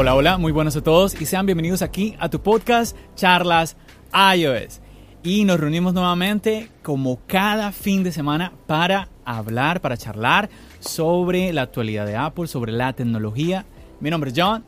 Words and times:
Hola, 0.00 0.14
hola, 0.14 0.38
muy 0.38 0.52
buenos 0.52 0.76
a 0.76 0.80
todos 0.80 1.20
y 1.20 1.26
sean 1.26 1.44
bienvenidos 1.44 1.82
aquí 1.82 2.14
a 2.20 2.28
tu 2.28 2.40
podcast 2.40 2.96
Charlas 3.16 3.76
iOS. 4.14 4.80
Y 5.24 5.42
nos 5.42 5.58
reunimos 5.58 5.92
nuevamente 5.92 6.70
como 6.84 7.18
cada 7.26 7.72
fin 7.72 8.04
de 8.04 8.12
semana 8.12 8.52
para 8.68 9.08
hablar, 9.24 9.80
para 9.80 9.96
charlar 9.96 10.50
sobre 10.78 11.52
la 11.52 11.62
actualidad 11.62 12.06
de 12.06 12.14
Apple, 12.14 12.46
sobre 12.46 12.70
la 12.70 12.92
tecnología. 12.92 13.66
Mi 13.98 14.08
nombre 14.08 14.30
es 14.30 14.36
John. 14.38 14.62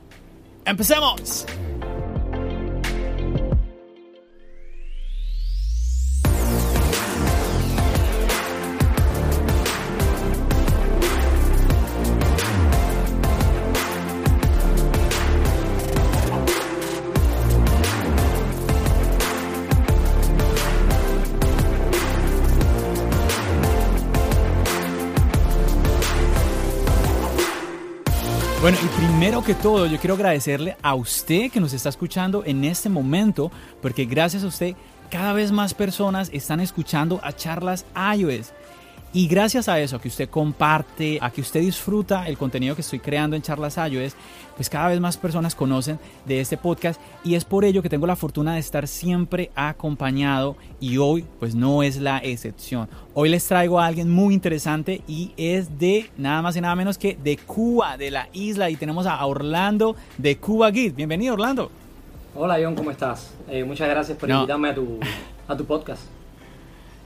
¡Empecemos! 0.65 1.47
Primero 29.21 29.45
que 29.45 29.55
todo, 29.55 29.85
yo 29.85 29.99
quiero 29.99 30.15
agradecerle 30.15 30.79
a 30.81 30.95
usted 30.95 31.51
que 31.51 31.61
nos 31.61 31.75
está 31.75 31.91
escuchando 31.91 32.43
en 32.47 32.65
este 32.65 32.89
momento, 32.89 33.53
porque 33.83 34.07
gracias 34.07 34.45
a 34.45 34.47
usted 34.47 34.75
cada 35.11 35.35
vez 35.35 35.53
más 35.53 35.75
personas 35.75 36.31
están 36.33 36.59
escuchando 36.59 37.21
a 37.23 37.35
charlas 37.35 37.85
iOS. 38.17 38.55
Y 39.13 39.27
gracias 39.27 39.69
a 39.69 39.81
eso, 39.81 39.97
a 39.97 40.01
que 40.01 40.07
usted 40.07 40.29
comparte, 40.29 41.19
a 41.21 41.33
que 41.33 41.41
usted 41.41 41.61
disfruta 41.61 42.29
el 42.29 42.39
contenido 42.39 42.77
que 42.77 42.83
estoy 42.83 43.01
creando 43.01 43.35
en 43.35 43.43
Charlas 43.43 43.77
Ayudes, 43.77 44.15
pues 44.55 44.71
cada 44.71 44.87
vez 44.87 45.01
más 45.01 45.17
personas 45.17 45.57
conocen 45.57 45.99
de 46.27 46.41
este 46.41 46.57
podcast 46.57 47.01
y 47.25 47.35
es 47.35 47.45
por 47.45 47.65
ello 47.65 47.83
que 47.83 47.89
tengo 47.89 48.07
la 48.07 48.15
fortuna 48.15 48.55
de 48.55 48.61
estar 48.61 48.87
siempre 48.87 49.51
acompañado 49.57 50.55
y 50.79 50.99
hoy 50.99 51.25
pues 51.41 51.57
no 51.57 51.83
es 51.83 51.97
la 51.97 52.19
excepción. 52.19 52.89
Hoy 53.13 53.31
les 53.31 53.45
traigo 53.49 53.81
a 53.81 53.87
alguien 53.87 54.09
muy 54.09 54.33
interesante 54.33 55.03
y 55.09 55.33
es 55.37 55.81
de 55.81 56.09
nada 56.17 56.41
más 56.41 56.55
y 56.55 56.61
nada 56.61 56.77
menos 56.77 56.97
que 56.97 57.19
de 57.21 57.37
Cuba, 57.37 57.97
de 57.97 58.13
la 58.13 58.29
isla 58.33 58.71
y 58.71 58.77
tenemos 58.77 59.07
a 59.07 59.27
Orlando 59.27 59.97
de 60.19 60.37
Cuba 60.37 60.71
Git. 60.71 60.95
Bienvenido 60.95 61.35
Orlando. 61.35 61.69
Hola 62.37 62.59
John, 62.63 62.77
¿cómo 62.77 62.93
estás? 62.93 63.35
Eh, 63.49 63.65
muchas 63.65 63.89
gracias 63.89 64.17
por 64.17 64.31
invitarme 64.31 64.69
a 64.69 64.75
tu, 64.77 65.01
a 65.49 65.57
tu 65.57 65.65
podcast. 65.65 66.20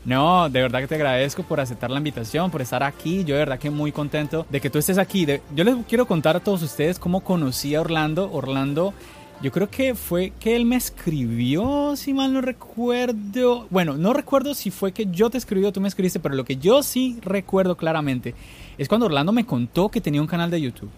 No, 0.05 0.50
de 0.50 0.60
verdad 0.60 0.80
que 0.80 0.86
te 0.86 0.94
agradezco 0.97 1.42
por 1.44 1.60
aceptar 1.60 1.91
la 1.91 1.97
invitación, 1.97 2.50
por 2.50 2.60
estar 2.60 2.83
aquí. 2.83 3.24
Yo 3.24 3.34
de 3.34 3.41
verdad 3.41 3.58
que 3.58 3.70
muy 3.70 3.91
contento 3.91 4.46
de 4.50 4.61
que 4.61 4.69
tú 4.69 4.78
estés 4.78 4.98
aquí. 4.98 5.27
yo 5.55 5.64
les 5.64 5.77
quiero 5.88 6.06
contar 6.06 6.36
a 6.36 6.41
todos 6.41 6.62
ustedes 6.62 6.98
cómo 6.98 7.20
conocí 7.20 7.74
a 7.74 7.80
Orlando. 7.80 8.30
Orlando, 8.30 8.92
yo 9.41 9.50
creo 9.50 9.70
que 9.70 9.94
fue 9.94 10.34
que 10.38 10.56
él 10.56 10.66
me 10.66 10.77
escribió, 10.77 11.96
si 11.96 12.12
mal 12.12 12.34
no 12.34 12.42
recuerdo. 12.42 13.66
Bueno, 13.70 13.96
no 13.96 14.12
recuerdo 14.12 14.52
si 14.52 14.70
fue 14.70 14.92
que 14.92 15.06
yo 15.06 15.30
te 15.30 15.38
escribí 15.38 15.64
o 15.64 15.72
tú 15.72 15.80
me 15.80 15.88
escribiste, 15.88 16.20
pero 16.20 16.34
lo 16.34 16.44
que 16.44 16.56
yo 16.56 16.83
sí 16.83 17.18
recuerdo 17.22 17.78
claramente 17.78 18.34
es 18.77 18.89
cuando 18.89 19.06
Orlando 19.06 19.33
me 19.33 19.46
contó 19.46 19.89
que 19.89 20.02
tenía 20.02 20.20
un 20.20 20.27
canal 20.27 20.50
de 20.50 20.61
YouTube. 20.61 20.91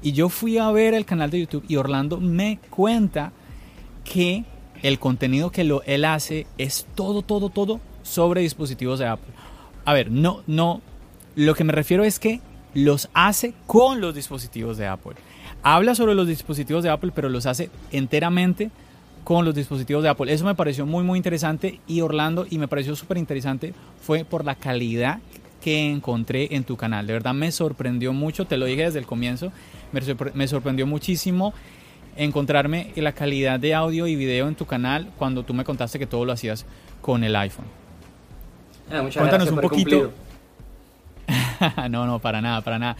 Y 0.00 0.12
yo 0.12 0.30
fui 0.30 0.56
a 0.56 0.70
ver 0.70 0.94
el 0.94 1.04
canal 1.04 1.30
de 1.30 1.40
YouTube 1.40 1.64
y 1.68 1.76
Orlando 1.76 2.18
me 2.18 2.58
cuenta 2.70 3.32
que 4.04 4.44
el 4.82 4.98
contenido 4.98 5.50
que 5.50 5.64
lo, 5.64 5.82
él 5.82 6.06
hace 6.06 6.46
es 6.56 6.86
todo, 6.94 7.20
todo, 7.20 7.50
todo 7.50 7.80
sobre 8.04 8.42
dispositivos 8.42 9.00
de 9.00 9.08
Apple. 9.08 9.32
A 9.84 9.92
ver, 9.92 10.12
no, 10.12 10.44
no, 10.46 10.80
lo 11.34 11.54
que 11.56 11.64
me 11.64 11.72
refiero 11.72 12.04
es 12.04 12.20
que 12.20 12.40
los 12.74 13.08
hace 13.14 13.54
con 13.66 14.00
los 14.00 14.14
dispositivos 14.14 14.76
de 14.76 14.86
Apple. 14.86 15.14
Habla 15.64 15.96
sobre 15.96 16.14
los 16.14 16.28
dispositivos 16.28 16.84
de 16.84 16.90
Apple, 16.90 17.10
pero 17.12 17.28
los 17.28 17.46
hace 17.46 17.70
enteramente 17.90 18.70
con 19.24 19.44
los 19.44 19.54
dispositivos 19.54 20.02
de 20.02 20.10
Apple. 20.10 20.32
Eso 20.32 20.44
me 20.44 20.54
pareció 20.54 20.86
muy, 20.86 21.02
muy 21.02 21.16
interesante 21.16 21.80
y 21.86 22.02
Orlando, 22.02 22.46
y 22.48 22.58
me 22.58 22.68
pareció 22.68 22.94
súper 22.94 23.16
interesante, 23.16 23.74
fue 24.00 24.24
por 24.24 24.44
la 24.44 24.54
calidad 24.54 25.18
que 25.62 25.90
encontré 25.90 26.54
en 26.54 26.64
tu 26.64 26.76
canal. 26.76 27.06
De 27.06 27.14
verdad 27.14 27.32
me 27.32 27.50
sorprendió 27.50 28.12
mucho, 28.12 28.44
te 28.44 28.58
lo 28.58 28.66
dije 28.66 28.84
desde 28.84 28.98
el 28.98 29.06
comienzo, 29.06 29.50
me 30.34 30.46
sorprendió 30.46 30.86
muchísimo 30.86 31.54
encontrarme 32.16 32.92
la 32.96 33.12
calidad 33.12 33.58
de 33.58 33.74
audio 33.74 34.06
y 34.06 34.14
video 34.14 34.48
en 34.48 34.54
tu 34.54 34.66
canal 34.66 35.10
cuando 35.16 35.42
tú 35.42 35.54
me 35.54 35.64
contaste 35.64 35.98
que 35.98 36.06
todo 36.06 36.24
lo 36.24 36.32
hacías 36.32 36.66
con 37.00 37.24
el 37.24 37.34
iPhone. 37.36 37.83
Ah, 38.90 39.02
cuéntanos 39.12 39.50
un 39.50 39.60
poquito. 39.60 40.12
no, 41.90 42.06
no, 42.06 42.18
para 42.18 42.40
nada, 42.40 42.60
para 42.60 42.78
nada. 42.78 42.96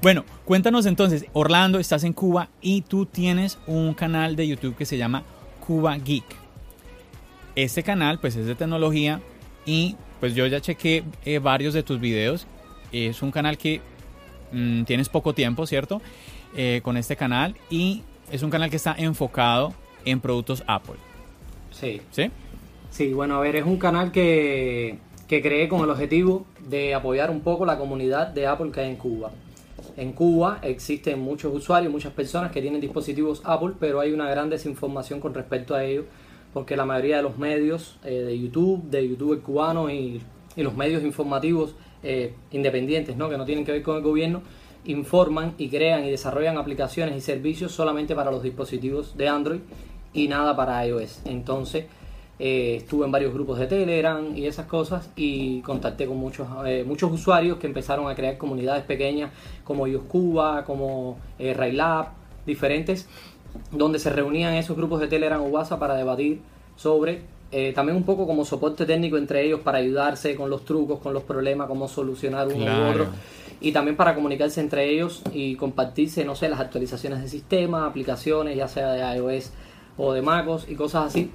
Bueno, 0.00 0.24
cuéntanos 0.44 0.86
entonces, 0.86 1.26
Orlando, 1.32 1.78
estás 1.78 2.04
en 2.04 2.12
Cuba 2.12 2.48
y 2.60 2.82
tú 2.82 3.06
tienes 3.06 3.58
un 3.66 3.94
canal 3.94 4.36
de 4.36 4.46
YouTube 4.46 4.76
que 4.76 4.86
se 4.86 4.96
llama 4.96 5.24
Cuba 5.66 5.96
Geek. 5.96 6.24
Este 7.56 7.82
canal 7.82 8.20
pues 8.20 8.36
es 8.36 8.46
de 8.46 8.54
tecnología 8.54 9.20
y 9.66 9.96
pues 10.20 10.34
yo 10.34 10.46
ya 10.46 10.60
chequé 10.60 11.04
eh, 11.24 11.38
varios 11.38 11.74
de 11.74 11.82
tus 11.82 11.98
videos. 11.98 12.46
Es 12.92 13.22
un 13.22 13.30
canal 13.30 13.58
que 13.58 13.80
mm, 14.52 14.84
tienes 14.84 15.08
poco 15.08 15.34
tiempo, 15.34 15.66
¿cierto? 15.66 16.00
Eh, 16.56 16.80
con 16.82 16.96
este 16.96 17.16
canal 17.16 17.56
y 17.68 18.02
es 18.30 18.42
un 18.42 18.50
canal 18.50 18.70
que 18.70 18.76
está 18.76 18.94
enfocado 18.96 19.74
en 20.04 20.20
productos 20.20 20.62
Apple. 20.66 20.96
Sí. 21.72 22.00
¿Sí? 22.12 22.30
Sí, 22.90 23.12
bueno, 23.12 23.36
a 23.36 23.40
ver, 23.40 23.56
es 23.56 23.64
un 23.64 23.78
canal 23.78 24.12
que 24.12 24.98
que 25.28 25.42
creé 25.42 25.68
con 25.68 25.82
el 25.82 25.90
objetivo 25.90 26.46
de 26.66 26.94
apoyar 26.94 27.30
un 27.30 27.40
poco 27.40 27.66
la 27.66 27.78
comunidad 27.78 28.28
de 28.28 28.46
Apple 28.46 28.70
que 28.72 28.80
hay 28.80 28.90
en 28.90 28.96
Cuba. 28.96 29.30
En 29.96 30.12
Cuba 30.12 30.58
existen 30.62 31.20
muchos 31.20 31.54
usuarios, 31.54 31.92
muchas 31.92 32.12
personas 32.12 32.50
que 32.50 32.62
tienen 32.62 32.80
dispositivos 32.80 33.42
Apple, 33.44 33.74
pero 33.78 34.00
hay 34.00 34.12
una 34.12 34.28
gran 34.30 34.48
desinformación 34.48 35.20
con 35.20 35.34
respecto 35.34 35.74
a 35.74 35.84
ello, 35.84 36.04
porque 36.54 36.76
la 36.76 36.86
mayoría 36.86 37.18
de 37.18 37.22
los 37.22 37.36
medios 37.36 37.98
eh, 38.04 38.10
de 38.10 38.38
YouTube, 38.38 38.82
de 38.84 39.06
YouTube 39.06 39.42
cubanos 39.42 39.92
y, 39.92 40.22
y 40.56 40.62
los 40.62 40.74
medios 40.74 41.02
informativos 41.02 41.74
eh, 42.02 42.32
independientes, 42.52 43.16
¿no? 43.16 43.28
que 43.28 43.36
no 43.36 43.44
tienen 43.44 43.64
que 43.64 43.72
ver 43.72 43.82
con 43.82 43.96
el 43.96 44.02
gobierno, 44.02 44.42
informan 44.84 45.54
y 45.58 45.68
crean 45.68 46.04
y 46.04 46.10
desarrollan 46.10 46.56
aplicaciones 46.56 47.16
y 47.16 47.20
servicios 47.20 47.72
solamente 47.72 48.14
para 48.14 48.30
los 48.30 48.42
dispositivos 48.42 49.16
de 49.16 49.28
Android 49.28 49.60
y 50.14 50.28
nada 50.28 50.56
para 50.56 50.86
iOS. 50.86 51.20
Entonces, 51.26 51.86
eh, 52.38 52.76
estuve 52.76 53.04
en 53.04 53.12
varios 53.12 53.34
grupos 53.34 53.58
de 53.58 53.66
Telegram 53.66 54.36
y 54.36 54.46
esas 54.46 54.66
cosas 54.66 55.10
y 55.16 55.60
contacté 55.62 56.06
con 56.06 56.16
muchos, 56.16 56.46
eh, 56.66 56.84
muchos 56.86 57.10
usuarios 57.10 57.58
que 57.58 57.66
empezaron 57.66 58.08
a 58.08 58.14
crear 58.14 58.38
comunidades 58.38 58.84
pequeñas 58.84 59.30
como 59.64 59.86
iOS 59.86 60.04
Cuba, 60.08 60.64
como 60.64 61.18
eh, 61.38 61.52
Railab, 61.54 62.08
diferentes, 62.46 63.08
donde 63.72 63.98
se 63.98 64.10
reunían 64.10 64.54
esos 64.54 64.76
grupos 64.76 65.00
de 65.00 65.08
Telegram 65.08 65.40
o 65.40 65.46
WhatsApp 65.46 65.80
para 65.80 65.94
debatir 65.94 66.40
sobre 66.76 67.22
eh, 67.50 67.72
también 67.74 67.96
un 67.96 68.04
poco 68.04 68.26
como 68.26 68.44
soporte 68.44 68.84
técnico 68.84 69.16
entre 69.16 69.42
ellos 69.44 69.60
para 69.60 69.78
ayudarse 69.78 70.36
con 70.36 70.50
los 70.50 70.64
trucos, 70.64 71.00
con 71.00 71.14
los 71.14 71.22
problemas, 71.22 71.66
cómo 71.66 71.88
solucionar 71.88 72.46
uno 72.48 72.64
u 72.64 72.90
otro. 72.90 73.06
Y 73.60 73.72
también 73.72 73.96
para 73.96 74.14
comunicarse 74.14 74.60
entre 74.60 74.88
ellos 74.88 75.22
y 75.32 75.56
compartirse, 75.56 76.24
no 76.24 76.36
sé, 76.36 76.48
las 76.48 76.60
actualizaciones 76.60 77.22
de 77.22 77.28
sistema, 77.28 77.86
aplicaciones, 77.86 78.56
ya 78.56 78.68
sea 78.68 78.92
de 78.92 79.16
iOS 79.16 79.50
o 79.98 80.12
de 80.12 80.22
MacOS 80.22 80.68
y 80.68 80.74
cosas 80.74 81.06
así. 81.06 81.30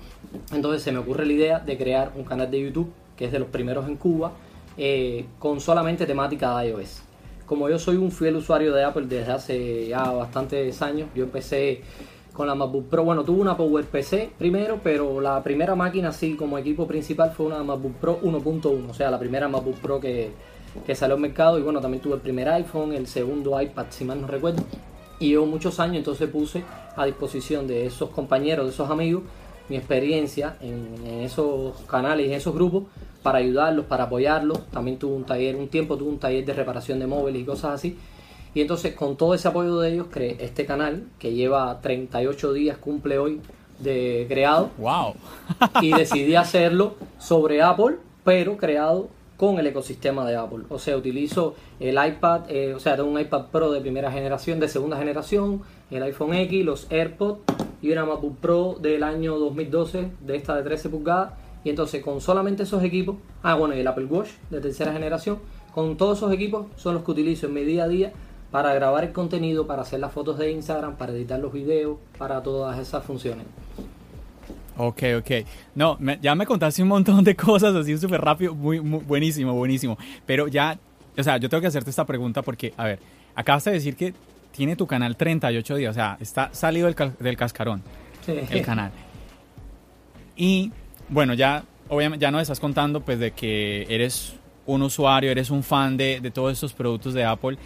Entonces 0.51 0.81
se 0.81 0.91
me 0.91 0.99
ocurre 0.99 1.25
la 1.25 1.33
idea 1.33 1.59
de 1.59 1.77
crear 1.77 2.13
un 2.15 2.23
canal 2.23 2.49
de 2.49 2.61
YouTube, 2.61 2.91
que 3.15 3.25
es 3.25 3.31
de 3.31 3.39
los 3.39 3.49
primeros 3.49 3.87
en 3.87 3.97
Cuba, 3.97 4.31
eh, 4.77 5.25
con 5.37 5.59
solamente 5.59 6.05
temática 6.05 6.57
de 6.57 6.69
iOS. 6.69 7.03
Como 7.45 7.69
yo 7.69 7.77
soy 7.77 7.97
un 7.97 8.11
fiel 8.11 8.37
usuario 8.37 8.73
de 8.73 8.83
Apple 8.83 9.05
desde 9.05 9.31
hace 9.31 9.87
ya 9.89 10.09
bastantes 10.11 10.81
años, 10.81 11.09
yo 11.13 11.25
empecé 11.25 11.81
con 12.31 12.47
la 12.47 12.55
MacBook 12.55 12.87
Pro. 12.87 13.03
Bueno, 13.03 13.23
tuve 13.23 13.41
una 13.41 13.55
PowerPC 13.55 14.31
primero, 14.37 14.79
pero 14.81 15.21
la 15.21 15.43
primera 15.43 15.75
máquina 15.75 16.09
así 16.09 16.35
como 16.35 16.57
equipo 16.57 16.87
principal 16.87 17.31
fue 17.31 17.47
una 17.47 17.61
MacBook 17.61 17.93
Pro 17.95 18.19
1.1, 18.21 18.89
o 18.89 18.93
sea, 18.93 19.11
la 19.11 19.19
primera 19.19 19.47
MacBook 19.47 19.75
Pro 19.75 19.99
que, 19.99 20.31
que 20.85 20.95
salió 20.95 21.15
al 21.15 21.21
mercado. 21.21 21.59
Y 21.59 21.61
bueno, 21.61 21.81
también 21.81 22.01
tuve 22.01 22.15
el 22.15 22.21
primer 22.21 22.47
iPhone, 22.49 22.93
el 22.93 23.05
segundo 23.05 23.61
iPad, 23.61 23.85
si 23.89 24.05
mal 24.05 24.21
no 24.21 24.27
recuerdo 24.27 24.63
y 25.23 25.29
llevo 25.29 25.45
muchos 25.45 25.79
años, 25.79 25.97
entonces 25.97 26.29
puse 26.29 26.63
a 26.95 27.05
disposición 27.05 27.67
de 27.67 27.85
esos 27.85 28.09
compañeros, 28.09 28.65
de 28.65 28.71
esos 28.71 28.89
amigos, 28.89 29.23
mi 29.69 29.77
experiencia 29.77 30.57
en, 30.61 31.21
esos 31.21 31.75
canales, 31.87 32.27
en 32.27 32.33
esos 32.33 32.53
grupos, 32.53 32.83
para 33.21 33.39
ayudarlos, 33.39 33.85
para 33.85 34.05
apoyarlos. 34.05 34.65
También 34.69 34.97
tuve 34.97 35.15
un 35.15 35.23
taller, 35.23 35.55
un 35.55 35.69
tiempo 35.69 35.97
tuve 35.97 36.09
un 36.09 36.19
taller 36.19 36.45
de 36.45 36.53
reparación 36.53 36.99
de 36.99 37.07
móviles 37.07 37.41
y 37.41 37.45
cosas 37.45 37.75
así. 37.75 37.97
Y 38.53 38.61
entonces 38.61 38.93
con 38.93 39.15
todo 39.15 39.33
ese 39.33 39.47
apoyo 39.47 39.79
de 39.79 39.93
ellos 39.93 40.07
creé 40.11 40.37
este 40.39 40.65
canal 40.65 41.05
que 41.17 41.33
lleva 41.33 41.79
38 41.81 42.53
días, 42.53 42.77
cumple 42.77 43.17
hoy 43.17 43.41
de 43.79 44.25
creado. 44.27 44.69
¡Wow! 44.77 45.15
y 45.81 45.91
decidí 45.91 46.35
hacerlo 46.35 46.95
sobre 47.17 47.61
Apple, 47.61 47.97
pero 48.23 48.57
creado 48.57 49.09
con 49.37 49.59
el 49.59 49.67
ecosistema 49.67 50.25
de 50.25 50.35
Apple. 50.35 50.65
O 50.69 50.79
sea, 50.79 50.95
utilizo 50.97 51.55
el 51.79 51.97
iPad, 52.03 52.49
eh, 52.49 52.73
o 52.73 52.79
sea, 52.79 52.95
tengo 52.95 53.09
un 53.09 53.19
iPad 53.19 53.47
Pro 53.51 53.71
de 53.71 53.81
primera 53.81 54.11
generación, 54.11 54.59
de 54.59 54.67
segunda 54.67 54.97
generación, 54.97 55.61
el 55.91 56.03
iPhone 56.03 56.33
X, 56.33 56.65
los 56.65 56.91
AirPods 56.91 57.41
y 57.81 57.91
una 57.91 58.05
MacBook 58.05 58.37
Pro 58.37 58.77
del 58.79 59.03
año 59.03 59.37
2012, 59.37 60.11
de 60.21 60.35
esta 60.35 60.55
de 60.55 60.63
13 60.63 60.89
pulgadas. 60.89 61.33
Y 61.63 61.69
entonces 61.69 62.03
con 62.03 62.19
solamente 62.19 62.63
esos 62.63 62.83
equipos, 62.83 63.15
ah 63.41 63.55
bueno, 63.55 63.75
y 63.75 63.79
el 63.79 63.87
Apple 63.87 64.05
Watch 64.05 64.29
de 64.49 64.59
tercera 64.59 64.91
generación, 64.91 65.39
con 65.73 65.97
todos 65.97 66.19
esos 66.19 66.31
equipos 66.31 66.67
son 66.75 66.95
los 66.95 67.03
que 67.03 67.11
utilizo 67.11 67.47
en 67.47 67.53
mi 67.53 67.63
día 67.63 67.85
a 67.85 67.87
día 67.87 68.13
para 68.51 68.73
grabar 68.73 69.03
el 69.03 69.13
contenido, 69.13 69.65
para 69.65 69.81
hacer 69.81 69.99
las 69.99 70.11
fotos 70.11 70.37
de 70.37 70.51
Instagram, 70.51 70.95
para 70.97 71.13
editar 71.13 71.39
los 71.39 71.51
videos, 71.51 71.97
para 72.19 72.43
todas 72.43 72.77
esas 72.77 73.03
funciones. 73.03 73.45
Ok, 74.77 75.03
ok. 75.19 75.31
No, 75.75 75.97
ya 76.21 76.35
me 76.35 76.45
contaste 76.45 76.81
un 76.81 76.89
montón 76.89 77.23
de 77.23 77.35
cosas 77.35 77.75
así 77.75 77.97
súper 77.97 78.21
rápido, 78.21 78.55
muy, 78.55 78.81
muy, 78.81 78.99
buenísimo, 78.99 79.53
buenísimo. 79.53 79.97
Pero 80.25 80.47
ya, 80.47 80.77
o 81.17 81.23
sea, 81.23 81.37
yo 81.37 81.49
tengo 81.49 81.61
que 81.61 81.67
hacerte 81.67 81.89
esta 81.89 82.05
pregunta 82.05 82.41
porque, 82.41 82.73
a 82.77 82.85
ver, 82.85 82.99
acabas 83.35 83.63
de 83.65 83.71
decir 83.71 83.95
que 83.95 84.13
tiene 84.51 84.75
tu 84.75 84.87
canal 84.87 85.17
38 85.17 85.75
días, 85.75 85.91
o 85.91 85.93
sea, 85.93 86.17
está 86.19 86.49
salido 86.53 86.87
del, 86.91 87.13
del 87.19 87.37
cascarón 87.37 87.83
el 88.27 88.61
canal. 88.61 88.91
Y 90.35 90.71
bueno, 91.09 91.33
ya 91.33 91.63
obviamente 91.89 92.23
ya 92.23 92.31
nos 92.31 92.41
estás 92.41 92.59
contando 92.59 93.01
pues 93.01 93.19
de 93.19 93.31
que 93.31 93.85
eres 93.89 94.35
un 94.65 94.81
usuario, 94.81 95.31
eres 95.31 95.49
un 95.49 95.63
fan 95.63 95.97
de, 95.97 96.19
de 96.21 96.31
todos 96.31 96.53
estos 96.53 96.73
productos 96.73 97.13
de 97.13 97.23
Apple 97.25 97.57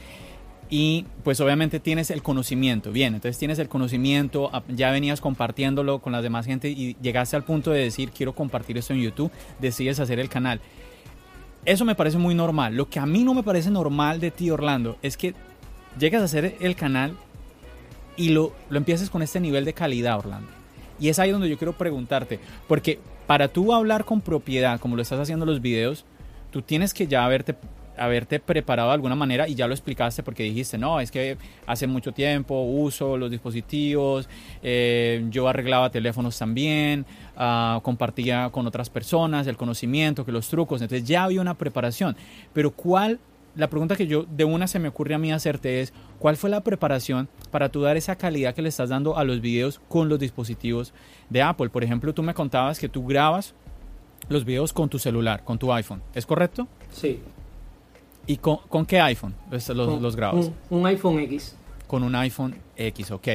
y 0.69 1.05
pues 1.23 1.39
obviamente 1.39 1.79
tienes 1.79 2.11
el 2.11 2.21
conocimiento, 2.21 2.91
bien, 2.91 3.15
entonces 3.15 3.37
tienes 3.37 3.57
el 3.59 3.69
conocimiento, 3.69 4.51
ya 4.67 4.91
venías 4.91 5.21
compartiéndolo 5.21 5.99
con 5.99 6.11
las 6.11 6.23
demás 6.23 6.45
gente 6.45 6.69
y 6.69 6.97
llegaste 7.01 7.35
al 7.35 7.43
punto 7.43 7.71
de 7.71 7.79
decir 7.83 8.11
quiero 8.11 8.33
compartir 8.33 8.77
esto 8.77 8.93
en 8.93 9.01
YouTube, 9.01 9.31
decides 9.59 9.99
hacer 9.99 10.19
el 10.19 10.29
canal. 10.29 10.59
Eso 11.65 11.83
me 11.83 11.95
parece 11.95 12.17
muy 12.17 12.33
normal. 12.33 12.75
Lo 12.75 12.89
que 12.89 12.99
a 12.99 13.05
mí 13.05 13.23
no 13.23 13.33
me 13.33 13.43
parece 13.43 13.69
normal 13.69 14.19
de 14.19 14.31
ti, 14.31 14.49
Orlando, 14.49 14.97
es 15.01 15.17
que 15.17 15.33
llegas 15.99 16.21
a 16.21 16.25
hacer 16.25 16.55
el 16.61 16.75
canal 16.75 17.17
y 18.15 18.29
lo, 18.29 18.53
lo 18.69 18.77
empieces 18.77 19.09
con 19.09 19.21
este 19.21 19.39
nivel 19.39 19.65
de 19.65 19.73
calidad, 19.73 20.17
Orlando. 20.17 20.49
Y 20.99 21.09
es 21.09 21.19
ahí 21.19 21.31
donde 21.31 21.49
yo 21.49 21.57
quiero 21.57 21.77
preguntarte, 21.77 22.39
porque 22.67 22.99
para 23.27 23.49
tú 23.49 23.73
hablar 23.73 24.05
con 24.05 24.21
propiedad, 24.21 24.79
como 24.79 24.95
lo 24.95 25.01
estás 25.01 25.19
haciendo 25.19 25.43
en 25.43 25.51
los 25.51 25.61
videos, 25.61 26.05
tú 26.51 26.61
tienes 26.61 26.93
que 26.93 27.07
ya 27.07 27.25
haberte 27.25 27.55
haberte 27.97 28.39
preparado 28.39 28.89
de 28.89 28.95
alguna 28.95 29.15
manera 29.15 29.47
y 29.47 29.55
ya 29.55 29.67
lo 29.67 29.73
explicaste 29.73 30.23
porque 30.23 30.43
dijiste, 30.43 30.77
no, 30.77 30.99
es 30.99 31.11
que 31.11 31.37
hace 31.65 31.87
mucho 31.87 32.11
tiempo 32.11 32.61
uso 32.63 33.17
los 33.17 33.31
dispositivos, 33.31 34.29
eh, 34.61 35.25
yo 35.29 35.47
arreglaba 35.47 35.89
teléfonos 35.89 36.37
también, 36.37 37.05
uh, 37.37 37.81
compartía 37.81 38.49
con 38.51 38.67
otras 38.67 38.89
personas 38.89 39.47
el 39.47 39.57
conocimiento, 39.57 40.25
que 40.25 40.31
los 40.31 40.47
trucos, 40.47 40.81
entonces 40.81 41.07
ya 41.07 41.23
había 41.23 41.41
una 41.41 41.55
preparación. 41.55 42.15
Pero 42.53 42.71
¿cuál, 42.71 43.19
la 43.55 43.69
pregunta 43.69 43.95
que 43.95 44.07
yo 44.07 44.25
de 44.29 44.45
una 44.45 44.67
se 44.67 44.79
me 44.79 44.87
ocurre 44.87 45.15
a 45.15 45.17
mí 45.17 45.31
hacerte 45.31 45.81
es, 45.81 45.93
¿cuál 46.19 46.37
fue 46.37 46.49
la 46.49 46.61
preparación 46.61 47.27
para 47.51 47.69
tú 47.69 47.81
dar 47.81 47.97
esa 47.97 48.15
calidad 48.15 48.53
que 48.53 48.61
le 48.61 48.69
estás 48.69 48.89
dando 48.89 49.17
a 49.17 49.23
los 49.23 49.41
videos 49.41 49.81
con 49.87 50.09
los 50.09 50.19
dispositivos 50.19 50.93
de 51.29 51.41
Apple? 51.41 51.69
Por 51.69 51.83
ejemplo, 51.83 52.13
tú 52.13 52.23
me 52.23 52.33
contabas 52.33 52.79
que 52.79 52.89
tú 52.89 53.05
grabas 53.05 53.53
los 54.29 54.45
videos 54.45 54.73
con 54.73 54.89
tu 54.89 54.99
celular, 54.99 55.43
con 55.43 55.57
tu 55.57 55.71
iPhone, 55.71 56.01
¿es 56.13 56.25
correcto? 56.25 56.67
Sí. 56.91 57.19
¿Y 58.27 58.37
con, 58.37 58.85
qué 58.85 58.99
iPhone 58.99 59.33
los, 59.49 60.01
los, 60.01 60.15
grabas? 60.15 60.51
Un, 60.69 60.85
iPhone 60.85 61.19
X. 61.19 61.55
Con 61.87 62.03
un 62.03 62.13
iPhone 62.15 62.55
X, 62.75 63.11
ok. 63.11 63.27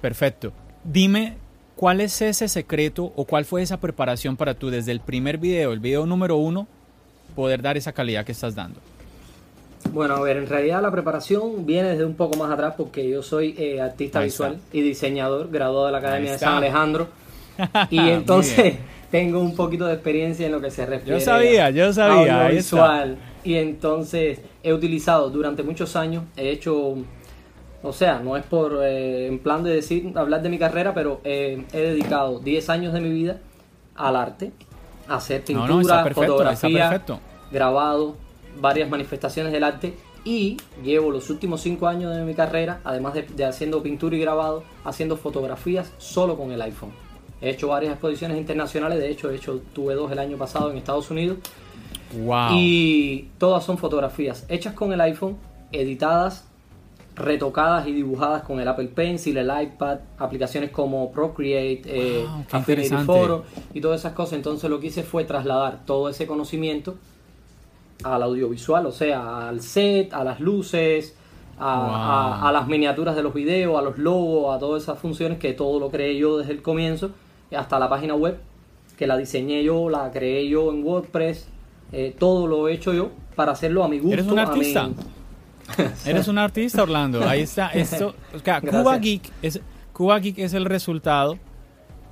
Perfecto. 0.00 0.52
Dime, 0.84 1.36
¿cuál 1.74 2.00
es 2.00 2.22
ese 2.22 2.46
secreto 2.46 3.12
o 3.16 3.24
cuál 3.24 3.44
fue 3.44 3.62
esa 3.62 3.80
preparación 3.80 4.36
para 4.36 4.54
tú 4.54 4.70
desde 4.70 4.92
el 4.92 5.00
primer 5.00 5.38
video, 5.38 5.72
el 5.72 5.80
video 5.80 6.06
número 6.06 6.36
uno, 6.36 6.68
poder 7.34 7.60
dar 7.60 7.76
esa 7.76 7.92
calidad 7.92 8.24
que 8.24 8.30
estás 8.32 8.54
dando? 8.54 8.78
Bueno, 9.92 10.14
a 10.14 10.20
ver, 10.20 10.36
en 10.36 10.46
realidad 10.46 10.80
la 10.80 10.92
preparación 10.92 11.66
viene 11.66 11.90
desde 11.90 12.04
un 12.04 12.14
poco 12.14 12.36
más 12.36 12.50
atrás 12.50 12.74
porque 12.76 13.08
yo 13.08 13.22
soy 13.22 13.54
eh, 13.58 13.80
artista 13.80 14.20
visual 14.20 14.58
y 14.72 14.80
diseñador, 14.80 15.50
graduado 15.50 15.86
de 15.86 15.92
la 15.92 15.98
Academia 15.98 16.32
de 16.32 16.38
San 16.38 16.54
Alejandro. 16.54 17.08
y 17.90 17.98
entonces 17.98 18.76
tengo 19.10 19.40
un 19.40 19.54
poquito 19.54 19.86
de 19.86 19.94
experiencia 19.94 20.46
en 20.46 20.52
lo 20.52 20.60
que 20.60 20.70
se 20.70 20.84
refiere 20.86 21.18
yo 21.18 21.24
sabía, 21.24 21.70
yo 21.70 21.92
sabía, 21.92 22.48
visual. 22.48 23.16
Y 23.44 23.54
entonces 23.54 24.40
he 24.62 24.72
utilizado 24.72 25.30
durante 25.30 25.62
muchos 25.62 25.94
años, 25.94 26.24
he 26.36 26.50
hecho, 26.50 26.96
o 27.82 27.92
sea, 27.92 28.18
no 28.18 28.36
es 28.36 28.44
por 28.44 28.82
eh, 28.82 29.28
en 29.28 29.38
plan 29.38 29.62
de 29.62 29.72
decir, 29.72 30.12
hablar 30.16 30.42
de 30.42 30.48
mi 30.48 30.58
carrera, 30.58 30.92
pero 30.94 31.20
he 31.24 31.64
dedicado 31.72 32.40
10 32.40 32.70
años 32.70 32.92
de 32.92 33.00
mi 33.00 33.10
vida 33.10 33.38
al 33.94 34.16
arte, 34.16 34.52
a 35.08 35.16
hacer 35.16 35.44
pintura, 35.44 36.04
fotografía, 36.12 37.02
grabado, 37.52 38.16
varias 38.60 38.88
manifestaciones 38.88 39.52
del 39.52 39.64
arte 39.64 39.94
y 40.24 40.56
llevo 40.82 41.12
los 41.12 41.30
últimos 41.30 41.60
5 41.60 41.86
años 41.86 42.16
de 42.16 42.24
mi 42.24 42.34
carrera, 42.34 42.80
además 42.82 43.14
de, 43.14 43.44
haciendo 43.44 43.82
pintura 43.82 44.16
y 44.16 44.20
grabado, 44.20 44.64
haciendo 44.84 45.16
fotografías 45.16 45.92
solo 45.98 46.36
con 46.36 46.50
el 46.50 46.60
iPhone. 46.62 46.90
He 47.40 47.50
hecho 47.50 47.68
varias 47.68 47.92
exposiciones 47.92 48.38
internacionales, 48.38 48.98
de 48.98 49.10
hecho, 49.10 49.30
he 49.30 49.36
hecho, 49.36 49.60
tuve 49.74 49.94
dos 49.94 50.10
el 50.10 50.18
año 50.18 50.36
pasado 50.36 50.70
en 50.70 50.78
Estados 50.78 51.10
Unidos. 51.10 51.38
Y 52.52 53.28
todas 53.38 53.64
son 53.64 53.78
fotografías 53.78 54.46
hechas 54.48 54.74
con 54.74 54.92
el 54.92 55.00
iPhone, 55.00 55.36
editadas, 55.72 56.46
retocadas 57.16 57.88
y 57.88 57.92
dibujadas 57.92 58.42
con 58.42 58.60
el 58.60 58.68
Apple 58.68 58.88
Pencil, 58.88 59.36
el 59.38 59.50
iPad, 59.62 59.98
aplicaciones 60.18 60.70
como 60.70 61.10
Procreate, 61.10 61.82
eh, 61.86 62.26
Affinity 62.52 62.94
Photo 63.04 63.44
y 63.74 63.80
todas 63.80 64.00
esas 64.00 64.12
cosas. 64.12 64.34
Entonces 64.34 64.70
lo 64.70 64.78
que 64.78 64.88
hice 64.88 65.02
fue 65.02 65.24
trasladar 65.24 65.84
todo 65.84 66.08
ese 66.08 66.26
conocimiento 66.26 66.96
al 68.04 68.22
audiovisual, 68.22 68.86
o 68.86 68.92
sea, 68.92 69.48
al 69.48 69.62
set, 69.62 70.12
a 70.12 70.22
las 70.22 70.40
luces, 70.40 71.16
a, 71.58 72.46
a, 72.46 72.52
las 72.52 72.68
miniaturas 72.68 73.16
de 73.16 73.22
los 73.22 73.32
videos, 73.32 73.78
a 73.78 73.82
los 73.82 73.96
logos, 73.96 74.54
a 74.54 74.58
todas 74.58 74.82
esas 74.82 74.98
funciones 74.98 75.38
que 75.38 75.54
todo 75.54 75.80
lo 75.80 75.90
creé 75.90 76.16
yo 76.18 76.36
desde 76.36 76.52
el 76.52 76.60
comienzo, 76.60 77.12
hasta 77.54 77.78
la 77.78 77.88
página 77.88 78.14
web, 78.14 78.38
que 78.96 79.06
la 79.06 79.16
diseñé 79.16 79.62
yo, 79.62 79.88
la 79.88 80.10
creé 80.10 80.48
yo 80.48 80.72
en 80.72 80.84
WordPress, 80.84 81.48
eh, 81.92 82.14
todo 82.18 82.46
lo 82.46 82.68
he 82.68 82.74
hecho 82.74 82.92
yo 82.92 83.10
para 83.34 83.52
hacerlo 83.52 83.84
a 83.84 83.88
mi 83.88 83.98
gusto. 83.98 84.14
¿Eres 84.14 84.26
un 84.26 84.38
artista? 84.38 84.90
Eres 86.06 86.28
un 86.28 86.38
artista, 86.38 86.82
Orlando. 86.82 87.26
Ahí 87.28 87.42
está. 87.42 87.68
Esto, 87.74 88.14
Cuba 88.70 88.98
Geek 88.98 89.30
es 89.42 89.60
Cuba 89.92 90.18
Geek 90.18 90.38
es 90.38 90.54
el 90.54 90.64
resultado 90.64 91.38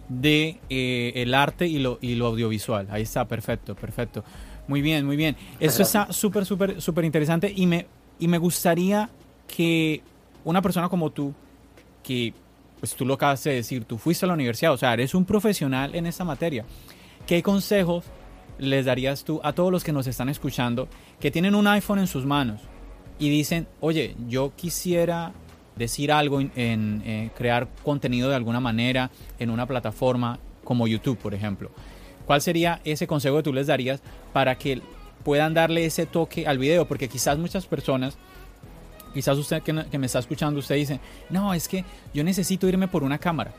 de 0.09 0.61
eh, 0.69 1.13
el 1.17 1.35
arte 1.35 1.67
y 1.67 1.79
lo, 1.79 1.99
y 2.01 2.15
lo 2.15 2.27
audiovisual. 2.27 2.89
Ahí 2.91 3.03
está, 3.03 3.27
perfecto, 3.27 3.75
perfecto. 3.75 4.25
Muy 4.67 4.81
bien, 4.81 5.05
muy 5.05 5.17
bien. 5.17 5.37
Esto 5.61 5.83
está 5.83 6.13
súper, 6.13 6.47
súper, 6.47 6.81
súper 6.81 7.05
interesante 7.05 7.53
y 7.55 7.67
me, 7.67 7.87
y 8.19 8.29
me 8.29 8.39
gustaría 8.39 9.11
que 9.47 10.03
una 10.45 10.63
persona 10.63 10.89
como 10.89 11.11
tú, 11.11 11.35
que 12.03 12.33
pues 12.85 12.97
tú 12.97 13.07
lo 13.07 13.15
acabas 13.15 13.43
de 13.45 13.55
decir, 13.55 13.87
tú 13.87 13.97
fuiste 13.97 14.27
a 14.27 14.29
la 14.29 14.35
universidad, 14.35 14.71
o 14.71 14.77
sea, 14.77 14.93
eres 14.93 15.15
un 15.15 15.25
profesional 15.25 15.95
en 15.95 16.05
esta 16.05 16.23
materia. 16.23 16.67
¿Qué 17.27 17.43
consejos 17.43 18.05
les 18.59 18.85
darías 18.85 19.25
tú 19.25 19.41
a 19.43 19.55
todos 19.55 19.73
los 19.73 19.83
que 19.83 19.91
nos 19.91 20.07
están 20.07 20.29
escuchando 20.29 20.87
que 21.19 21.31
tienen 21.31 21.55
un 21.55 21.67
iPhone 21.67 21.99
en 21.99 22.07
sus 22.07 22.27
manos 22.27 22.61
y 23.19 23.31
dicen, 23.31 23.67
oye, 23.81 24.15
yo 24.29 24.53
quisiera 24.55 25.33
decir 25.77 26.13
algo 26.13 26.43
en, 26.43 26.53
eh, 27.07 27.31
crear 27.35 27.69
contenido 27.83 28.29
de 28.29 28.37
alguna 28.37 28.61
manera 28.61 29.11
en 29.39 29.49
una 29.49 29.65
plataforma 29.65 30.39
como 30.63 30.87
YouTube, 30.87 31.17
por 31.17 31.33
ejemplo? 31.33 31.71
¿Cuál 32.27 32.43
sería 32.43 32.83
ese 32.85 33.07
consejo 33.07 33.39
que 33.39 33.45
tú 33.45 33.55
les 33.55 33.67
darías 33.67 34.03
para 34.35 34.59
que 34.59 34.83
puedan 35.23 35.55
darle 35.55 35.87
ese 35.87 36.05
toque 36.05 36.47
al 36.47 36.59
video? 36.59 36.87
Porque 36.87 37.09
quizás 37.09 37.39
muchas 37.39 37.65
personas, 37.65 38.19
quizás 39.15 39.39
usted 39.39 39.63
que, 39.63 39.87
que 39.91 39.99
me 39.99 40.07
está 40.07 40.19
escuchando, 40.19 40.61
usted 40.61 40.75
dice, 40.75 41.01
no, 41.31 41.55
es 41.55 41.69
que 41.69 41.85
yo 42.13 42.23
necesito 42.23 42.69
irme 42.69 42.89
por 42.89 43.03
una 43.03 43.19
cámara 43.19 43.53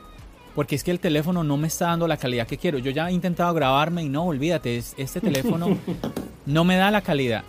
porque 0.56 0.76
es 0.76 0.84
que 0.84 0.92
el 0.92 1.00
teléfono 1.00 1.44
no 1.44 1.58
me 1.58 1.68
está 1.68 1.88
dando 1.88 2.08
la 2.08 2.16
calidad 2.16 2.48
que 2.48 2.58
quiero. 2.58 2.78
Yo 2.78 2.90
ya 2.90 3.10
he 3.10 3.12
intentado 3.12 3.54
grabarme 3.54 4.04
y 4.04 4.10
no, 4.10 4.26
olvídate, 4.26 4.78
este 4.78 5.20
teléfono 5.20 5.78
no 6.46 6.64
me 6.64 6.78
da 6.78 6.90
la 6.90 7.02
calidad. 7.02 7.44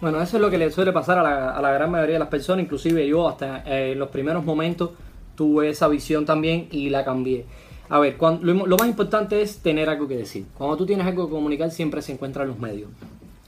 Bueno, 0.00 0.20
eso 0.20 0.36
es 0.36 0.40
lo 0.40 0.50
que 0.50 0.58
le 0.58 0.70
suele 0.70 0.92
pasar 0.92 1.18
a 1.18 1.60
la, 1.60 1.72
gran 1.72 1.90
mayoría 1.90 2.14
de 2.14 2.18
las 2.20 2.28
personas, 2.28 2.64
inclusive 2.64 3.06
yo 3.06 3.28
hasta 3.28 3.62
eh, 3.66 3.92
en 3.92 3.98
los 3.98 4.08
primeros 4.08 4.44
momentos 4.44 4.90
tuve 5.36 5.70
esa 5.70 5.88
visión 5.88 6.24
también 6.24 6.68
y 6.70 6.90
la 6.90 7.04
cambié. 7.04 7.44
A 7.88 7.98
ver, 7.98 8.16
lo, 8.20 8.66
lo, 8.66 8.76
más 8.76 8.88
importante 8.88 9.42
es 9.42 9.58
tener 9.58 9.88
algo 9.88 10.08
que 10.08 10.16
decir. 10.16 10.46
Cuando 10.56 10.76
tú 10.76 10.86
tienes 10.86 11.06
algo 11.06 11.26
que 11.26 11.32
comunicar 11.32 11.70
siempre 11.70 12.02
se 12.02 12.12
encuentran 12.12 12.48
los 12.48 12.58
medios. 12.58 12.88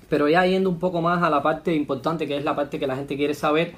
Pero 0.09 0.29
ya 0.29 0.45
yendo 0.47 0.71
un 0.71 0.79
poco 0.79 1.01
más 1.01 1.23
a 1.23 1.31
la 1.31 1.43
parte 1.43 1.75
importante, 1.75 2.27
que 2.27 2.37
es 2.37 2.45
la 2.45 2.55
parte 2.55 2.79
que 2.79 2.87
la 2.87 2.97
gente 2.97 3.17
quiere 3.17 3.35
saber, 3.35 3.75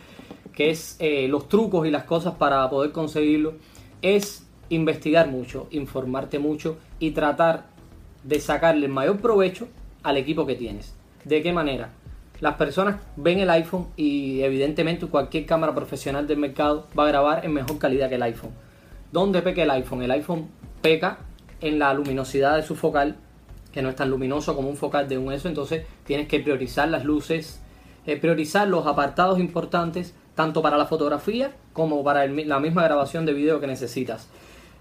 que 0.52 0.70
es 0.70 0.96
eh, 0.98 1.28
los 1.28 1.48
trucos 1.48 1.86
y 1.86 1.90
las 1.90 2.04
cosas 2.04 2.34
para 2.34 2.68
poder 2.70 2.92
conseguirlo, 2.92 3.54
es 4.02 4.46
investigar 4.68 5.28
mucho, 5.28 5.68
informarte 5.70 6.38
mucho 6.38 6.78
y 6.98 7.12
tratar 7.12 7.66
de 8.24 8.40
sacarle 8.40 8.86
el 8.86 8.92
mayor 8.92 9.18
provecho 9.18 9.68
al 10.02 10.16
equipo 10.16 10.46
que 10.46 10.54
tienes. 10.54 10.94
¿De 11.24 11.42
qué 11.42 11.52
manera? 11.52 11.90
Las 12.40 12.56
personas 12.56 12.96
ven 13.16 13.38
el 13.38 13.50
iPhone 13.50 13.88
y 13.96 14.42
evidentemente 14.42 15.06
cualquier 15.06 15.46
cámara 15.46 15.74
profesional 15.74 16.26
del 16.26 16.38
mercado 16.38 16.86
va 16.98 17.04
a 17.04 17.08
grabar 17.08 17.44
en 17.44 17.52
mejor 17.52 17.78
calidad 17.78 18.08
que 18.08 18.16
el 18.16 18.22
iPhone. 18.22 18.50
¿Dónde 19.10 19.40
peca 19.40 19.62
el 19.62 19.70
iPhone? 19.70 20.02
El 20.02 20.10
iPhone 20.10 20.48
peca 20.82 21.18
en 21.60 21.78
la 21.78 21.94
luminosidad 21.94 22.56
de 22.56 22.62
su 22.62 22.76
focal, 22.76 23.16
que 23.76 23.82
no 23.82 23.90
es 23.90 23.96
tan 23.96 24.08
luminoso 24.08 24.56
como 24.56 24.70
un 24.70 24.76
focal 24.78 25.06
de 25.06 25.18
un 25.18 25.30
ESO, 25.30 25.48
entonces 25.48 25.84
tienes 26.06 26.28
que 26.28 26.40
priorizar 26.40 26.88
las 26.88 27.04
luces, 27.04 27.60
eh, 28.06 28.16
priorizar 28.16 28.66
los 28.66 28.86
apartados 28.86 29.38
importantes, 29.38 30.14
tanto 30.34 30.62
para 30.62 30.78
la 30.78 30.86
fotografía 30.86 31.52
como 31.74 32.02
para 32.02 32.26
la 32.26 32.58
misma 32.58 32.84
grabación 32.84 33.26
de 33.26 33.34
video 33.34 33.60
que 33.60 33.66
necesitas. 33.66 34.30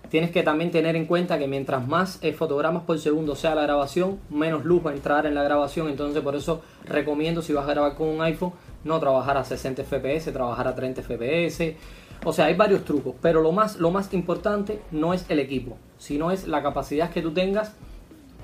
tienes 0.09 0.31
que 0.31 0.43
también 0.43 0.71
tener 0.71 0.95
en 0.95 1.07
cuenta 1.07 1.37
que 1.37 1.45
mientras 1.45 1.85
más 1.85 2.19
eh, 2.21 2.31
fotogramas 2.31 2.83
por 2.83 2.97
segundo 2.97 3.35
sea 3.35 3.53
la 3.53 3.63
grabación, 3.63 4.17
menos 4.29 4.63
luz 4.63 4.85
va 4.85 4.91
a 4.91 4.93
entrar 4.93 5.25
en 5.25 5.35
la 5.35 5.43
grabación. 5.43 5.89
Entonces, 5.89 6.23
por 6.23 6.37
eso 6.37 6.61
recomiendo 6.85 7.41
si 7.41 7.51
vas 7.51 7.67
a 7.67 7.71
grabar 7.71 7.95
con 7.95 8.07
un 8.07 8.21
iPhone, 8.21 8.53
no 8.85 8.97
trabajar 9.01 9.35
a 9.35 9.43
60 9.43 9.83
fps, 9.83 10.31
trabajar 10.31 10.69
a 10.69 10.75
30 10.75 11.01
fps. 11.01 11.75
O 12.23 12.31
sea, 12.31 12.45
hay 12.45 12.53
varios 12.53 12.85
trucos, 12.85 13.15
pero 13.21 13.41
lo 13.41 13.51
más, 13.51 13.75
lo 13.75 13.91
más 13.91 14.13
importante 14.13 14.79
no 14.91 15.13
es 15.13 15.25
el 15.27 15.39
equipo, 15.39 15.75
sino 15.97 16.31
es 16.31 16.47
la 16.47 16.63
capacidad 16.63 17.09
que 17.09 17.21
tú 17.21 17.33
tengas 17.33 17.73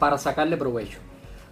para 0.01 0.17
sacarle 0.17 0.58
provecho. 0.58 0.98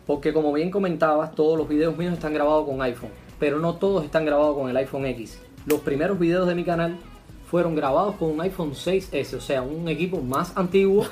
Porque 0.08 0.34
como 0.34 0.51
bien 0.51 0.72
comentabas, 0.72 1.36
todos 1.36 1.56
los 1.56 1.70
videos 1.70 1.96
míos 1.96 2.13
están 2.13 2.34
grabados 2.34 2.65
con 2.65 2.82
iPhone, 2.82 3.12
pero 3.39 3.60
no 3.60 3.75
todos 3.75 4.03
están 4.03 4.25
grabados 4.25 4.58
con 4.58 4.72
el 4.72 4.75
iPhone 4.77 5.06
X. 5.06 5.39
Los 5.68 5.82
primeros 5.82 6.18
videos 6.18 6.48
de 6.48 6.56
mi 6.56 6.63
canal 6.63 6.98
fueron 7.46 7.75
grabados 7.75 8.15
con 8.15 8.32
un 8.32 8.41
iPhone 8.41 8.72
6S, 8.72 9.36
o 9.36 9.39
sea, 9.39 9.62
un 9.62 9.88
equipo 9.88 10.20
más 10.20 10.58
antiguo 10.58 11.06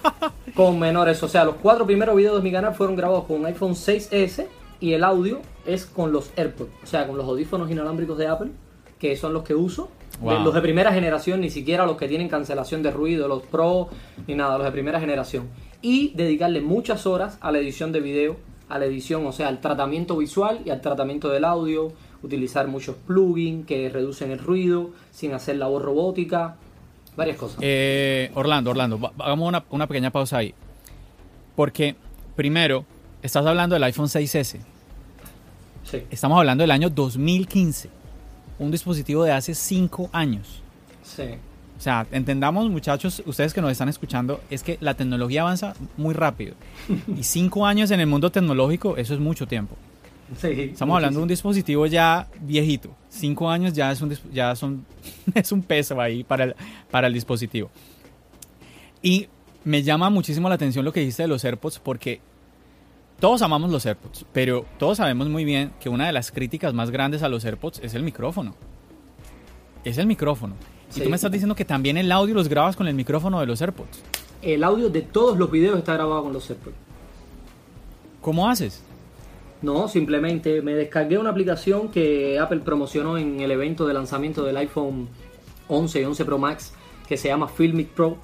con 0.54 0.78
menores. 0.78 1.22
O 1.22 1.28
sea, 1.28 1.46
los 1.46 1.54
cuatro 1.54 1.86
primeros 1.86 2.14
videos 2.14 2.36
de 2.36 2.42
mi 2.42 2.52
canal 2.52 2.74
fueron 2.74 2.94
grabados 2.94 3.24
con 3.24 3.40
un 3.40 3.46
iPhone 3.46 3.72
6S 3.72 4.44
y 4.78 4.92
el 4.92 5.02
audio 5.02 5.40
es 5.64 5.86
con 5.86 6.12
los 6.12 6.30
AirPods, 6.36 6.72
o 6.82 6.86
sea, 6.86 7.06
con 7.06 7.16
los 7.16 7.26
audífonos 7.26 7.70
inalámbricos 7.70 8.18
de 8.18 8.26
Apple, 8.26 8.50
que 8.98 9.16
son 9.16 9.32
los 9.32 9.44
que 9.44 9.54
uso. 9.54 9.88
Los 10.22 10.52
de 10.52 10.60
primera 10.60 10.92
generación, 10.92 11.40
ni 11.40 11.48
siquiera 11.48 11.86
los 11.86 11.96
que 11.96 12.06
tienen 12.06 12.28
cancelación 12.28 12.82
de 12.82 12.90
ruido, 12.90 13.28
los 13.28 13.42
Pro, 13.44 13.88
ni 14.26 14.34
nada, 14.34 14.58
los 14.58 14.66
de 14.66 14.72
primera 14.72 15.00
generación. 15.00 15.48
Y 15.82 16.12
dedicarle 16.14 16.60
muchas 16.60 17.06
horas 17.06 17.38
a 17.40 17.50
la 17.50 17.58
edición 17.58 17.92
de 17.92 18.00
video, 18.00 18.36
a 18.68 18.78
la 18.78 18.86
edición, 18.86 19.26
o 19.26 19.32
sea, 19.32 19.48
al 19.48 19.60
tratamiento 19.60 20.16
visual 20.16 20.60
y 20.64 20.70
al 20.70 20.80
tratamiento 20.80 21.28
del 21.28 21.44
audio, 21.44 21.92
utilizar 22.22 22.68
muchos 22.68 22.96
plugins 22.96 23.66
que 23.66 23.88
reducen 23.88 24.30
el 24.30 24.38
ruido, 24.38 24.90
sin 25.10 25.32
hacer 25.34 25.56
la 25.56 25.66
voz 25.66 25.82
robótica, 25.82 26.56
varias 27.16 27.36
cosas. 27.36 27.58
Eh, 27.60 28.30
Orlando, 28.34 28.70
Orlando, 28.70 29.12
hagamos 29.18 29.48
una, 29.48 29.64
una 29.70 29.86
pequeña 29.86 30.10
pausa 30.10 30.38
ahí. 30.38 30.54
Porque, 31.56 31.96
primero, 32.36 32.84
estás 33.22 33.44
hablando 33.44 33.74
del 33.74 33.82
iPhone 33.82 34.06
6S. 34.06 34.60
Sí. 35.84 36.02
Estamos 36.10 36.38
hablando 36.38 36.62
del 36.62 36.70
año 36.70 36.88
2015. 36.88 37.90
Un 38.58 38.70
dispositivo 38.70 39.24
de 39.24 39.32
hace 39.32 39.54
5 39.54 40.10
años. 40.12 40.62
Sí. 41.02 41.24
O 41.82 41.84
sea, 41.84 42.06
entendamos 42.12 42.70
muchachos, 42.70 43.24
ustedes 43.26 43.52
que 43.52 43.60
nos 43.60 43.72
están 43.72 43.88
escuchando, 43.88 44.40
es 44.50 44.62
que 44.62 44.78
la 44.80 44.94
tecnología 44.94 45.40
avanza 45.40 45.74
muy 45.96 46.14
rápido. 46.14 46.54
Y 47.18 47.24
5 47.24 47.66
años 47.66 47.90
en 47.90 47.98
el 47.98 48.06
mundo 48.06 48.30
tecnológico, 48.30 48.96
eso 48.96 49.14
es 49.14 49.18
mucho 49.18 49.48
tiempo. 49.48 49.74
Sí, 50.40 50.70
Estamos 50.70 50.94
hablando 50.94 51.18
de 51.18 51.22
un 51.24 51.28
dispositivo 51.28 51.86
ya 51.86 52.28
viejito. 52.40 52.90
5 53.08 53.50
años 53.50 53.72
ya 53.72 53.90
es 53.90 54.00
un, 54.00 54.16
ya 54.32 54.54
son, 54.54 54.86
es 55.34 55.50
un 55.50 55.60
peso 55.60 56.00
ahí 56.00 56.22
para 56.22 56.44
el, 56.44 56.54
para 56.88 57.08
el 57.08 57.14
dispositivo. 57.14 57.68
Y 59.02 59.26
me 59.64 59.82
llama 59.82 60.08
muchísimo 60.08 60.48
la 60.48 60.54
atención 60.54 60.84
lo 60.84 60.92
que 60.92 61.00
dijiste 61.00 61.24
de 61.24 61.28
los 61.30 61.44
AirPods 61.44 61.80
porque 61.80 62.20
todos 63.18 63.42
amamos 63.42 63.72
los 63.72 63.84
AirPods, 63.84 64.24
pero 64.32 64.66
todos 64.78 64.98
sabemos 64.98 65.28
muy 65.28 65.44
bien 65.44 65.72
que 65.80 65.88
una 65.88 66.06
de 66.06 66.12
las 66.12 66.30
críticas 66.30 66.74
más 66.74 66.92
grandes 66.92 67.24
a 67.24 67.28
los 67.28 67.44
AirPods 67.44 67.80
es 67.82 67.94
el 67.94 68.04
micrófono. 68.04 68.54
Es 69.82 69.98
el 69.98 70.06
micrófono. 70.06 70.54
Y 70.92 70.96
Sí. 70.96 71.00
tú 71.02 71.10
me 71.10 71.16
estás 71.16 71.30
diciendo 71.32 71.54
que 71.54 71.64
también 71.64 71.96
el 71.96 72.10
audio 72.12 72.34
los 72.34 72.48
grabas 72.48 72.76
con 72.76 72.86
el 72.86 72.94
micrófono 72.94 73.40
de 73.40 73.46
los 73.46 73.60
AirPods. 73.60 74.02
El 74.42 74.62
audio 74.64 74.88
de 74.90 75.02
todos 75.02 75.38
los 75.38 75.50
videos 75.50 75.78
está 75.78 75.94
grabado 75.94 76.22
con 76.24 76.32
los 76.32 76.48
AirPods. 76.50 76.74
¿Cómo 78.20 78.48
haces? 78.48 78.82
No, 79.62 79.88
simplemente 79.88 80.60
me 80.62 80.74
descargué 80.74 81.18
una 81.18 81.30
aplicación 81.30 81.88
que 81.88 82.38
Apple 82.38 82.60
promocionó 82.60 83.16
en 83.16 83.40
el 83.40 83.50
evento 83.50 83.86
de 83.86 83.94
lanzamiento 83.94 84.42
del 84.44 84.56
iPhone 84.56 85.08
11 85.68 86.00
y 86.00 86.04
11 86.04 86.24
Pro 86.24 86.38
Max 86.38 86.72
que 87.06 87.16
se 87.16 87.28
llama 87.28 87.48
Filmic 87.48 87.88
Pro, 87.88 88.16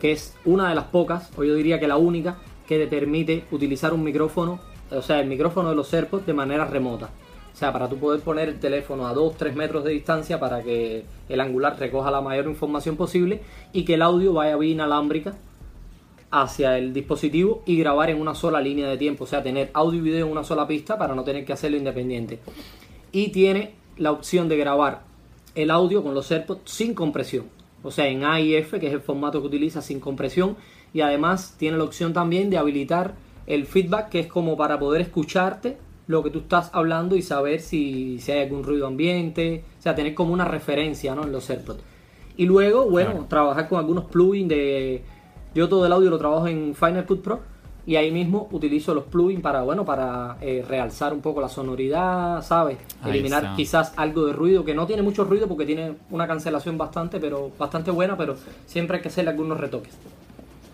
que 0.00 0.12
es 0.12 0.34
una 0.44 0.68
de 0.68 0.74
las 0.74 0.84
pocas, 0.84 1.30
o 1.36 1.44
yo 1.44 1.54
diría 1.54 1.78
que 1.78 1.86
la 1.88 1.96
única, 1.96 2.38
que 2.66 2.78
te 2.78 2.86
permite 2.86 3.44
utilizar 3.50 3.92
un 3.92 4.02
micrófono, 4.02 4.60
o 4.90 5.02
sea, 5.02 5.20
el 5.20 5.28
micrófono 5.28 5.68
de 5.70 5.76
los 5.76 5.92
AirPods 5.92 6.26
de 6.26 6.32
manera 6.34 6.64
remota. 6.64 7.10
Sea, 7.60 7.74
para 7.74 7.90
tú 7.90 7.98
poder 7.98 8.20
poner 8.20 8.48
el 8.48 8.58
teléfono 8.58 9.06
a 9.06 9.14
2-3 9.14 9.52
metros 9.52 9.84
de 9.84 9.90
distancia 9.90 10.40
para 10.40 10.62
que 10.62 11.04
el 11.28 11.40
angular 11.42 11.78
recoja 11.78 12.10
la 12.10 12.22
mayor 12.22 12.46
información 12.46 12.96
posible 12.96 13.42
y 13.74 13.84
que 13.84 13.94
el 13.94 14.00
audio 14.00 14.32
vaya 14.32 14.56
vía 14.56 14.72
inalámbrica 14.72 15.34
hacia 16.30 16.78
el 16.78 16.94
dispositivo 16.94 17.62
y 17.66 17.76
grabar 17.76 18.08
en 18.08 18.18
una 18.18 18.34
sola 18.34 18.62
línea 18.62 18.88
de 18.88 18.96
tiempo, 18.96 19.24
o 19.24 19.26
sea, 19.26 19.42
tener 19.42 19.68
audio 19.74 20.00
y 20.00 20.02
video 20.04 20.24
en 20.24 20.32
una 20.32 20.42
sola 20.42 20.66
pista 20.66 20.96
para 20.96 21.14
no 21.14 21.22
tener 21.22 21.44
que 21.44 21.52
hacerlo 21.52 21.76
independiente. 21.76 22.38
Y 23.12 23.28
tiene 23.28 23.74
la 23.98 24.12
opción 24.12 24.48
de 24.48 24.56
grabar 24.56 25.02
el 25.54 25.70
audio 25.70 26.02
con 26.02 26.14
los 26.14 26.32
AirPods 26.32 26.62
sin 26.64 26.94
compresión, 26.94 27.44
o 27.82 27.90
sea, 27.90 28.08
en 28.08 28.24
AIF, 28.24 28.70
que 28.80 28.86
es 28.86 28.94
el 28.94 29.02
formato 29.02 29.42
que 29.42 29.48
utiliza 29.48 29.82
sin 29.82 30.00
compresión, 30.00 30.56
y 30.94 31.02
además 31.02 31.56
tiene 31.58 31.76
la 31.76 31.84
opción 31.84 32.14
también 32.14 32.48
de 32.48 32.56
habilitar 32.56 33.16
el 33.46 33.66
feedback, 33.66 34.08
que 34.08 34.20
es 34.20 34.28
como 34.28 34.56
para 34.56 34.78
poder 34.78 35.02
escucharte 35.02 35.76
lo 36.10 36.24
que 36.24 36.30
tú 36.30 36.40
estás 36.40 36.70
hablando 36.72 37.14
y 37.14 37.22
saber 37.22 37.60
si, 37.60 38.18
si 38.18 38.32
hay 38.32 38.40
algún 38.42 38.64
ruido 38.64 38.88
ambiente, 38.88 39.62
o 39.78 39.82
sea, 39.82 39.94
tener 39.94 40.12
como 40.12 40.32
una 40.32 40.44
referencia 40.44 41.14
¿no? 41.14 41.22
en 41.22 41.30
los 41.30 41.48
AirPods. 41.48 41.78
Y 42.36 42.46
luego, 42.46 42.90
bueno, 42.90 43.10
Claro. 43.10 43.26
trabajar 43.28 43.68
con 43.68 43.78
algunos 43.78 44.06
plugins 44.06 44.48
de... 44.48 45.02
Yo 45.54 45.68
todo 45.68 45.86
el 45.86 45.92
audio 45.92 46.10
lo 46.10 46.18
trabajo 46.18 46.48
en 46.48 46.74
Final 46.74 47.06
Cut 47.06 47.22
Pro 47.22 47.40
y 47.86 47.94
ahí 47.94 48.10
mismo 48.10 48.48
utilizo 48.50 48.92
los 48.92 49.04
plugins 49.04 49.40
para, 49.40 49.62
bueno, 49.62 49.84
para 49.84 50.36
eh, 50.40 50.64
realzar 50.68 51.12
un 51.12 51.20
poco 51.20 51.40
la 51.40 51.48
sonoridad, 51.48 52.42
¿sabes? 52.42 52.78
Eliminar 53.06 53.54
quizás 53.54 53.92
algo 53.96 54.26
de 54.26 54.32
ruido, 54.32 54.64
que 54.64 54.74
no 54.74 54.86
tiene 54.88 55.02
mucho 55.02 55.22
ruido 55.24 55.46
porque 55.46 55.64
tiene 55.64 55.94
una 56.10 56.26
cancelación 56.26 56.76
bastante, 56.76 57.20
pero 57.20 57.52
bastante 57.56 57.92
buena, 57.92 58.16
pero 58.16 58.36
siempre 58.66 58.96
hay 58.96 59.02
que 59.02 59.08
hacerle 59.08 59.30
algunos 59.30 59.58
retoques. 59.60 59.96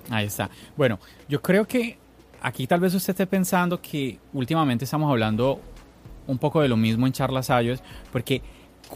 Ahí 0.09 0.27
está. 0.27 0.49
Bueno, 0.77 0.99
yo 1.29 1.43
creo 1.43 1.67
que 1.67 1.99
aquí 2.47 2.69
tal 2.69 2.79
vez 2.79 2.95
usted 2.95 3.11
esté 3.11 3.27
pensando 3.27 3.83
que 3.83 4.21
últimamente 4.33 4.85
estamos 4.85 5.11
hablando 5.11 5.61
un 6.29 6.39
poco 6.39 6.61
de 6.61 6.69
lo 6.69 6.77
mismo 6.77 7.05
en 7.05 7.13
Charlas 7.13 7.51
Ayos, 7.51 7.83
porque 8.13 8.41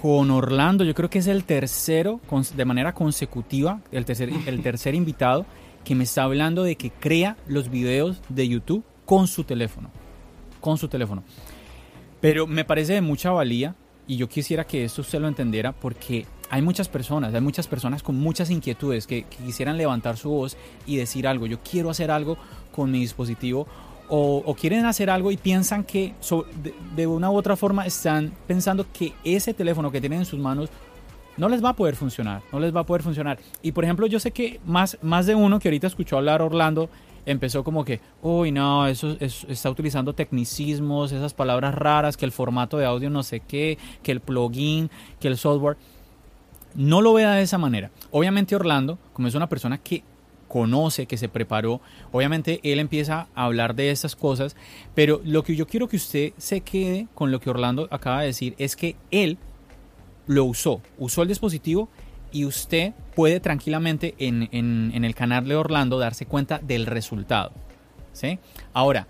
con 0.00 0.30
Orlando 0.30 0.84
yo 0.84 0.94
creo 0.94 1.10
que 1.10 1.18
es 1.18 1.26
el 1.26 1.42
tercero, 1.42 2.20
de 2.54 2.64
manera 2.64 2.94
consecutiva, 2.94 3.80
el 3.90 4.04
tercer, 4.04 4.30
el 4.46 4.62
tercer 4.62 4.94
invitado 4.94 5.46
que 5.84 5.96
me 5.96 6.04
está 6.04 6.22
hablando 6.22 6.62
de 6.62 6.76
que 6.76 6.90
crea 6.90 7.36
los 7.48 7.70
videos 7.70 8.22
de 8.28 8.46
YouTube 8.46 8.84
con 9.04 9.26
su 9.26 9.42
teléfono. 9.42 9.90
Con 10.60 10.78
su 10.78 10.86
teléfono. 10.86 11.24
Pero 12.20 12.46
me 12.46 12.64
parece 12.64 12.92
de 12.92 13.00
mucha 13.00 13.32
valía 13.32 13.74
y 14.10 14.16
yo 14.16 14.28
quisiera 14.28 14.66
que 14.66 14.84
esto 14.84 15.02
usted 15.02 15.20
lo 15.20 15.28
entendiera 15.28 15.70
porque 15.70 16.26
hay 16.50 16.62
muchas 16.62 16.88
personas, 16.88 17.32
hay 17.32 17.40
muchas 17.40 17.68
personas 17.68 18.02
con 18.02 18.18
muchas 18.18 18.50
inquietudes 18.50 19.06
que, 19.06 19.22
quisieran 19.22 19.76
levantar 19.76 20.16
su 20.16 20.30
voz 20.30 20.56
y 20.84 20.96
decir 20.96 21.28
algo. 21.28 21.46
Yo 21.46 21.60
quiero 21.60 21.90
hacer 21.90 22.10
algo 22.10 22.36
con 22.72 22.90
mi 22.90 22.98
dispositivo 22.98 23.68
o, 24.08 24.42
o 24.44 24.54
quieren 24.56 24.84
hacer 24.84 25.10
algo 25.10 25.30
y 25.30 25.36
piensan 25.36 25.84
que 25.84 26.14
so- 26.18 26.44
de, 26.60 26.74
de 26.96 27.06
una 27.06 27.30
u 27.30 27.36
otra 27.36 27.54
forma 27.54 27.86
están 27.86 28.32
pensando 28.48 28.84
que 28.92 29.12
ese 29.22 29.54
teléfono 29.54 29.92
que 29.92 30.00
tienen 30.00 30.18
en 30.18 30.26
sus 30.26 30.40
manos 30.40 30.70
no 31.36 31.48
les 31.48 31.64
va 31.64 31.68
a 31.68 31.76
poder 31.76 31.94
funcionar, 31.94 32.42
no 32.50 32.58
les 32.58 32.74
va 32.74 32.80
a 32.80 32.86
poder 32.86 33.04
funcionar. 33.04 33.38
Y 33.62 33.70
por 33.70 33.84
ejemplo, 33.84 34.08
yo 34.08 34.18
sé 34.18 34.32
que 34.32 34.58
más, 34.66 34.98
más 35.02 35.26
de 35.26 35.36
uno 35.36 35.60
que 35.60 35.68
ahorita 35.68 35.86
escuchó 35.86 36.16
hablar 36.16 36.42
Orlando 36.42 36.90
empezó 37.26 37.64
como 37.64 37.84
que, 37.84 38.00
uy, 38.22 38.52
no, 38.52 38.86
eso, 38.86 39.16
es- 39.20 39.44
está 39.48 39.70
utilizando 39.70 40.14
tecnicismos, 40.14 41.12
esas 41.12 41.34
palabras 41.34 41.74
raras, 41.74 42.16
que 42.16 42.24
el 42.24 42.32
formato 42.32 42.76
de 42.78 42.86
audio 42.86 43.10
no 43.10 43.22
sé 43.22 43.40
qué, 43.40 43.78
que 44.02 44.12
el 44.12 44.20
plugin, 44.20 44.90
que 45.20 45.28
el 45.28 45.36
software. 45.36 45.76
No 46.74 47.00
lo 47.00 47.12
vea 47.12 47.32
de 47.32 47.42
esa 47.42 47.58
manera. 47.58 47.90
Obviamente 48.12 48.54
Orlando, 48.54 48.98
como 49.12 49.26
es 49.28 49.34
una 49.34 49.48
persona 49.48 49.78
que 49.78 50.04
conoce, 50.46 51.06
que 51.06 51.16
se 51.16 51.28
preparó, 51.28 51.80
obviamente 52.12 52.60
él 52.64 52.78
empieza 52.80 53.28
a 53.34 53.44
hablar 53.44 53.74
de 53.74 53.90
estas 53.90 54.16
cosas, 54.16 54.56
pero 54.94 55.20
lo 55.24 55.42
que 55.44 55.54
yo 55.54 55.66
quiero 55.66 55.88
que 55.88 55.96
usted 55.96 56.32
se 56.38 56.60
quede 56.60 57.06
con 57.14 57.30
lo 57.30 57.38
que 57.40 57.50
Orlando 57.50 57.86
acaba 57.90 58.20
de 58.20 58.26
decir 58.28 58.54
es 58.58 58.74
que 58.76 58.96
él 59.12 59.38
lo 60.26 60.44
usó, 60.44 60.80
usó 60.98 61.22
el 61.22 61.28
dispositivo 61.28 61.88
y 62.32 62.44
usted 62.44 62.92
puede 63.14 63.40
tranquilamente 63.40 64.14
en, 64.18 64.48
en- 64.52 65.04
el 65.04 65.14
canal 65.14 65.46
de 65.46 65.56
Orlando 65.56 65.98
darse 65.98 66.26
cuenta 66.26 66.58
del 66.58 66.86
resultado. 66.86 67.52
¿sí? 68.12 68.38
Ahora, 68.72 69.06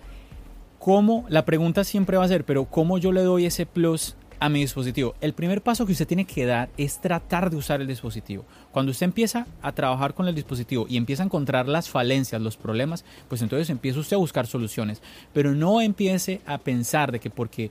¿cómo? 0.79 1.25
La 1.29 1.45
pregunta 1.45 1.85
siempre 1.85 2.17
va 2.17 2.25
a 2.25 2.29
ser, 2.29 2.45
pero 2.45 2.65
¿cómo 2.65 2.99
yo 2.99 3.13
le 3.13 3.23
doy 3.23 3.47
ese 3.47 3.67
plus 3.67 4.17
a 4.39 4.49
mi 4.49 4.61
dispositivo? 4.61 5.15
El 5.21 5.35
primer 5.35 5.61
paso 5.63 5.85
que 5.85 5.93
usted 5.93 6.07
tiene 6.07 6.25
que 6.25 6.47
dar 6.47 6.71
es 6.79 7.01
tratar 7.01 7.51
de 7.51 7.57
usar 7.57 7.81
el 7.81 7.87
dispositivo. 7.87 8.45
Cuando 8.73 8.91
usted 8.93 9.05
empieza 9.05 9.47
a 9.63 9.73
trabajar 9.73 10.15
con 10.15 10.29
el 10.29 10.35
dispositivo 10.35 10.87
y 10.89 10.97
empieza 10.97 11.23
a 11.23 11.27
encontrar 11.27 11.69
las 11.69 11.89
falencias, 11.91 12.41
los 12.41 12.57
problemas, 12.57 13.05
pues 13.29 13.43
entonces 13.43 13.69
empieza 13.69 14.01
usted 14.01 14.17
a 14.17 14.21
buscar 14.21 14.47
soluciones. 14.47 15.03
Pero 15.35 15.55
no 15.55 15.81
empiece 15.81 16.41
a 16.47 16.59
pensar 16.59 17.13
de 17.13 17.21
que 17.21 17.29
porque 17.31 17.71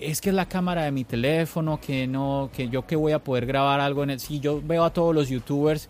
es 0.00 0.20
que 0.20 0.30
es 0.30 0.34
la 0.34 0.46
cámara 0.46 0.82
de 0.84 0.90
mi 0.92 1.04
teléfono, 1.04 1.80
que 1.80 2.06
no, 2.06 2.50
que 2.54 2.68
yo 2.68 2.86
que 2.86 2.96
voy 2.96 3.12
a 3.12 3.18
poder 3.22 3.46
grabar 3.46 3.80
algo 3.80 4.02
en 4.02 4.10
el. 4.10 4.20
Si 4.20 4.40
yo 4.40 4.60
veo 4.62 4.84
a 4.84 4.92
todos 4.92 5.14
los 5.14 5.28
youtubers 5.28 5.88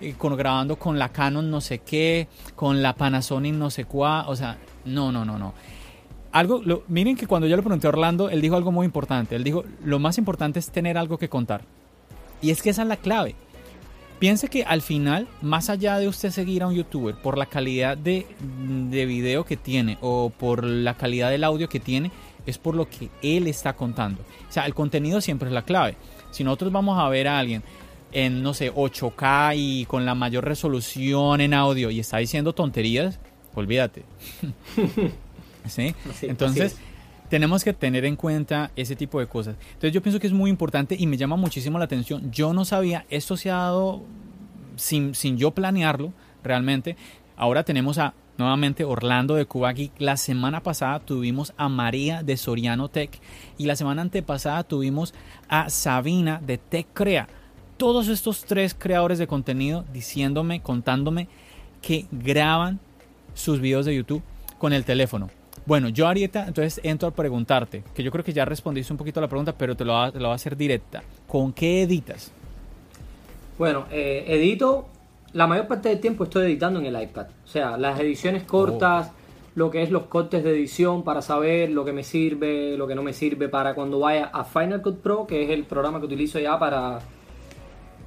eh, 0.00 0.14
con, 0.18 0.36
grabando 0.36 0.76
con 0.76 0.98
la 0.98 1.10
Canon 1.10 1.50
no 1.50 1.60
sé 1.60 1.78
qué, 1.78 2.28
con 2.56 2.82
la 2.82 2.94
Panasonic 2.94 3.54
no 3.54 3.70
sé 3.70 3.84
cuá, 3.84 4.24
o 4.28 4.34
sea, 4.36 4.58
no, 4.84 5.12
no, 5.12 5.24
no, 5.24 5.38
no. 5.38 5.54
Algo, 6.32 6.62
lo- 6.64 6.82
miren 6.88 7.14
que 7.16 7.26
cuando 7.26 7.46
yo 7.46 7.56
le 7.56 7.62
pregunté 7.62 7.86
a 7.86 7.90
Orlando, 7.90 8.30
él 8.30 8.40
dijo 8.40 8.56
algo 8.56 8.72
muy 8.72 8.86
importante. 8.86 9.36
Él 9.36 9.44
dijo, 9.44 9.64
lo 9.84 9.98
más 9.98 10.16
importante 10.16 10.58
es 10.58 10.70
tener 10.70 10.96
algo 10.96 11.18
que 11.18 11.28
contar. 11.28 11.60
Y 12.40 12.50
es 12.50 12.62
que 12.62 12.70
esa 12.70 12.82
es 12.82 12.88
la 12.88 12.96
clave. 12.96 13.34
Piense 14.18 14.48
que 14.48 14.62
al 14.64 14.82
final, 14.82 15.26
más 15.42 15.68
allá 15.68 15.98
de 15.98 16.08
usted 16.08 16.30
seguir 16.30 16.62
a 16.62 16.68
un 16.68 16.74
youtuber 16.74 17.16
por 17.16 17.36
la 17.36 17.46
calidad 17.46 17.98
de, 17.98 18.26
de 18.88 19.04
video 19.04 19.44
que 19.44 19.56
tiene 19.56 19.98
o 20.00 20.30
por 20.30 20.64
la 20.64 20.94
calidad 20.94 21.28
del 21.30 21.44
audio 21.44 21.68
que 21.68 21.80
tiene, 21.80 22.10
es 22.46 22.58
por 22.58 22.74
lo 22.74 22.88
que 22.88 23.10
él 23.22 23.46
está 23.46 23.74
contando. 23.74 24.22
O 24.48 24.52
sea, 24.52 24.66
el 24.66 24.74
contenido 24.74 25.20
siempre 25.20 25.48
es 25.48 25.54
la 25.54 25.62
clave. 25.62 25.96
Si 26.30 26.44
nosotros 26.44 26.72
vamos 26.72 26.98
a 26.98 27.08
ver 27.08 27.28
a 27.28 27.38
alguien 27.38 27.62
en, 28.12 28.42
no 28.42 28.54
sé, 28.54 28.72
8K 28.72 29.54
y 29.56 29.84
con 29.86 30.04
la 30.04 30.14
mayor 30.14 30.44
resolución 30.44 31.40
en 31.40 31.54
audio 31.54 31.90
y 31.90 32.00
está 32.00 32.18
diciendo 32.18 32.52
tonterías, 32.54 33.18
olvídate. 33.54 34.04
¿Sí? 35.66 35.94
Entonces, 36.22 36.78
tenemos 37.28 37.64
que 37.64 37.72
tener 37.72 38.04
en 38.04 38.16
cuenta 38.16 38.70
ese 38.76 38.96
tipo 38.96 39.20
de 39.20 39.26
cosas. 39.26 39.56
Entonces, 39.68 39.92
yo 39.92 40.02
pienso 40.02 40.20
que 40.20 40.26
es 40.26 40.32
muy 40.32 40.50
importante 40.50 40.96
y 40.98 41.06
me 41.06 41.16
llama 41.16 41.36
muchísimo 41.36 41.78
la 41.78 41.84
atención. 41.84 42.30
Yo 42.30 42.52
no 42.52 42.64
sabía, 42.64 43.06
esto 43.08 43.36
se 43.36 43.50
ha 43.50 43.56
dado 43.56 44.02
sin, 44.76 45.14
sin 45.14 45.38
yo 45.38 45.52
planearlo 45.52 46.12
realmente. 46.42 46.96
Ahora 47.36 47.62
tenemos 47.62 47.98
a 47.98 48.14
nuevamente 48.42 48.84
Orlando 48.84 49.34
de 49.36 49.46
Cuba. 49.46 49.72
La 49.98 50.16
semana 50.16 50.62
pasada 50.62 50.98
tuvimos 51.00 51.54
a 51.56 51.68
María 51.68 52.22
de 52.22 52.36
Soriano 52.36 52.88
Tech 52.88 53.20
y 53.56 53.66
la 53.66 53.76
semana 53.76 54.02
antepasada 54.02 54.64
tuvimos 54.64 55.14
a 55.48 55.70
Sabina 55.70 56.40
de 56.44 56.58
Tech 56.58 56.86
Crea 56.92 57.28
todos 57.76 58.08
estos 58.08 58.44
tres 58.44 58.74
creadores 58.78 59.18
de 59.18 59.26
contenido 59.26 59.84
diciéndome, 59.92 60.60
contándome 60.60 61.28
que 61.80 62.06
graban 62.10 62.80
sus 63.34 63.60
videos 63.60 63.86
de 63.86 63.94
YouTube 63.94 64.22
con 64.58 64.72
el 64.72 64.84
teléfono. 64.84 65.30
Bueno, 65.64 65.88
yo 65.88 66.08
Arieta, 66.08 66.46
entonces 66.46 66.80
entro 66.84 67.08
a 67.08 67.10
preguntarte, 67.12 67.84
que 67.94 68.02
yo 68.02 68.10
creo 68.10 68.24
que 68.24 68.32
ya 68.32 68.44
respondiste 68.44 68.92
un 68.92 68.98
poquito 68.98 69.20
a 69.20 69.22
la 69.22 69.28
pregunta, 69.28 69.56
pero 69.56 69.76
te 69.76 69.84
lo, 69.84 69.92
va, 69.92 70.06
a 70.06 70.34
hacer 70.34 70.56
directa. 70.56 71.02
¿Con 71.28 71.52
qué 71.52 71.82
editas? 71.82 72.32
Bueno, 73.58 73.86
eh, 73.90 74.24
edito, 74.26 74.88
la 75.32 75.46
mayor 75.46 75.66
parte 75.66 75.88
del 75.88 76.00
tiempo 76.00 76.24
estoy 76.24 76.44
editando 76.44 76.80
en 76.80 76.86
el 76.86 77.02
iPad. 77.02 77.26
O 77.44 77.48
sea, 77.48 77.76
las 77.76 77.98
ediciones 78.00 78.44
cortas, 78.44 79.10
oh. 79.10 79.14
lo 79.54 79.70
que 79.70 79.82
es 79.82 79.90
los 79.90 80.04
cortes 80.04 80.44
de 80.44 80.50
edición 80.50 81.04
para 81.04 81.22
saber 81.22 81.70
lo 81.70 81.84
que 81.84 81.92
me 81.92 82.04
sirve, 82.04 82.76
lo 82.76 82.86
que 82.86 82.94
no 82.94 83.02
me 83.02 83.12
sirve 83.12 83.48
para 83.48 83.74
cuando 83.74 83.98
vaya 84.00 84.30
a 84.32 84.44
Final 84.44 84.82
Cut 84.82 85.00
Pro, 85.00 85.26
que 85.26 85.44
es 85.44 85.50
el 85.50 85.64
programa 85.64 86.00
que 86.00 86.06
utilizo 86.06 86.38
ya 86.38 86.58
para 86.58 87.00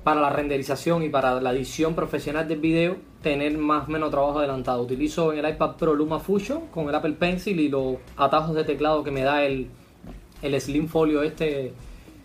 para 0.06 0.22
la 0.22 0.30
renderización 0.30 1.02
y 1.02 1.10
para 1.10 1.42
la 1.42 1.52
edición 1.52 1.96
profesional 1.96 2.48
del 2.48 2.60
video 2.60 2.98
tener 3.24 3.58
más 3.58 3.88
o 3.88 3.92
menos 3.92 4.12
trabajo 4.12 4.38
adelantado. 4.38 4.84
Utilizo 4.84 5.34
en 5.34 5.44
el 5.44 5.50
iPad 5.50 5.78
Pro 5.78 5.96
Luma 5.96 6.20
Fusion 6.20 6.68
con 6.68 6.88
el 6.88 6.94
Apple 6.94 7.14
Pencil 7.14 7.60
y 7.60 7.70
los 7.70 7.96
atajos 8.16 8.54
de 8.54 8.64
teclado 8.64 9.04
que 9.04 9.10
me 9.10 9.24
da 9.24 9.44
el, 9.44 9.68
el 10.44 10.62
Slim 10.62 10.90
Folio 10.90 11.24
este 11.24 11.74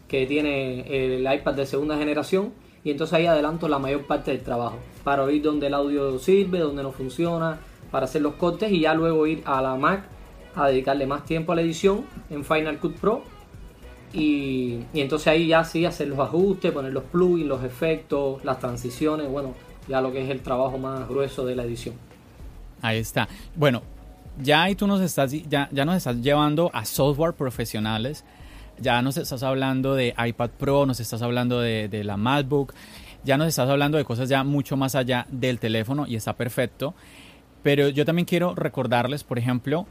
que 0.08 0.26
tiene 0.26 1.14
el 1.14 1.22
iPad 1.32 1.54
de 1.54 1.64
segunda 1.64 1.96
generación 1.96 2.52
y 2.84 2.90
entonces 2.90 3.14
ahí 3.14 3.26
adelanto 3.26 3.68
la 3.68 3.78
mayor 3.78 4.06
parte 4.06 4.30
del 4.30 4.42
trabajo 4.42 4.78
para 5.04 5.22
oír 5.22 5.42
donde 5.42 5.66
el 5.66 5.74
audio 5.74 6.18
sirve, 6.18 6.58
donde 6.58 6.82
no 6.82 6.92
funciona, 6.92 7.58
para 7.90 8.04
hacer 8.04 8.22
los 8.22 8.34
cortes 8.34 8.70
y 8.72 8.80
ya 8.80 8.94
luego 8.94 9.26
ir 9.26 9.42
a 9.44 9.60
la 9.60 9.74
Mac 9.76 10.04
a 10.54 10.68
dedicarle 10.68 11.06
más 11.06 11.24
tiempo 11.24 11.52
a 11.52 11.56
la 11.56 11.62
edición 11.62 12.04
en 12.30 12.44
Final 12.44 12.78
Cut 12.78 12.96
Pro 12.96 13.22
y, 14.12 14.80
entonces 14.92 15.28
ahí 15.28 15.46
ya 15.48 15.64
sí 15.64 15.84
hacer 15.84 16.08
los 16.08 16.18
ajustes, 16.18 16.72
poner 16.72 16.92
los 16.92 17.04
plugins, 17.04 17.46
los 17.46 17.62
efectos, 17.62 18.44
las 18.44 18.58
transiciones, 18.58 19.28
bueno, 19.28 19.54
ya 19.88 20.00
lo 20.00 20.12
que 20.12 20.24
es 20.24 20.30
el 20.30 20.40
trabajo 20.40 20.78
más 20.78 21.08
grueso 21.08 21.44
de 21.44 21.54
la 21.54 21.64
edición. 21.64 21.94
Ahí 22.82 22.98
está. 22.98 23.28
Bueno, 23.54 23.82
ya 24.42 24.62
ahí 24.62 24.74
tú 24.74 24.86
nos 24.86 25.00
estás, 25.00 25.30
ya, 25.48 25.68
ya 25.70 25.84
nos 25.84 25.96
estás 25.96 26.16
llevando 26.16 26.70
a 26.72 26.84
software 26.84 27.34
profesionales, 27.34 28.24
ya 28.80 29.02
nos 29.02 29.16
estás 29.16 29.42
hablando 29.42 29.94
de 29.94 30.14
iPad 30.16 30.50
Pro, 30.58 30.86
nos 30.86 31.00
estás 31.00 31.22
hablando 31.22 31.60
de, 31.60 32.02
la 32.04 32.16
MacBook, 32.16 32.74
ya 33.24 33.36
nos 33.36 33.48
estás 33.48 33.68
hablando 33.68 33.98
de 33.98 34.04
cosas 34.04 34.28
ya 34.28 34.44
mucho 34.44 34.76
más 34.76 34.94
allá 34.94 35.26
del 35.30 35.58
teléfono 35.58 36.06
y 36.06 36.16
está 36.16 36.34
perfecto. 36.34 36.94
Pero 37.62 37.88
yo 37.90 38.04
también 38.04 38.24
quiero 38.24 38.54
recordarles, 38.54 39.22
por 39.22 39.38
ejemplo, 39.38 39.86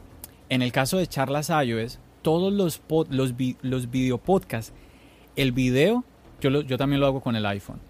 en 0.48 0.62
el 0.62 0.72
caso 0.72 0.98
de 0.98 1.06
charlas 1.06 1.50
iOS, 1.50 2.00
todos 2.22 2.52
los, 2.52 2.82
los, 3.10 3.34
los 3.62 3.90
video 3.90 4.18
podcasts, 4.18 4.72
el 5.36 5.52
video, 5.52 6.04
yo, 6.40 6.62
yo 6.62 6.76
también 6.76 7.00
lo 7.00 7.06
hago 7.06 7.20
con 7.20 7.36
el 7.36 7.46
iPhone. 7.46 7.80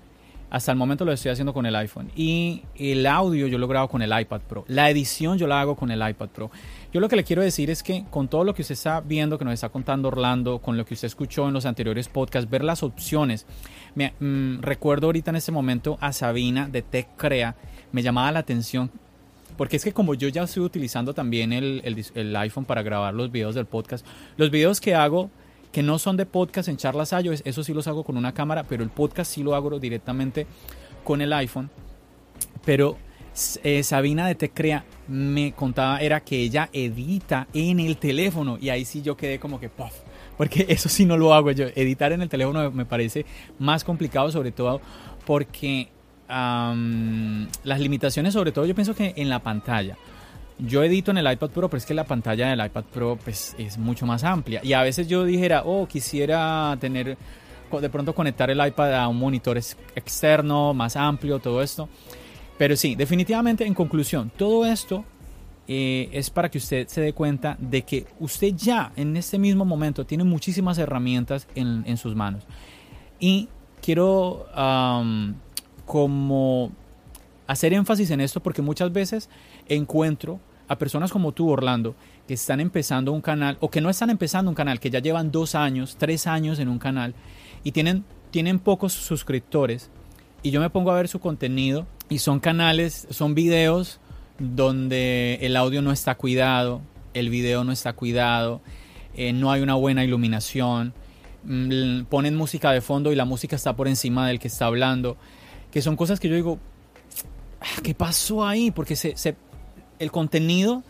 Hasta 0.51 0.73
el 0.73 0.79
momento 0.79 1.05
lo 1.05 1.13
estoy 1.13 1.31
haciendo 1.31 1.55
con 1.55 1.65
el 1.65 1.77
iPhone. 1.77 2.11
Y 2.17 2.63
el 2.75 3.07
audio 3.07 3.47
yo 3.47 3.57
lo 3.57 3.69
grabo 3.69 3.89
con 3.89 4.03
el 4.03 4.21
iPad 4.21 4.41
Pro. 4.41 4.65
La 4.67 4.91
edición 4.91 5.39
yo 5.39 5.47
la 5.47 5.61
hago 5.61 5.77
con 5.77 5.93
el 5.93 6.07
iPad 6.07 6.29
Pro. 6.29 6.51
Yo 6.93 7.01
lo 7.01 7.09
que 7.09 7.17
le 7.17 7.25
quiero 7.25 7.43
decir 7.43 7.71
es 7.71 7.83
que 7.83 8.05
con 8.11 8.29
todo 8.29 8.43
lo 8.43 8.53
que 8.55 8.63
usted 8.63 8.73
está 8.73 9.01
viendo, 9.01 9.39
que 9.39 9.45
nos 9.45 9.55
está 9.55 9.69
contando 9.69 10.09
Orlando, 10.09 10.59
con 10.59 10.77
lo 10.77 10.85
que 10.85 10.95
usted 10.95 11.07
escuchó 11.07 11.47
en 11.47 11.55
los 11.55 11.67
anteriores 11.67 12.09
podcasts, 12.09 12.51
ver 12.51 12.65
las 12.65 12.83
opciones. 12.83 13.47
Me, 13.95 14.15
mm, 14.19 14.61
recuerdo 14.61 15.07
ahorita 15.07 15.31
en 15.31 15.37
este 15.37 15.53
momento 15.53 15.99
a 16.01 16.13
Sabina 16.13 16.69
de 16.69 16.83
Tech 16.83 17.09
Crea. 17.17 17.55
Me 17.93 18.03
llamaba 18.03 18.33
la 18.33 18.41
atención 18.41 18.91
porque 19.61 19.77
es 19.77 19.85
que 19.85 19.93
como 19.93 20.15
yo 20.15 20.29
ya 20.29 20.45
estoy 20.45 20.63
utilizando 20.63 21.13
también 21.13 21.53
el, 21.53 22.37
iPhone 22.37 22.65
para 22.65 22.83
grabar 22.83 23.13
los 23.13 23.31
videos 23.31 23.55
del 23.55 23.67
podcast, 23.67 24.07
los 24.39 24.51
videos 24.51 24.81
que 24.81 24.95
hago 24.95 25.31
que 25.71 25.83
no 25.83 25.99
son 25.99 26.17
de 26.17 26.25
podcast 26.25 26.71
en 26.71 26.79
charlas 26.79 27.13
iOS, 27.13 27.43
eso 27.45 27.63
sí 27.63 27.75
los 27.75 27.87
hago 27.87 28.03
con 28.03 28.17
una 28.17 28.33
cámara, 28.33 28.65
pero 28.65 28.83
el 28.83 28.89
podcast 28.89 29.31
sí 29.31 29.43
lo 29.43 29.55
hago 29.55 29.79
directamente 29.79 30.47
con 31.05 31.21
el 31.21 31.31
iPhone. 31.35 31.69
Pero 32.65 32.97
eh, 33.63 33.83
Sabina 33.83 34.27
de 34.27 34.35
Tecrea 34.35 34.85
me 35.09 35.53
contaba 35.53 36.01
era 36.01 36.21
que 36.21 36.39
ella 36.39 36.69
edita 36.73 37.47
en 37.55 37.81
el 37.81 37.97
teléfono 37.97 38.59
y 38.61 38.69
ahí 38.71 38.85
sí 38.85 39.03
yo 39.03 39.17
quedé 39.17 39.39
como 39.39 39.61
que 39.61 39.69
puff, 39.69 39.93
porque 40.37 40.67
eso 40.69 40.89
sí 40.89 41.05
no 41.07 41.17
lo 41.17 41.35
hago 41.35 41.51
yo. 41.53 41.67
Editar 41.75 42.13
en 42.13 42.23
el 42.23 42.29
teléfono 42.29 42.71
me 42.71 42.85
parece 42.85 43.25
más 43.59 43.85
complicado, 43.85 44.31
sobre 44.31 44.53
todo 44.53 44.81
porque 45.27 45.89
las 46.29 47.81
limitaciones, 47.81 48.35
sobre 48.35 48.53
todo 48.53 48.65
yo 48.65 48.75
pienso 48.75 48.95
que 48.95 49.15
en 49.17 49.29
la 49.29 49.41
pantalla. 49.41 49.97
Yo 50.59 50.85
edito 50.85 51.11
en 51.11 51.19
el 51.19 51.33
iPad 51.33 51.51
Pro, 51.51 51.69
pero 51.69 51.79
es 51.79 51.87
que 51.87 51.95
la 51.95 52.05
pantalla 52.05 52.51
del 52.51 52.65
iPad 52.65 52.85
Pro 52.85 53.19
pues, 53.23 53.57
es 53.59 53.79
mucho 53.79 54.05
más 54.07 54.23
amplia. 54.25 54.61
Y 54.63 54.75
a 54.75 54.83
veces 54.83 55.09
yo 55.09 55.25
dijera, 55.25 55.63
oh, 55.65 55.89
quisiera 55.89 56.77
tener, 56.79 57.17
de 57.81 57.89
pronto 57.89 58.15
conectar 58.15 58.51
el 58.51 58.65
iPad 58.65 58.95
a 58.95 59.09
un 59.09 59.19
monitor 59.19 59.57
externo, 59.57 60.75
más 60.75 60.97
amplio, 60.97 61.39
todo 61.39 61.63
esto. 61.63 61.89
Pero 62.61 62.77
sí, 62.77 62.95
definitivamente 62.95 63.65
en 63.65 63.73
conclusión, 63.73 64.31
todo 64.37 64.67
esto 64.67 65.03
eh, 65.67 66.11
es 66.13 66.29
para 66.29 66.51
que 66.51 66.59
usted 66.59 66.89
se 66.89 67.01
dé 67.01 67.15
cuenta 67.15 67.57
de 67.59 67.81
que 67.87 68.07
usted 68.19 68.55
ya 68.55 68.93
en 68.97 69.17
este 69.17 69.39
mismo 69.39 69.65
momento 69.65 70.05
tiene 70.05 70.25
muchísimas 70.25 70.77
herramientas 70.77 71.49
en, 71.55 71.97
sus 71.97 72.15
manos. 72.15 72.45
Y 73.19 73.49
quiero 73.81 74.47
como 75.87 76.71
hacer 77.47 77.73
énfasis 77.73 78.11
en 78.11 78.21
esto 78.21 78.41
porque 78.41 78.61
muchas 78.61 78.93
veces 78.93 79.31
encuentro 79.67 80.39
a 80.69 80.77
personas 80.77 81.13
como 81.13 81.33
tú, 81.33 81.49
Orlando, 81.49 81.95
que 82.29 82.35
están 82.35 82.61
empezando 82.61 83.11
un 83.11 83.23
canal 83.23 83.57
o 83.61 83.71
que 83.71 83.81
no 83.81 83.89
están 83.89 84.11
empezando 84.11 84.51
un 84.51 84.55
canal, 84.55 84.81
que 84.81 84.91
ya 84.91 84.99
llevan 84.99 85.33
dos 85.33 85.55
años, 85.55 85.97
tres 85.99 86.27
años 86.27 86.59
en 86.59 86.69
un 86.69 86.79
canal 86.79 87.15
y 87.65 87.73
tienen, 87.73 88.05
tienen 88.31 88.59
pocos 88.59 88.93
suscriptores 88.93 89.89
y 90.43 90.51
yo 90.51 90.61
me 90.61 90.69
pongo 90.69 90.91
a 90.91 90.97
ver 90.97 91.09
su 91.09 91.21
contenido 91.21 91.87
y 92.11 92.19
son 92.19 92.41
canales, 92.41 93.07
son 93.09 93.35
videos 93.35 94.01
donde 94.39 95.39
el 95.41 95.57
audio 95.57 95.81
no 95.81 95.93
está 95.93 96.17
cuidado, 96.17 96.83
el 97.15 97.31
video 97.31 97.65
no 97.65 97.73
está 97.73 97.95
cuidado, 97.95 98.61
eh, 99.15 99.33
no 99.33 99.51
hay 99.51 99.63
una 99.63 99.75
buena 99.75 100.05
iluminación, 100.05 100.93
mm, 101.45 102.03
ponen 102.05 102.37
música 102.37 102.73
de 102.73 102.83
fondo 102.83 103.13
y 103.13 103.17
la 103.17 103.25
música 103.25 103.57
está 103.57 103.75
por 103.75 103.89
encima 103.89 104.29
del 104.29 104.39
que 104.39 104.49
está 104.49 104.67
hablando 104.67 105.17
que 105.71 105.83
son 105.83 105.97
cosas 105.97 106.21
que 106.21 106.29
yo 106.29 106.35
digo, 106.35 106.59
ah, 107.61 107.81
¿qué 107.83 107.95
pasó 107.95 108.45
ahí? 108.47 108.71
Porque 108.71 108.97
se, 108.97 109.15
el 109.99 110.11
contenido, 110.11 110.83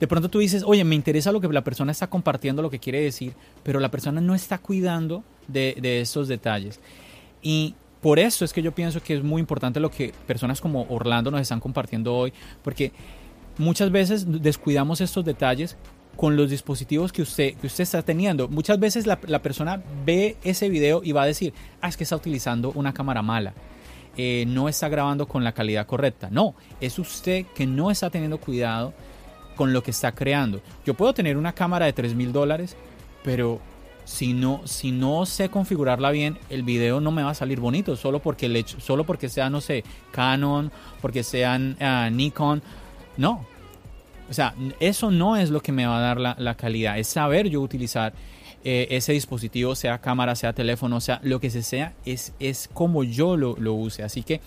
de 0.00 0.06
pronto 0.06 0.28
tú 0.28 0.40
dices, 0.40 0.64
oye, 0.66 0.84
me 0.84 0.94
interesa 0.94 1.32
lo 1.32 1.40
que 1.40 1.48
la 1.48 1.64
persona 1.64 1.92
está 1.92 2.08
compartiendo, 2.08 2.62
lo 2.62 2.70
que 2.70 2.80
quiere 2.80 3.00
decir, 3.00 3.34
pero 3.62 3.80
la 3.80 3.90
persona 3.90 4.20
no 4.20 4.34
está 4.34 4.58
cuidando 4.58 5.24
de, 5.46 5.76
de 5.80 6.00
estos 6.00 6.28
detalles. 6.28 6.80
Y 7.42 7.74
por 8.02 8.18
eso 8.18 8.44
es 8.44 8.52
que 8.52 8.62
yo 8.62 8.72
pienso 8.72 9.02
que 9.02 9.14
es 9.16 9.22
muy 9.22 9.40
importante 9.40 9.80
lo 9.80 9.90
que 9.90 10.12
personas 10.26 10.60
como 10.60 10.86
Orlando 10.90 11.30
nos 11.30 11.40
están 11.40 11.60
compartiendo 11.60 12.14
hoy, 12.14 12.32
porque 12.62 12.92
muchas 13.58 13.90
veces 13.90 14.26
descuidamos 14.42 15.00
estos 15.00 15.24
detalles 15.24 15.76
con 16.16 16.36
los 16.36 16.50
dispositivos 16.50 17.12
que 17.12 17.22
usted, 17.22 17.54
que 17.54 17.68
usted 17.68 17.84
está 17.84 18.02
teniendo. 18.02 18.48
Muchas 18.48 18.78
veces 18.78 19.06
la, 19.06 19.16
persona 19.16 19.82
ve 20.04 20.36
ese 20.44 20.68
video 20.68 21.00
y 21.02 21.12
va 21.12 21.22
a 21.22 21.26
decir, 21.26 21.54
ah, 21.80 21.88
es 21.88 21.96
que 21.96 22.04
está 22.04 22.16
utilizando 22.16 22.72
una 22.74 22.92
cámara 22.92 23.22
mala 23.22 23.54
eh, 24.16 24.44
no 24.46 24.68
está 24.68 24.90
grabando 24.90 25.26
con 25.26 25.42
la 25.42 25.52
calidad 25.52 25.86
correcta. 25.86 26.28
No, 26.30 26.54
es 26.80 26.98
usted 26.98 27.46
que 27.54 27.66
no 27.66 27.90
está 27.90 28.10
teniendo 28.10 28.38
cuidado 28.38 28.92
con 29.56 29.72
lo 29.72 29.82
que 29.82 29.90
está 29.90 30.12
creando. 30.12 30.60
Yo 30.84 30.94
puedo 30.94 31.14
tener 31.14 31.36
una 31.36 31.54
cámara 31.54 31.86
de 31.86 31.92
3 31.92 32.14
mil 32.14 32.32
dólares, 32.32 32.76
pero 33.24 33.60
si 34.04 34.32
no, 34.32 34.62
si 34.64 34.92
no 34.92 35.26
sé 35.26 35.48
configurarla 35.48 36.10
bien, 36.10 36.38
el 36.50 36.62
video 36.62 37.00
no 37.00 37.10
me 37.10 37.22
va 37.22 37.30
a 37.30 37.34
salir 37.34 37.60
bonito, 37.60 37.96
solo 37.96 38.20
porque, 38.20 38.48
le, 38.48 38.64
solo 38.66 39.04
porque 39.04 39.28
sea, 39.28 39.50
no 39.50 39.60
sé, 39.60 39.84
Canon, 40.10 40.72
porque 41.00 41.22
sean 41.22 41.76
ah, 41.80 42.10
Nikon. 42.10 42.62
No. 43.16 43.46
O 44.28 44.34
sea, 44.34 44.54
eso 44.80 45.10
no 45.10 45.36
es 45.36 45.50
lo 45.50 45.60
que 45.60 45.72
me 45.72 45.86
va 45.86 45.98
a 45.98 46.00
dar 46.00 46.20
la, 46.20 46.36
la 46.38 46.56
calidad, 46.56 46.98
es 46.98 47.08
saber 47.08 47.48
yo 47.48 47.60
utilizar 47.60 48.14
eh, 48.64 48.86
ese 48.90 49.12
dispositivo, 49.12 49.74
sea 49.74 49.98
cámara, 49.98 50.36
sea 50.36 50.52
teléfono, 50.52 51.00
sea 51.00 51.20
lo 51.24 51.40
que 51.40 51.50
sea, 51.50 51.94
es, 52.04 52.32
es 52.38 52.70
como 52.72 53.02
yo 53.02 53.36
lo, 53.36 53.56
lo 53.58 53.74
use. 53.74 54.04
Así 54.04 54.22
que 54.22 54.40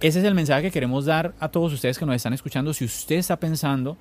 ese 0.00 0.20
es 0.20 0.24
el 0.24 0.34
mensaje 0.34 0.62
que 0.62 0.70
queremos 0.70 1.04
dar 1.04 1.34
a 1.38 1.48
todos 1.48 1.72
ustedes 1.72 1.98
que 1.98 2.06
nos 2.06 2.16
están 2.16 2.32
escuchando. 2.32 2.72
Si 2.72 2.86
usted 2.86 3.16
está 3.16 3.36
pensando 3.36 3.98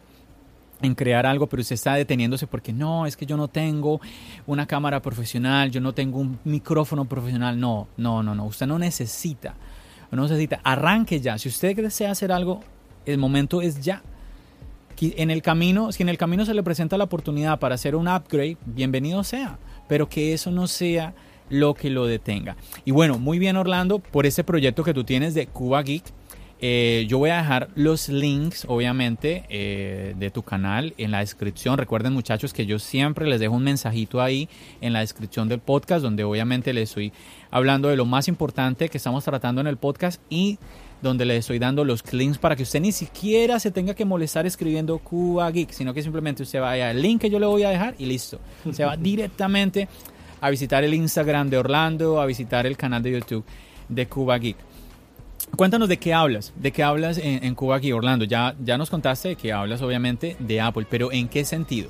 en 0.86 0.96
crear 0.96 1.26
algo, 1.26 1.48
pero 1.48 1.62
usted 1.62 1.76
está 1.76 1.96
deteniéndose 1.96 2.48
porque 2.48 2.74
no, 2.74 3.06
es 3.06 3.18
que 3.18 3.26
yo 3.26 3.38
no 3.38 3.48
tengo 3.48 4.00
una 4.46 4.66
cámara 4.66 5.02
profesional, 5.02 5.72
yo 5.72 5.82
no 5.82 5.94
tengo 5.94 6.20
un 6.20 6.40
micrófono 6.44 7.06
profesional. 7.06 7.60
No, 7.60 7.88
no, 7.98 8.24
no, 8.24 8.36
no. 8.36 8.46
Usted 8.46 8.68
no 8.68 8.80
necesita, 8.80 9.56
no 10.12 10.24
necesita. 10.24 10.60
Arranque 10.64 11.20
ya. 11.20 11.38
Si 11.38 11.50
usted 11.50 11.76
desea 11.76 12.12
hacer 12.12 12.32
algo, 12.32 12.62
el 13.06 13.18
momento 13.18 13.62
es 13.62 13.82
ya. 13.82 14.02
En 15.02 15.30
el 15.30 15.42
camino, 15.42 15.92
si 15.92 16.04
en 16.04 16.10
el 16.10 16.18
camino 16.18 16.46
se 16.46 16.54
le 16.54 16.64
presenta 16.64 16.98
la 16.98 17.04
oportunidad 17.04 17.60
para 17.60 17.76
hacer 17.76 17.96
un 17.96 18.08
upgrade, 18.08 18.58
bienvenido 18.66 19.24
sea. 19.24 19.60
Pero 19.90 20.08
que 20.08 20.34
eso 20.34 20.52
no 20.52 20.68
sea 20.68 21.14
lo 21.50 21.74
que 21.74 21.90
lo 21.90 22.06
detenga. 22.06 22.56
Y 22.86 22.92
bueno, 22.92 23.20
muy 23.20 23.40
bien 23.40 23.58
Orlando, 23.58 24.00
por 24.00 24.26
este 24.26 24.44
proyecto 24.44 24.84
que 24.84 24.94
tú 24.94 25.04
tienes 25.04 25.34
de 25.34 25.48
Cuba 25.48 25.84
Geek 25.84 26.04
eh, 26.62 27.06
yo 27.10 27.18
voy 27.18 27.32
a 27.32 27.38
dejar 27.38 27.70
los 27.76 28.08
links, 28.08 28.66
obviamente, 28.68 29.44
eh, 29.50 30.16
de 30.18 30.32
tu 30.32 30.42
canal 30.42 30.94
en 30.98 31.12
la 31.12 31.20
descripción. 31.20 31.78
Recuerden, 31.78 32.14
muchachos, 32.14 32.54
que 32.54 32.66
yo 32.66 32.80
siempre 32.80 33.28
les 33.28 33.40
dejo 33.40 33.56
un 33.56 33.64
mensajito 33.64 34.22
ahí 34.22 34.48
en 34.80 34.94
la 34.94 35.02
descripción 35.02 35.50
del 35.50 35.60
podcast, 35.60 36.02
donde 36.02 36.24
obviamente 36.24 36.74
les 36.74 36.90
estoy 36.90 37.12
hablando 37.52 37.90
de 37.90 37.98
lo 37.98 38.06
más 38.06 38.28
importante 38.28 38.88
que 38.90 38.98
estamos 38.98 39.24
tratando 39.24 39.60
en 39.62 39.68
el 39.68 39.78
podcast 39.78 40.22
y 40.30 40.58
donde 41.02 41.26
les 41.26 41.40
estoy 41.40 41.60
dando 41.60 41.84
los 41.84 42.02
links 42.14 42.38
para 42.38 42.56
que 42.56 42.64
usted 42.64 42.80
ni 42.80 42.94
siquiera 42.94 43.60
se 43.60 43.70
tenga 43.70 43.94
que 43.94 44.06
molestar 44.06 44.46
escribiendo 44.46 44.98
Cuba 45.00 45.52
Geek, 45.52 45.72
sino 45.72 45.94
que 45.94 46.02
simplemente 46.02 46.44
usted 46.44 46.62
vaya 46.62 46.90
al 46.90 47.02
link 47.02 47.22
que 47.22 47.30
yo 47.30 47.38
le 47.38 47.46
voy 47.46 47.64
a 47.64 47.70
dejar 47.70 47.96
y 48.00 48.06
listo. 48.06 48.40
Se 48.72 48.86
va 48.86 48.96
directamente 48.98 49.90
a 50.40 50.50
visitar 50.50 50.84
el 50.84 50.94
Instagram 50.94 51.50
de 51.50 51.58
Orlando, 51.58 52.22
a 52.22 52.26
visitar 52.26 52.66
el 52.66 52.78
canal 52.78 53.04
de 53.04 53.12
YouTube 53.12 53.46
de 53.90 54.08
Cuba 54.08 54.38
Geek. 54.38 54.75
Cuéntanos 55.56 55.88
de 55.88 55.98
qué 55.98 56.14
hablas, 56.14 56.54
de 56.58 56.72
qué 56.72 56.84
hablas 56.84 57.18
en, 57.18 57.56
Cuba 57.56 57.78
aquí, 57.78 57.94
Orlando. 57.94 58.26
Ya, 58.26 58.56
ya 58.64 58.78
nos 58.78 58.90
contaste 58.90 59.30
de 59.30 59.36
que 59.36 59.54
hablas 59.54 59.82
obviamente 59.82 60.36
de 60.40 60.60
Apple, 60.60 60.86
pero 60.90 61.12
¿en 61.14 61.30
qué 61.30 61.46
sentido? 61.46 61.90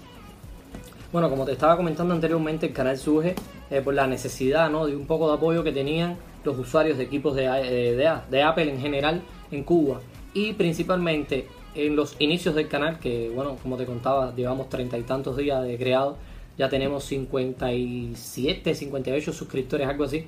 Bueno, 1.11 1.29
como 1.29 1.45
te 1.45 1.53
estaba 1.53 1.75
comentando 1.77 2.13
anteriormente, 2.13 2.67
el 2.67 2.73
canal 2.73 2.97
surge 2.97 3.35
eh, 3.71 3.81
por 3.81 3.93
la 3.93 4.05
necesidad 4.05 4.69
¿no? 4.69 4.85
de 4.85 4.95
un 4.95 5.07
poco 5.07 5.29
de 5.29 5.35
apoyo 5.37 5.63
que 5.63 5.71
tenían 5.71 6.17
los 6.43 6.59
usuarios 6.59 6.97
de 6.97 7.05
equipos 7.05 7.35
de, 7.35 7.45
eh, 7.45 8.21
de, 8.29 8.43
Apple 8.43 8.69
en 8.69 8.79
general 8.79 9.23
en 9.51 9.63
Cuba 9.63 9.99
y 10.33 10.53
principalmente 10.53 11.47
en 11.73 11.95
los 11.95 12.15
inicios 12.19 12.53
del 12.53 12.67
canal, 12.67 12.99
que 12.99 13.31
bueno, 13.33 13.57
como 13.61 13.77
te 13.77 13.85
contaba, 13.85 14.35
llevamos 14.35 14.69
treinta 14.69 14.97
y 14.97 15.03
tantos 15.03 15.37
días 15.37 15.63
de 15.63 15.77
creado, 15.77 16.17
ya 16.57 16.69
tenemos 16.69 17.03
57, 17.05 18.75
58 18.75 19.33
suscriptores, 19.33 19.87
algo 19.87 20.03
así. 20.03 20.27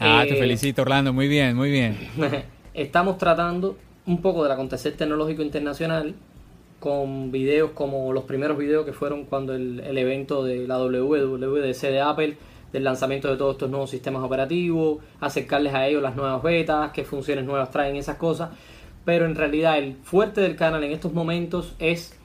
Ah, 0.00 0.24
te 0.26 0.34
eh, 0.34 0.38
felicito 0.38 0.82
Orlando, 0.82 1.12
muy 1.12 1.28
bien, 1.28 1.56
muy 1.56 1.70
bien. 1.70 1.96
Estamos 2.74 3.18
tratando 3.18 3.76
un 4.06 4.20
poco 4.20 4.42
del 4.42 4.52
acontecer 4.52 4.96
tecnológico 4.96 5.42
internacional 5.42 6.14
con 6.80 7.30
videos 7.30 7.70
como 7.70 8.12
los 8.12 8.24
primeros 8.24 8.58
videos 8.58 8.84
que 8.84 8.92
fueron 8.92 9.24
cuando 9.24 9.54
el, 9.54 9.96
evento 9.96 10.44
de 10.44 10.66
la 10.66 10.78
WWDC 10.78 11.80
de 11.80 12.00
Apple, 12.00 12.36
del 12.72 12.84
lanzamiento 12.84 13.30
de 13.30 13.36
todos 13.36 13.54
estos 13.54 13.70
nuevos 13.70 13.90
sistemas 13.90 14.22
operativos, 14.22 14.98
acercarles 15.20 15.72
a 15.72 15.86
ellos 15.86 16.02
las 16.02 16.16
nuevas 16.16 16.42
betas, 16.42 16.90
qué 16.92 17.04
funciones 17.04 17.44
nuevas 17.44 17.70
traen 17.70 17.96
esas 17.96 18.16
cosas. 18.16 18.50
Pero 19.04 19.26
en 19.26 19.34
realidad 19.34 19.78
el 19.78 19.96
fuerte 20.02 20.40
del 20.40 20.56
canal 20.56 20.82
en 20.82 20.92
estos 20.92 21.12
momentos 21.12 21.74
es 21.78 22.18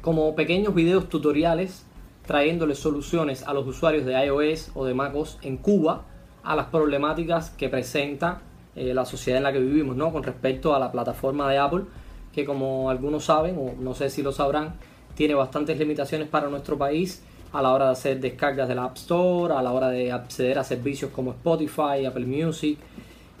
como 0.00 0.34
pequeños 0.34 0.74
videos 0.74 1.08
tutoriales 1.08 1.84
trayéndoles 2.26 2.78
soluciones 2.78 3.42
a 3.42 3.52
los 3.52 3.66
usuarios 3.66 4.06
de 4.06 4.14
iOS 4.24 4.70
o 4.74 4.86
de 4.86 4.94
macOS 4.94 5.38
en 5.42 5.58
Cuba 5.58 6.06
a 6.44 6.54
las 6.54 6.66
problemáticas 6.66 7.50
que 7.50 7.68
presenta 7.68 8.40
eh, 8.76 8.92
la 8.92 9.04
sociedad 9.04 9.38
en 9.38 9.44
la 9.44 9.52
que 9.52 9.60
vivimos, 9.60 9.96
¿no? 9.96 10.12
Con 10.12 10.22
respecto 10.22 10.74
a 10.74 10.78
la 10.78 10.92
plataforma 10.92 11.50
de 11.50 11.58
Apple, 11.58 11.84
que 12.32 12.44
como 12.44 12.90
algunos 12.90 13.24
saben, 13.24 13.56
o 13.58 13.74
no 13.80 13.94
sé 13.94 14.10
si 14.10 14.22
lo 14.22 14.32
sabrán, 14.32 14.74
tiene 15.14 15.34
bastantes 15.34 15.78
limitaciones 15.78 16.28
para 16.28 16.48
nuestro 16.48 16.76
país 16.76 17.22
a 17.52 17.62
la 17.62 17.72
hora 17.72 17.86
de 17.86 17.92
hacer 17.92 18.20
descargas 18.20 18.68
de 18.68 18.74
la 18.74 18.84
App 18.84 18.96
Store, 18.96 19.54
a 19.54 19.62
la 19.62 19.72
hora 19.72 19.88
de 19.88 20.10
acceder 20.10 20.58
a 20.58 20.64
servicios 20.64 21.12
como 21.12 21.30
Spotify, 21.30 22.04
Apple 22.04 22.26
Music 22.26 22.78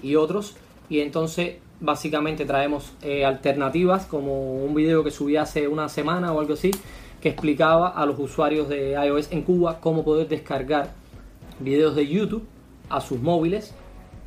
y 0.02 0.14
otros. 0.14 0.56
Y 0.88 1.00
entonces 1.00 1.56
básicamente 1.80 2.44
traemos 2.44 2.92
eh, 3.02 3.24
alternativas 3.24 4.06
como 4.06 4.64
un 4.64 4.72
video 4.74 5.02
que 5.02 5.10
subí 5.10 5.36
hace 5.36 5.66
una 5.66 5.88
semana 5.88 6.32
o 6.32 6.38
algo 6.38 6.54
así 6.54 6.70
que 7.20 7.30
explicaba 7.30 7.88
a 7.88 8.06
los 8.06 8.18
usuarios 8.18 8.68
de 8.68 8.92
iOS 8.92 9.32
en 9.32 9.42
Cuba 9.42 9.80
cómo 9.80 10.04
poder 10.04 10.28
descargar 10.28 10.92
videos 11.58 11.96
de 11.96 12.06
YouTube 12.06 12.46
a 12.88 13.00
sus 13.00 13.20
móviles 13.20 13.74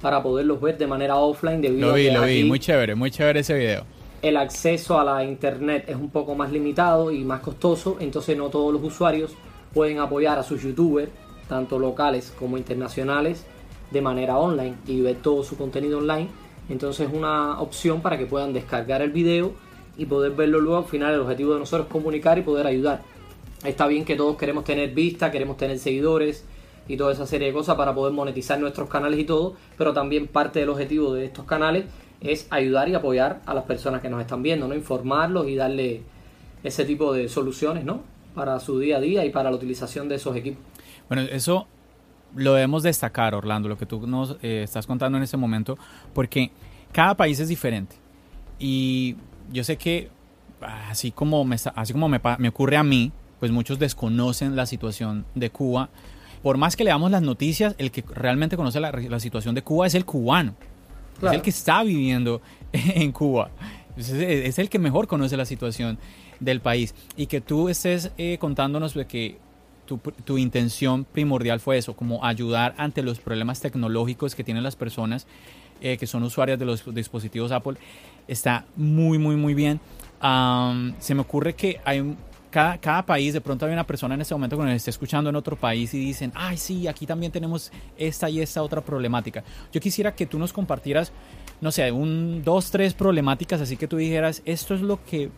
para 0.02 0.22
poderlos 0.22 0.62
ver 0.62 0.78
de 0.78 0.88
manera 0.88 1.15
offline 1.15 1.62
debido 1.62 1.88
lo 1.88 1.93
vi, 1.93 2.12
lo 2.12 2.24
vi, 2.24 2.43
muy 2.43 2.60
chévere, 2.60 2.96
muy 2.96 3.12
chévere 3.12 3.39
ese 3.39 3.56
video. 3.56 3.84
El 4.22 4.38
acceso 4.38 5.00
a 5.00 5.04
la 5.04 5.24
internet 5.24 5.86
es 5.88 5.96
un 5.96 6.10
poco 6.10 6.36
más 6.36 6.52
limitado 6.52 7.12
y 7.12 7.24
más 7.24 7.41
costoso, 7.41 7.98
entonces 8.00 8.38
no 8.38 8.50
todos 8.50 8.74
los 8.74 8.84
usuarios 8.84 9.36
pueden 9.74 10.00
apoyar 10.00 10.39
a 10.39 10.43
sus 10.43 10.63
youtubers, 10.63 11.12
tanto 11.48 11.80
locales 11.80 12.34
como 12.38 12.58
internacionales, 12.58 13.46
de 13.91 14.02
manera 14.02 14.38
online 14.38 14.76
y 14.88 15.02
ver 15.02 15.17
todo 15.17 15.43
su 15.43 15.58
contenido 15.58 16.00
online. 16.00 16.30
Entonces 16.70 17.08
es 17.08 17.13
una 17.13 17.62
opción 17.62 18.02
para 18.02 18.17
que 18.17 18.26
puedan 18.26 18.54
descargar 18.54 19.02
el 19.02 19.12
video 19.12 19.54
y 19.98 20.06
poder 20.06 20.32
verlo 20.32 20.60
luego. 20.60 20.80
Al 20.80 20.86
final 20.86 21.13
el 21.13 21.22
objetivo 21.22 21.54
de 21.54 21.60
nosotros 21.60 21.88
es 21.88 21.91
comunicar 21.91 22.38
y 22.38 22.41
poder 22.41 22.67
ayudar. 22.67 23.02
Está 23.63 23.88
bien 23.88 24.06
que 24.06 24.15
todos 24.15 24.38
queremos 24.38 24.63
tener 24.63 24.91
vista, 24.91 25.32
queremos 25.32 25.58
tener 25.58 25.80
seguidores, 25.80 26.46
y 26.88 26.97
toda 26.97 27.13
esa 27.13 27.26
serie 27.28 27.47
de 27.47 27.54
cosas 27.54 27.76
para 27.76 27.93
poder 27.93 28.13
monetizar 28.13 28.60
nuestros 28.60 28.89
canales 28.89 29.19
y 29.19 29.26
todo, 29.26 29.56
pero 29.78 29.93
también 29.93 30.28
parte 30.28 30.60
del 30.60 30.69
objetivo 30.69 31.13
de 31.13 31.26
estos 31.26 31.45
canales 31.45 31.86
es 32.21 32.47
ayudar 32.50 32.89
y 32.89 32.95
apoyar 32.95 33.41
a 33.45 33.54
las 33.54 33.65
personas 33.65 34.02
que 34.02 34.10
nos 34.10 34.21
están 34.21 34.41
viendo, 34.41 34.67
¿no? 34.67 34.76
Informarlos 34.76 35.47
y 35.47 35.56
darle 35.56 36.02
ese 36.63 36.86
tipo 36.86 37.13
de 37.13 37.30
soluciones, 37.30 37.86
¿no? 37.86 38.02
Para 38.34 38.60
su 38.60 38.80
día 38.80 38.97
a 38.97 39.00
día 39.00 39.26
y 39.26 39.30
para 39.30 39.50
la 39.50 39.56
utilización 39.56 40.10
de 40.10 40.15
esos 40.15 40.36
equipos. 40.36 40.60
Bueno, 41.08 41.23
eso 41.23 41.67
lo 42.36 42.54
debemos 42.54 42.84
destacar, 42.84 43.36
Orlando, 43.36 43.69
lo 43.69 43.78
que 43.78 43.86
tú 43.86 44.06
nos 44.08 44.38
eh, 44.41 44.63
estás 44.63 44.88
contando 44.88 45.17
en 45.17 45.23
este 45.23 45.38
momento, 45.38 45.78
porque 46.13 46.52
cada 46.91 47.15
país 47.15 47.39
es 47.39 47.47
diferente. 47.47 47.95
Y 48.60 49.15
yo 49.52 49.63
sé 49.63 49.78
que 49.78 50.10
así 50.62 51.12
como 51.12 51.43
me, 51.45 51.56
así 51.56 51.93
como 51.93 52.10
me, 52.10 52.19
me 52.39 52.50
ocurre 52.50 52.78
a 52.78 52.84
mí, 52.84 53.12
pues 53.39 53.52
muchos 53.52 53.78
desconocen 53.78 54.56
la 54.56 54.65
situación 54.65 55.26
de 55.36 55.52
Cuba 55.52 55.89
por 56.41 56.58
más 56.58 56.76
que 56.76 56.84
le 56.84 56.91
damos 56.91 57.12
las 57.12 57.21
noticias, 57.21 57.76
el 57.78 57.91
que 57.91 58.04
realmente 58.13 58.58
conoce 58.58 58.80
la, 58.80 59.19
situación 59.19 59.56
de 59.56 59.62
Cuba 59.62 59.88
es 59.88 59.95
el 59.95 60.06
cubano. 60.06 60.56
Es 61.21 61.32
el 61.32 61.41
que 61.41 61.50
está 61.50 61.84
viviendo 61.84 62.41
en 62.71 63.12
Cuba. 63.12 63.50
Es, 63.97 64.60
el 64.60 64.69
que 64.69 64.80
mejor 64.80 65.08
conoce 65.08 65.36
la 65.38 65.45
situación 65.45 65.97
del 66.39 66.62
país. 66.62 66.93
Y 67.15 67.26
que 67.26 67.41
tú 67.41 67.69
estés 67.69 68.12
eh, 68.17 68.38
contándonos 68.39 68.93
de 68.93 69.06
que 69.08 69.39
tu, 70.26 70.38
intención 70.38 71.06
primordial 71.06 71.60
fue 71.60 71.78
eso, 71.78 71.95
como 71.95 72.23
ayudar 72.23 72.76
ante 72.78 73.02
los 73.02 73.19
problemas 73.19 73.62
tecnológicos 73.62 74.36
que 74.36 74.43
tienen 74.43 74.63
las 74.63 74.76
personas 74.76 75.26
eh, 75.80 75.97
que 75.97 76.08
son 76.08 76.23
usuarias 76.23 76.60
de 76.60 76.65
los 76.65 76.93
dispositivos 76.93 77.52
Apple, 77.52 77.76
está 78.28 78.65
muy, 78.76 79.17
muy, 79.17 79.36
muy 79.36 79.54
bien. 79.54 79.80
se 81.00 81.15
me 81.15 81.21
ocurre 81.21 81.56
que 81.56 81.80
hay 81.86 82.15
un 82.48 82.78
cada, 82.78 83.06
país, 83.06 83.34
de 83.34 83.42
pronto 83.42 83.66
hay 83.66 83.74
una 83.74 83.86
persona 83.86 84.16
en 84.16 84.22
este 84.22 84.34
momento 84.34 84.58
que 84.58 84.64
nos 84.64 84.74
esté 84.74 84.90
escuchando 84.90 85.30
en 85.30 85.36
otro 85.36 85.56
país 85.56 85.94
y 85.94 86.00
dicen, 86.00 86.32
ay, 86.36 86.58
sí, 86.58 86.88
aquí 86.88 87.06
también 87.06 87.32
tenemos 87.32 87.72
esta 87.98 88.30
y 88.30 88.42
esta 88.42 88.64
otra 88.64 88.82
problemática. 88.82 89.44
Yo 89.72 89.82
quisiera 89.82 90.16
que 90.16 90.26
tú 90.26 90.40
nos 90.40 90.54
compartieras, 90.54 91.12
no 91.62 91.72
sé, 91.72 91.92
un, 91.92 92.44
dos, 92.44 92.72
tres 92.72 92.94
problemáticas, 92.94 93.62
así 93.62 93.78
que 93.78 93.88
tú 93.88 93.98
dijeras, 93.98 94.42
esto 94.46 94.74
es 94.74 94.82
lo 94.82 95.04
que 95.04 95.30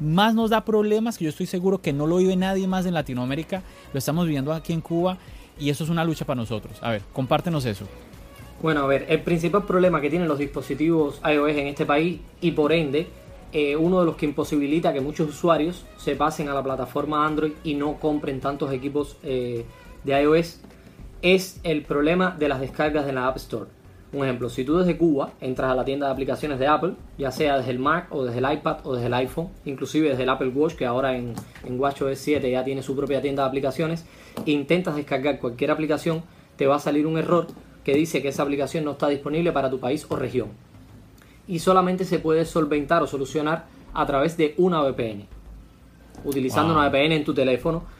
más 0.00 0.34
nos 0.34 0.50
da 0.50 0.64
problemas, 0.64 1.18
que 1.18 1.24
yo 1.24 1.30
estoy 1.30 1.46
seguro 1.46 1.80
que 1.80 1.92
no 1.92 2.06
lo 2.06 2.16
vive 2.16 2.36
nadie 2.36 2.66
más 2.66 2.86
en 2.86 2.94
Latinoamérica, 2.94 3.62
lo 3.92 3.98
estamos 3.98 4.26
viviendo 4.26 4.52
aquí 4.52 4.72
en 4.72 4.80
Cuba 4.80 5.18
y 5.58 5.70
eso 5.70 5.84
es 5.84 5.90
una 5.90 6.04
lucha 6.04 6.24
para 6.24 6.36
nosotros. 6.36 6.78
A 6.82 6.90
ver, 6.90 7.02
compártenos 7.12 7.64
eso. 7.64 7.86
Bueno, 8.62 8.82
a 8.82 8.86
ver, 8.86 9.06
el 9.08 9.20
principal 9.20 9.64
problema 9.64 10.00
que 10.00 10.08
tienen 10.08 10.28
los 10.28 10.38
dispositivos 10.38 11.20
iOS 11.24 11.56
en 11.56 11.66
este 11.66 11.84
país 11.84 12.20
y 12.40 12.52
por 12.52 12.72
ende 12.72 13.06
eh, 13.58 13.74
uno 13.74 14.00
de 14.00 14.04
los 14.04 14.16
que 14.16 14.26
imposibilita 14.26 14.92
que 14.92 15.00
muchos 15.00 15.30
usuarios 15.30 15.86
se 15.96 16.14
pasen 16.14 16.50
a 16.50 16.52
la 16.52 16.62
plataforma 16.62 17.24
Android 17.24 17.52
y 17.64 17.72
no 17.72 17.94
compren 17.94 18.38
tantos 18.38 18.70
equipos 18.70 19.16
eh, 19.22 19.64
de 20.04 20.22
iOS 20.22 20.60
es 21.22 21.58
el 21.62 21.80
problema 21.80 22.36
de 22.38 22.50
las 22.50 22.60
descargas 22.60 23.06
de 23.06 23.14
la 23.14 23.26
App 23.26 23.38
Store. 23.38 23.70
Un 24.12 24.24
ejemplo, 24.24 24.50
si 24.50 24.62
tú 24.62 24.76
desde 24.76 24.98
Cuba 24.98 25.32
entras 25.40 25.72
a 25.72 25.74
la 25.74 25.86
tienda 25.86 26.06
de 26.06 26.12
aplicaciones 26.12 26.58
de 26.58 26.66
Apple, 26.66 26.96
ya 27.16 27.30
sea 27.30 27.56
desde 27.56 27.70
el 27.70 27.78
Mac 27.78 28.08
o 28.10 28.26
desde 28.26 28.40
el 28.40 28.52
iPad 28.58 28.80
o 28.84 28.92
desde 28.92 29.06
el 29.06 29.14
iPhone, 29.14 29.48
inclusive 29.64 30.10
desde 30.10 30.24
el 30.24 30.28
Apple 30.28 30.48
Watch, 30.48 30.74
que 30.74 30.84
ahora 30.84 31.16
en, 31.16 31.32
en 31.64 31.80
WatchOS 31.80 32.18
7 32.18 32.50
ya 32.50 32.62
tiene 32.62 32.82
su 32.82 32.94
propia 32.94 33.22
tienda 33.22 33.44
de 33.44 33.48
aplicaciones, 33.48 34.04
e 34.44 34.50
intentas 34.50 34.96
descargar 34.96 35.38
cualquier 35.38 35.70
aplicación, 35.70 36.24
te 36.56 36.66
va 36.66 36.76
a 36.76 36.78
salir 36.78 37.06
un 37.06 37.16
error 37.16 37.46
que 37.84 37.94
dice 37.94 38.20
que 38.20 38.28
esa 38.28 38.42
aplicación 38.42 38.84
no 38.84 38.90
está 38.90 39.08
disponible 39.08 39.50
para 39.50 39.70
tu 39.70 39.80
país 39.80 40.04
o 40.10 40.16
región 40.16 40.65
y 41.48 41.58
solamente 41.58 42.04
se 42.04 42.18
puede 42.18 42.44
solventar 42.44 43.02
o 43.02 43.06
solucionar 43.06 43.66
a 43.94 44.06
través 44.06 44.36
de 44.36 44.54
una 44.58 44.82
VPN. 44.82 45.26
Utilizando 46.24 46.72
una 46.72 46.88
VPN 46.88 47.12
en 47.12 47.24
tu 47.24 47.34
teléfono 47.34 47.96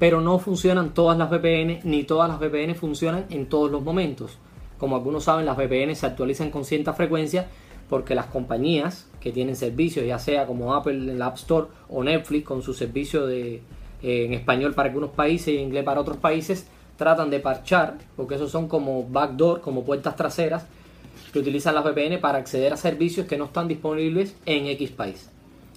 pero 0.00 0.22
no 0.22 0.38
funcionan 0.38 0.94
todas 0.94 1.18
las 1.18 1.30
VPN 1.30 1.80
ni 1.84 2.04
todas 2.04 2.28
las 2.28 2.40
VPN 2.40 2.74
funcionan 2.74 3.26
en 3.28 3.46
todos 3.46 3.70
los 3.70 3.82
momentos. 3.82 4.38
Como 4.78 4.96
algunos 4.96 5.24
saben, 5.24 5.44
las 5.44 5.58
VPN 5.58 5.94
se 5.94 6.06
actualizan 6.06 6.50
con 6.50 6.64
cierta 6.64 6.94
frecuencia 6.94 7.48
porque 7.90 8.14
las 8.14 8.26
compañías 8.26 9.10
que 9.20 9.30
tienen 9.30 9.56
servicios, 9.56 10.06
ya 10.06 10.18
sea 10.18 10.46
como 10.46 10.74
Apple 10.74 10.94
en 10.94 11.18
la 11.18 11.26
App 11.26 11.36
Store 11.36 11.66
o 11.90 12.02
Netflix 12.02 12.46
con 12.46 12.62
su 12.62 12.72
servicio 12.72 13.26
de, 13.26 13.56
eh, 14.02 14.24
en 14.24 14.32
español 14.32 14.72
para 14.72 14.88
algunos 14.88 15.10
países 15.10 15.48
y 15.48 15.58
en 15.58 15.64
inglés 15.64 15.84
para 15.84 16.00
otros 16.00 16.16
países, 16.16 16.66
tratan 16.96 17.28
de 17.28 17.40
parchar, 17.40 17.98
porque 18.16 18.36
esos 18.36 18.50
son 18.50 18.68
como 18.68 19.06
backdoor, 19.06 19.60
como 19.60 19.84
puertas 19.84 20.16
traseras, 20.16 20.66
que 21.32 21.38
utilizan 21.38 21.74
las 21.74 21.84
VPN 21.84 22.20
para 22.20 22.38
acceder 22.38 22.72
a 22.72 22.76
servicios 22.76 23.26
que 23.26 23.38
no 23.38 23.46
están 23.46 23.68
disponibles 23.68 24.36
en 24.46 24.66
X 24.66 24.90
país. 24.90 25.30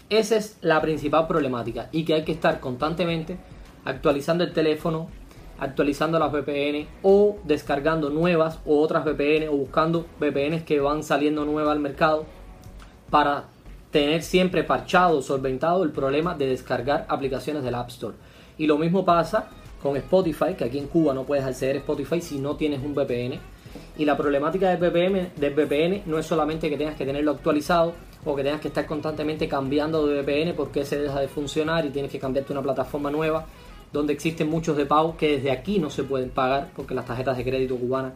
Esa 0.10 0.36
es 0.36 0.58
la 0.62 0.82
principal 0.82 1.28
problemática 1.28 1.90
y 1.92 2.06
que 2.06 2.14
hay 2.14 2.24
que 2.24 2.32
estar 2.32 2.60
constantemente 2.60 3.38
actualizando 3.86 4.44
el 4.44 4.54
teléfono, 4.54 5.10
actualizando 5.60 6.20
las 6.20 6.32
VPN 6.32 6.88
o 7.02 7.38
descargando 7.44 8.10
nuevas 8.10 8.60
o 8.66 8.80
otras 8.80 9.06
VPN 9.06 9.50
o 9.50 9.58
buscando 9.58 10.06
VPNs 10.20 10.64
que 10.64 10.80
van 10.80 11.04
saliendo 11.04 11.46
nuevas 11.46 11.72
al 11.72 11.80
mercado 11.80 12.26
para 13.10 13.46
tener 13.92 14.24
siempre 14.24 14.64
parchado, 14.64 15.22
solventado 15.22 15.84
el 15.84 15.92
problema 15.92 16.36
de 16.36 16.48
descargar 16.48 17.06
aplicaciones 17.10 17.64
del 17.64 17.76
App 17.76 17.90
Store. 17.90 18.16
Y 18.58 18.68
lo 18.68 18.78
mismo 18.78 19.06
pasa 19.06 19.50
con 19.82 19.96
Spotify, 19.98 20.56
que 20.58 20.64
aquí 20.64 20.80
en 20.80 20.88
Cuba 20.88 21.14
no 21.14 21.24
puedes 21.24 21.46
acceder 21.46 21.76
a 21.76 21.80
Spotify 21.80 22.22
si 22.22 22.40
no 22.40 22.56
tienes 22.56 22.82
un 22.84 22.96
VPN. 22.96 23.40
Y 23.98 24.06
la 24.06 24.18
problemática 24.18 24.70
del 24.70 24.78
VPN, 24.78 25.32
del 25.36 25.54
VPN 25.54 26.04
no 26.06 26.18
es 26.18 26.26
solamente 26.26 26.70
que 26.70 26.78
tengas 26.78 26.96
que 26.96 27.06
tenerlo 27.06 27.32
actualizado 27.32 27.94
o 28.26 28.36
que 28.36 28.44
tengas 28.44 28.62
que 28.62 28.70
estar 28.70 28.86
constantemente 28.86 29.48
cambiando 29.48 30.08
de 30.08 30.22
VPN 30.22 30.56
porque 30.56 30.86
se 30.86 30.98
deja 30.98 31.20
de 31.20 31.28
funcionar 31.28 31.86
y 31.86 31.90
tienes 31.90 32.12
que 32.12 32.20
cambiarte 32.20 32.54
una 32.54 32.62
plataforma 32.62 33.12
nueva 33.12 33.46
donde 33.92 34.14
existen 34.14 34.50
muchos 34.50 34.76
de 34.76 34.86
pago 34.86 35.16
que 35.16 35.38
desde 35.38 35.52
aquí 35.52 35.80
no 35.80 35.90
se 35.90 36.04
pueden 36.04 36.32
pagar 36.32 36.72
porque 36.76 36.96
las 36.96 37.06
tarjetas 37.06 37.38
de 37.38 37.44
crédito 37.44 37.78
cubanas, 37.78 38.14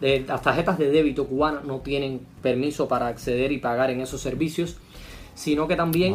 de, 0.00 0.24
las 0.26 0.42
tarjetas 0.42 0.78
de 0.78 0.90
débito 0.90 1.26
cubanas 1.26 1.64
no 1.64 1.78
tienen 1.78 2.20
permiso 2.42 2.88
para 2.88 3.06
acceder 3.06 3.52
y 3.52 3.58
pagar 3.58 3.90
en 3.90 4.00
esos 4.00 4.20
servicios, 4.20 4.76
sino 5.34 5.68
que 5.68 5.76
también 5.76 6.14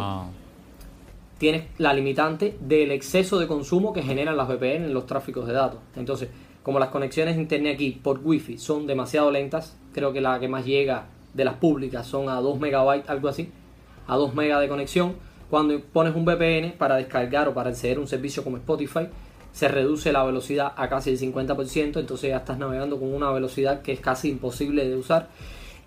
tienes 1.38 1.66
la 1.78 1.94
limitante 1.94 2.58
del 2.60 2.92
exceso 2.92 3.40
de 3.40 3.48
consumo 3.48 3.94
que 3.94 4.04
generan 4.04 4.36
las 4.36 4.50
VPN 4.50 4.86
en 4.86 4.94
los 4.94 5.06
tráficos 5.06 5.48
de 5.48 5.54
datos. 5.54 5.80
Entonces, 5.96 6.30
como 6.68 6.80
las 6.80 6.90
conexiones 6.90 7.38
internet 7.38 7.76
aquí 7.76 7.92
por 7.92 8.20
wifi 8.22 8.58
son 8.58 8.88
demasiado 8.88 9.32
lentas, 9.32 9.78
creo 9.94 10.12
que 10.12 10.20
la 10.20 10.38
que 10.38 10.50
más 10.50 10.66
llega 10.66 11.06
de 11.34 11.46
las 11.46 11.54
públicas 11.54 12.06
son 12.06 12.28
a 12.28 12.42
2 12.42 12.60
megabytes, 12.60 13.10
algo 13.10 13.30
así, 13.30 13.50
a 14.06 14.18
2 14.18 14.36
megas 14.36 14.60
de 14.60 14.68
conexión, 14.68 15.16
cuando 15.50 15.80
pones 15.80 16.14
un 16.14 16.26
VPN 16.26 16.74
para 16.78 16.98
descargar 16.98 17.48
o 17.48 17.54
para 17.54 17.70
acceder 17.70 17.96
a 17.96 18.02
un 18.02 18.08
servicio 18.10 18.44
como 18.44 18.58
Spotify, 18.58 19.08
se 19.54 19.70
reduce 19.70 20.12
la 20.12 20.26
velocidad 20.26 20.74
a 20.76 20.90
casi 20.90 21.12
el 21.12 21.18
50%, 21.18 22.02
entonces 22.02 22.32
ya 22.32 22.36
estás 22.36 22.58
navegando 22.58 23.00
con 23.00 23.14
una 23.14 23.32
velocidad 23.32 23.82
que 23.82 23.94
es 23.94 24.02
casi 24.02 24.28
imposible 24.28 24.90
de 24.90 24.98
usar. 24.98 25.30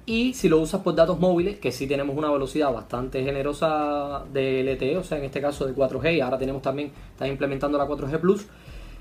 Y 0.07 0.33
si 0.33 0.49
lo 0.49 0.61
usas 0.61 0.81
por 0.81 0.95
datos 0.95 1.21
móviles, 1.21 1.59
que 1.59 1.73
sí 1.73 1.87
tenemos 1.87 2.17
una 2.17 2.31
velocidad 2.31 2.73
bastante 2.73 3.23
generosa 3.23 4.25
de 4.33 4.63
LTE, 4.63 4.97
o 4.97 5.05
sea, 5.05 5.19
en 5.19 5.25
este 5.25 5.43
caso 5.43 5.67
de 5.67 5.75
4G, 5.75 6.17
y 6.17 6.21
ahora 6.23 6.39
tenemos 6.39 6.63
también, 6.63 6.91
está 7.13 7.29
implementando 7.29 7.77
la 7.77 7.87
4G 7.87 8.19
Plus, 8.19 8.47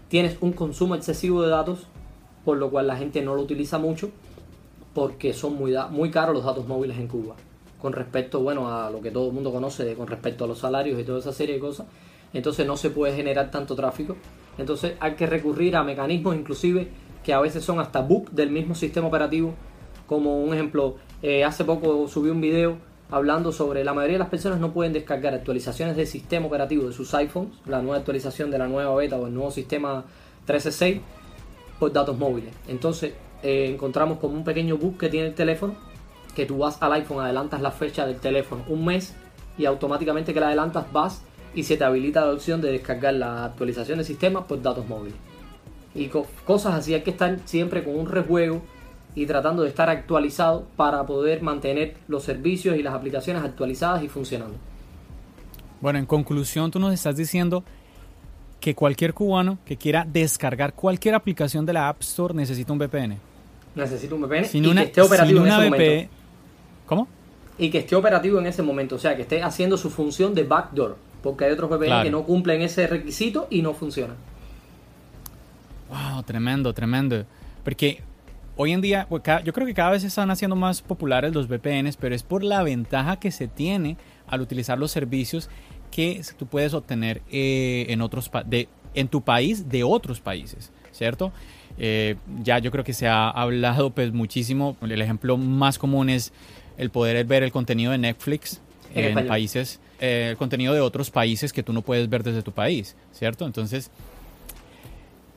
tienes 0.09 0.37
un 0.41 0.51
consumo 0.51 0.95
excesivo 0.95 1.41
de 1.41 1.49
datos, 1.49 1.87
por 2.43 2.57
lo 2.57 2.69
cual 2.69 2.87
la 2.87 2.97
gente 2.97 3.21
no 3.21 3.35
lo 3.35 3.41
utiliza 3.41 3.77
mucho, 3.77 4.09
porque 4.93 5.33
son 5.33 5.55
muy, 5.55 5.73
muy 5.91 6.11
caros 6.11 6.35
los 6.35 6.43
datos 6.43 6.67
móviles 6.67 6.97
en 6.97 7.07
Cuba 7.07 7.35
con 7.81 7.93
respecto, 7.93 8.41
bueno, 8.41 8.69
a 8.69 8.89
lo 8.89 9.01
que 9.01 9.11
todo 9.11 9.27
el 9.27 9.33
mundo 9.33 9.51
conoce 9.51 9.95
con 9.95 10.07
respecto 10.07 10.43
a 10.43 10.47
los 10.47 10.59
salarios 10.59 10.99
y 10.99 11.03
toda 11.03 11.19
esa 11.19 11.33
serie 11.33 11.55
de 11.55 11.61
cosas. 11.61 11.87
Entonces 12.33 12.67
no 12.67 12.77
se 12.77 12.89
puede 12.89 13.15
generar 13.15 13.49
tanto 13.51 13.75
tráfico. 13.75 14.17
Entonces 14.57 14.93
hay 14.99 15.13
que 15.13 15.25
recurrir 15.25 15.75
a 15.75 15.83
mecanismos 15.83 16.35
inclusive 16.35 16.89
que 17.23 17.33
a 17.33 17.39
veces 17.39 17.63
son 17.63 17.79
hasta 17.79 18.01
bug 18.01 18.29
del 18.31 18.51
mismo 18.51 18.75
sistema 18.75 19.07
operativo. 19.07 19.53
Como 20.07 20.43
un 20.43 20.53
ejemplo, 20.53 20.97
eh, 21.21 21.43
hace 21.43 21.63
poco 21.63 22.07
subí 22.07 22.29
un 22.29 22.41
video 22.41 22.77
hablando 23.11 23.51
sobre 23.51 23.83
la 23.83 23.93
mayoría 23.93 24.15
de 24.15 24.19
las 24.19 24.29
personas 24.29 24.59
no 24.59 24.71
pueden 24.71 24.93
descargar 24.93 25.33
actualizaciones 25.33 25.95
del 25.95 26.07
sistema 26.07 26.45
operativo 26.47 26.87
de 26.87 26.93
sus 26.93 27.13
iPhones, 27.13 27.51
la 27.65 27.81
nueva 27.81 27.97
actualización 27.97 28.51
de 28.51 28.57
la 28.57 28.67
nueva 28.67 28.95
beta 28.95 29.17
o 29.17 29.27
el 29.27 29.33
nuevo 29.33 29.51
sistema 29.51 30.05
13.6 30.47 31.01
por 31.79 31.91
datos 31.91 32.17
móviles. 32.17 32.53
Entonces 32.67 33.13
eh, 33.41 33.69
encontramos 33.73 34.19
como 34.19 34.35
un 34.35 34.43
pequeño 34.43 34.77
bug 34.77 34.97
que 34.97 35.09
tiene 35.09 35.27
el 35.27 35.35
teléfono 35.35 35.75
que 36.35 36.45
tú 36.45 36.59
vas 36.59 36.81
al 36.81 36.93
iPhone, 36.93 37.23
adelantas 37.23 37.61
la 37.61 37.71
fecha 37.71 38.05
del 38.05 38.17
teléfono 38.17 38.63
un 38.67 38.85
mes 38.85 39.15
y 39.57 39.65
automáticamente 39.65 40.33
que 40.33 40.39
la 40.39 40.47
adelantas 40.47 40.91
vas 40.91 41.21
y 41.55 41.63
se 41.63 41.77
te 41.77 41.83
habilita 41.83 42.25
la 42.25 42.31
opción 42.31 42.61
de 42.61 42.71
descargar 42.71 43.15
la 43.15 43.45
actualización 43.45 43.97
del 43.97 44.05
sistema 44.05 44.45
por 44.45 44.61
datos 44.61 44.87
móviles. 44.87 45.17
Y 45.95 46.09
cosas 46.45 46.75
así, 46.75 46.93
hay 46.93 47.01
que 47.01 47.09
estar 47.09 47.39
siempre 47.45 47.83
con 47.83 47.95
un 47.97 48.05
rejuego 48.05 48.61
y 49.19 49.25
tratando 49.25 49.63
de 49.63 49.69
estar 49.69 49.89
actualizado 49.89 50.65
para 50.77 51.05
poder 51.05 51.41
mantener 51.41 51.95
los 52.07 52.23
servicios 52.23 52.77
y 52.77 52.83
las 52.83 52.93
aplicaciones 52.93 53.43
actualizadas 53.43 54.01
y 54.01 54.07
funcionando. 54.07 54.55
Bueno, 55.81 55.99
en 55.99 56.05
conclusión, 56.05 56.71
tú 56.71 56.79
nos 56.79 56.93
estás 56.93 57.17
diciendo 57.17 57.65
que 58.61 58.75
cualquier 58.75 59.13
cubano 59.13 59.57
que 59.65 59.75
quiera 59.75 60.05
descargar 60.09 60.73
cualquier 60.73 61.15
aplicación 61.15 61.65
de 61.65 61.73
la 61.73 61.89
App 61.89 62.01
Store 62.01 62.33
necesita 62.33 62.71
un 62.71 62.79
VPN. 62.79 63.17
Necesita 63.75 64.15
un 64.15 64.21
VPN 64.21 64.45
y 64.53 64.61
que 64.61 64.83
esté 64.83 65.01
operativo 65.01 65.41
en 65.41 65.47
ese 65.47 65.69
momento. 65.69 66.09
¿Cómo? 66.85 67.07
Y 67.57 67.69
que 67.69 67.79
esté 67.79 67.95
operativo 67.97 68.39
en 68.39 68.47
ese 68.47 68.63
momento, 68.63 68.95
o 68.95 68.99
sea, 68.99 69.17
que 69.17 69.23
esté 69.23 69.43
haciendo 69.43 69.77
su 69.77 69.89
función 69.89 70.33
de 70.33 70.43
backdoor, 70.43 70.95
porque 71.21 71.43
hay 71.43 71.51
otros 71.51 71.69
VPN 71.69 72.03
que 72.03 72.11
no 72.11 72.23
cumplen 72.23 72.61
ese 72.61 72.87
requisito 72.87 73.47
y 73.49 73.61
no 73.61 73.73
funcionan. 73.73 74.15
Wow, 75.89 76.23
tremendo, 76.23 76.73
tremendo. 76.73 77.25
Porque 77.63 78.01
hoy 78.61 78.73
en 78.73 78.81
día, 78.81 79.07
pues, 79.07 79.23
yo 79.45 79.53
creo 79.53 79.65
que 79.65 79.73
cada 79.73 79.91
vez 79.91 80.01
se 80.01 80.09
están 80.09 80.29
haciendo 80.31 80.57
más 80.57 80.81
populares 80.81 81.33
los 81.33 81.47
VPNs, 81.47 81.95
pero 81.95 82.13
es 82.13 82.23
por 82.23 82.43
la 82.43 82.61
ventaja 82.61 83.17
que 83.17 83.31
se 83.31 83.47
tiene 83.47 83.95
al 84.27 84.41
utilizar 84.41 84.77
los 84.77 84.91
servicios 84.91 85.49
que 85.91 86.21
tú 86.37 86.45
puedes 86.45 86.73
obtener 86.73 87.21
eh, 87.31 87.85
en 87.87 88.01
otros 88.01 88.29
de, 88.47 88.67
en 88.95 89.07
tu 89.07 89.21
país 89.21 89.69
de 89.69 89.85
otros 89.85 90.19
países, 90.19 90.73
¿cierto? 90.91 91.31
Eh, 91.77 92.17
ya 92.43 92.59
yo 92.59 92.69
creo 92.69 92.83
que 92.83 92.91
se 92.91 93.07
ha 93.07 93.29
hablado 93.29 93.91
pues 93.91 94.11
muchísimo. 94.11 94.75
El 94.81 95.01
ejemplo 95.01 95.37
más 95.37 95.79
común 95.79 96.09
es 96.09 96.33
el 96.77 96.89
poder 96.89 97.25
ver 97.25 97.43
el 97.43 97.53
contenido 97.53 97.93
de 97.93 97.97
Netflix 97.97 98.59
en, 98.93 99.25
países, 99.25 99.79
eh, 100.01 100.27
el 100.31 100.37
contenido 100.37 100.73
de 100.73 100.81
otros 100.81 101.11
países 101.11 101.53
que 101.53 101.63
tú 101.63 101.71
no 101.71 101.81
puedes 101.81 102.09
ver 102.09 102.23
desde 102.23 102.41
tu 102.41 102.51
país, 102.51 102.97
¿cierto? 103.13 103.45
Entonces, 103.45 103.89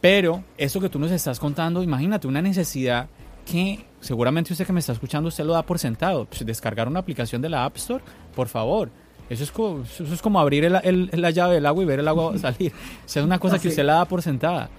pero 0.03 0.43
eso 0.59 0.81
que 0.81 0.89
tú 0.89 0.99
nos 0.99 1.13
estás 1.13 1.39
contando, 1.39 1.81
imagínate 1.81 2.27
una 2.27 2.43
necesidad 2.43 3.07
que 3.47 3.87
seguramente 4.01 4.53
usted 4.53 4.67
que 4.67 4.73
me 4.73 4.81
está 4.81 4.93
escuchando, 4.93 5.29
usted 5.29 5.45
lo 5.45 5.53
da 5.53 5.63
por 5.63 5.79
sentado. 5.79 6.25
Pues, 6.25 6.45
descargar 6.45 6.89
una 6.89 6.99
aplicación 6.99 7.41
de 7.41 7.49
la 7.49 7.65
App 7.65 7.77
Store, 7.77 8.03
por 8.35 8.49
favor. 8.49 8.91
Eso 9.31 9.45
es 9.45 9.53
como, 9.53 9.85
eso 9.85 10.13
es 10.13 10.21
como 10.21 10.41
abrir 10.41 10.69
la 10.69 11.31
llave 11.31 11.55
del 11.55 11.67
agua 11.67 11.85
y 11.85 11.87
ver 11.87 12.01
el 12.01 12.09
agua 12.09 12.37
salir. 12.39 12.73
O 12.73 13.09
sea, 13.09 13.23
es 13.23 13.27
una 13.27 13.39
cosa 13.39 13.61
que 13.61 13.69
usted 13.69 13.85
la 13.85 13.95
da 13.95 14.05
por 14.05 14.23
sentada. 14.23 14.71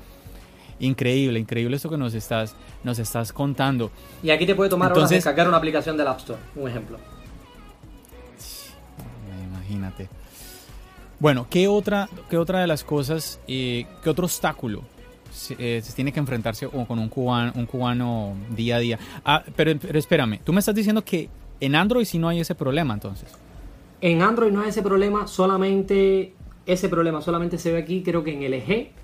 Increíble, 0.82 1.40
increíble 1.40 1.78
esto 1.78 1.90
que 1.90 1.98
nos 1.98 2.14
estás, 2.14 2.54
nos 2.84 3.00
estás 3.00 3.32
contando. 3.32 3.92
Y 4.22 4.30
aquí 4.30 4.46
te 4.46 4.56
puede 4.56 4.70
tomar 4.70 4.90
Entonces, 4.90 5.20
descargar 5.20 5.48
una 5.48 5.56
aplicación 5.56 5.96
del 5.96 6.08
App 6.08 6.20
Store, 6.20 6.40
un 6.58 6.70
ejemplo. 6.70 6.98
Imagínate. 9.42 10.10
Bueno, 11.18 11.48
¿qué 11.50 11.70
otra, 11.70 12.10
qué 12.30 12.38
otra 12.38 12.60
de 12.60 12.68
las 12.68 12.84
cosas, 12.84 13.40
eh, 13.48 13.86
qué 14.04 14.10
otro 14.10 14.26
obstáculo 14.26 14.84
se, 15.34 15.56
eh, 15.60 15.82
tiene 15.96 16.12
que 16.12 16.20
enfrentarse 16.20 16.68
con 16.68 17.00
un 17.00 17.10
cubano, 17.10 17.52
un 17.56 17.66
cubano 17.66 18.36
día 18.56 18.78
a 18.78 18.80
día? 18.80 19.00
Ah, 19.26 19.44
pero, 19.56 19.78
pero 19.80 20.00
espérame, 20.00 20.40
tú 20.44 20.54
me 20.54 20.60
estás 20.60 20.76
diciendo 20.76 21.04
que 21.04 21.30
en 21.60 21.76
Android 21.76 22.06
sí 22.06 22.20
no 22.20 22.30
hay 22.30 22.40
ese 22.40 22.56
problema 22.56 22.94
entonces. 22.94 23.30
En 24.02 24.22
Android 24.22 24.52
no 24.52 24.62
hay 24.62 24.70
ese 24.70 24.82
problema, 24.82 25.28
solamente 25.28 26.34
ese 26.66 26.90
problema 26.90 27.22
solamente 27.22 27.58
se 27.58 27.72
ve 27.72 27.80
aquí, 27.80 28.04
creo 28.04 28.24
que 28.24 28.34
en 28.34 28.50
LG 28.50 29.04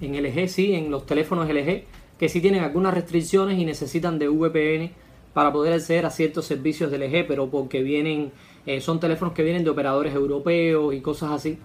en 0.00 0.22
LG 0.22 0.48
sí, 0.48 0.74
en 0.74 0.90
los 0.90 1.06
teléfonos 1.06 1.48
LG, 1.48 1.84
que 2.18 2.28
sí 2.28 2.40
tienen 2.40 2.62
algunas 2.62 2.94
restricciones 2.94 3.58
y 3.58 3.64
necesitan 3.64 4.18
de 4.18 4.28
VPN 4.28 4.90
para 5.34 5.52
poder 5.52 5.74
acceder 5.74 6.06
a 6.06 6.10
ciertos 6.10 6.46
servicios 6.46 6.90
de 6.90 6.98
LG, 6.98 7.26
pero 7.26 7.48
porque 7.48 7.82
vienen, 7.82 8.32
eh, 8.66 8.80
son 8.80 9.00
teléfonos 9.00 9.34
que 9.34 9.42
vienen 9.42 9.64
de 9.64 9.70
operadores 9.70 10.14
europeos 10.14 10.94
y 10.94 11.00
cosas 11.00 11.32
así, 11.32 11.58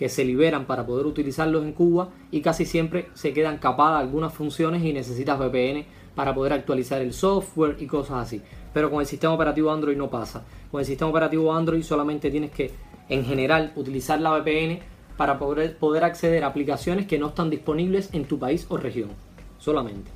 que 0.00 0.08
se 0.08 0.24
liberan 0.24 0.64
para 0.64 0.86
poder 0.86 1.04
utilizarlos 1.04 1.62
en 1.62 1.74
Cuba 1.74 2.08
y 2.30 2.40
casi 2.40 2.64
siempre 2.64 3.10
se 3.12 3.34
quedan 3.34 3.58
capadas 3.58 4.00
algunas 4.00 4.32
funciones 4.32 4.82
y 4.82 4.94
necesitas 4.94 5.38
VPN 5.38 5.84
para 6.14 6.34
poder 6.34 6.54
actualizar 6.54 7.02
el 7.02 7.12
software 7.12 7.76
y 7.78 7.86
cosas 7.86 8.26
así. 8.26 8.40
Pero 8.72 8.90
con 8.90 9.00
el 9.00 9.06
sistema 9.06 9.34
operativo 9.34 9.70
Android 9.70 9.98
no 9.98 10.08
pasa. 10.08 10.42
Con 10.70 10.80
el 10.80 10.86
sistema 10.86 11.10
operativo 11.10 11.52
Android 11.52 11.82
solamente 11.82 12.30
tienes 12.30 12.50
que, 12.50 12.70
en 13.10 13.26
general, 13.26 13.74
utilizar 13.76 14.18
la 14.22 14.38
VPN 14.38 14.78
para 15.18 15.38
poder, 15.38 15.76
poder 15.76 16.02
acceder 16.02 16.44
a 16.44 16.46
aplicaciones 16.46 17.06
que 17.06 17.18
no 17.18 17.28
están 17.28 17.50
disponibles 17.50 18.08
en 18.14 18.24
tu 18.24 18.38
país 18.38 18.64
o 18.70 18.78
región, 18.78 19.10
solamente. 19.58 20.10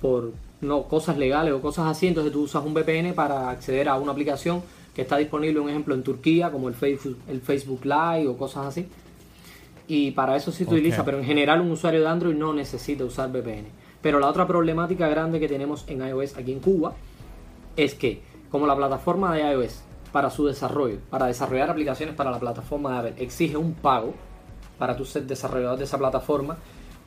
Por 0.00 0.32
no, 0.62 0.84
cosas 0.84 1.18
legales 1.18 1.52
o 1.52 1.60
cosas 1.60 1.84
así, 1.88 2.06
entonces 2.06 2.32
tú 2.32 2.44
usas 2.44 2.64
un 2.64 2.72
VPN 2.72 3.12
para 3.12 3.50
acceder 3.50 3.90
a 3.90 3.96
una 3.96 4.12
aplicación 4.12 4.62
que 4.96 5.02
está 5.02 5.18
disponible, 5.18 5.60
un 5.60 5.68
ejemplo, 5.68 5.94
en 5.94 6.02
Turquía, 6.02 6.50
como 6.50 6.70
el 6.70 6.74
Facebook, 6.74 7.18
el 7.28 7.42
Facebook 7.42 7.84
Live 7.84 8.28
o 8.28 8.38
cosas 8.38 8.68
así. 8.68 8.88
y 9.86 10.12
para 10.12 10.34
eso 10.34 10.50
sí 10.50 10.64
se 10.64 10.70
utiliza, 10.70 11.04
pero 11.04 11.18
en 11.18 11.24
general 11.24 11.60
un 11.60 11.70
usuario 11.70 12.00
de 12.00 12.08
Android 12.08 12.34
no 12.34 12.54
necesita 12.54 13.04
usar 13.04 13.30
VPN. 13.30 13.66
Pero 14.00 14.18
la 14.18 14.26
otra 14.26 14.46
problemática 14.46 15.06
grande 15.06 15.38
que 15.38 15.48
tenemos 15.48 15.84
en 15.86 16.00
iOS 16.00 16.38
aquí 16.38 16.50
en 16.50 16.60
Cuba 16.60 16.94
es 17.76 17.94
que 17.94 18.22
como 18.50 18.66
la 18.66 18.74
plataforma 18.74 19.34
de 19.34 19.42
iOS 19.42 19.82
para 20.12 20.30
su 20.30 20.46
desarrollo, 20.46 20.98
para 21.10 21.26
desarrollar 21.26 21.68
aplicaciones 21.68 22.14
para 22.14 22.30
la 22.30 22.40
plataforma 22.40 22.90
de 22.90 23.10
Apple, 23.10 23.24
exige 23.24 23.58
un 23.58 23.74
pago 23.74 24.14
para 24.78 24.96
tu 24.96 25.04
ser 25.04 25.24
desarrollador 25.24 25.76
de 25.76 25.84
esa 25.84 25.98
plataforma, 25.98 26.56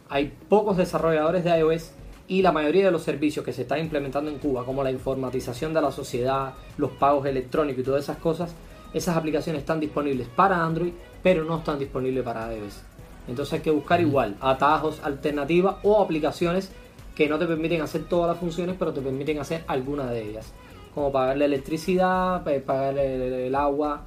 hay 0.09 0.31
pocos 0.47 0.77
desarrolladores 0.77 1.43
de 1.43 1.57
iOS 1.57 1.91
y 2.29 2.43
la 2.43 2.51
mayoría 2.51 2.85
de 2.85 2.91
los 2.91 3.01
servicios 3.01 3.43
que 3.43 3.51
se 3.51 3.63
están 3.63 3.79
implementando 3.79 4.29
en 4.29 4.37
Cuba, 4.37 4.63
como 4.63 4.83
la 4.83 4.91
informatización 4.91 5.73
de 5.73 5.81
la 5.81 5.91
sociedad, 5.91 6.53
los 6.77 6.91
pagos 6.91 7.25
electrónicos 7.25 7.81
y 7.81 7.83
todas 7.83 8.03
esas 8.03 8.17
cosas, 8.17 8.53
esas 8.93 9.17
aplicaciones 9.17 9.61
están 9.61 9.79
disponibles 9.79 10.27
para 10.27 10.63
Android, 10.63 10.93
pero 11.23 11.43
no 11.43 11.57
están 11.57 11.79
disponibles 11.79 12.23
para 12.23 12.55
iOS. 12.55 12.81
Entonces 13.27 13.53
hay 13.53 13.59
que 13.61 13.71
buscar 13.71 13.99
igual 13.99 14.35
atajos, 14.41 15.01
alternativas 15.03 15.77
o 15.81 16.01
aplicaciones 16.01 16.71
que 17.15 17.27
no 17.27 17.39
te 17.39 17.47
permiten 17.47 17.81
hacer 17.81 18.03
todas 18.03 18.29
las 18.29 18.39
funciones, 18.39 18.75
pero 18.77 18.93
te 18.93 19.01
permiten 19.01 19.39
hacer 19.39 19.63
alguna 19.65 20.05
de 20.11 20.29
ellas. 20.29 20.53
Como 20.93 21.11
pagar 21.11 21.35
la 21.35 21.45
electricidad, 21.45 22.43
pagar 22.63 22.95
el, 22.99 23.55
agua, 23.55 24.03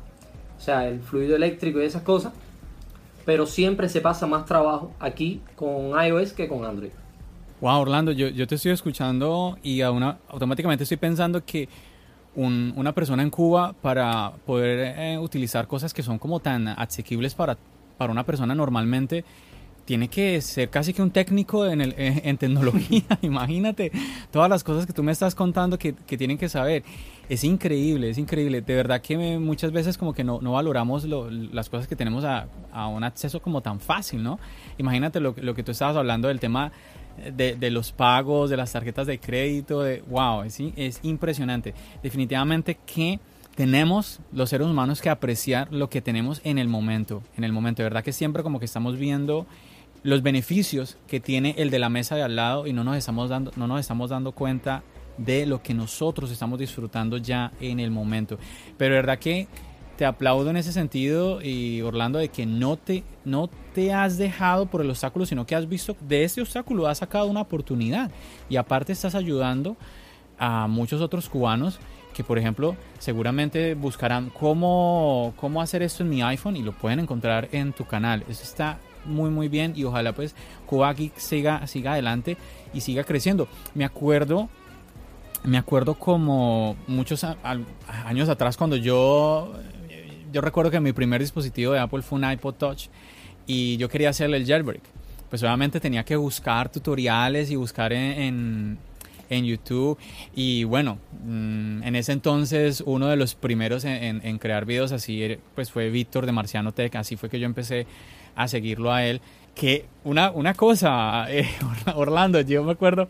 o 0.56 0.60
sea, 0.60 0.86
el 0.86 1.00
fluido 1.00 1.34
eléctrico 1.34 1.82
y 1.82 1.86
esas 1.86 2.02
cosas. 2.02 2.32
Pero 3.24 3.46
siempre 3.46 3.88
se 3.88 4.00
pasa 4.00 4.28
más 4.28 4.46
trabajo 4.46 4.92
aquí 5.00 5.40
con 5.56 5.90
iOS 6.00 6.32
que 6.32 6.46
con 6.46 6.64
Android. 6.64 6.92
Wow, 7.62 7.82
Orlando, 7.82 8.10
yo, 8.10 8.26
yo 8.26 8.44
te 8.48 8.56
estoy 8.56 8.72
escuchando 8.72 9.56
y 9.62 9.82
automáticamente 9.82 10.82
estoy 10.82 10.96
pensando 10.96 11.44
que 11.44 11.68
una 12.34 12.92
persona 12.92 13.22
en 13.22 13.30
Cuba 13.30 13.72
para 13.72 14.32
poder 14.44 14.94
eh, 14.98 15.16
utilizar 15.16 15.68
cosas 15.68 15.94
que 15.94 16.02
son 16.02 16.18
como 16.18 16.40
tan 16.40 16.66
asequibles 16.66 17.36
para, 17.36 17.56
para 17.98 18.10
una 18.10 18.26
persona 18.26 18.56
normalmente, 18.56 19.24
tiene 19.84 20.08
que 20.08 20.40
ser 20.40 20.70
casi 20.70 20.92
que 20.92 21.02
un 21.02 21.12
técnico 21.12 21.64
en, 21.64 21.82
el, 21.82 21.94
eh, 21.96 22.22
en 22.24 22.36
tecnología. 22.36 23.04
Imagínate 23.22 23.92
todas 24.32 24.50
las 24.50 24.64
cosas 24.64 24.84
que 24.84 24.92
tú 24.92 25.04
me 25.04 25.12
estás 25.12 25.36
contando 25.36 25.78
que, 25.78 25.94
que, 25.94 26.18
tienen 26.18 26.38
que 26.38 26.48
saber. 26.48 26.82
Es 27.28 27.44
increíble, 27.44 28.10
es 28.10 28.18
increíble. 28.18 28.62
De 28.62 28.74
verdad 28.74 29.00
que 29.00 29.38
muchas 29.38 29.70
veces 29.70 29.96
como 29.96 30.14
que 30.14 30.24
no, 30.24 30.40
no 30.40 30.52
valoramos 30.52 31.04
las 31.04 31.70
cosas 31.70 31.86
que 31.86 31.94
tenemos 31.94 32.24
a, 32.24 32.48
a, 32.72 32.88
un 32.88 33.04
acceso 33.04 33.40
como 33.40 33.60
tan 33.60 33.78
fácil, 33.78 34.20
¿no? 34.20 34.40
Imagínate 34.78 35.20
lo, 35.20 35.34
lo 35.40 35.54
que 35.54 35.62
tú 35.62 35.70
estabas 35.70 35.96
hablando 35.96 36.26
del 36.26 36.40
tema 36.40 36.72
de, 37.32 37.70
los 37.70 37.92
pagos, 37.92 38.50
de 38.50 38.56
las 38.56 38.72
tarjetas 38.72 39.06
de 39.06 39.18
crédito, 39.18 39.82
de 39.82 40.02
wow, 40.08 40.42
es, 40.42 40.58
es 40.76 41.00
impresionante. 41.02 41.74
Definitivamente 42.02 42.78
que 42.86 43.20
tenemos 43.54 44.20
los 44.32 44.50
seres 44.50 44.66
humanos 44.66 45.00
que 45.02 45.10
apreciar 45.10 45.68
lo 45.72 45.90
que 45.90 46.00
tenemos 46.00 46.40
en 46.44 46.58
el 46.58 46.68
momento, 46.68 47.22
en 47.36 47.44
el 47.44 47.52
momento, 47.52 47.82
de 47.82 47.88
verdad 47.88 48.04
que 48.04 48.12
siempre 48.12 48.42
como 48.42 48.58
que 48.58 48.64
estamos 48.64 48.96
viendo 48.96 49.46
los 50.02 50.22
beneficios 50.22 50.96
que 51.06 51.20
tiene 51.20 51.54
el 51.58 51.70
de 51.70 51.78
la 51.78 51.88
mesa 51.88 52.16
de 52.16 52.22
al 52.22 52.34
lado 52.34 52.66
y 52.66 52.72
no 52.72 52.82
nos 52.82 52.96
estamos 52.96 53.28
dando, 53.30 53.52
no 53.56 53.66
nos 53.66 53.80
estamos 53.80 54.10
dando 54.10 54.32
cuenta 54.32 54.82
de 55.18 55.46
lo 55.46 55.62
que 55.62 55.74
nosotros 55.74 56.30
estamos 56.30 56.58
disfrutando 56.58 57.18
ya 57.18 57.52
en 57.60 57.78
el 57.78 57.90
momento. 57.90 58.38
Pero 58.78 58.94
de 58.94 59.00
verdad 59.00 59.18
que 59.18 59.46
te 60.02 60.06
aplaudo 60.06 60.50
en 60.50 60.56
ese 60.56 60.72
sentido 60.72 61.40
y 61.40 61.80
Orlando 61.80 62.18
de 62.18 62.28
que 62.28 62.44
no 62.44 62.76
te, 62.76 63.04
no 63.24 63.48
te 63.72 63.92
has 63.92 64.18
dejado 64.18 64.66
por 64.66 64.80
el 64.80 64.90
obstáculo, 64.90 65.26
sino 65.26 65.46
que 65.46 65.54
has 65.54 65.68
visto 65.68 65.96
de 66.00 66.24
ese 66.24 66.40
obstáculo 66.40 66.88
has 66.88 66.98
sacado 66.98 67.26
una 67.26 67.42
oportunidad 67.42 68.10
y 68.48 68.56
aparte 68.56 68.92
estás 68.92 69.14
ayudando 69.14 69.76
a 70.40 70.66
muchos 70.66 71.00
otros 71.00 71.28
cubanos 71.28 71.78
que 72.14 72.24
por 72.24 72.36
ejemplo 72.36 72.74
seguramente 72.98 73.74
buscarán 73.74 74.30
cómo, 74.30 75.34
cómo 75.36 75.62
hacer 75.62 75.84
esto 75.84 76.02
en 76.02 76.10
mi 76.10 76.20
iPhone 76.20 76.56
y 76.56 76.62
lo 76.62 76.72
pueden 76.72 76.98
encontrar 76.98 77.48
en 77.52 77.72
tu 77.72 77.84
canal. 77.84 78.24
Eso 78.28 78.42
está 78.42 78.80
muy 79.04 79.30
muy 79.30 79.46
bien 79.46 79.72
y 79.76 79.84
ojalá 79.84 80.12
pues 80.12 80.34
Cuba 80.66 80.96
siga, 81.14 81.64
siga 81.68 81.92
adelante 81.92 82.36
y 82.74 82.80
siga 82.80 83.04
creciendo. 83.04 83.46
Me 83.72 83.84
acuerdo 83.84 84.48
me 85.44 85.58
acuerdo 85.58 85.94
como 85.94 86.76
muchos 86.88 87.24
años 87.24 88.28
atrás 88.28 88.56
cuando 88.56 88.74
yo 88.74 89.52
yo 90.32 90.40
recuerdo 90.40 90.70
que 90.70 90.80
mi 90.80 90.92
primer 90.92 91.20
dispositivo 91.20 91.72
de 91.72 91.80
Apple 91.80 92.02
fue 92.02 92.18
un 92.18 92.30
iPod 92.30 92.54
Touch 92.54 92.86
y 93.46 93.76
yo 93.76 93.88
quería 93.88 94.10
hacerle 94.10 94.38
el 94.38 94.46
jailbreak. 94.46 94.82
Pues 95.28 95.42
obviamente 95.42 95.80
tenía 95.80 96.04
que 96.04 96.16
buscar 96.16 96.70
tutoriales 96.70 97.50
y 97.50 97.56
buscar 97.56 97.92
en, 97.92 98.78
en, 99.30 99.44
YouTube. 99.44 99.98
Y 100.34 100.64
bueno, 100.64 100.98
mm, 101.24 101.82
en 101.82 101.96
ese 101.96 102.12
entonces 102.12 102.82
uno 102.84 103.08
de 103.08 103.16
los 103.16 103.34
primeros 103.34 103.84
en, 103.84 104.38
crear 104.38 104.66
videos 104.66 104.92
así 104.92 105.38
pues 105.54 105.70
fue 105.70 105.88
Víctor 105.88 106.26
de 106.26 106.32
Marciano 106.32 106.72
Tech. 106.72 106.94
Así 106.96 107.16
fue 107.16 107.30
que 107.30 107.40
yo 107.40 107.46
empecé 107.46 107.86
a 108.36 108.46
seguirlo 108.48 108.92
a 108.92 109.04
él. 109.06 109.20
Que 109.54 109.86
una, 110.04 110.30
una 110.30 110.54
cosa, 110.54 111.26
eh, 111.30 111.48
Orlando, 111.94 112.40
yo 112.42 112.62
me 112.64 112.72
acuerdo, 112.72 113.08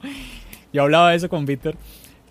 yo 0.72 0.82
hablaba 0.82 1.11
de 1.11 1.16
eso 1.16 1.28
con 1.28 1.44
Víctor 1.44 1.76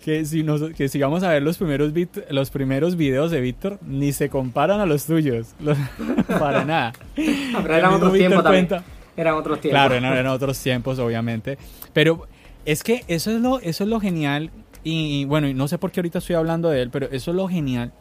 que 0.02 0.24
si, 0.26 0.42
nos, 0.42 0.60
que 0.72 0.88
si 0.88 1.00
vamos 1.00 1.22
a 1.22 1.30
ver 1.30 1.42
los 1.42 1.56
primeros, 1.56 1.92
los 2.28 2.50
primeros 2.50 2.96
videos 2.96 3.30
de 3.30 3.40
Víctor, 3.40 3.78
ni 3.86 4.12
se 4.12 4.28
comparan 4.28 4.80
a 4.80 4.86
los 4.86 5.06
tuyos. 5.06 5.54
para 6.38 6.64
nada. 6.64 6.92
Pero 7.14 7.74
eran 7.74 7.94
otros 7.94 8.12
tiempos 8.12 8.42
también. 8.42 8.68
Eran 9.16 9.34
otros 9.34 9.60
tiempos. 9.60 9.78
Claro, 9.78 9.94
eran, 9.94 10.26
otros 10.26 10.58
tiempos, 10.58 10.98
obviamente. 10.98 11.56
Pero 11.92 12.26
es 12.64 12.82
que 12.82 13.04
eso 13.08 13.30
es 13.30 13.40
lo, 13.40 13.60
eso 13.60 13.84
es 13.84 13.90
lo 13.90 14.00
genial. 14.00 14.50
Y, 14.84 15.24
bueno, 15.26 15.48
y 15.48 15.54
no 15.54 15.68
sé 15.68 15.78
por 15.78 15.92
qué 15.92 16.00
ahorita 16.00 16.18
estoy 16.18 16.36
hablando 16.36 16.68
de 16.68 16.82
él, 16.82 16.90
pero 16.90 17.06
eso 17.10 17.30
es 17.30 17.36
lo 17.36 17.48
genial 17.48 17.92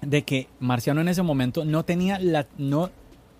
de 0.00 0.22
que 0.22 0.46
Marciano 0.60 1.00
en 1.00 1.08
ese 1.08 1.22
momento 1.22 1.64
no 1.64 1.84
tenía 1.84 2.20
la, 2.20 2.46
no, 2.58 2.90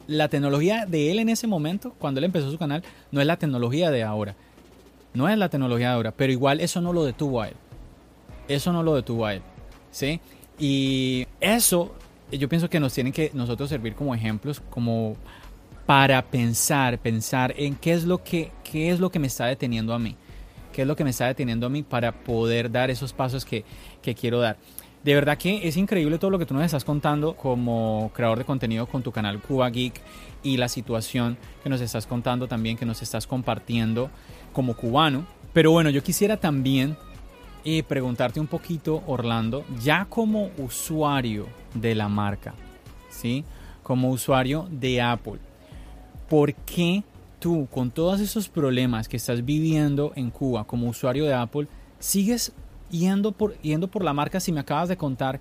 la 0.09 0.29
tecnología 0.29 0.85
de 0.87 1.13
él 1.13 1.21
en 1.21 1.29
ese 1.29 1.47
momento, 1.47 1.95
cuando 1.99 2.19
él 2.19 2.25
empezó 2.25 2.51
su 2.51 2.59
canal, 2.59 2.83
no 3.13 3.21
es 3.21 3.27
la 3.27 3.37
tecnología 3.37 3.91
de 3.93 4.03
ahora. 4.03 4.35
No 5.15 5.29
es 5.29 5.39
la 5.39 5.49
tecnología 5.49 5.91
de 5.91 5.95
ahora, 5.95 6.11
pero 6.11 6.33
igual 6.33 6.61
eso 6.61 6.81
no 6.81 6.93
lo 6.93 7.05
detuvo 7.05 7.41
a 7.41 7.49
él 7.49 7.55
eso 8.49 8.73
no 8.73 8.83
lo 8.83 8.95
detuvo 8.95 9.27
a 9.27 9.35
él. 9.35 9.43
¿sí? 9.91 10.21
Y 10.59 11.27
eso 11.41 11.95
yo 12.31 12.49
pienso 12.49 12.69
que 12.69 12.81
nos 12.81 12.93
tienen 12.93 13.13
que 13.13 13.31
nosotros 13.35 13.69
servir 13.69 13.95
como 13.95 14.15
ejemplos, 14.15 14.61
como 14.71 15.17
para 15.87 16.23
pensar, 16.23 16.99
pensar 16.99 17.55
en 17.57 17.77
qué 17.77 17.93
es 17.93 18.05
lo 18.05 18.23
que, 18.23 18.51
qué 18.65 18.91
es 18.91 18.99
lo 18.99 19.11
que 19.11 19.19
me 19.19 19.29
está 19.29 19.47
deteniendo 19.47 19.95
a 19.95 19.99
mí. 19.99 20.17
¿Qué 20.73 20.83
es 20.83 20.89
lo 20.89 20.97
que 20.97 21.05
me 21.05 21.11
está 21.11 21.27
deteniendo 21.27 21.67
a 21.67 21.71
mí 21.71 21.83
para 21.83 22.13
poder 22.13 22.71
dar 22.71 22.91
esos 22.91 23.13
pasos 23.13 23.45
que, 23.45 23.65
que 24.03 24.15
quiero 24.15 24.41
dar? 24.41 24.59
De 25.03 25.15
verdad 25.15 25.39
que 25.39 25.67
es 25.67 25.77
increíble 25.77 26.19
todo 26.19 26.31
lo 26.31 26.39
que 26.39 26.45
tú 26.45 26.53
nos 26.53 26.65
estás 26.65 26.85
contando 26.85 27.35
como 27.35 28.11
creador 28.13 28.39
de 28.39 28.45
contenido 28.45 28.87
con 28.87 29.03
tu 29.03 29.13
canal 29.13 29.41
Cuba 29.41 29.71
Geek 29.71 29.95
y 30.43 30.57
la 30.57 30.69
situación 30.69 31.39
que 31.63 31.71
nos 31.71 31.81
estás 31.81 32.07
contando 32.07 32.49
también, 32.49 32.77
que 32.77 32.85
nos 32.85 33.01
estás 33.01 33.27
compartiendo 33.27 34.11
como 34.53 34.77
cubano. 34.77 35.25
Pero 35.53 35.71
bueno, 35.71 35.89
yo 35.91 36.03
quisiera 36.03 36.37
también 36.37 36.99
y 37.67 37.83
preguntarte 37.83 38.39
un 38.39 38.47
poquito, 38.47 39.03
Orlando, 39.09 39.65
ya 39.83 40.07
como 40.09 40.51
usuario 40.57 41.49
de 41.75 41.97
la 41.97 42.09
marca, 42.09 42.55
¿sí? 43.11 43.45
Como 43.83 44.11
usuario 44.11 44.69
de 44.71 45.03
Apple, 45.03 45.41
¿por 46.29 46.55
qué 46.55 47.03
tú, 47.41 47.67
con 47.69 47.91
todos 47.91 48.21
esos 48.21 48.49
problemas 48.49 49.09
que 49.09 49.17
estás 49.17 49.45
viviendo 49.45 50.13
en 50.15 50.31
Cuba 50.31 50.63
como 50.63 50.89
usuario 50.89 51.25
de 51.25 51.35
Apple, 51.35 51.67
sigues 51.99 52.53
yendo 52.89 53.33
por, 53.33 53.59
yendo 53.63 53.89
por 53.89 54.05
la 54.05 54.13
marca 54.13 54.39
si 54.39 54.53
me 54.53 54.61
acabas 54.61 54.89
de 54.89 54.97
contar 54.97 55.41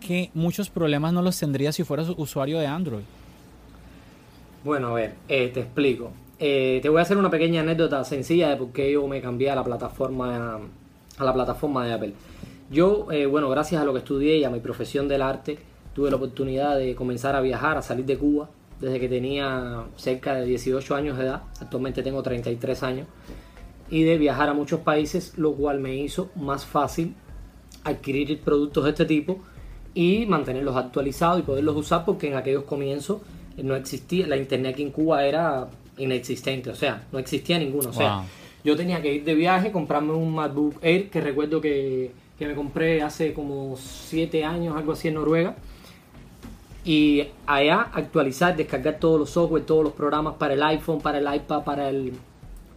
que 0.00 0.30
muchos 0.32 0.70
problemas 0.70 1.12
no 1.12 1.20
los 1.20 1.38
tendrías 1.38 1.74
si 1.74 1.84
fueras 1.84 2.08
usuario 2.16 2.58
de 2.58 2.66
Android? 2.66 3.04
Bueno, 4.64 4.88
a 4.88 4.94
ver, 4.94 5.14
eh, 5.28 5.50
te 5.52 5.60
explico. 5.60 6.10
Eh, 6.38 6.78
te 6.80 6.88
voy 6.88 7.00
a 7.00 7.02
hacer 7.02 7.18
una 7.18 7.30
pequeña 7.30 7.60
anécdota 7.60 8.02
sencilla 8.04 8.48
de 8.48 8.56
por 8.56 8.72
qué 8.72 8.90
yo 8.90 9.06
me 9.06 9.20
cambié 9.20 9.50
a 9.50 9.54
la 9.54 9.62
plataforma 9.62 10.58
a 11.18 11.24
la 11.24 11.32
plataforma 11.32 11.86
de 11.86 11.92
Apple. 11.92 12.14
Yo, 12.70 13.10
eh, 13.12 13.26
bueno, 13.26 13.48
gracias 13.48 13.80
a 13.80 13.84
lo 13.84 13.92
que 13.92 14.00
estudié 14.00 14.38
y 14.38 14.44
a 14.44 14.50
mi 14.50 14.60
profesión 14.60 15.08
del 15.08 15.22
arte, 15.22 15.58
tuve 15.94 16.10
la 16.10 16.16
oportunidad 16.16 16.76
de 16.76 16.94
comenzar 16.94 17.36
a 17.36 17.40
viajar, 17.40 17.78
a 17.78 17.82
salir 17.82 18.04
de 18.04 18.18
Cuba 18.18 18.50
desde 18.80 19.00
que 19.00 19.08
tenía 19.08 19.84
cerca 19.96 20.34
de 20.34 20.44
18 20.44 20.94
años 20.94 21.16
de 21.16 21.24
edad, 21.24 21.42
actualmente 21.60 22.02
tengo 22.02 22.22
33 22.22 22.82
años, 22.82 23.08
y 23.88 24.02
de 24.02 24.18
viajar 24.18 24.48
a 24.48 24.54
muchos 24.54 24.80
países, 24.80 25.38
lo 25.38 25.54
cual 25.54 25.80
me 25.80 25.94
hizo 25.94 26.30
más 26.34 26.66
fácil 26.66 27.14
adquirir 27.84 28.40
productos 28.40 28.84
de 28.84 28.90
este 28.90 29.04
tipo 29.04 29.38
y 29.94 30.26
mantenerlos 30.26 30.76
actualizados 30.76 31.38
y 31.38 31.42
poderlos 31.42 31.76
usar 31.76 32.04
porque 32.04 32.28
en 32.28 32.34
aquellos 32.34 32.64
comienzos 32.64 33.22
no 33.56 33.74
existía, 33.76 34.26
la 34.26 34.36
internet 34.36 34.74
aquí 34.74 34.82
en 34.82 34.90
Cuba 34.90 35.24
era 35.24 35.68
inexistente, 35.96 36.70
o 36.70 36.74
sea, 36.74 37.06
no 37.12 37.18
existía 37.18 37.56
sea, 37.92 38.24
yo 38.66 38.76
tenía 38.76 39.00
que 39.00 39.14
ir 39.14 39.24
de 39.24 39.34
viaje, 39.36 39.70
comprarme 39.70 40.12
un 40.12 40.34
MacBook 40.34 40.74
Air, 40.82 41.08
que 41.08 41.20
recuerdo 41.20 41.60
que, 41.60 42.10
me 42.40 42.54
compré 42.56 43.00
hace 43.00 43.32
como 43.32 43.76
7 43.76 44.44
años, 44.44 44.76
algo 44.76 44.90
así 44.90 45.06
en 45.06 45.14
Noruega. 45.14 45.54
Y 46.84 47.28
allá 47.46 47.88
actualizar, 47.92 48.56
descargar 48.56 48.98
todos 48.98 49.20
los 49.20 49.30
software, 49.30 49.64
todos 49.64 49.84
los 49.84 49.92
programas 49.92 50.34
para 50.34 50.54
el 50.54 50.62
iPhone, 50.64 51.00
para 51.00 51.18
el 51.18 51.32
iPad, 51.32 51.62
para 51.62 51.88
el, 51.88 52.14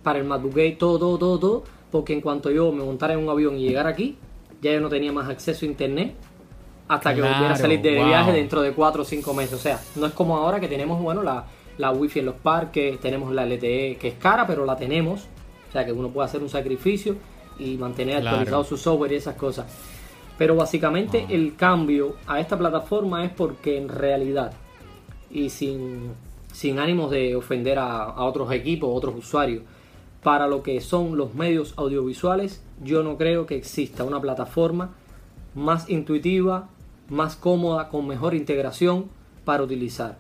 para 0.04 0.20
el 0.20 0.26
MacBook 0.26 0.58
Air, 0.58 0.78
todo, 0.78 1.00
todo, 1.00 1.18
todo, 1.18 1.40
todo. 1.40 1.64
Porque 1.92 2.14
en 2.14 2.22
cuanto 2.22 2.52
yo 2.52 2.72
me 2.72 2.84
montara 2.84 3.16
en 3.16 3.22
un 3.22 3.30
avión 3.30 3.58
y 3.58 3.68
llegara 3.68 3.90
aquí, 3.90 4.16
ya 4.62 4.72
yo 4.72 4.82
no 4.82 4.90
tenía 4.90 5.12
más 5.12 5.28
acceso 5.28 5.66
a 5.66 5.70
internet 5.70 6.14
hasta 6.88 7.16
que 7.16 7.22
volviera 7.22 7.54
a 7.54 7.56
salir 7.56 7.82
de 7.82 8.04
viaje 8.04 8.32
dentro 8.32 8.62
de 8.62 8.74
4 8.74 9.02
o 9.02 9.06
5 9.06 9.34
meses. 9.34 9.54
O 9.54 9.58
sea, 9.58 9.80
no 9.96 10.06
es 10.06 10.14
como 10.14 10.38
ahora 10.38 10.60
que 10.60 10.68
tenemos, 10.68 11.02
bueno, 11.02 11.24
la, 11.24 11.46
la 11.80 11.92
wifi 11.92 12.20
en 12.20 12.28
los 12.28 12.36
parques, 12.36 13.00
tenemos 13.00 13.34
la 13.34 13.44
LTE 13.48 13.98
que 14.00 14.10
es 14.10 14.16
cara, 14.16 14.46
pero 14.46 14.66
la 14.66 14.76
tenemos, 14.76 15.28
o 15.70 15.72
sea 15.72 15.86
que 15.86 15.92
uno 15.92 16.10
puede 16.10 16.28
hacer 16.28 16.42
un 16.42 16.50
sacrificio 16.50 17.16
y 17.58 17.78
mantener 17.78 18.18
actualizado 18.18 18.64
su 18.64 18.78
software 18.78 19.12
y 19.12 19.16
esas 19.16 19.36
cosas. 19.36 19.68
Pero 20.38 20.56
básicamente 20.56 21.26
ah. 21.28 21.32
el 21.32 21.56
cambio 21.56 22.16
a 22.26 22.40
esta 22.40 22.58
plataforma 22.58 23.24
es 23.24 23.32
porque 23.32 23.78
en 23.78 23.90
realidad, 23.90 24.54
y 25.30 25.50
sin, 25.50 26.12
sin 26.52 26.80
ánimos 26.80 27.12
de 27.12 27.36
ofender 27.36 27.78
a, 27.78 28.04
a 28.04 28.24
otros 28.26 28.52
equipos, 28.52 28.90
otros 28.92 29.16
usuarios, 29.16 29.64
para 30.24 30.48
lo 30.48 30.64
que 30.64 30.82
son 30.82 31.18
los 31.18 31.36
medios 31.36 31.74
audiovisuales, 31.78 32.64
yo 32.84 33.04
no 33.04 33.18
creo 33.18 33.46
que 33.46 33.56
exista 33.56 34.04
una 34.04 34.20
plataforma 34.20 34.92
más 35.56 35.90
intuitiva, 35.90 36.70
más 37.10 37.36
cómoda, 37.36 37.90
con 37.90 38.08
mejor 38.08 38.34
integración 38.34 39.06
para 39.46 39.64
utilizar. 39.64 40.18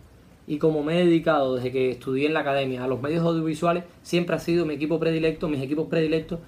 Y 0.49 0.57
como 0.57 0.81
me 0.83 0.99
he 0.99 1.05
dedicado 1.05 1.55
desde 1.55 1.71
que 1.71 1.91
estudié 1.91 2.25
en 2.25 2.33
la 2.33 2.39
academia 2.39 2.83
a 2.83 2.87
los 2.87 2.99
medios 2.99 3.23
audiovisuales, 3.23 3.83
siempre 4.01 4.35
ha 4.35 4.39
sido 4.39 4.65
mi 4.65 4.73
equipo 4.73 4.99
predilecto, 4.99 5.47
mis 5.47 5.61
equipos 5.61 5.87
predilectos, 5.87 6.39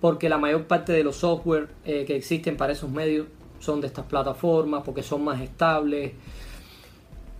porque 0.00 0.28
la 0.28 0.38
mayor 0.38 0.68
parte 0.68 0.92
de 0.92 1.02
los 1.02 1.16
software 1.16 1.68
eh, 1.84 2.04
que 2.06 2.14
existen 2.14 2.56
para 2.56 2.72
esos 2.72 2.88
medios 2.88 3.26
son 3.58 3.80
de 3.80 3.88
estas 3.88 4.06
plataformas, 4.06 4.84
porque 4.84 5.02
son 5.02 5.24
más 5.24 5.40
estables, 5.40 6.12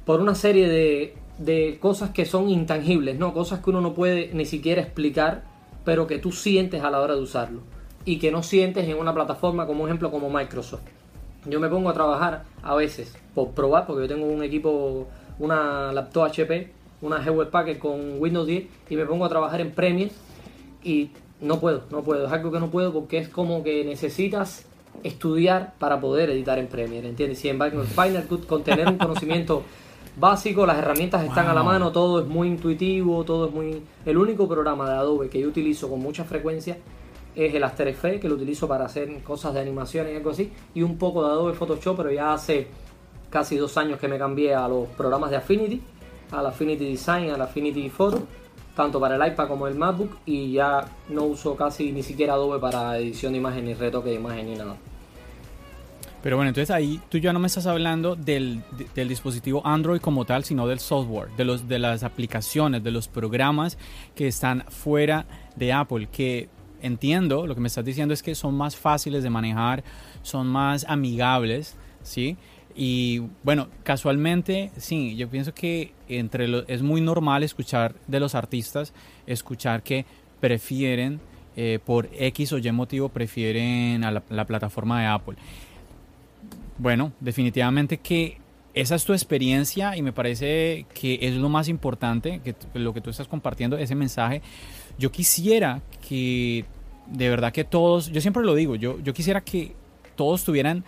por 0.05 0.21
una 0.21 0.35
serie 0.35 0.69
de, 0.69 1.15
de 1.39 1.79
cosas 1.81 2.11
que 2.11 2.25
son 2.25 2.51
intangibles, 2.51 3.17
¿no? 3.17 3.33
Cosas 3.33 3.61
que 3.61 3.71
uno 3.71 3.81
no 3.81 3.95
puede 3.95 4.31
ni 4.35 4.45
siquiera 4.45 4.83
explicar, 4.83 5.45
pero 5.85 6.09
que 6.09 6.19
tú 6.19 6.33
sientes 6.33 6.83
a 6.83 6.91
la 6.91 7.01
hora 7.01 7.15
de 7.15 7.21
usarlo 7.21 7.61
y 8.05 8.19
que 8.19 8.33
no 8.33 8.43
sientes 8.43 8.89
en 8.89 8.99
una 8.99 9.15
plataforma 9.15 9.69
como 9.69 9.87
ejemplo 9.87 10.11
como 10.11 10.31
Microsoft. 10.31 10.83
Yo 11.45 11.61
me 11.61 11.69
pongo 11.69 11.91
a 11.91 11.93
trabajar 11.93 12.43
a 12.63 12.75
veces 12.75 13.17
por 13.37 13.51
probar, 13.51 13.87
porque 13.87 14.03
yo 14.03 14.09
tengo 14.09 14.27
un 14.27 14.43
equipo, 14.43 15.07
una 15.39 15.93
laptop 15.93 16.25
HP, 16.25 16.71
una 17.03 17.25
Hewlett 17.25 17.51
Packard 17.51 17.79
con 17.79 18.21
Windows 18.21 18.47
10 18.47 18.65
y 18.91 18.97
me 18.97 19.05
pongo 19.05 19.25
a 19.25 19.29
trabajar 19.29 19.61
en 19.61 19.73
Premiere 19.73 20.13
y 20.83 21.11
no 21.41 21.61
puedo, 21.61 21.83
no 21.91 22.03
puedo, 22.03 22.27
es 22.27 22.33
algo 22.33 22.51
que 22.51 22.61
no 22.61 22.71
puedo 22.71 22.93
porque 22.93 23.19
es 23.19 23.29
como 23.29 23.63
que 23.63 23.85
necesitas 23.85 24.65
estudiar 25.03 25.75
para 25.79 26.01
poder 26.01 26.31
editar 26.31 26.59
en 26.59 26.69
Premiere, 26.69 27.09
¿entiendes? 27.09 27.39
Si 27.39 27.49
en 27.49 27.59
Final 27.59 28.27
Cut 28.29 28.47
con 28.47 28.63
tener 28.63 28.89
un 28.89 28.97
conocimiento 28.97 29.63
básico, 30.17 30.65
las 30.65 30.79
herramientas 30.79 31.25
están 31.25 31.47
a 31.47 31.55
la 31.55 31.63
mano, 31.63 31.93
todo 31.93 32.21
es 32.21 32.27
muy 32.27 32.49
intuitivo, 32.49 33.25
todo 33.25 33.49
es 33.49 33.53
muy... 33.53 33.83
El 34.05 34.17
único 34.17 34.49
programa 34.49 34.89
de 34.89 34.97
Adobe 34.97 35.29
que 35.29 35.41
yo 35.41 35.49
utilizo 35.49 35.91
con 35.91 36.01
mucha 36.01 36.25
frecuencia 36.25 36.79
es 37.35 37.55
el 37.55 37.63
After 37.63 37.87
Effects, 37.87 38.23
que 38.23 38.29
lo 38.29 38.37
utilizo 38.37 38.67
para 38.67 38.87
hacer 38.87 39.23
cosas 39.23 39.53
de 39.53 39.61
animación 39.61 40.09
y 40.11 40.17
algo 40.17 40.31
así, 40.31 40.51
y 40.75 40.81
un 40.83 40.97
poco 40.97 41.23
de 41.23 41.33
Adobe 41.33 41.53
Photoshop, 41.53 41.99
pero 41.99 42.11
ya 42.11 42.33
hace 42.33 42.69
casi 43.31 43.57
dos 43.57 43.77
años 43.77 43.99
que 43.99 44.09
me 44.09 44.19
cambié 44.19 44.55
a 44.55 44.69
los 44.69 44.89
programas 44.89 45.31
de 45.31 45.37
Affinity, 45.37 45.81
al 46.33 46.47
Affinity 46.47 46.87
Design, 46.87 47.31
al 47.31 47.41
Affinity 47.41 47.89
Photo, 47.91 48.23
tanto 48.75 49.01
para 49.01 49.17
el 49.17 49.33
iPad 49.33 49.49
como 49.49 49.67
el 49.67 49.75
MacBook, 49.75 50.19
y 50.27 50.53
ya 50.53 50.87
no 51.09 51.25
uso 51.25 51.57
casi 51.57 51.93
ni 51.93 52.03
siquiera 52.03 52.35
Adobe 52.35 52.59
para 52.59 52.99
edición 52.99 53.33
de 53.33 53.39
imagen, 53.39 53.65
ni 53.65 53.75
retoque 53.75 54.11
de 54.11 54.17
imagen, 54.17 54.47
ni 54.47 54.57
nada. 54.57 54.77
Pero 56.23 56.37
bueno, 56.37 56.49
entonces 56.49 56.73
ahí 56.73 57.01
tú 57.09 57.19
ya 57.19 57.33
no 57.33 57.39
me 57.39 57.47
estás 57.47 57.67
hablando 57.67 58.17
del, 58.17 58.61
del, 58.95 59.09
dispositivo 59.09 59.65
Android 59.65 60.01
como 60.01 60.25
tal, 60.25 60.43
sino 60.43 60.67
del 60.67 60.81
software, 60.81 61.29
de, 61.37 61.45
los, 61.45 61.69
de 61.69 61.79
las 61.79 62.03
aplicaciones, 62.03 62.83
de 62.83 62.91
los 62.91 63.07
programas 63.07 63.79
que 64.17 64.27
están 64.27 64.65
fuera 64.69 65.27
de 65.55 65.73
Apple, 65.73 66.09
que 66.11 66.49
entiendo, 66.83 67.47
lo 67.47 67.55
que 67.55 67.61
me 67.61 67.69
estás 67.69 67.85
diciendo 67.85 68.13
es 68.13 68.25
que 68.25 68.35
son 68.35 68.57
más 68.57 68.77
fáciles 68.77 69.23
de 69.23 69.31
manejar, 69.31 69.85
son 70.23 70.49
más 70.49 70.85
amigables, 70.89 71.77
¿sí? 72.03 72.37
Y 72.77 73.23
bueno, 73.43 73.69
casualmente, 73.85 74.71
sí, 74.77 75.17
yo 75.17 75.31
pienso 75.31 75.55
que 75.55 75.93
entre 76.09 76.47
lo, 76.47 76.69
es 76.69 76.83
muy 76.83 77.01
normal 77.01 77.43
escuchar 77.43 77.95
de 78.07 78.21
los 78.21 78.35
artistas, 78.35 78.93
escuchar 79.27 79.83
que 79.83 80.05
prefieren, 80.41 81.19
eh, 81.57 81.79
por 81.83 82.11
X 82.13 82.53
o 82.53 82.59
Y 82.59 82.71
motivo, 82.73 83.09
prefieren 83.09 84.05
a 84.05 84.11
la, 84.11 84.45
plataforma 84.45 85.01
de 85.01 85.07
Apple. 85.07 85.37
Bueno, 86.77 87.13
definitivamente 87.19 87.97
que 87.97 88.37
esa 88.75 88.95
es 88.95 89.07
tu 89.07 89.15
experiencia 89.15 89.97
y 89.97 90.03
me 90.03 90.13
parece 90.13 90.85
que 90.93 91.19
es 91.23 91.35
lo 91.35 91.49
más 91.49 91.69
importante, 91.69 92.43
que 92.45 92.55
lo 92.75 92.93
que 92.93 93.01
tú 93.01 93.09
estás 93.09 93.27
compartiendo, 93.27 93.79
ese 93.79 93.95
mensaje. 93.95 94.43
Yo 94.99 95.11
quisiera 95.11 95.81
que 96.07 96.67
de 97.07 97.31
verdad 97.31 97.55
que 97.55 97.65
todos, 97.65 98.13
yo 98.13 98.21
siempre 98.21 98.43
lo 98.43 98.55
digo, 98.55 98.75
yo, 98.75 99.01
yo 99.01 99.15
quisiera 99.15 99.41
que 99.41 99.73
todos 100.15 100.45
tuvieran 100.45 100.85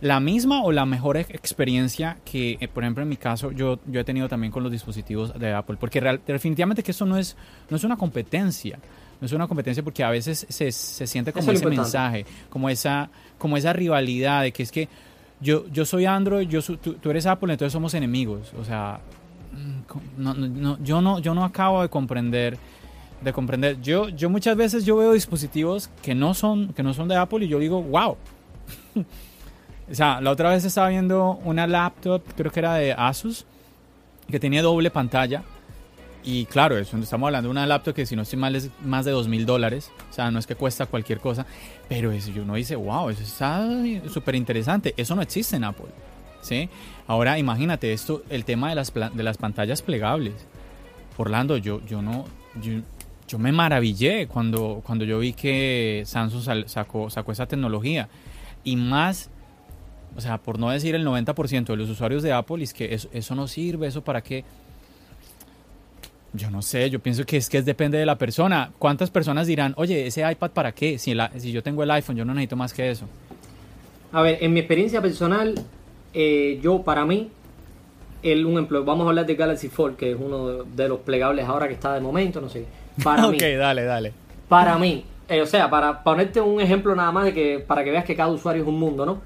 la 0.00 0.20
misma 0.20 0.62
o 0.62 0.72
la 0.72 0.84
mejor 0.84 1.16
experiencia 1.16 2.18
que, 2.24 2.58
eh, 2.60 2.68
por 2.68 2.84
ejemplo, 2.84 3.02
en 3.02 3.08
mi 3.08 3.16
caso, 3.16 3.50
yo, 3.50 3.78
yo 3.86 4.00
he 4.00 4.04
tenido 4.04 4.28
también 4.28 4.52
con 4.52 4.62
los 4.62 4.70
dispositivos 4.70 5.38
de 5.38 5.52
Apple. 5.52 5.76
Porque 5.80 6.00
definitivamente 6.26 6.82
que 6.82 6.90
eso 6.90 7.06
no 7.06 7.16
es, 7.16 7.36
no 7.70 7.76
es 7.76 7.84
una 7.84 7.96
competencia. 7.96 8.78
No 9.20 9.26
es 9.26 9.32
una 9.32 9.48
competencia 9.48 9.82
porque 9.82 10.04
a 10.04 10.10
veces 10.10 10.46
se, 10.48 10.70
se 10.70 11.06
siente 11.06 11.32
como 11.32 11.50
ese 11.50 11.66
mensaje, 11.66 12.26
como 12.50 12.68
esa, 12.68 13.08
como 13.38 13.56
esa 13.56 13.72
rivalidad 13.72 14.42
de 14.42 14.52
que 14.52 14.62
es 14.62 14.70
que 14.70 14.88
yo, 15.40 15.66
yo 15.68 15.86
soy 15.86 16.04
Android, 16.04 16.46
yo 16.48 16.60
tú, 16.62 16.76
tú, 16.76 17.10
eres 17.10 17.24
Apple, 17.24 17.50
entonces 17.50 17.72
somos 17.72 17.94
enemigos. 17.94 18.52
O 18.58 18.64
sea, 18.64 19.00
mm, 19.52 20.22
no, 20.22 20.34
no, 20.34 20.78
yo, 20.82 21.00
no, 21.00 21.18
yo 21.18 21.34
no 21.34 21.44
acabo 21.44 21.80
de 21.80 21.88
comprender 21.88 22.58
de 23.20 23.32
comprender. 23.32 23.80
Yo, 23.80 24.08
yo 24.10 24.28
muchas 24.28 24.56
veces 24.56 24.84
yo 24.84 24.96
veo 24.96 25.12
dispositivos 25.12 25.88
que 26.02 26.14
no 26.14 26.34
son, 26.34 26.74
que 26.74 26.82
no 26.82 26.92
son 26.92 27.08
de 27.08 27.16
Apple 27.16 27.44
y 27.46 27.48
yo 27.48 27.58
digo, 27.58 27.82
wow. 27.82 28.16
o 29.90 29.94
sea, 29.94 30.20
la 30.20 30.30
otra 30.30 30.50
vez 30.50 30.64
estaba 30.64 30.88
viendo 30.88 31.40
una 31.44 31.66
laptop, 31.66 32.22
creo 32.36 32.50
que 32.50 32.60
era 32.60 32.74
de 32.74 32.92
Asus, 32.92 33.46
que 34.30 34.40
tenía 34.40 34.62
doble 34.62 34.90
pantalla. 34.90 35.42
Y 36.24 36.46
claro, 36.46 36.76
eso, 36.76 36.96
estamos 36.98 37.28
hablando 37.28 37.48
de 37.48 37.52
una 37.52 37.66
laptop 37.66 37.94
que 37.94 38.04
si 38.04 38.16
no 38.16 38.22
estoy 38.22 38.38
mal 38.38 38.56
es 38.56 38.70
más 38.84 39.04
de 39.04 39.12
dos 39.12 39.28
mil 39.28 39.46
dólares. 39.46 39.92
O 40.10 40.12
sea, 40.12 40.30
no 40.32 40.40
es 40.40 40.46
que 40.46 40.56
cuesta 40.56 40.86
cualquier 40.86 41.20
cosa. 41.20 41.46
Pero 41.88 42.10
eso, 42.10 42.32
uno 42.34 42.56
dice, 42.56 42.74
wow, 42.74 43.10
eso 43.10 43.22
está 43.22 43.64
súper 44.12 44.34
interesante. 44.34 44.92
Eso 44.96 45.14
no 45.14 45.22
existe 45.22 45.54
en 45.54 45.62
Apple. 45.62 45.86
¿sí? 46.40 46.68
Ahora 47.06 47.38
imagínate 47.38 47.92
esto, 47.92 48.22
el 48.28 48.44
tema 48.44 48.70
de 48.70 48.74
las, 48.74 48.92
de 48.92 49.22
las 49.22 49.36
pantallas 49.36 49.82
plegables. 49.82 50.34
Orlando, 51.16 51.56
yo, 51.56 51.80
yo 51.86 52.02
no, 52.02 52.24
yo 53.26 53.38
me 53.38 53.52
maravillé 53.52 54.26
cuando, 54.26 54.82
cuando 54.84 55.04
yo 55.04 55.18
vi 55.18 55.32
que 55.32 56.02
Samsung 56.06 56.66
sacó, 56.66 57.10
sacó 57.10 57.32
esa 57.32 57.46
tecnología. 57.46 58.08
Y 58.64 58.76
más, 58.76 59.30
o 60.16 60.20
sea, 60.20 60.38
por 60.38 60.58
no 60.58 60.70
decir 60.70 60.94
el 60.94 61.06
90% 61.06 61.66
de 61.66 61.76
los 61.76 61.90
usuarios 61.90 62.22
de 62.22 62.32
Apple, 62.32 62.62
es 62.62 62.72
que 62.72 62.98
eso, 63.12 63.34
no 63.34 63.46
sirve, 63.48 63.86
eso 63.86 64.02
para 64.02 64.22
qué. 64.22 64.44
Yo 66.32 66.50
no 66.50 66.60
sé, 66.62 66.90
yo 66.90 66.98
pienso 66.98 67.24
que 67.24 67.38
es 67.38 67.48
que 67.48 67.62
depende 67.62 67.98
de 67.98 68.06
la 68.06 68.16
persona. 68.16 68.70
¿Cuántas 68.78 69.10
personas 69.10 69.46
dirán, 69.46 69.72
oye, 69.76 70.06
ese 70.06 70.30
iPad 70.30 70.50
para 70.50 70.72
qué? 70.72 70.98
Si, 70.98 71.14
si 71.38 71.52
yo 71.52 71.62
tengo 71.62 71.82
el 71.82 71.90
iPhone, 71.90 72.16
yo 72.16 72.24
no 72.24 72.34
necesito 72.34 72.56
más 72.56 72.74
que 72.74 72.90
eso. 72.90 73.06
A 74.12 74.22
ver, 74.22 74.38
en 74.40 74.52
mi 74.52 74.60
experiencia 74.60 75.00
personal, 75.00 75.54
eh, 76.12 76.58
yo 76.62 76.82
para 76.82 77.06
mí, 77.06 77.30
el, 78.22 78.44
un 78.44 78.52
ejemplo, 78.54 78.84
vamos 78.84 79.06
a 79.06 79.10
hablar 79.10 79.26
de 79.26 79.34
Galaxy 79.34 79.68
Fold, 79.68 79.96
que 79.96 80.10
es 80.10 80.16
uno 80.18 80.64
de 80.64 80.88
los 80.88 81.00
plegables 81.00 81.46
ahora 81.46 81.68
que 81.68 81.74
está 81.74 81.94
de 81.94 82.00
momento, 82.00 82.40
no 82.40 82.48
sé 82.48 82.66
para 83.02 83.22
mí. 83.28 83.36
Ok, 83.36 83.42
dale, 83.58 83.84
dale. 83.84 84.12
Para 84.48 84.78
mí. 84.78 85.04
Eh, 85.28 85.42
o 85.42 85.46
sea, 85.46 85.68
para 85.68 86.04
ponerte 86.04 86.40
un 86.40 86.60
ejemplo 86.60 86.94
nada 86.94 87.10
más 87.10 87.24
de 87.24 87.34
que 87.34 87.58
para 87.58 87.82
que 87.82 87.90
veas 87.90 88.04
que 88.04 88.14
cada 88.14 88.30
usuario 88.30 88.62
es 88.62 88.68
un 88.68 88.78
mundo, 88.78 89.04
¿no? 89.04 89.22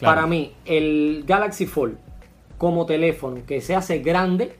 Para 0.00 0.26
mí, 0.26 0.52
el 0.64 1.24
Galaxy 1.26 1.66
Fold 1.66 1.96
como 2.56 2.86
teléfono 2.86 3.40
que 3.46 3.60
se 3.60 3.74
hace 3.74 4.00
grande 4.00 4.56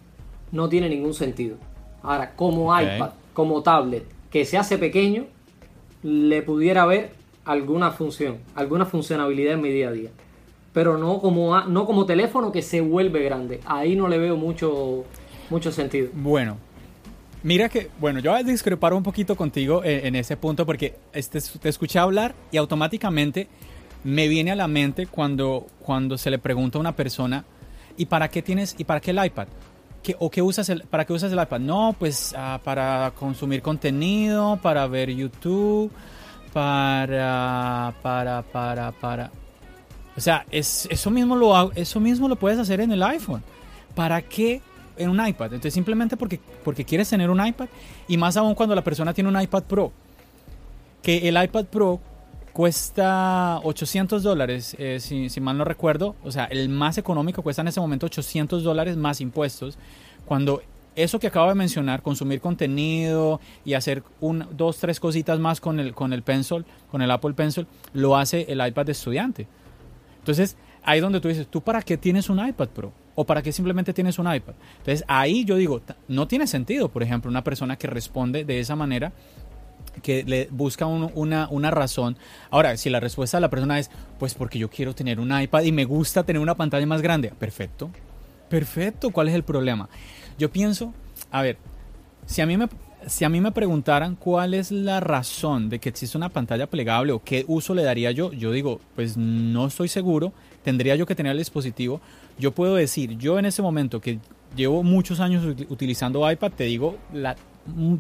no 0.53 0.69
tiene 0.69 0.89
ningún 0.89 1.15
sentido. 1.15 1.57
Ahora, 2.03 2.35
como 2.35 2.79
iPad, 2.79 3.11
como 3.33 3.63
tablet 3.63 4.05
que 4.31 4.45
se 4.45 4.59
hace 4.59 4.79
pequeño, 4.79 5.27
le 6.03 6.43
pudiera 6.43 6.87
ver 6.87 7.13
alguna 7.45 7.91
función, 7.91 8.39
alguna 8.55 8.85
funcionalidad 8.85 9.55
en 9.55 9.61
mi 9.61 9.71
día 9.71 9.89
a 9.89 9.93
día. 9.93 10.11
Pero 10.73 10.99
no 10.99 11.21
como, 11.21 11.61
no 11.63 11.87
como 11.87 12.07
teléfono 12.07 12.53
que 12.53 12.63
se 12.63 12.81
vuelve 12.81 13.23
grande. 13.23 13.61
Ahí 13.65 13.97
no 13.97 14.07
le 14.07 14.19
veo 14.19 14.37
mucho, 14.37 15.05
mucho 15.51 15.73
sentido. 15.73 16.11
Bueno, 16.13 16.59
Mira 17.43 17.69
que, 17.69 17.89
bueno, 18.01 18.19
yo 18.19 18.33
voy 18.33 18.41
a 18.41 18.43
discrepar 18.43 18.93
un 18.93 19.05
poquito 19.05 19.37
contigo 19.37 19.83
en, 19.85 20.17
ese 20.17 20.37
punto 20.37 20.67
porque 20.67 20.97
este, 21.13 21.41
te 21.41 21.69
escuché 21.69 22.01
hablar 22.01 22.35
y 22.51 22.57
automáticamente 22.57 23.47
me 24.05 24.29
viene 24.29 24.53
a 24.53 24.57
la 24.57 24.69
mente 24.69 25.07
cuando, 25.07 25.67
cuando 25.81 26.19
se 26.19 26.31
le 26.31 26.39
pregunta 26.39 26.79
a 26.79 26.81
una 26.81 26.97
persona, 26.97 27.45
¿y 27.97 28.07
para 28.07 28.29
qué 28.29 28.43
tienes, 28.43 28.75
y 28.79 28.85
para 28.85 29.01
qué 29.01 29.11
el 29.11 29.25
iPad? 29.25 29.49
¿Qué, 30.03 30.15
¿O 30.19 30.31
qué 30.31 30.43
usas 30.43 30.69
el, 30.69 30.83
para 30.83 31.05
qué 31.05 31.13
usas 31.13 31.33
el 31.33 31.41
iPad? 31.41 31.61
No, 31.61 31.95
pues 31.99 32.35
ah, 32.37 32.61
para 32.63 33.13
consumir 33.19 33.63
contenido, 33.63 34.59
para 34.63 34.87
ver 34.87 35.11
YouTube, 35.11 35.91
para, 36.53 37.95
para, 38.03 38.43
para, 38.43 38.93
para. 38.93 39.31
O 40.17 40.21
sea, 40.21 40.47
es, 40.51 40.87
eso, 40.91 41.11
mismo 41.11 41.37
lo, 41.37 41.73
eso 41.73 42.01
mismo 42.01 42.29
lo 42.29 42.37
puedes 42.37 42.59
hacer 42.59 42.81
en 42.81 42.93
el 42.93 43.03
iPhone. 43.03 43.43
¿Para 43.95 44.23
qué 44.23 44.63
en 44.99 45.09
un 45.09 45.27
iPad. 45.27 45.47
Entonces 45.47 45.75
simplemente 45.75 46.17
porque, 46.17 46.41
porque 46.65 46.85
quieres 46.85 47.09
tener 47.09 47.31
un 47.31 47.45
iPad 47.45 47.69
y 48.07 48.17
más 48.17 48.37
aún 48.37 48.55
cuando 48.55 48.75
la 48.75 48.83
persona 48.83 49.15
tiene 49.15 49.31
un 49.31 49.41
iPad 49.41 49.63
Pro. 49.65 49.93
Que 51.03 51.29
el 51.29 51.43
iPad 51.43 51.67
Pro 51.67 52.01
cuesta 52.59 53.61
800 53.63 54.25
dólares, 54.25 54.75
eh, 54.81 54.99
si, 54.99 55.41
mal 55.41 55.57
no 55.57 55.65
recuerdo. 55.65 56.17
O 56.25 56.33
sea, 56.33 56.47
el 56.47 56.69
más 56.69 56.99
económico 56.99 57.41
cuesta 57.41 57.63
en 57.63 57.69
ese 57.69 57.79
momento 57.79 58.07
800 58.07 58.65
dólares 58.65 58.97
más 58.97 59.21
impuestos. 59.21 59.79
cuando 60.27 60.61
eso 60.97 61.21
que 61.21 61.29
acabo 61.29 61.49
de 61.49 61.55
mencionar, 61.55 62.03
consumir 62.03 62.41
contenido 62.41 63.41
y 63.65 63.75
hacer 63.75 64.03
un, 64.21 64.45
dos, 64.51 64.79
tres 64.79 64.99
cositas 64.99 65.39
más 65.39 65.61
con 65.61 65.79
el, 65.79 65.95
con 65.95 66.13
el 66.13 66.23
Pencil, 66.23 66.65
con 66.91 67.01
el 67.01 67.13
Apple 67.13 67.35
Pencil, 67.35 67.69
lo 67.93 68.17
hace 68.17 68.45
el 68.49 68.67
iPad 68.67 68.87
de 68.87 68.93
estudiante. 68.93 69.47
Entonces, 70.19 70.57
ahí 70.83 70.99
donde 70.99 71.21
tú 71.21 71.29
dices, 71.29 71.47
¿tú 71.47 71.61
para 71.61 71.81
qué 71.83 71.97
tienes 71.97 72.29
un 72.29 72.45
iPad 72.45 72.71
Pro? 72.71 72.93
¿O 73.15 73.25
para 73.25 73.41
qué 73.41 73.53
simplemente 73.53 73.93
tienes 73.93 74.19
un 74.19 74.35
iPad? 74.35 74.55
Entonces, 74.79 75.05
ahí 75.07 75.45
yo 75.45 75.55
digo, 75.55 75.81
no 76.09 76.27
tiene 76.27 76.49
sentido, 76.49 76.89
por 76.89 77.05
ejemplo, 77.05 77.31
una 77.31 77.45
persona 77.45 77.77
que 77.77 77.87
responde 77.87 78.45
de 78.45 78.59
esa 78.59 78.75
manera 78.75 79.13
que 79.99 80.25
le 80.25 80.49
busca 80.51 80.87
una, 80.87 81.49
una 81.51 81.71
razón. 81.71 82.17
Ahora, 82.51 82.77
si 82.77 82.91
la 82.91 83.01
respuesta 83.01 83.37
de 83.37 83.43
la 83.43 83.51
persona 83.51 83.79
es, 83.79 83.91
pues 84.19 84.35
porque 84.35 84.59
yo 84.59 84.71
quiero 84.71 84.95
tener 84.95 85.21
un 85.21 85.39
iPad 85.39 85.63
y 85.63 85.73
me 85.73 85.85
gusta 85.85 86.25
tener 86.25 86.41
una 86.41 86.55
pantalla 86.55 86.87
más 86.87 87.03
grande, 87.03 87.33
perfecto, 87.39 87.91
perfecto, 88.49 89.11
¿cuál 89.11 89.29
es 89.29 89.35
el 89.35 89.43
problema? 89.43 89.89
Yo 90.39 90.51
pienso, 90.51 90.95
a 91.31 91.43
ver, 91.43 91.59
si 92.27 92.41
a 92.41 92.47
mí 92.47 92.57
me, 92.57 92.69
si 93.07 93.25
a 93.25 93.29
mí 93.29 93.41
me 93.41 93.53
preguntaran 93.53 94.17
cuál 94.17 94.55
es 94.55 94.71
la 94.71 95.01
razón 95.01 95.69
de 95.69 95.79
que 95.79 95.89
existe 95.89 96.17
una 96.17 96.29
pantalla 96.29 96.69
plegable 96.69 97.13
o 97.13 97.23
qué 97.23 97.45
uso 97.49 97.75
le 97.75 97.83
daría 97.83 98.11
yo, 98.11 98.33
yo 98.33 98.53
digo, 98.53 98.81
pues 98.95 99.17
no 99.17 99.67
estoy 99.67 99.89
seguro, 99.89 100.33
tendría 100.63 100.97
yo 100.97 101.07
que 101.07 101.15
tener 101.15 101.33
el 101.33 101.39
dispositivo. 101.39 102.01
Yo 102.39 102.53
puedo 102.53 102.75
decir, 102.75 103.17
yo 103.17 103.39
en 103.39 103.47
ese 103.47 103.63
momento 103.63 104.01
que 104.01 104.19
llevo 104.57 104.83
muchos 104.83 105.21
años 105.21 105.45
utilizando 105.69 106.31
iPad, 106.31 106.53
te 106.53 106.65
digo, 106.65 106.97
la, 107.13 107.37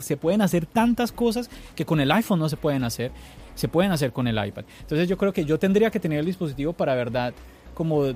se 0.00 0.16
pueden 0.16 0.42
hacer 0.42 0.66
tantas 0.66 1.12
cosas 1.12 1.50
que 1.74 1.84
con 1.84 2.00
el 2.00 2.10
iPhone 2.12 2.38
no 2.38 2.48
se 2.48 2.56
pueden 2.56 2.84
hacer, 2.84 3.12
se 3.54 3.68
pueden 3.68 3.92
hacer 3.92 4.12
con 4.12 4.26
el 4.26 4.36
iPad. 4.36 4.64
Entonces 4.80 5.08
yo 5.08 5.16
creo 5.16 5.32
que 5.32 5.44
yo 5.44 5.58
tendría 5.58 5.90
que 5.90 6.00
tener 6.00 6.20
el 6.20 6.26
dispositivo 6.26 6.72
para 6.72 6.94
verdad 6.94 7.34
como 7.78 8.12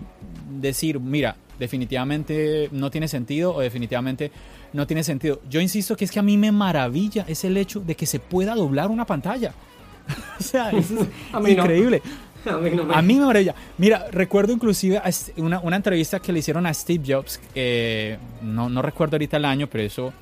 decir, 0.61 0.99
mira, 0.99 1.37
definitivamente 1.57 2.69
no 2.73 2.91
tiene 2.91 3.07
sentido 3.07 3.55
o 3.55 3.61
definitivamente 3.61 4.33
no 4.73 4.89
tiene 4.89 5.05
sentido. 5.05 5.41
Yo 5.49 5.61
insisto 5.61 5.97
que 5.97 6.05
es 6.05 6.11
que 6.11 6.19
a 6.19 6.23
mí 6.23 6.37
me 6.37 6.51
maravilla 6.51 7.25
es 7.29 7.45
el 7.45 7.57
hecho 7.57 7.79
de 7.79 7.95
que 7.95 8.05
se 8.05 8.19
pueda 8.19 8.57
doblar 8.57 8.91
una 8.91 9.07
pantalla. 9.07 9.55
o 10.41 10.43
sea, 10.43 10.71
eso 10.71 11.03
es 11.03 11.49
increíble. 11.49 12.03
A 12.45 12.57
mí, 12.57 12.71
no 12.71 12.83
me... 12.83 12.93
a 12.93 13.03
mí 13.03 13.15
me 13.15 13.25
maravilla. 13.25 13.55
Mira, 13.79 14.07
recuerdo 14.11 14.53
inclusive 14.53 15.01
una, 15.37 15.61
una, 15.61 15.77
entrevista 15.77 16.19
que 16.19 16.33
le 16.33 16.41
hicieron 16.41 16.67
a 16.67 16.75
Steve 16.75 17.05
Jobs, 17.07 17.41
eh, 17.55 18.19
no, 18.43 18.69
no 18.69 18.83
recuerdo 18.83 19.15
ahorita 19.15 19.37
el 19.37 19.45
año, 19.45 19.69
pero 19.69 19.85
eso 19.85 20.13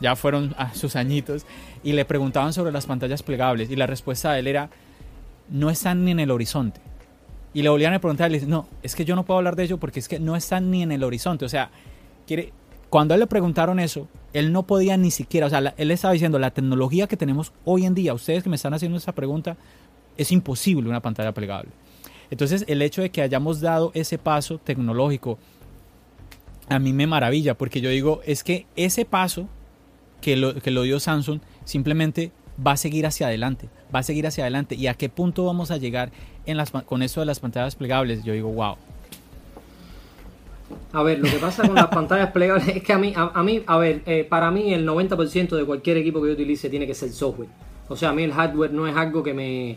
ya 0.00 0.16
fueron 0.16 0.54
a 0.58 0.74
sus 0.74 0.96
añitos, 0.96 1.46
y 1.82 1.92
le 1.92 2.04
preguntaban 2.04 2.52
sobre 2.52 2.72
las 2.72 2.86
pantallas 2.86 3.22
plegables 3.22 3.70
y 3.70 3.76
la 3.76 3.86
respuesta 3.86 4.32
de 4.32 4.40
él 4.40 4.46
era, 4.46 4.70
no 5.48 5.70
están 5.70 6.04
ni 6.04 6.10
en 6.10 6.20
el 6.20 6.30
horizonte. 6.30 6.80
Y 7.52 7.62
le 7.62 7.68
volvían 7.68 7.94
a 7.94 8.00
preguntar, 8.00 8.30
le 8.30 8.40
no, 8.42 8.66
es 8.82 8.94
que 8.94 9.04
yo 9.04 9.14
no 9.14 9.24
puedo 9.24 9.38
hablar 9.38 9.54
de 9.54 9.64
ello 9.64 9.78
porque 9.78 10.00
es 10.00 10.08
que 10.08 10.18
no 10.18 10.34
están 10.34 10.70
ni 10.70 10.82
en 10.82 10.90
el 10.90 11.04
horizonte. 11.04 11.44
O 11.44 11.48
sea, 11.48 11.70
quiere, 12.26 12.52
cuando 12.90 13.14
a 13.14 13.16
él 13.16 13.20
le 13.20 13.26
preguntaron 13.28 13.78
eso, 13.78 14.08
él 14.32 14.52
no 14.52 14.64
podía 14.64 14.96
ni 14.96 15.12
siquiera, 15.12 15.46
o 15.46 15.50
sea, 15.50 15.74
él 15.76 15.90
estaba 15.90 16.12
diciendo, 16.12 16.38
la 16.38 16.50
tecnología 16.50 17.06
que 17.06 17.16
tenemos 17.16 17.52
hoy 17.64 17.86
en 17.86 17.94
día, 17.94 18.12
ustedes 18.12 18.42
que 18.42 18.50
me 18.50 18.56
están 18.56 18.74
haciendo 18.74 18.98
esta 18.98 19.12
pregunta, 19.12 19.56
es 20.16 20.32
imposible 20.32 20.88
una 20.88 21.00
pantalla 21.00 21.32
plegable. 21.32 21.70
Entonces, 22.30 22.64
el 22.66 22.82
hecho 22.82 23.02
de 23.02 23.10
que 23.10 23.22
hayamos 23.22 23.60
dado 23.60 23.92
ese 23.94 24.18
paso 24.18 24.58
tecnológico, 24.58 25.38
a 26.68 26.78
mí 26.78 26.92
me 26.92 27.06
maravilla, 27.06 27.54
porque 27.56 27.80
yo 27.80 27.90
digo, 27.90 28.20
es 28.26 28.42
que 28.42 28.66
ese 28.74 29.04
paso 29.04 29.48
que 30.24 30.36
lo, 30.36 30.54
que 30.54 30.70
lo 30.70 30.80
dio 30.84 30.98
Samsung 31.00 31.40
simplemente 31.66 32.32
va 32.66 32.72
a 32.72 32.76
seguir 32.78 33.04
hacia 33.04 33.26
adelante, 33.26 33.68
va 33.94 33.98
a 33.98 34.02
seguir 34.02 34.26
hacia 34.26 34.44
adelante. 34.44 34.74
¿Y 34.74 34.86
a 34.86 34.94
qué 34.94 35.10
punto 35.10 35.44
vamos 35.44 35.70
a 35.70 35.76
llegar 35.76 36.12
en 36.46 36.56
las, 36.56 36.70
con 36.70 37.02
eso 37.02 37.20
de 37.20 37.26
las 37.26 37.40
pantallas 37.40 37.76
plegables? 37.76 38.24
Yo 38.24 38.32
digo, 38.32 38.48
wow. 38.50 38.76
A 40.94 41.02
ver, 41.02 41.18
lo 41.18 41.28
que 41.28 41.36
pasa 41.36 41.66
con 41.66 41.74
las 41.74 41.88
pantallas 41.94 42.30
plegables 42.30 42.68
es 42.68 42.82
que 42.82 42.94
a 42.94 42.98
mí, 42.98 43.12
a, 43.14 43.42
mí, 43.42 43.62
a 43.66 43.76
ver, 43.76 44.00
eh, 44.06 44.24
para 44.24 44.50
mí 44.50 44.72
el 44.72 44.88
90% 44.88 45.56
de 45.56 45.64
cualquier 45.66 45.98
equipo 45.98 46.22
que 46.22 46.28
yo 46.28 46.32
utilice 46.32 46.70
tiene 46.70 46.86
que 46.86 46.94
ser 46.94 47.10
software. 47.10 47.50
O 47.88 47.94
sea, 47.94 48.08
a 48.08 48.12
mí 48.14 48.22
el 48.22 48.32
hardware 48.32 48.72
no 48.72 48.86
es 48.86 48.96
algo 48.96 49.22
que 49.22 49.34
me, 49.34 49.76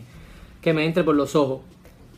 que 0.62 0.72
me 0.72 0.86
entre 0.86 1.04
por 1.04 1.14
los 1.14 1.36
ojos. 1.36 1.60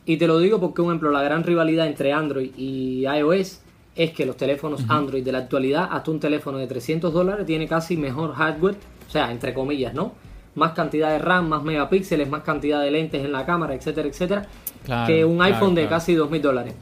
Y 0.06 0.18
te 0.18 0.28
lo 0.28 0.38
digo 0.38 0.60
porque, 0.60 0.82
por 0.82 0.92
ejemplo, 0.92 1.10
la 1.10 1.22
gran 1.24 1.42
rivalidad 1.42 1.88
entre 1.88 2.12
Android 2.12 2.52
y 2.56 3.06
iOS 3.06 3.60
es 3.94 4.12
que 4.12 4.24
los 4.24 4.36
teléfonos 4.36 4.84
Android 4.88 5.24
de 5.24 5.32
la 5.32 5.38
actualidad, 5.38 5.88
hasta 5.90 6.10
un 6.10 6.20
teléfono 6.20 6.58
de 6.58 6.66
300 6.66 7.12
dólares, 7.12 7.46
tiene 7.46 7.66
casi 7.66 7.96
mejor 7.96 8.34
hardware, 8.34 8.76
o 9.06 9.10
sea, 9.10 9.30
entre 9.30 9.52
comillas, 9.52 9.94
¿no? 9.94 10.12
más 10.54 10.72
cantidad 10.72 11.10
de 11.10 11.18
RAM, 11.18 11.48
más 11.48 11.62
megapíxeles, 11.62 12.28
más 12.28 12.42
cantidad 12.42 12.80
de 12.82 12.90
lentes 12.90 13.24
en 13.24 13.32
la 13.32 13.46
cámara, 13.46 13.74
etcétera, 13.74 14.08
etcétera, 14.08 14.48
que 15.06 15.24
un 15.24 15.40
iPhone 15.42 15.74
de 15.74 15.88
casi 15.88 16.14
2.000 16.14 16.40
dólares. 16.40 16.74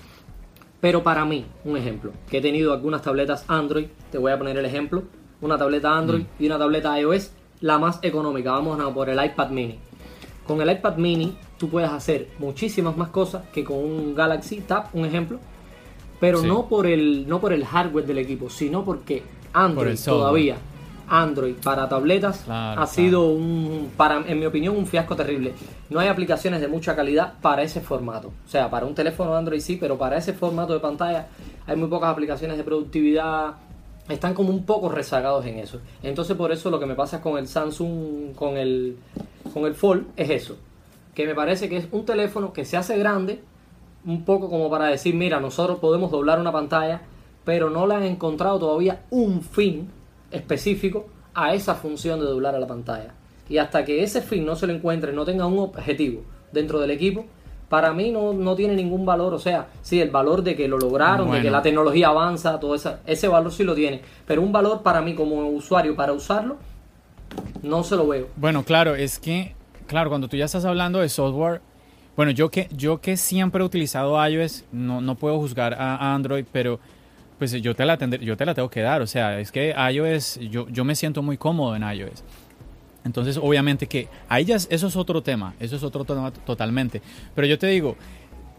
Pero 0.80 1.02
para 1.02 1.24
mí, 1.24 1.44
un 1.64 1.76
ejemplo, 1.76 2.12
que 2.30 2.38
he 2.38 2.40
tenido 2.40 2.72
algunas 2.72 3.02
tabletas 3.02 3.44
Android, 3.48 3.86
te 4.10 4.18
voy 4.18 4.32
a 4.32 4.38
poner 4.38 4.56
el 4.56 4.64
ejemplo, 4.64 5.02
una 5.40 5.58
tableta 5.58 5.96
Android 5.96 6.22
mm. 6.22 6.42
y 6.42 6.46
una 6.46 6.58
tableta 6.58 6.98
iOS, 6.98 7.32
la 7.60 7.78
más 7.78 7.98
económica, 8.02 8.52
vamos 8.52 8.80
a 8.80 8.92
por 8.92 9.08
el 9.10 9.22
iPad 9.22 9.50
mini. 9.50 9.78
Con 10.46 10.60
el 10.60 10.70
iPad 10.70 10.96
mini 10.96 11.36
tú 11.58 11.68
puedes 11.68 11.90
hacer 11.90 12.28
muchísimas 12.38 12.96
más 12.96 13.08
cosas 13.08 13.42
que 13.52 13.64
con 13.64 13.78
un 13.78 14.14
Galaxy 14.14 14.60
Tab, 14.60 14.86
un 14.92 15.04
ejemplo, 15.04 15.40
pero 16.20 16.42
no, 16.42 16.68
por 16.68 16.86
el, 16.86 17.28
no 17.28 17.40
por 17.40 17.52
el 17.52 17.64
hardware 17.64 18.06
del 18.06 18.18
equipo, 18.18 18.50
sino 18.50 18.84
porque 18.84 19.22
Android 19.52 19.98
todavía 20.04 20.56
Android 21.08 21.54
para 21.62 21.88
tabletas 21.88 22.44
ha 22.48 22.86
sido 22.86 23.30
un, 23.30 23.90
para, 23.96 24.22
en 24.26 24.38
mi 24.38 24.46
opinión, 24.46 24.76
un 24.76 24.86
fiasco 24.86 25.16
terrible. 25.16 25.54
No 25.90 26.00
hay 26.00 26.08
aplicaciones 26.08 26.60
de 26.60 26.68
mucha 26.68 26.94
calidad 26.94 27.34
para 27.40 27.62
ese 27.62 27.80
formato. 27.80 28.28
O 28.46 28.48
sea, 28.48 28.70
para 28.70 28.86
un 28.86 28.94
teléfono 28.94 29.34
Android 29.34 29.60
sí, 29.60 29.76
pero 29.76 29.96
para 29.96 30.16
ese 30.16 30.34
formato 30.34 30.72
de 30.74 30.80
pantalla 30.80 31.28
hay 31.66 31.76
muy 31.76 31.88
pocas 31.88 32.10
aplicaciones 32.10 32.56
de 32.56 32.64
productividad. 32.64 33.54
Están 34.08 34.34
como 34.34 34.50
un 34.50 34.64
poco 34.64 34.88
rezagados 34.88 35.44
en 35.46 35.58
eso. 35.58 35.80
Entonces 36.02 36.36
por 36.36 36.52
eso 36.52 36.70
lo 36.70 36.80
que 36.80 36.86
me 36.86 36.94
pasa 36.94 37.20
con 37.20 37.38
el 37.38 37.46
Samsung, 37.46 38.34
con 38.34 38.56
el, 38.56 38.96
con 39.52 39.64
el 39.66 39.74
Fold, 39.74 40.06
es 40.16 40.30
eso. 40.30 40.56
Que 41.14 41.26
me 41.26 41.34
parece 41.34 41.68
que 41.68 41.78
es 41.78 41.88
un 41.90 42.04
teléfono 42.04 42.52
que 42.52 42.64
se 42.64 42.76
hace 42.76 42.96
grande, 42.98 43.40
un 44.08 44.24
poco 44.24 44.48
como 44.48 44.70
para 44.70 44.86
decir, 44.86 45.14
mira, 45.14 45.38
nosotros 45.38 45.78
podemos 45.78 46.10
doblar 46.10 46.40
una 46.40 46.50
pantalla, 46.50 47.02
pero 47.44 47.68
no 47.68 47.86
le 47.86 47.94
han 47.94 48.04
encontrado 48.04 48.58
todavía 48.58 49.02
un 49.10 49.42
fin 49.42 49.90
específico 50.30 51.06
a 51.34 51.52
esa 51.52 51.74
función 51.74 52.18
de 52.18 52.24
doblar 52.24 52.54
a 52.54 52.58
la 52.58 52.66
pantalla. 52.66 53.12
Y 53.50 53.58
hasta 53.58 53.84
que 53.84 54.02
ese 54.02 54.22
fin 54.22 54.46
no 54.46 54.56
se 54.56 54.66
lo 54.66 54.72
encuentre, 54.72 55.12
no 55.12 55.26
tenga 55.26 55.46
un 55.46 55.58
objetivo 55.58 56.22
dentro 56.52 56.80
del 56.80 56.90
equipo, 56.90 57.26
para 57.68 57.92
mí 57.92 58.10
no, 58.10 58.32
no 58.32 58.56
tiene 58.56 58.74
ningún 58.74 59.04
valor. 59.04 59.34
O 59.34 59.38
sea, 59.38 59.68
sí, 59.82 60.00
el 60.00 60.10
valor 60.10 60.42
de 60.42 60.56
que 60.56 60.68
lo 60.68 60.78
lograron, 60.78 61.30
de 61.30 61.42
que 61.42 61.50
la 61.50 61.60
tecnología 61.60 62.08
avanza, 62.08 62.58
todo 62.58 62.74
esa, 62.74 63.00
ese 63.06 63.28
valor 63.28 63.52
sí 63.52 63.62
lo 63.62 63.74
tiene. 63.74 64.00
Pero 64.26 64.40
un 64.40 64.52
valor 64.52 64.82
para 64.82 65.02
mí 65.02 65.14
como 65.14 65.48
usuario 65.48 65.94
para 65.94 66.14
usarlo, 66.14 66.56
no 67.62 67.84
se 67.84 67.96
lo 67.96 68.08
veo. 68.08 68.28
Bueno, 68.36 68.64
claro, 68.64 68.94
es 68.94 69.18
que, 69.18 69.54
claro, 69.86 70.08
cuando 70.08 70.28
tú 70.28 70.38
ya 70.38 70.46
estás 70.46 70.64
hablando 70.64 71.00
de 71.00 71.10
software, 71.10 71.60
bueno, 72.18 72.32
yo 72.32 72.50
que, 72.50 72.66
yo 72.72 73.00
que 73.00 73.16
siempre 73.16 73.62
he 73.62 73.64
utilizado 73.64 74.26
iOS, 74.26 74.64
no, 74.72 75.00
no 75.00 75.14
puedo 75.14 75.38
juzgar 75.38 75.74
a 75.74 76.16
Android, 76.16 76.44
pero 76.50 76.80
pues 77.38 77.52
yo 77.52 77.76
te 77.76 77.84
la 77.84 77.96
yo 77.96 78.36
te 78.36 78.44
la 78.44 78.54
tengo 78.54 78.68
que 78.68 78.80
dar. 78.80 79.02
O 79.02 79.06
sea, 79.06 79.38
es 79.38 79.52
que 79.52 79.72
iOS, 79.92 80.40
yo, 80.50 80.68
yo 80.68 80.84
me 80.84 80.96
siento 80.96 81.22
muy 81.22 81.36
cómodo 81.36 81.76
en 81.76 81.84
iOS. 81.84 82.24
Entonces, 83.04 83.38
obviamente 83.40 83.86
que 83.86 84.08
ahí 84.28 84.44
ya 84.44 84.56
eso 84.56 84.88
es 84.88 84.96
otro 84.96 85.22
tema, 85.22 85.54
eso 85.60 85.76
es 85.76 85.84
otro 85.84 86.04
tema 86.04 86.32
totalmente. 86.32 87.02
Pero 87.36 87.46
yo 87.46 87.56
te 87.56 87.68
digo, 87.68 87.94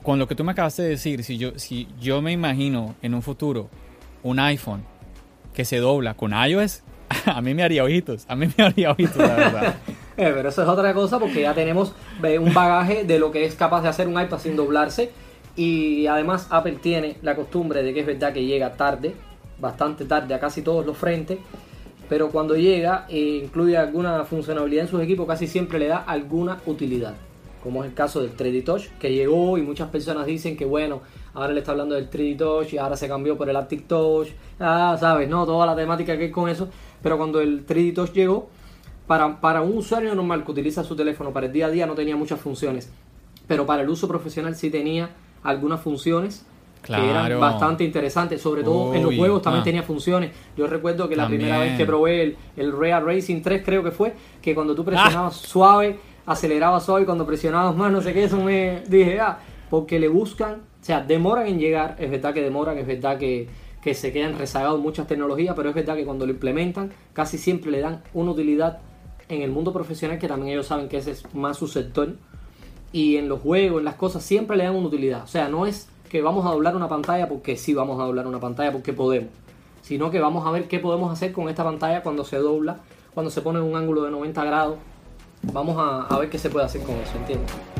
con 0.03 0.19
lo 0.19 0.25
que 0.25 0.35
tú 0.35 0.45
me 0.45 0.53
acabas 0.53 0.77
de 0.77 0.87
decir, 0.87 1.25
si 1.25 1.37
yo, 1.37 1.51
si 1.59 1.85
yo 1.99 2.21
me 2.21 2.31
imagino 2.31 2.95
en 3.01 3.13
un 3.13 3.21
futuro 3.21 3.69
un 4.23 4.39
iPhone 4.39 4.85
que 5.53 5.65
se 5.65 5.79
dobla 5.79 6.13
con 6.13 6.31
iOS, 6.31 6.83
a 7.25 7.41
mí 7.41 7.53
me 7.53 7.63
haría 7.63 7.83
ojitos, 7.83 8.23
a 8.29 8.37
mí 8.37 8.47
me 8.57 8.63
haría 8.63 8.91
ojitos, 8.91 9.17
la 9.17 9.35
verdad. 9.35 9.75
Eh, 10.19 10.33
pero 10.35 10.49
eso 10.49 10.61
es 10.63 10.67
otra 10.67 10.93
cosa 10.93 11.17
porque 11.17 11.43
ya 11.43 11.53
tenemos 11.53 11.93
un 12.41 12.53
bagaje 12.53 13.05
de 13.05 13.19
lo 13.19 13.31
que 13.31 13.45
es 13.45 13.55
capaz 13.55 13.83
de 13.83 13.87
hacer 13.87 14.05
un 14.05 14.21
iPad 14.21 14.37
sin 14.37 14.57
doblarse. 14.57 15.11
Y 15.55 16.07
además 16.07 16.47
Apple 16.49 16.77
tiene 16.81 17.15
la 17.21 17.37
costumbre 17.37 17.81
de 17.83 17.93
que 17.93 18.01
es 18.01 18.05
verdad 18.05 18.33
que 18.33 18.43
llega 18.43 18.73
tarde, 18.73 19.15
bastante 19.61 20.03
tarde 20.03 20.33
a 20.33 20.39
casi 20.41 20.61
todos 20.61 20.85
los 20.85 20.97
frentes, 20.97 21.39
pero 22.09 22.31
cuando 22.31 22.57
llega 22.57 23.05
e 23.07 23.39
incluye 23.45 23.77
alguna 23.77 24.25
funcionalidad 24.25 24.83
en 24.83 24.89
sus 24.89 25.01
equipos 25.01 25.25
casi 25.25 25.47
siempre 25.47 25.79
le 25.79 25.87
da 25.87 25.99
alguna 25.99 26.59
utilidad. 26.65 27.13
Como 27.63 27.85
es 27.85 27.89
el 27.89 27.95
caso 27.95 28.19
del 28.19 28.35
3D 28.35 28.65
Touch, 28.65 28.87
que 28.99 29.13
llegó 29.13 29.57
y 29.57 29.61
muchas 29.61 29.87
personas 29.87 30.25
dicen 30.25 30.57
que 30.57 30.65
bueno, 30.65 31.01
ahora 31.33 31.53
le 31.53 31.59
está 31.59 31.71
hablando 31.71 31.95
del 31.95 32.09
3D 32.09 32.37
Touch 32.37 32.73
y 32.73 32.77
ahora 32.77 32.97
se 32.97 33.07
cambió 33.07 33.37
por 33.37 33.49
el 33.49 33.55
Aptic 33.55 33.87
Touch, 33.87 34.27
ah, 34.59 34.97
sabes, 34.99 35.29
no, 35.29 35.45
toda 35.45 35.65
la 35.65 35.77
temática 35.77 36.17
que 36.17 36.25
hay 36.25 36.31
con 36.31 36.49
eso, 36.49 36.67
pero 37.01 37.17
cuando 37.17 37.39
el 37.39 37.65
3D 37.65 37.95
Touch 37.95 38.11
llegó, 38.11 38.49
para, 39.09 39.41
para 39.41 39.63
un 39.63 39.75
usuario 39.75 40.13
normal 40.13 40.45
que 40.45 40.51
utiliza 40.51 40.83
su 40.83 40.95
teléfono 40.95 41.33
para 41.33 41.47
el 41.47 41.51
día 41.51 41.65
a 41.65 41.69
día 41.71 41.87
no 41.87 41.95
tenía 41.95 42.15
muchas 42.15 42.39
funciones, 42.39 42.91
pero 43.47 43.65
para 43.65 43.81
el 43.81 43.89
uso 43.89 44.07
profesional 44.07 44.55
sí 44.55 44.69
tenía 44.69 45.09
algunas 45.41 45.81
funciones 45.81 46.45
que 46.83 46.93
eran 46.93 47.39
bastante 47.39 47.83
interesantes, 47.83 48.39
sobre 48.39 48.61
todo 48.63 48.93
en 48.93 49.01
los 49.01 49.15
juegos 49.15 49.41
también 49.41 49.61
ah. 49.61 49.63
tenía 49.63 49.81
funciones. 49.81 50.29
Yo 50.55 50.67
recuerdo 50.67 51.09
que 51.09 51.15
la 51.15 51.25
primera 51.25 51.57
vez 51.57 51.75
que 51.75 51.87
probé 51.87 52.21
el, 52.21 52.37
el, 52.55 52.71
Real 52.71 53.03
Racing 53.03 53.41
3 53.41 53.63
creo 53.65 53.83
que 53.83 53.89
fue, 53.89 54.13
que 54.43 54.53
cuando 54.53 54.75
tú 54.75 54.85
presionabas 54.85 55.41
ah. 55.43 55.47
suave, 55.47 55.99
aceleraba 56.27 56.79
suave, 56.79 57.03
cuando 57.03 57.25
presionabas 57.25 57.75
más, 57.75 57.91
no 57.91 58.03
sé 58.03 58.13
qué, 58.13 58.25
eso 58.25 58.39
me 58.39 58.83
dije, 58.87 59.19
ah, 59.19 59.39
porque 59.71 59.97
le 59.97 60.07
buscan, 60.07 60.59
o 60.81 60.85
sea, 60.85 61.01
demoran 61.01 61.47
en 61.47 61.57
llegar, 61.57 61.95
es 61.97 62.11
verdad 62.11 62.31
que 62.31 62.43
demoran, 62.43 62.77
es 62.77 62.85
verdad 62.85 63.17
que, 63.17 63.47
que 63.81 63.95
se 63.95 64.13
quedan 64.13 64.37
rezagados 64.37 64.79
muchas 64.79 65.07
tecnologías, 65.07 65.55
pero 65.55 65.69
es 65.69 65.73
verdad 65.73 65.95
que 65.95 66.05
cuando 66.05 66.27
lo 66.27 66.31
implementan 66.31 66.91
casi 67.13 67.39
siempre 67.39 67.71
le 67.71 67.79
dan 67.79 68.03
una 68.13 68.29
utilidad 68.29 68.81
en 69.29 69.41
el 69.41 69.51
mundo 69.51 69.71
profesional, 69.71 70.19
que 70.19 70.27
también 70.27 70.53
ellos 70.53 70.67
saben 70.67 70.89
que 70.89 70.97
ese 70.97 71.11
es 71.11 71.33
más 71.33 71.57
su 71.57 71.67
sector, 71.67 72.15
y 72.91 73.17
en 73.17 73.29
los 73.29 73.41
juegos, 73.41 73.79
en 73.79 73.85
las 73.85 73.95
cosas, 73.95 74.23
siempre 74.23 74.57
le 74.57 74.63
dan 74.63 74.75
una 74.75 74.87
utilidad. 74.87 75.23
O 75.23 75.27
sea, 75.27 75.47
no 75.47 75.65
es 75.65 75.87
que 76.09 76.21
vamos 76.21 76.45
a 76.45 76.49
doblar 76.49 76.75
una 76.75 76.89
pantalla 76.89 77.29
porque 77.29 77.55
sí 77.55 77.73
vamos 77.73 77.99
a 77.99 78.03
doblar 78.03 78.25
una 78.25 78.39
pantalla 78.39 78.71
porque 78.71 78.93
podemos, 78.93 79.29
sino 79.83 80.09
que 80.09 80.19
vamos 80.19 80.45
a 80.47 80.51
ver 80.51 80.67
qué 80.67 80.79
podemos 80.79 81.13
hacer 81.13 81.31
con 81.31 81.47
esta 81.49 81.63
pantalla 81.63 82.01
cuando 82.01 82.25
se 82.25 82.37
dobla, 82.37 82.79
cuando 83.13 83.29
se 83.29 83.41
pone 83.41 83.59
en 83.59 83.65
un 83.65 83.75
ángulo 83.75 84.03
de 84.03 84.11
90 84.11 84.43
grados. 84.43 84.77
Vamos 85.53 85.77
a, 85.77 86.07
a 86.13 86.19
ver 86.19 86.29
qué 86.29 86.39
se 86.39 86.49
puede 86.49 86.65
hacer 86.65 86.81
con 86.81 86.95
eso, 86.95 87.15
¿entiendes? 87.17 87.78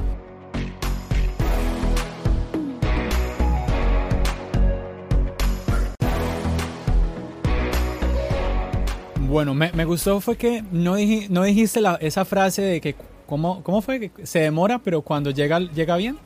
Bueno, 9.29 9.53
me, 9.53 9.71
me 9.73 9.85
gustó 9.85 10.19
fue 10.19 10.35
que 10.37 10.63
no, 10.71 10.97
dij- 10.97 11.29
no 11.29 11.43
dijiste 11.43 11.81
la- 11.81 11.95
esa 12.01 12.25
frase 12.25 12.61
de 12.63 12.81
que, 12.81 12.95
¿cómo, 13.27 13.61
¿cómo 13.63 13.81
fue? 13.81 13.99
Que 13.99 14.25
se 14.25 14.39
demora, 14.39 14.79
pero 14.79 15.01
cuando 15.01 15.29
llega, 15.31 15.59
llega 15.59 15.95
bien. 15.97 16.17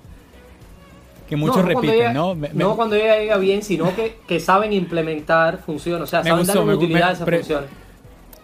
Que 1.28 1.36
muchos 1.36 1.58
no, 1.58 1.64
repiten, 1.64 1.92
llega- 1.98 2.14
¿no? 2.14 2.34
Me- 2.36 2.50
me- 2.50 2.64
no 2.64 2.76
cuando 2.76 2.96
llega, 2.96 3.18
llega 3.18 3.38
bien, 3.38 3.62
sino 3.62 3.94
que, 3.96 4.18
que 4.28 4.40
saben 4.40 4.72
implementar 4.72 5.60
funciones, 5.66 6.04
o 6.04 6.08
sea, 6.08 6.24
saben 6.24 6.40
gustó, 6.40 6.60
darle 6.60 6.76
utilidad 6.76 7.10
a 7.10 7.12
esas 7.14 7.26
pre- 7.26 7.40
funciones. 7.40 7.70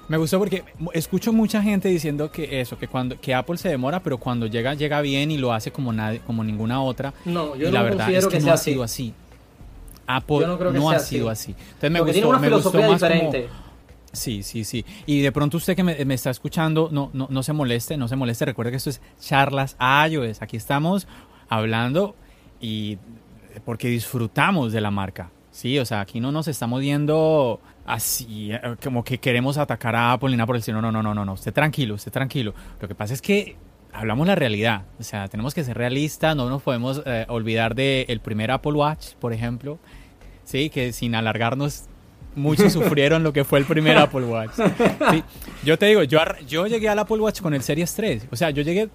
Me 0.08 0.18
gustó 0.18 0.40
porque 0.40 0.64
escucho 0.94 1.32
mucha 1.32 1.62
gente 1.62 1.88
diciendo 1.88 2.32
que 2.32 2.60
eso, 2.62 2.78
que 2.80 2.88
cuando 2.88 3.20
que 3.22 3.34
Apple 3.36 3.58
se 3.58 3.70
demora, 3.70 4.02
pero 4.02 4.18
cuando 4.18 4.48
llega 4.48 4.74
llega 4.74 5.02
bien 5.02 5.30
y 5.30 5.38
lo 5.38 5.54
hace 5.54 5.72
como 5.72 5.94
nadie, 5.94 6.20
como 6.26 6.44
ninguna 6.44 6.82
otra. 6.82 7.14
No, 7.26 7.56
yo 7.56 7.68
y 7.68 7.72
no 7.72 7.78
la 7.78 7.84
verdad 7.84 8.12
es 8.12 8.26
que, 8.26 8.32
que 8.32 8.40
no 8.40 8.46
sea 8.46 8.54
ha 8.54 8.58
sido 8.58 8.82
así. 8.84 9.14
Apple 10.08 10.40
Yo 10.40 10.48
no 10.48 10.58
creo 10.58 10.72
que 10.72 10.80
no 10.80 10.86
sea 10.90 10.94
ha 10.94 10.96
así. 11.02 11.16
sido 11.16 11.30
así. 11.30 11.52
Entonces 11.52 11.92
me 11.92 12.00
Porque 12.00 12.12
gustó, 12.12 12.14
tiene 12.14 12.28
una 12.28 12.40
me 12.40 12.50
gustó 12.50 12.72
filosofía 12.72 12.90
más 12.92 13.00
como- 13.02 13.12
diferente. 13.32 13.50
Sí, 14.12 14.44
sí, 14.44 14.64
sí. 14.64 14.86
Y 15.06 15.22
de 15.22 15.32
pronto 15.32 15.58
usted 15.58 15.76
que 15.76 15.84
me, 15.84 16.14
está 16.14 16.30
escuchando, 16.30 16.90
no, 16.92 17.12
no, 17.14 17.28
no 17.30 17.44
se 17.44 17.54
moleste, 17.54 17.98
no 17.98 18.08
se 18.08 18.16
moleste. 18.16 18.46
Recuerde 18.46 18.72
que 18.72 18.78
esto 18.78 18.90
es 18.90 19.02
charlas 19.20 19.78
iOS. 20.10 20.42
Aquí 20.42 20.58
estamos 20.58 21.08
hablando 21.48 22.16
y 22.60 22.98
porque 23.66 23.88
disfrutamos 23.88 24.72
de 24.72 24.82
la 24.82 24.92
marca. 24.92 25.32
Sí, 25.52 25.80
o 25.80 25.86
sea, 25.86 26.02
aquí 26.02 26.20
no 26.20 26.32
nos 26.32 26.48
estamos 26.48 26.80
viendo 26.80 27.60
así, 27.86 28.52
eh, 28.52 28.60
como 28.84 29.04
que 29.04 29.18
queremos 29.18 29.58
atacar 29.58 29.96
a 29.96 30.14
Apple 30.14 30.38
por 30.46 30.56
el 30.56 30.60
estilo. 30.60 30.82
No, 30.82 30.92
no, 30.92 31.04
no, 31.04 31.14
no, 31.14 31.26
no. 31.26 31.34
Usted 31.34 31.54
tranquilo, 31.54 31.96
usted 31.96 32.12
tranquilo. 32.12 32.54
Lo 32.80 32.88
que 32.88 32.96
pasa 32.96 33.14
es 33.14 33.22
que 33.22 33.58
hablamos 33.92 34.28
la 34.28 34.36
realidad. 34.36 34.84
O 35.00 35.04
sea, 35.04 35.28
tenemos 35.28 35.54
que 35.54 35.64
ser 35.64 35.78
realistas. 35.78 36.36
No 36.36 36.50
nos 36.50 36.62
podemos 36.62 37.02
eh, 37.06 37.26
olvidar 37.30 37.76
del 37.76 38.20
primer 38.22 38.52
Apple 38.52 38.74
Watch, 38.74 39.16
por 39.16 39.34
ejemplo. 39.34 39.80
Sí, 40.44 40.70
que 40.70 40.94
sin 40.94 41.14
alargarnos 41.14 41.89
muchos 42.40 42.74
sufrieron 42.74 43.24
lo 43.24 43.32
que 43.34 43.44
fue 43.44 43.60
el 43.60 43.66
primer 43.66 43.98
Apple 44.00 44.24
Watch. 44.26 44.52
Sí, 45.12 45.24
yo 45.64 45.78
te 45.78 45.86
digo, 45.88 46.04
yo, 46.04 46.20
yo 46.48 46.66
llegué 46.68 46.90
al 46.90 47.00
Apple 47.00 47.18
Watch 47.18 47.42
con 47.42 47.54
el 47.54 47.62
Series 47.62 47.94
3. 47.94 48.28
O 48.32 48.36
sea, 48.36 48.50
yo 48.50 48.64
llegué, 48.64 48.90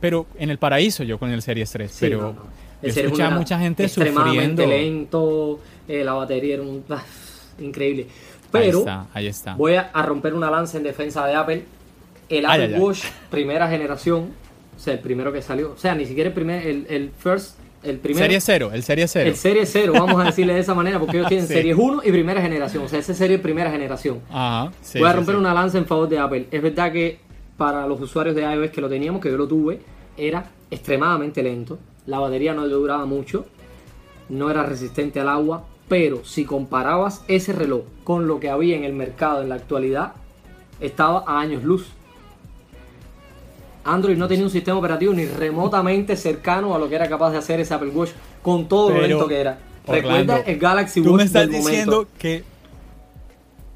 pero 0.00 0.26
en 0.38 0.50
el 0.50 0.58
paraíso 0.58 1.04
yo 1.04 1.18
con 1.18 1.30
el 1.30 1.42
Series 1.42 1.70
3. 1.70 1.90
Sí, 1.90 1.96
pero 2.00 2.20
no, 2.34 2.36
El 2.82 2.90
escuchaba 2.96 3.36
mucha 3.36 3.58
gente 3.58 3.84
extremadamente 3.84 4.62
sufriendo. 4.62 4.66
lento, 4.66 5.60
eh, 5.88 6.02
la 6.04 6.14
batería 6.14 6.54
era 6.54 6.62
un... 6.62 6.84
ah, 6.90 7.02
increíble. 7.60 8.02
ahí 8.04 8.48
Pero 8.50 8.78
está, 8.80 9.06
ahí 9.12 9.26
está. 9.26 9.54
voy 9.54 9.74
a, 9.74 9.90
a 9.92 10.02
romper 10.02 10.34
una 10.34 10.50
lanza 10.50 10.76
en 10.78 10.84
defensa 10.84 11.26
de 11.26 11.34
Apple. 11.34 11.64
El 12.28 12.46
Ay, 12.46 12.62
Apple 12.62 12.64
ay, 12.64 12.74
ay. 12.74 12.80
Watch, 12.80 13.04
primera 13.30 13.68
generación, 13.68 14.30
o 14.76 14.78
sea, 14.80 14.94
el 14.94 15.00
primero 15.00 15.32
que 15.32 15.42
salió, 15.42 15.72
o 15.72 15.76
sea, 15.76 15.94
ni 15.94 16.06
siquiera 16.06 16.28
el 16.28 16.34
primer, 16.34 16.66
el, 16.66 16.86
el 16.88 17.10
first, 17.18 17.58
el 17.82 17.98
primero. 17.98 18.24
Serie 18.24 18.40
0, 18.40 18.70
el 18.72 18.82
Serie 18.82 19.08
0. 19.08 19.28
El 19.28 19.36
Serie 19.36 19.66
0, 19.66 19.92
vamos 19.94 20.20
a 20.20 20.24
decirle 20.26 20.54
de 20.54 20.60
esa 20.60 20.74
manera, 20.74 20.98
porque 20.98 21.18
ellos 21.18 21.28
tienen 21.28 21.46
Sí. 21.48 21.54
Series 21.54 21.76
1 21.78 22.02
y 22.04 22.10
primera 22.10 22.40
generación, 22.40 22.84
o 22.84 22.88
sea, 22.88 22.98
ese 22.98 23.14
serie 23.14 23.38
primera 23.38 23.70
generación. 23.70 24.20
Ajá. 24.30 24.72
sí, 24.82 24.98
Voy 24.98 25.08
a 25.08 25.12
romper 25.12 25.34
sí. 25.34 25.40
una 25.40 25.54
lanza 25.54 25.78
en 25.78 25.86
favor 25.86 26.08
de 26.08 26.18
Apple. 26.18 26.46
Es 26.50 26.62
verdad 26.62 26.92
que 26.92 27.18
para 27.56 27.86
los 27.86 28.00
usuarios 28.00 28.34
de 28.34 28.42
iOS 28.42 28.70
que 28.70 28.80
lo 28.80 28.88
teníamos, 28.88 29.20
que 29.20 29.30
yo 29.30 29.36
lo 29.36 29.46
tuve, 29.46 29.80
era 30.16 30.50
extremadamente 30.70 31.42
lento. 31.42 31.78
La 32.06 32.18
batería 32.18 32.54
no 32.54 32.66
duraba 32.66 33.06
mucho, 33.06 33.46
no 34.28 34.50
era 34.50 34.64
resistente 34.64 35.20
al 35.20 35.28
agua, 35.28 35.64
pero 35.88 36.24
si 36.24 36.44
comparabas 36.44 37.22
ese 37.28 37.52
reloj 37.52 37.82
con 38.04 38.26
lo 38.26 38.40
que 38.40 38.50
había 38.50 38.76
en 38.76 38.84
el 38.84 38.92
mercado 38.92 39.42
en 39.42 39.48
la 39.48 39.56
actualidad, 39.56 40.12
estaba 40.80 41.24
a 41.26 41.40
años 41.40 41.62
luz. 41.62 41.86
Android 43.84 44.16
no 44.16 44.28
tenía 44.28 44.44
un 44.44 44.50
sistema 44.50 44.78
operativo 44.78 45.12
ni 45.12 45.26
remotamente 45.26 46.16
cercano 46.16 46.74
a 46.74 46.78
lo 46.78 46.88
que 46.88 46.94
era 46.94 47.08
capaz 47.08 47.32
de 47.32 47.38
hacer 47.38 47.60
ese 47.60 47.74
Apple 47.74 47.90
Watch 47.90 48.10
con 48.42 48.68
todo 48.68 48.90
lo 48.90 49.00
lento 49.00 49.26
que 49.28 49.40
era. 49.40 49.58
Recuerda 49.86 50.40
el 50.40 50.58
Galaxy 50.58 51.02
Tú 51.02 51.10
Watch 51.10 51.18
me 51.18 51.24
estás 51.24 51.42
del 51.48 51.56
diciendo 51.56 51.92
momento. 51.92 52.12
que 52.18 52.44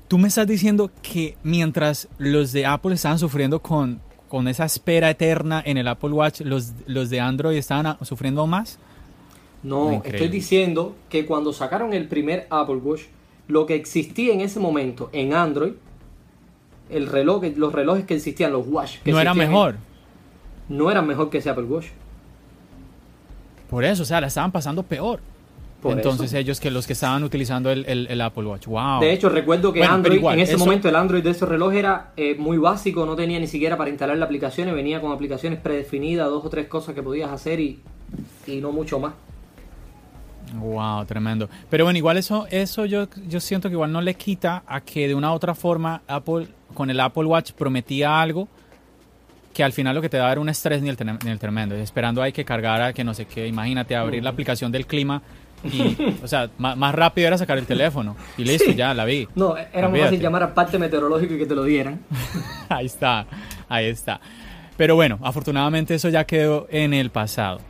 tú 0.09 0.19
me 0.19 0.29
estás 0.29 0.47
diciendo 0.47 0.91
que 1.03 1.37
mientras 1.43 2.09
los 2.19 2.53
de 2.53 2.65
Apple 2.67 2.95
estaban 2.95 3.19
sufriendo 3.19 3.61
con, 3.61 4.01
con 4.29 4.47
esa 4.47 4.65
espera 4.65 5.11
eterna 5.11 5.61
en 5.65 5.79
el 5.79 5.89
Apple 5.89 6.11
Watch, 6.11 6.43
los, 6.43 6.73
los 6.87 7.11
de 7.11 7.21
Android 7.21 7.57
estaban 7.57 7.97
sufriendo 8.05 8.47
más. 8.47 8.79
No, 9.65 9.95
Increíble. 9.95 10.11
estoy 10.19 10.29
diciendo 10.29 10.95
que 11.09 11.27
cuando 11.27 11.53
sacaron 11.53 11.93
el 11.93 12.07
primer 12.07 12.47
Apple 12.51 12.77
Watch, 12.77 13.03
lo 13.49 13.67
que 13.67 13.75
existía 13.75 14.33
en 14.33 14.41
ese 14.41 14.61
momento 14.61 15.11
en 15.13 15.35
Android, 15.35 15.73
el 16.89 17.09
reloj, 17.09 17.43
los 17.57 17.73
relojes 17.73 18.05
que 18.05 18.15
existían, 18.15 18.53
los 18.53 18.65
Watch, 18.69 18.99
que 19.03 19.11
no 19.11 19.21
era 19.21 19.35
mejor. 19.35 19.75
No 20.69 20.91
eran 20.91 21.07
mejor 21.07 21.31
que 21.31 21.39
ese 21.39 21.51
Apple 21.51 21.65
Watch. 21.65 21.87
Por 23.71 23.85
eso, 23.85 24.03
o 24.03 24.07
sea, 24.07 24.21
la 24.21 24.29
estaban 24.29 24.53
pasando 24.53 24.83
peor. 24.83 25.21
Por 25.83 25.93
Entonces 25.93 26.29
eso. 26.29 26.39
ellos 26.39 26.59
que 26.61 26.71
los 26.71 26.87
que 26.87 26.95
estaban 26.95 27.23
utilizando 27.23 27.71
el, 27.71 27.85
el- 27.87 28.07
el 28.09 28.21
Apple 28.21 28.45
Watch. 28.45 28.67
Wow. 28.67 29.01
De 29.01 29.13
hecho, 29.13 29.29
recuerdo 29.29 29.73
que 29.73 29.81
Bueno, 29.81 29.95
Android, 29.95 30.17
igual, 30.19 30.35
en 30.35 30.41
ese 30.41 30.55
eso- 30.55 30.65
momento 30.65 30.89
el 30.89 30.97
Android 30.97 31.23
de 31.23 31.31
esos 31.31 31.49
relojes 31.49 31.79
era 31.79 32.13
eh, 32.17 32.35
muy 32.39 32.57
básico, 32.59 33.05
no 33.07 33.15
tenía 33.15 33.39
ni 33.39 33.47
siquiera 33.47 33.77
para 33.77 33.91
instalar 33.91 34.17
la 34.17 34.25
aplicaciones, 34.25 34.75
venía 34.75 35.01
con 35.01 35.13
aplicaciones 35.13 35.61
predefinidas, 35.61 36.29
dos 36.29 36.45
o 36.45 36.49
tres 36.51 36.67
cosas 36.67 36.95
que 36.95 37.03
podías 37.03 37.31
hacer 37.31 37.61
y, 37.61 37.81
y 38.47 38.57
no 38.61 38.73
mucho 38.73 38.99
más. 38.99 39.13
Wow, 40.59 41.05
tremendo. 41.05 41.49
Pero 41.69 41.85
bueno, 41.85 41.99
igual 41.99 42.17
eso, 42.17 42.47
eso 42.51 42.85
yo, 42.87 43.09
yo 43.29 43.41
siento 43.41 43.69
que 43.69 43.75
igual 43.75 43.93
no 43.93 44.01
le 44.01 44.15
quita 44.15 44.63
a 44.67 44.81
que 44.81 45.09
de 45.09 45.15
una 45.15 45.31
u 45.33 45.35
otra 45.35 45.55
forma 45.55 46.03
Apple, 46.07 46.49
con 46.75 46.89
el 46.89 46.99
Apple 47.01 47.25
Watch 47.25 47.53
prometía 47.53 48.21
algo 48.21 48.49
que 49.57 49.65
al 49.65 49.73
final 49.73 49.95
lo 49.95 50.03
que 50.03 50.09
te 50.11 50.19
da 50.19 50.31
era 50.31 50.41
un 50.41 50.49
estrés 50.51 50.83
ni 50.83 50.91
el, 50.91 50.97
trem- 50.99 51.19
ni 51.25 51.31
el 51.31 51.39
tremendo. 51.39 51.75
Esperando 51.75 52.21
hay 52.21 52.33
que 52.33 52.45
cargar 52.45 52.83
a 52.83 52.93
que 52.93 53.03
no 53.05 53.15
sé 53.15 53.25
qué. 53.25 53.47
Imagínate 53.47 53.97
abrir 53.97 54.23
la 54.23 54.29
aplicación 54.31 54.71
del 54.71 54.87
clima 54.87 55.23
y, 55.65 55.97
o 56.23 56.29
sea, 56.29 56.51
más, 56.59 56.95
rápido 56.95 57.27
era 57.27 57.39
sacar 57.39 57.57
el 57.57 57.65
teléfono 57.67 58.17
y 58.37 58.45
listo, 58.45 58.67
Sí. 58.71 58.75
ya 58.77 58.93
la 58.93 59.07
vi. 59.07 59.27
No, 59.35 59.57
era 59.57 59.67
más 59.73 59.85
Olvídate. 59.91 60.03
fácil 60.03 60.21
llamar 60.21 60.43
al 60.43 60.53
parte 60.53 60.79
meteorológico 60.79 61.35
y 61.35 61.39
que 61.39 61.47
te 61.47 61.55
lo 61.55 61.65
dieran. 61.65 62.01
ahí 62.69 62.85
está, 62.87 63.27
ahí 63.69 63.87
está. 63.87 64.21
Pero 64.77 64.95
bueno, 64.95 65.19
afortunadamente 65.23 65.95
eso 65.95 66.11
ya 66.11 66.25
quedó 66.25 66.67
en 66.71 66.93
el 66.93 67.09
pasado. 67.09 67.61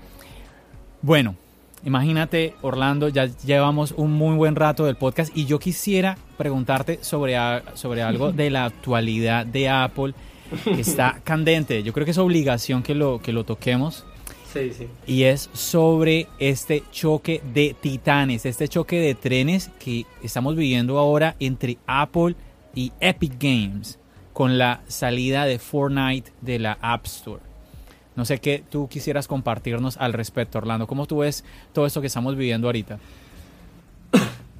Bueno, 1.03 1.37
imagínate, 1.85 2.55
Orlando, 2.63 3.09
ya 3.09 3.27
llevamos 3.27 3.93
un 3.93 4.13
muy 4.13 4.35
buen 4.37 4.57
rato 4.57 4.85
del 4.87 4.97
podcast 4.97 5.31
y 5.37 5.45
yo 5.47 5.59
quisiera 5.61 6.19
preguntarte 6.37 6.99
sobre, 7.03 7.37
a- 7.37 7.63
sobre 7.75 8.03
algo 8.03 8.33
de 8.33 8.51
la 8.51 8.65
actualidad 8.65 9.47
de 9.47 9.69
Apple 9.69 10.15
está 10.79 11.21
candente. 11.25 11.83
Yo 11.83 11.93
creo 11.93 12.05
que 12.05 12.11
es 12.11 12.19
obligación 12.19 12.83
que 12.83 12.95
lo, 12.95 13.21
que 13.21 13.33
lo 13.33 13.45
toquemos. 13.45 14.05
Sí, 14.53 14.73
sí. 14.73 14.87
Y 15.07 15.25
es 15.25 15.51
sobre 15.53 16.29
este 16.39 16.83
choque 16.91 17.43
de 17.53 17.77
titanes, 17.79 18.47
este 18.47 18.69
choque 18.69 19.01
de 19.01 19.15
trenes 19.15 19.71
que 19.79 20.07
estamos 20.23 20.57
viviendo 20.57 20.99
ahora 20.99 21.37
entre 21.41 21.79
Apple 21.87 22.35
y 22.75 22.93
Epic 23.01 23.35
Games 23.39 23.99
con 24.33 24.59
la 24.59 24.83
salida 24.87 25.45
de 25.47 25.59
Fortnite 25.59 26.31
de 26.41 26.59
la 26.59 26.79
App 26.81 27.07
Store. 27.07 27.43
No 28.17 28.25
sé 28.25 28.39
qué 28.39 28.65
tú 28.69 28.89
quisieras 28.89 29.29
compartirnos 29.29 29.99
al 29.99 30.15
respecto, 30.15 30.59
Orlando. 30.59 30.87
¿Cómo 30.87 31.07
tú 31.07 31.19
ves 31.19 31.45
todo 31.73 31.87
esto 31.87 32.01
que 32.01 32.07
estamos 32.07 32.37
viviendo 32.37 32.69
ahorita? 32.69 32.99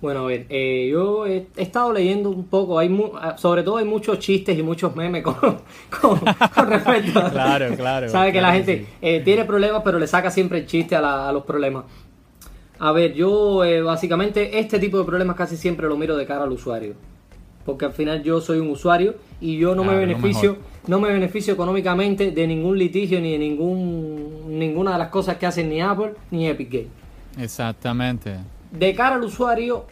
Bueno, 0.01 0.21
a 0.21 0.27
ver, 0.27 0.47
eh, 0.51 0.89
yo 0.93 1.27
he, 1.27 1.47
he 1.57 1.63
estado 1.63 1.91
leyendo 1.93 2.29
un 2.31 2.45
poco, 2.47 2.79
hay 2.79 2.89
mu- 2.91 3.13
ah, 3.17 3.37
sobre 3.39 3.63
todo 3.63 3.79
hay 3.79 3.87
muchos 3.87 4.19
chistes 4.19 4.59
y 4.59 4.63
muchos 4.63 4.95
memes 4.95 5.23
con, 5.23 5.35
con, 6.01 6.19
con 6.55 6.69
respecto 6.71 7.19
a... 7.19 7.31
Claro, 7.31 7.75
claro, 7.75 8.09
Sabe 8.11 8.31
que 8.33 8.41
la 8.43 8.53
que 8.53 8.59
gente 8.59 8.87
eh, 9.01 9.21
tiene 9.25 9.45
problemas, 9.47 9.81
pero 9.83 9.99
le 9.99 10.07
saca 10.07 10.31
siempre 10.31 10.59
el 10.59 10.67
chiste 10.67 10.95
a, 10.97 11.01
la- 11.01 11.29
a 11.29 11.33
los 11.33 11.45
problemas. 11.45 11.85
A 12.79 12.93
ver, 12.93 13.15
yo 13.15 13.65
eh, 13.65 13.81
básicamente 13.81 14.59
este 14.59 14.79
tipo 14.79 14.99
de 14.99 15.05
problemas 15.05 15.35
casi 15.35 15.57
siempre 15.57 15.89
lo 15.89 15.97
miro 15.97 16.15
de 16.17 16.27
cara 16.27 16.45
al 16.45 16.53
usuario. 16.53 16.93
Porque 17.65 17.87
al 17.87 17.93
final 17.95 18.23
yo 18.23 18.41
soy 18.43 18.59
un 18.59 18.69
usuario 18.69 19.15
y 19.41 19.57
yo 19.57 19.75
no 19.75 19.83
Claro, 19.83 19.99
me 19.99 20.07
beneficio, 20.07 20.59
no 20.87 21.01
me 21.01 21.09
beneficio 21.11 21.55
económicamente 21.55 22.31
de 22.31 22.47
ningún 22.47 22.79
litigio 22.79 23.19
ni 23.21 23.33
de 23.33 23.39
ningún 23.39 24.59
ninguna 24.59 24.93
de 24.93 24.99
las 24.99 25.09
cosas 25.09 25.37
que 25.39 25.47
hacen 25.47 25.71
ni 25.71 25.81
Apple 25.81 26.13
ni 26.31 26.47
Epic 26.49 26.71
Games. 26.71 26.89
Exactamente. 27.41 28.37
De 28.71 28.95
cara 28.95 29.17
al 29.17 29.23
usuario, 29.23 29.87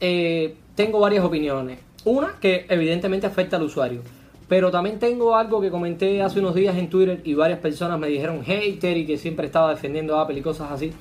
eh, 0.00 0.56
tengo 0.74 1.00
varias 1.00 1.24
opiniones. 1.24 1.78
Una 2.04 2.34
que 2.40 2.66
evidentemente 2.68 3.26
afecta 3.26 3.56
al 3.56 3.62
usuario. 3.62 4.02
Pero 4.48 4.70
también 4.70 4.98
tengo 4.98 5.34
algo 5.34 5.60
que 5.60 5.70
comenté 5.70 6.22
hace 6.22 6.38
unos 6.38 6.54
días 6.54 6.76
en 6.76 6.88
Twitter 6.88 7.20
y 7.24 7.34
varias 7.34 7.58
personas 7.58 7.98
me 7.98 8.06
dijeron 8.06 8.44
hater 8.44 8.96
y 8.96 9.04
que 9.04 9.18
siempre 9.18 9.46
estaba 9.46 9.70
defendiendo 9.70 10.16
a 10.16 10.22
Apple 10.22 10.38
y 10.38 10.42
cosas 10.42 10.70
así. 10.70 10.92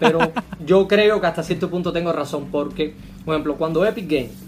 pero 0.00 0.18
yo 0.66 0.88
creo 0.88 1.20
que 1.20 1.26
hasta 1.26 1.44
cierto 1.44 1.70
punto 1.70 1.92
tengo 1.92 2.12
razón, 2.12 2.48
porque, 2.50 2.94
por 3.24 3.34
ejemplo, 3.34 3.56
cuando 3.56 3.86
Epic 3.86 4.10
Games, 4.10 4.44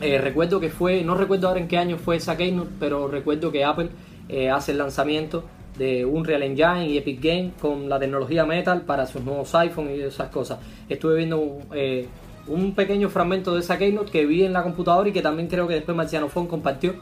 eh, 0.00 0.18
recuerdo 0.18 0.58
que 0.58 0.68
fue, 0.68 1.04
no 1.04 1.14
recuerdo 1.14 1.46
ahora 1.46 1.60
en 1.60 1.68
qué 1.68 1.78
año 1.78 1.96
fue 1.96 2.16
esa 2.16 2.36
Keynote, 2.36 2.70
pero 2.80 3.06
recuerdo 3.06 3.52
que 3.52 3.64
Apple 3.64 3.90
eh, 4.28 4.50
hace 4.50 4.72
el 4.72 4.78
lanzamiento 4.78 5.44
de 5.78 6.04
Unreal 6.04 6.42
Engine 6.42 6.88
y 6.88 6.98
Epic 6.98 7.20
Games 7.22 7.52
con 7.60 7.88
la 7.88 7.98
tecnología 7.98 8.44
Metal 8.44 8.82
para 8.82 9.06
sus 9.06 9.22
nuevos 9.22 9.54
iPhones 9.54 9.98
y 9.98 10.02
esas 10.02 10.28
cosas. 10.30 10.58
Estuve 10.88 11.16
viendo 11.16 11.58
eh, 11.74 12.06
un 12.46 12.74
pequeño 12.74 13.08
fragmento 13.08 13.54
de 13.54 13.60
esa 13.60 13.78
Keynote 13.78 14.10
que 14.10 14.26
vi 14.26 14.44
en 14.44 14.52
la 14.52 14.62
computadora 14.62 15.08
y 15.08 15.12
que 15.12 15.22
también 15.22 15.48
creo 15.48 15.66
que 15.66 15.74
después 15.74 15.96
Marciano 15.96 16.28
Fon 16.28 16.46
compartió 16.46 16.94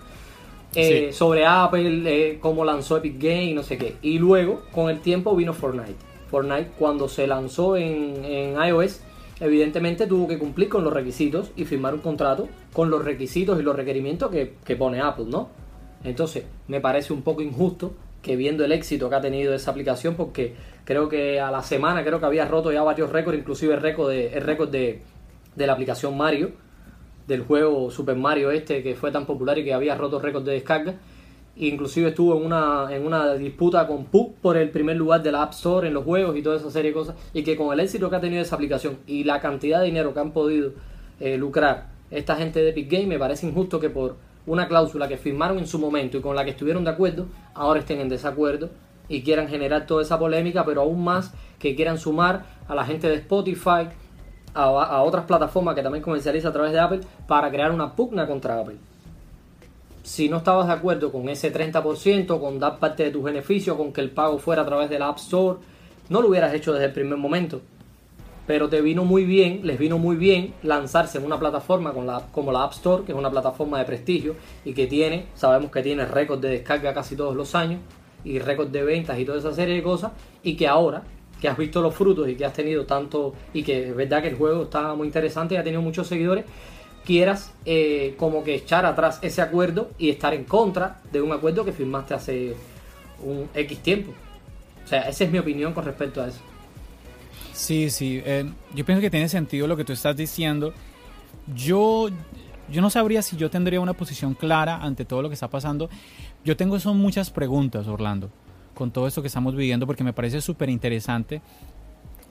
eh, 0.74 1.12
sobre 1.12 1.46
Apple, 1.46 2.02
eh, 2.06 2.38
cómo 2.40 2.64
lanzó 2.64 2.96
Epic 2.96 3.18
Games 3.18 3.50
y 3.50 3.54
no 3.54 3.62
sé 3.62 3.78
qué. 3.78 3.96
Y 4.02 4.18
luego, 4.18 4.62
con 4.72 4.90
el 4.90 5.00
tiempo, 5.00 5.34
vino 5.36 5.52
Fortnite. 5.52 5.94
Fortnite, 6.30 6.70
cuando 6.78 7.08
se 7.08 7.26
lanzó 7.26 7.76
en, 7.76 8.24
en 8.24 8.56
iOS, 8.60 9.00
evidentemente 9.40 10.06
tuvo 10.06 10.26
que 10.26 10.38
cumplir 10.38 10.68
con 10.68 10.82
los 10.82 10.92
requisitos 10.92 11.52
y 11.54 11.64
firmar 11.64 11.94
un 11.94 12.00
contrato 12.00 12.48
con 12.72 12.90
los 12.90 13.04
requisitos 13.04 13.60
y 13.60 13.62
los 13.62 13.76
requerimientos 13.76 14.30
que, 14.30 14.54
que 14.64 14.74
pone 14.74 15.00
Apple, 15.00 15.26
¿no? 15.28 15.48
Entonces, 16.02 16.44
me 16.66 16.80
parece 16.80 17.12
un 17.12 17.22
poco 17.22 17.40
injusto 17.40 17.94
que 18.24 18.34
viendo 18.34 18.64
el 18.64 18.72
éxito 18.72 19.08
que 19.08 19.14
ha 19.14 19.20
tenido 19.20 19.54
esa 19.54 19.70
aplicación, 19.70 20.16
porque 20.16 20.54
creo 20.84 21.08
que 21.08 21.38
a 21.38 21.50
la 21.50 21.62
semana 21.62 22.02
creo 22.02 22.18
que 22.18 22.26
había 22.26 22.46
roto 22.46 22.72
ya 22.72 22.82
varios 22.82 23.10
récords, 23.10 23.38
inclusive 23.38 23.74
el 23.74 23.80
récord 23.80 24.08
de, 24.08 24.28
el 24.28 24.40
récord 24.40 24.70
de, 24.70 25.02
de 25.54 25.66
la 25.66 25.74
aplicación 25.74 26.16
Mario, 26.16 26.52
del 27.28 27.42
juego 27.42 27.90
Super 27.90 28.16
Mario 28.16 28.50
este 28.50 28.82
que 28.82 28.94
fue 28.94 29.10
tan 29.10 29.26
popular 29.26 29.58
y 29.58 29.64
que 29.64 29.72
había 29.72 29.94
roto 29.94 30.18
récords 30.18 30.46
de 30.46 30.52
descarga. 30.52 30.94
Inclusive 31.56 32.08
estuvo 32.08 32.36
en 32.36 32.44
una, 32.44 32.88
en 32.90 33.06
una 33.06 33.34
disputa 33.34 33.86
con 33.86 34.06
Pug 34.06 34.34
por 34.42 34.56
el 34.56 34.70
primer 34.70 34.96
lugar 34.96 35.22
de 35.22 35.30
la 35.30 35.42
App 35.42 35.52
Store 35.52 35.86
en 35.86 35.94
los 35.94 36.04
juegos 36.04 36.36
y 36.36 36.42
toda 36.42 36.56
esa 36.56 36.70
serie 36.70 36.90
de 36.90 36.94
cosas. 36.94 37.14
Y 37.32 37.44
que 37.44 37.56
con 37.56 37.72
el 37.72 37.78
éxito 37.78 38.10
que 38.10 38.16
ha 38.16 38.20
tenido 38.20 38.42
esa 38.42 38.56
aplicación 38.56 38.98
y 39.06 39.22
la 39.22 39.40
cantidad 39.40 39.78
de 39.78 39.86
dinero 39.86 40.12
que 40.12 40.20
han 40.20 40.32
podido 40.32 40.72
eh, 41.20 41.38
lucrar 41.38 41.90
esta 42.10 42.34
gente 42.34 42.60
de 42.60 42.70
Epic 42.70 42.90
Game, 42.90 43.06
me 43.06 43.18
parece 43.18 43.46
injusto 43.46 43.78
que 43.78 43.88
por 43.88 44.16
una 44.46 44.68
cláusula 44.68 45.08
que 45.08 45.16
firmaron 45.16 45.58
en 45.58 45.66
su 45.66 45.78
momento 45.78 46.18
y 46.18 46.20
con 46.20 46.36
la 46.36 46.44
que 46.44 46.50
estuvieron 46.50 46.84
de 46.84 46.90
acuerdo, 46.90 47.26
ahora 47.54 47.80
estén 47.80 48.00
en 48.00 48.08
desacuerdo 48.08 48.70
y 49.08 49.22
quieran 49.22 49.48
generar 49.48 49.86
toda 49.86 50.02
esa 50.02 50.18
polémica, 50.18 50.64
pero 50.64 50.82
aún 50.82 51.04
más 51.04 51.32
que 51.58 51.74
quieran 51.74 51.98
sumar 51.98 52.44
a 52.68 52.74
la 52.74 52.84
gente 52.84 53.08
de 53.08 53.16
Spotify, 53.16 53.88
a, 54.54 55.02
otras 55.02 55.24
plataformas 55.24 55.74
que 55.74 55.82
también 55.82 56.02
comercializa 56.02 56.48
a 56.48 56.52
través 56.52 56.72
de 56.72 56.78
Apple 56.78 57.00
para 57.26 57.50
crear 57.50 57.72
una 57.72 57.94
pugna 57.94 58.26
contra 58.26 58.60
Apple. 58.60 58.76
Si 60.02 60.28
no 60.28 60.38
estabas 60.38 60.66
de 60.66 60.74
acuerdo 60.74 61.10
con 61.10 61.28
ese 61.28 61.52
30%, 61.52 62.38
con 62.38 62.58
dar 62.58 62.78
parte 62.78 63.04
de 63.04 63.10
tus 63.10 63.24
beneficios, 63.24 63.76
con 63.76 63.92
que 63.92 64.00
el 64.00 64.10
pago 64.10 64.38
fuera 64.38 64.62
a 64.62 64.66
través 64.66 64.90
de 64.90 64.98
la 64.98 65.08
App 65.08 65.18
Store, 65.18 65.58
no 66.10 66.20
lo 66.20 66.28
hubieras 66.28 66.52
hecho 66.52 66.72
desde 66.72 66.86
el 66.86 66.92
primer 66.92 67.18
momento. 67.18 67.62
Pero 68.46 68.68
te 68.68 68.80
vino 68.82 69.04
muy 69.04 69.24
bien, 69.24 69.60
les 69.62 69.78
vino 69.78 69.98
muy 69.98 70.16
bien 70.16 70.52
lanzarse 70.62 71.18
en 71.18 71.24
una 71.24 71.38
plataforma 71.38 71.92
como 71.92 72.52
la 72.52 72.62
App 72.64 72.72
Store, 72.72 73.04
que 73.04 73.12
es 73.12 73.18
una 73.18 73.30
plataforma 73.30 73.78
de 73.78 73.84
prestigio 73.86 74.36
y 74.64 74.74
que 74.74 74.86
tiene, 74.86 75.26
sabemos 75.34 75.70
que 75.70 75.82
tiene 75.82 76.04
récord 76.04 76.40
de 76.40 76.50
descarga 76.50 76.92
casi 76.92 77.16
todos 77.16 77.34
los 77.34 77.54
años 77.54 77.80
y 78.22 78.38
récord 78.38 78.68
de 78.68 78.82
ventas 78.82 79.18
y 79.18 79.24
toda 79.24 79.38
esa 79.38 79.52
serie 79.52 79.76
de 79.76 79.82
cosas, 79.82 80.12
y 80.42 80.56
que 80.56 80.66
ahora 80.66 81.02
que 81.40 81.48
has 81.48 81.56
visto 81.56 81.82
los 81.82 81.94
frutos 81.94 82.28
y 82.28 82.36
que 82.36 82.44
has 82.44 82.52
tenido 82.54 82.86
tanto, 82.86 83.34
y 83.52 83.62
que 83.62 83.88
es 83.88 83.96
verdad 83.96 84.22
que 84.22 84.28
el 84.28 84.36
juego 84.36 84.64
está 84.64 84.94
muy 84.94 85.06
interesante 85.06 85.54
y 85.54 85.58
ha 85.58 85.64
tenido 85.64 85.82
muchos 85.82 86.06
seguidores, 86.06 86.44
quieras 87.04 87.52
eh, 87.64 88.14
como 88.16 88.42
que 88.42 88.54
echar 88.54 88.86
atrás 88.86 89.18
ese 89.22 89.42
acuerdo 89.42 89.90
y 89.98 90.10
estar 90.10 90.32
en 90.34 90.44
contra 90.44 91.02
de 91.12 91.20
un 91.20 91.32
acuerdo 91.32 91.64
que 91.64 91.72
firmaste 91.72 92.14
hace 92.14 92.56
un 93.22 93.48
X 93.54 93.78
tiempo. 93.80 94.12
O 94.84 94.88
sea, 94.88 95.08
esa 95.08 95.24
es 95.24 95.30
mi 95.30 95.38
opinión 95.38 95.72
con 95.72 95.84
respecto 95.84 96.22
a 96.22 96.28
eso. 96.28 96.40
Sí, 97.54 97.88
sí, 97.88 98.20
eh, 98.24 98.50
yo 98.74 98.84
pienso 98.84 99.00
que 99.00 99.10
tiene 99.10 99.28
sentido 99.28 99.66
lo 99.66 99.76
que 99.76 99.84
tú 99.84 99.92
estás 99.92 100.16
diciendo. 100.16 100.74
Yo, 101.54 102.08
yo 102.70 102.82
no 102.82 102.90
sabría 102.90 103.22
si 103.22 103.36
yo 103.36 103.48
tendría 103.48 103.80
una 103.80 103.94
posición 103.94 104.34
clara 104.34 104.76
ante 104.76 105.04
todo 105.04 105.22
lo 105.22 105.28
que 105.28 105.34
está 105.34 105.48
pasando. 105.48 105.88
Yo 106.44 106.56
tengo 106.56 106.78
son 106.80 106.98
muchas 106.98 107.30
preguntas, 107.30 107.86
Orlando 107.86 108.30
con 108.74 108.90
todo 108.90 109.06
esto 109.06 109.22
que 109.22 109.28
estamos 109.28 109.54
viviendo 109.54 109.86
porque 109.86 110.04
me 110.04 110.12
parece 110.12 110.40
súper 110.40 110.68
interesante, 110.68 111.40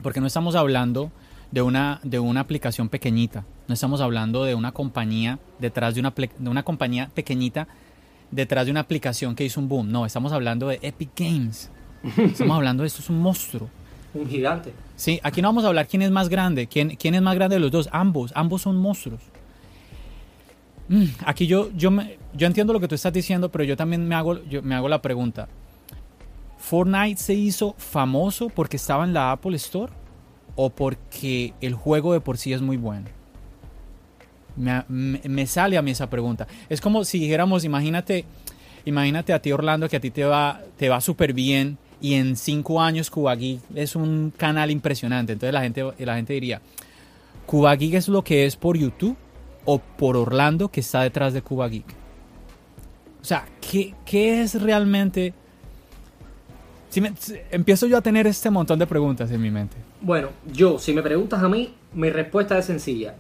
porque 0.04 0.22
no 0.22 0.28
estamos 0.28 0.56
hablando 0.56 1.12
de 1.52 1.62
una, 1.62 2.00
de 2.04 2.20
una 2.20 2.42
aplicación 2.42 2.90
pequeñita, 2.90 3.46
no 3.68 3.74
estamos 3.74 4.02
hablando 4.02 4.44
de 4.44 4.54
una 4.54 4.72
compañía 4.72 5.40
detrás 5.60 5.96
de 5.96 6.02
una, 6.02 6.14
de 6.16 6.50
una 6.50 6.64
compañía 6.64 7.10
pequeñita 7.14 7.68
detrás 8.30 8.66
de 8.66 8.72
una 8.72 8.82
aplicación 8.82 9.36
que 9.36 9.46
hizo 9.46 9.60
un 9.60 9.70
boom, 9.70 9.92
no, 9.92 10.06
estamos 10.06 10.32
hablando 10.32 10.68
de 10.68 10.80
Epic 10.82 11.12
Games, 11.16 11.72
estamos 12.18 12.56
hablando 12.56 12.84
de 12.84 12.88
esto, 12.88 13.02
es 13.02 13.10
un 13.10 13.20
monstruo. 13.20 13.70
Un 14.14 14.30
gigante. 14.30 14.74
Sí, 14.96 15.20
aquí 15.24 15.42
no 15.42 15.48
vamos 15.48 15.64
a 15.64 15.68
hablar 15.68 15.88
quién 15.88 16.02
es 16.02 16.12
más 16.12 16.30
grande, 16.30 16.68
quién, 16.68 16.96
quién 16.96 17.16
es 17.16 17.22
más 17.22 17.36
grande 17.36 17.56
de 17.56 17.60
los 17.60 17.72
dos, 17.72 17.90
ambos, 17.92 18.32
ambos 18.36 18.62
son 18.62 18.78
monstruos. 18.78 19.22
Mm, 20.88 21.06
aquí 21.26 21.48
yo, 21.48 21.72
yo, 21.76 21.90
me, 21.90 22.18
yo 22.34 22.46
entiendo 22.46 22.74
lo 22.74 22.80
que 22.80 22.88
tú 22.88 22.96
estás 22.96 23.14
diciendo, 23.14 23.50
pero 23.50 23.64
yo 23.64 23.76
también 23.76 24.08
me 24.08 24.16
hago, 24.16 24.44
yo 24.44 24.62
me 24.62 24.76
hago 24.76 24.88
la 24.88 25.02
pregunta. 25.02 25.48
Fortnite 26.58 27.20
se 27.20 27.34
hizo 27.34 27.76
famoso 27.78 28.50
porque 28.50 28.78
estaba 28.78 29.04
en 29.04 29.14
la 29.14 29.32
Apple 29.32 29.56
Store 29.56 29.92
o 30.56 30.70
porque 30.70 31.54
el 31.62 31.74
juego 31.74 32.14
de 32.14 32.22
por 32.22 32.38
sí 32.38 32.54
es 32.54 32.62
muy 32.62 32.78
bueno. 32.78 33.08
Me, 34.56 35.48
sale 35.48 35.78
a 35.78 35.82
mí 35.82 35.92
esa 35.92 36.10
pregunta. 36.10 36.48
Es 36.70 36.80
como 36.80 37.04
si 37.06 37.20
dijéramos, 37.20 37.64
imagínate, 37.64 38.26
imagínate 38.86 39.34
a 39.34 39.42
ti 39.42 39.52
Orlando 39.52 39.90
que 39.90 39.98
a 39.98 40.00
ti 40.00 40.12
te 40.12 40.24
va, 40.26 40.62
te 40.78 40.90
va 40.90 41.02
súper 41.02 41.34
bien 41.34 41.78
y 42.04 42.16
en 42.16 42.36
cinco 42.36 42.82
años 42.82 43.10
Cuba 43.10 43.38
es 43.74 43.96
un 43.96 44.34
canal 44.36 44.70
impresionante. 44.70 45.32
Entonces 45.32 45.54
la 45.54 45.62
gente, 45.62 45.86
la 46.00 46.16
gente 46.18 46.34
diría, 46.34 46.62
¿Cuba 47.46 47.76
es 47.76 48.10
lo 48.10 48.26
que 48.26 48.46
es 48.46 48.58
por 48.58 48.78
YouTube 48.78 49.16
o 49.64 49.80
por 49.80 50.18
Orlando 50.18 50.68
que 50.68 50.82
está 50.82 51.02
detrás 51.02 51.34
de 51.34 51.42
Cuba 51.42 51.70
Geek? 51.70 51.86
O 53.22 53.26
sea, 53.26 53.48
¿qué, 53.62 53.96
qué 54.06 54.42
es 54.42 54.62
realmente 54.62 55.34
empiezo 57.52 57.88
yo 57.88 57.98
a 57.98 58.02
tener 58.02 58.28
este 58.28 58.50
montón 58.50 58.80
de 58.80 58.86
preguntas 58.86 59.32
en 59.32 59.42
mi 59.42 59.50
mente. 59.50 59.78
Bueno, 60.02 60.28
yo, 60.52 60.78
si 60.78 60.94
me 60.94 61.02
preguntas 61.02 61.42
a 61.42 61.48
mí, 61.48 61.74
mi 61.94 62.10
respuesta 62.10 62.58
es 62.58 62.66
sencilla. 62.66 63.16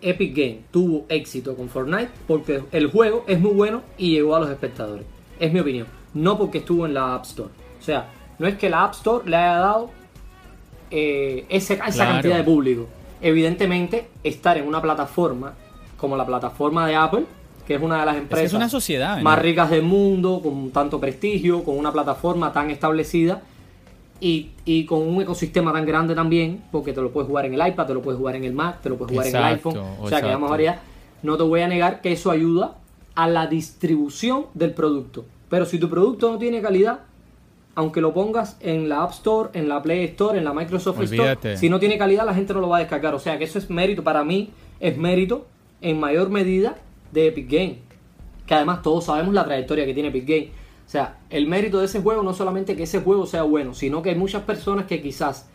Epic 0.00 0.36
Game 0.36 0.60
tuvo 0.70 1.04
éxito 1.08 1.56
con 1.56 1.68
Fortnite 1.68 2.10
porque 2.28 2.62
el 2.70 2.90
juego 2.92 3.24
es 3.26 3.40
muy 3.40 3.50
bueno 3.50 3.82
y 3.98 4.12
llegó 4.12 4.36
a 4.36 4.40
los 4.40 4.50
espectadores. 4.50 5.04
Es 5.40 5.52
mi 5.52 5.58
opinión. 5.58 5.88
No 6.14 6.38
porque 6.38 6.58
estuvo 6.58 6.86
en 6.86 6.94
la 6.94 7.16
App 7.16 7.24
Store. 7.24 7.50
O 7.88 7.90
sea, 7.90 8.06
no 8.38 8.46
es 8.46 8.56
que 8.56 8.68
la 8.68 8.84
App 8.84 8.92
Store 8.92 9.28
le 9.28 9.36
haya 9.36 9.56
dado 9.56 9.90
eh, 10.90 11.46
esa 11.48 11.78
cantidad 11.78 12.36
de 12.36 12.44
público. 12.44 12.86
Evidentemente, 13.22 14.08
estar 14.22 14.58
en 14.58 14.68
una 14.68 14.82
plataforma 14.82 15.54
como 15.96 16.16
la 16.16 16.26
plataforma 16.26 16.86
de 16.86 16.94
Apple 16.94 17.24
que 17.68 17.74
es 17.74 17.82
una 17.82 18.00
de 18.00 18.06
las 18.06 18.16
empresas 18.16 18.54
una 18.54 18.70
sociedad, 18.70 19.20
más 19.20 19.38
ricas 19.38 19.68
del 19.68 19.82
mundo, 19.82 20.40
con 20.42 20.70
tanto 20.70 20.98
prestigio, 20.98 21.62
con 21.64 21.76
una 21.76 21.92
plataforma 21.92 22.50
tan 22.50 22.70
establecida 22.70 23.42
y, 24.20 24.84
con 24.86 25.02
un 25.02 25.20
ecosistema 25.20 25.70
tan 25.70 25.84
grande 25.84 26.14
también, 26.14 26.62
porque 26.72 26.94
te 26.94 27.02
lo 27.02 27.10
puedes 27.10 27.28
jugar 27.28 27.44
en 27.44 27.52
el 27.52 27.68
iPad, 27.68 27.86
te 27.86 27.92
lo 27.92 28.00
puedes 28.00 28.18
jugar 28.18 28.36
en 28.36 28.44
el 28.44 28.54
Mac, 28.54 28.80
te 28.80 28.88
lo 28.88 28.96
puedes 28.96 29.12
jugar 29.12 29.26
en 29.26 29.36
el 29.36 29.44
iPhone, 29.44 29.78
o 30.00 30.08
sea 30.08 30.22
que 30.22 30.28
vamos 30.28 30.48
a 30.48 30.50
variar. 30.50 30.80
No 31.22 31.36
te 31.36 31.42
voy 31.42 31.60
a 31.60 31.68
negar 31.68 32.00
que 32.00 32.12
eso 32.12 32.30
ayuda 32.30 32.78
a 33.14 33.28
la 33.28 33.46
distribución 33.46 34.46
del 34.54 34.72
producto. 34.72 35.26
Pero 35.50 35.66
si 35.66 35.78
tu 35.78 35.90
producto 35.90 36.32
no 36.32 36.38
tiene 36.38 36.62
calidad, 36.62 37.00
aunque 37.78 38.00
lo 38.00 38.12
pongas 38.12 38.56
en 38.58 38.88
la 38.88 39.04
App 39.04 39.12
Store, 39.12 39.50
en 39.52 39.68
la 39.68 39.80
Play 39.80 40.02
Store, 40.06 40.36
en 40.36 40.44
la 40.44 40.52
Microsoft 40.52 41.00
Store, 41.00 41.56
si 41.56 41.70
no 41.70 41.78
tiene 41.78 41.96
calidad 41.96 42.26
la 42.26 42.34
gente 42.34 42.52
no 42.52 42.60
lo 42.60 42.68
va 42.68 42.78
a 42.78 42.80
descargar. 42.80 43.14
O 43.14 43.20
sea 43.20 43.38
que 43.38 43.44
eso 43.44 43.56
es 43.56 43.70
mérito, 43.70 44.02
para 44.02 44.24
mí 44.24 44.50
es 44.80 44.98
mérito 44.98 45.46
en 45.80 46.00
mayor 46.00 46.28
medida 46.28 46.76
de 47.12 47.28
Epic 47.28 47.48
Game. 47.48 47.78
Que 48.46 48.54
además 48.54 48.82
todos 48.82 49.04
sabemos 49.04 49.32
la 49.32 49.44
trayectoria 49.44 49.86
que 49.86 49.94
tiene 49.94 50.08
Epic 50.08 50.26
Game. 50.26 50.50
O 50.84 50.90
sea, 50.90 51.18
el 51.30 51.46
mérito 51.46 51.78
de 51.78 51.84
ese 51.84 52.02
juego 52.02 52.24
no 52.24 52.34
solamente 52.34 52.74
que 52.74 52.82
ese 52.82 53.00
juego 53.00 53.26
sea 53.26 53.44
bueno, 53.44 53.72
sino 53.74 54.02
que 54.02 54.10
hay 54.10 54.16
muchas 54.16 54.42
personas 54.42 54.86
que 54.86 55.00
quizás 55.00 55.48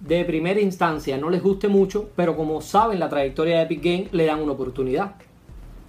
de 0.00 0.24
primera 0.24 0.58
instancia 0.62 1.18
no 1.18 1.28
les 1.28 1.42
guste 1.42 1.68
mucho, 1.68 2.08
pero 2.16 2.34
como 2.34 2.62
saben 2.62 2.98
la 2.98 3.10
trayectoria 3.10 3.58
de 3.58 3.62
Epic 3.64 3.82
Game, 3.84 4.08
le 4.10 4.24
dan 4.24 4.40
una 4.40 4.52
oportunidad. 4.52 5.16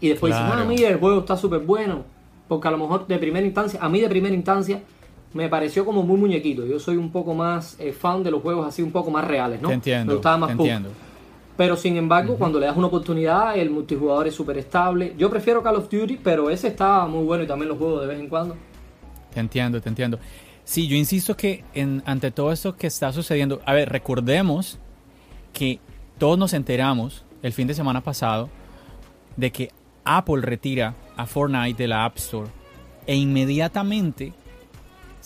Y 0.02 0.10
después 0.10 0.34
dicen, 0.34 0.52
ah, 0.52 0.66
mira, 0.68 0.90
el 0.90 0.98
juego 1.00 1.22
está 1.22 1.38
súper 1.38 1.62
bueno. 1.62 2.04
Porque 2.50 2.68
a 2.68 2.72
lo 2.72 2.80
mejor 2.80 3.08
de 3.08 3.18
primera 3.18 3.46
instancia, 3.46 3.80
a 3.82 3.88
mí 3.88 4.02
de 4.02 4.10
primera 4.10 4.36
instancia, 4.36 4.82
me 5.34 5.50
pareció 5.50 5.86
como 5.86 6.04
muy 6.04 6.18
muñequito. 6.18 6.66
Yo 6.66 6.80
soy 6.80 6.98
un 6.98 7.12
poco 7.12 7.34
más 7.34 7.78
eh, 7.80 7.92
fan 7.92 8.24
de 8.24 8.32
los 8.32 8.42
juegos 8.42 8.68
así 8.68 8.82
un 8.82 8.92
poco 8.92 9.12
más 9.12 9.26
reales, 9.26 9.62
¿no? 9.62 9.72
entiendo. 9.72 10.12
Me 10.12 10.14
gustaba 10.16 10.38
más 10.38 10.52
entiendo. 10.52 10.90
Pero 11.56 11.76
sin 11.76 11.98
embargo, 11.98 12.36
cuando 12.38 12.60
le 12.60 12.68
das 12.68 12.78
una 12.78 12.88
oportunidad, 12.88 13.58
el 13.58 13.72
multijugador 13.72 14.28
es 14.28 14.36
súper 14.36 14.60
estable. 14.60 15.16
Yo 15.18 15.30
prefiero 15.30 15.64
Call 15.64 15.78
of 15.78 15.90
Duty, 15.90 16.20
pero 16.24 16.52
ese 16.52 16.68
está 16.68 17.08
muy 17.08 17.26
bueno 17.26 17.44
y 17.44 17.48
también 17.48 17.70
lo 17.70 17.76
juego 17.76 18.00
de 18.00 18.08
vez 18.08 18.20
en 18.20 18.30
cuando. 18.30 18.56
Te 19.34 19.40
entiendo, 19.40 19.82
te 19.82 19.90
entiendo. 19.90 20.20
Sí, 20.64 20.88
yo 20.88 20.96
insisto 20.96 21.36
que 21.36 21.64
en, 21.74 22.04
ante 22.06 22.30
todo 22.30 22.52
esto 22.52 22.76
que 22.76 22.88
está 22.88 23.12
sucediendo, 23.12 23.62
a 23.66 23.74
ver, 23.74 23.90
recordemos 23.90 24.78
que 25.52 25.80
todos 26.18 26.38
nos 26.38 26.54
enteramos 26.54 27.26
el 27.42 27.54
fin 27.54 27.68
de 27.68 27.74
semana 27.74 28.02
pasado 28.02 28.50
de 29.36 29.52
que 29.52 29.72
Apple 30.04 30.42
retira 30.42 30.94
a 31.16 31.26
Fortnite 31.26 31.82
de 31.82 31.88
la 31.88 32.06
App 32.06 32.18
Store 32.18 32.50
e 33.06 33.16
inmediatamente, 33.16 34.34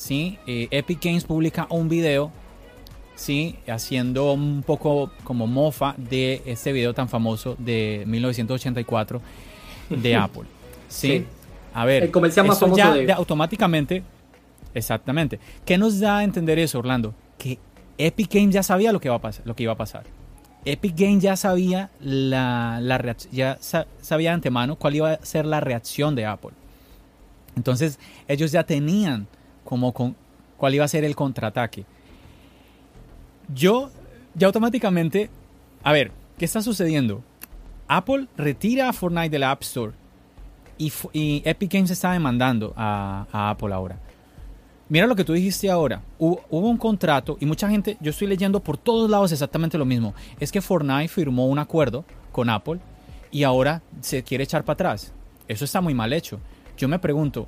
¿sí? 0.02 0.40
Eh, 0.48 0.68
Epic 0.72 1.00
Games 1.04 1.26
publica 1.26 1.68
un 1.70 1.88
video 1.88 2.32
¿sí? 3.16 3.58
Haciendo 3.68 4.34
un 4.34 4.64
poco 4.66 5.12
como 5.24 5.46
mofa 5.46 5.94
de 5.96 6.42
este 6.46 6.72
video 6.72 6.94
tan 6.96 7.08
famoso 7.08 7.56
de 7.60 8.04
1984 8.08 9.22
de 9.90 10.16
Apple. 10.16 10.44
¿sí? 10.88 11.26
A 11.74 11.86
ver, 11.86 12.04
el 12.04 12.12
comercial 12.12 12.48
más 12.48 12.60
famoso 12.60 12.78
ya 12.80 12.96
de... 12.96 13.12
automáticamente, 13.12 14.02
exactamente. 14.74 15.40
¿Qué 15.66 15.78
nos 15.78 16.00
da 16.00 16.18
a 16.18 16.24
entender 16.24 16.58
eso, 16.58 16.80
Orlando? 16.80 17.14
Que 17.38 17.60
Epic 18.00 18.34
Games 18.34 18.56
ya 18.56 18.64
sabía 18.64 18.92
lo 18.92 19.00
que, 19.00 19.08
iba 19.08 19.16
a 19.16 19.22
pasar, 19.22 19.46
lo 19.46 19.56
que 19.56 19.64
iba 19.64 19.74
a 19.74 19.78
pasar. 19.78 20.04
Epic 20.66 20.96
Games 20.98 21.22
ya 21.22 21.36
sabía 21.36 21.92
la, 22.00 22.80
la 22.82 23.16
ya 23.32 23.60
sabía 23.62 24.32
de 24.32 24.34
antemano 24.34 24.78
cuál 24.78 24.96
iba 24.96 25.12
a 25.12 25.26
ser 25.26 25.46
la 25.46 25.60
reacción 25.60 26.16
de 26.16 26.26
Apple. 26.26 26.52
Entonces, 27.56 28.00
ellos 28.28 28.52
ya 28.52 28.64
tenían 28.64 29.28
como 29.72 29.94
con, 29.94 30.18
cuál 30.58 30.76
iba 30.76 30.84
a 30.84 30.88
ser 30.90 31.06
el 31.06 31.16
contraataque. 31.16 31.86
Yo 33.56 33.90
ya 34.36 34.48
automáticamente, 34.48 35.30
a 35.82 35.94
ver, 35.94 36.12
¿qué 36.38 36.44
está 36.44 36.62
sucediendo? 36.62 37.24
Apple 37.88 38.28
retira 38.36 38.90
a 38.90 38.92
Fortnite 38.92 39.30
de 39.30 39.40
la 39.40 39.52
App 39.52 39.62
Store 39.62 39.94
y, 40.78 40.92
Epic 41.46 41.72
Games 41.72 41.90
está 41.90 42.12
demandando 42.12 42.74
a, 42.76 43.26
Apple 43.32 43.74
ahora. 43.74 43.98
Mira 44.90 45.08
lo 45.08 45.16
que 45.16 45.24
tú 45.24 45.32
dijiste 45.32 45.72
ahora. 45.72 46.02
Hubo, 46.20 46.42
un 46.50 46.76
contrato 46.76 47.38
y 47.40 47.46
mucha 47.46 47.70
gente, 47.70 47.96
yo 48.02 48.10
estoy 48.10 48.28
leyendo 48.28 48.60
por 48.60 48.78
todos 48.78 49.10
lados 49.10 49.32
exactamente 49.32 49.78
lo 49.78 49.86
mismo. 49.86 50.14
Es 50.42 50.52
que 50.52 50.60
Fortnite 50.60 51.08
firmó 51.08 51.48
un 51.48 51.60
acuerdo 51.60 52.04
con 52.34 52.50
Apple 52.50 52.82
y 53.32 53.44
ahora 53.44 53.82
se 54.02 54.22
quiere 54.22 54.44
echar 54.44 54.66
para 54.66 54.74
atrás. 54.74 55.14
Eso 55.48 55.64
está 55.64 55.80
muy 55.80 55.94
mal 55.94 56.12
hecho. 56.12 56.42
Yo 56.76 56.90
me 56.90 57.00
pregunto, 57.00 57.48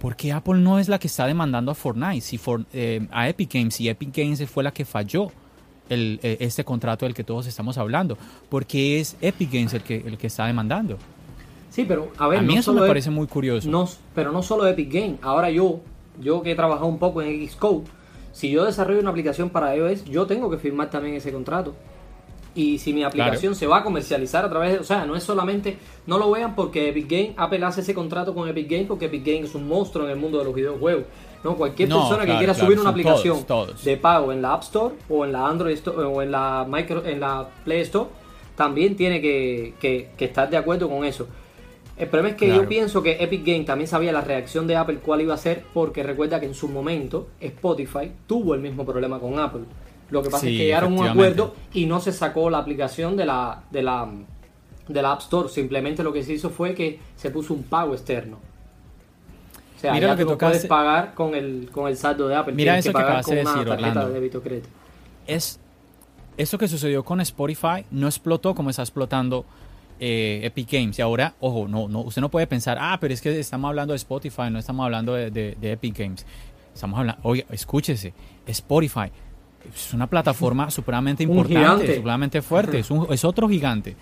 ¿por 0.00 0.16
qué 0.16 0.32
Apple 0.32 0.58
no 0.58 0.78
es 0.78 0.88
la 0.88 0.98
que 0.98 1.06
está 1.06 1.26
demandando 1.26 1.70
a 1.72 1.74
Fortnite? 1.74 2.20
Si 2.20 2.40
eh, 2.72 3.06
a 3.10 3.28
Epic 3.28 3.52
Games, 3.52 3.74
si 3.74 3.88
Epic 3.88 4.16
Games 4.16 4.48
fue 4.48 4.62
la 4.62 4.72
que 4.72 4.84
falló 4.84 5.30
el, 5.88 6.20
eh, 6.22 6.38
este 6.40 6.64
contrato 6.64 7.06
del 7.06 7.14
que 7.14 7.24
todos 7.24 7.46
estamos 7.46 7.78
hablando. 7.78 8.16
¿Por 8.48 8.66
qué 8.66 9.00
es 9.00 9.16
Epic 9.20 9.52
Games 9.52 9.74
el 9.74 9.82
que, 9.82 9.96
el 9.96 10.18
que 10.18 10.26
está 10.26 10.46
demandando? 10.46 10.98
Sí, 11.70 11.84
pero 11.86 12.10
a 12.18 12.28
ver, 12.28 12.40
a 12.40 12.42
mí 12.42 12.56
eso 12.56 12.72
me 12.72 12.86
parece 12.86 13.10
muy 13.10 13.26
curioso. 13.26 13.68
No, 13.68 13.88
pero 14.14 14.32
no 14.32 14.42
solo 14.42 14.66
Epic 14.66 14.92
Games. 14.92 15.18
Ahora 15.22 15.50
yo, 15.50 15.80
yo 16.20 16.42
que 16.42 16.52
he 16.52 16.54
trabajado 16.54 16.86
un 16.86 16.98
poco 16.98 17.22
en 17.22 17.48
Xcode, 17.48 17.84
si 18.32 18.50
yo 18.50 18.64
desarrollo 18.64 19.00
una 19.00 19.10
aplicación 19.10 19.50
para 19.50 19.74
iOS, 19.76 20.04
yo 20.04 20.26
tengo 20.26 20.50
que 20.50 20.58
firmar 20.58 20.90
también 20.90 21.16
ese 21.16 21.32
contrato. 21.32 21.74
Y 22.58 22.78
si 22.78 22.92
mi 22.92 23.04
aplicación 23.04 23.54
se 23.54 23.68
va 23.68 23.78
a 23.78 23.84
comercializar 23.84 24.44
a 24.44 24.50
través 24.50 24.72
de, 24.72 24.78
o 24.80 24.82
sea, 24.82 25.06
no 25.06 25.14
es 25.14 25.22
solamente, 25.22 25.78
no 26.08 26.18
lo 26.18 26.28
vean 26.32 26.56
porque 26.56 26.88
Epic 26.88 27.08
Games, 27.08 27.30
Apple 27.36 27.64
hace 27.64 27.82
ese 27.82 27.94
contrato 27.94 28.34
con 28.34 28.48
Epic 28.48 28.68
Games 28.68 28.86
porque 28.88 29.04
Epic 29.04 29.24
Games 29.24 29.50
es 29.50 29.54
un 29.54 29.68
monstruo 29.68 30.06
en 30.06 30.10
el 30.10 30.16
mundo 30.16 30.40
de 30.40 30.44
los 30.44 30.52
videojuegos. 30.52 31.04
No, 31.44 31.54
cualquier 31.54 31.88
persona 31.88 32.26
que 32.26 32.36
quiera 32.36 32.54
subir 32.54 32.80
una 32.80 32.90
aplicación 32.90 33.46
de 33.84 33.96
pago 33.96 34.32
en 34.32 34.42
la 34.42 34.54
App 34.54 34.64
Store 34.64 34.92
o 35.08 35.24
en 35.24 35.30
la 35.30 35.46
Android 35.46 35.74
Store 35.74 36.02
o 36.02 36.20
en 36.20 36.32
la 36.32 36.66
micro, 36.68 37.06
en 37.06 37.20
la 37.20 37.48
Play 37.64 37.82
Store, 37.82 38.10
también 38.56 38.96
tiene 38.96 39.20
que, 39.20 39.74
que, 39.78 40.24
estar 40.24 40.50
de 40.50 40.56
acuerdo 40.56 40.88
con 40.88 41.04
eso. 41.04 41.28
El 41.96 42.08
problema 42.08 42.30
es 42.30 42.34
que 42.34 42.48
yo 42.48 42.66
pienso 42.66 43.04
que 43.04 43.22
Epic 43.22 43.46
Games 43.46 43.66
también 43.66 43.86
sabía 43.86 44.10
la 44.10 44.22
reacción 44.22 44.66
de 44.66 44.74
Apple 44.74 44.98
cuál 44.98 45.20
iba 45.20 45.34
a 45.34 45.38
ser, 45.38 45.62
porque 45.72 46.02
recuerda 46.02 46.40
que 46.40 46.46
en 46.46 46.54
su 46.54 46.66
momento 46.66 47.28
Spotify 47.40 48.10
tuvo 48.26 48.54
el 48.54 48.60
mismo 48.60 48.84
problema 48.84 49.20
con 49.20 49.38
Apple. 49.38 49.62
Lo 50.10 50.22
que 50.22 50.30
pasa 50.30 50.46
es 50.46 50.52
que 50.52 50.58
llegaron 50.58 50.94
a 50.94 51.00
un 51.00 51.08
acuerdo 51.08 51.54
y 51.72 51.86
no 51.86 52.00
se 52.00 52.12
sacó 52.12 52.48
la 52.50 52.58
aplicación 52.58 53.16
de 53.16 53.26
la, 53.26 53.62
de 53.70 53.82
la, 53.82 54.08
de 54.88 55.02
la 55.02 55.12
App 55.12 55.20
Store. 55.20 55.48
Simplemente 55.48 56.02
lo 56.02 56.12
que 56.12 56.22
se 56.22 56.32
hizo 56.32 56.50
fue 56.50 56.74
que 56.74 56.98
se 57.16 57.30
puso 57.30 57.54
un 57.54 57.64
pago 57.64 57.94
externo. 57.94 58.38
O 59.76 59.80
sea, 59.80 59.92
Mira 59.92 60.08
lo 60.08 60.16
que 60.16 60.24
tú 60.24 60.38
puedes 60.38 60.66
pagar 60.66 61.14
con 61.14 61.34
el, 61.34 61.68
con 61.70 61.88
el 61.88 61.96
saldo 61.96 62.26
de 62.26 62.34
Apple. 62.34 62.54
Mira 62.54 62.78
eso 62.78 62.92
que, 62.92 62.98
acabas 62.98 63.26
de 63.26 63.36
decir, 63.36 63.68
Orlando. 63.68 64.12
Es, 65.26 65.60
eso 66.36 66.58
que 66.58 66.68
sucedió 66.68 67.04
con 67.04 67.20
Spotify 67.20 67.84
no 67.90 68.06
explotó 68.06 68.54
como 68.54 68.70
está 68.70 68.82
explotando 68.82 69.44
eh, 70.00 70.40
Epic 70.42 70.70
Games. 70.70 70.98
Y 70.98 71.02
ahora, 71.02 71.34
ojo, 71.40 71.68
no, 71.68 71.88
no, 71.88 72.00
usted 72.00 72.22
no 72.22 72.30
puede 72.30 72.46
pensar, 72.46 72.78
ah, 72.80 72.98
pero 73.00 73.12
es 73.12 73.20
que 73.20 73.38
estamos 73.38 73.68
hablando 73.68 73.92
de 73.92 73.98
Spotify, 73.98 74.50
no 74.50 74.58
estamos 74.58 74.84
hablando 74.84 75.14
de, 75.14 75.56
Epic 75.60 75.98
Games. 75.98 76.26
Estamos 76.74 76.98
hablando, 76.98 77.20
oye, 77.24 77.44
escúchese, 77.50 78.14
Spotify 78.46 79.10
es 79.74 79.94
una 79.94 80.06
plataforma 80.06 80.70
supremamente 80.72 81.22
importante, 81.22 81.96
supremamente 81.96 82.42
fuerte, 82.42 82.80
es, 82.80 82.88
es 83.10 83.24
otro 83.24 83.48
gigante. 83.48 83.96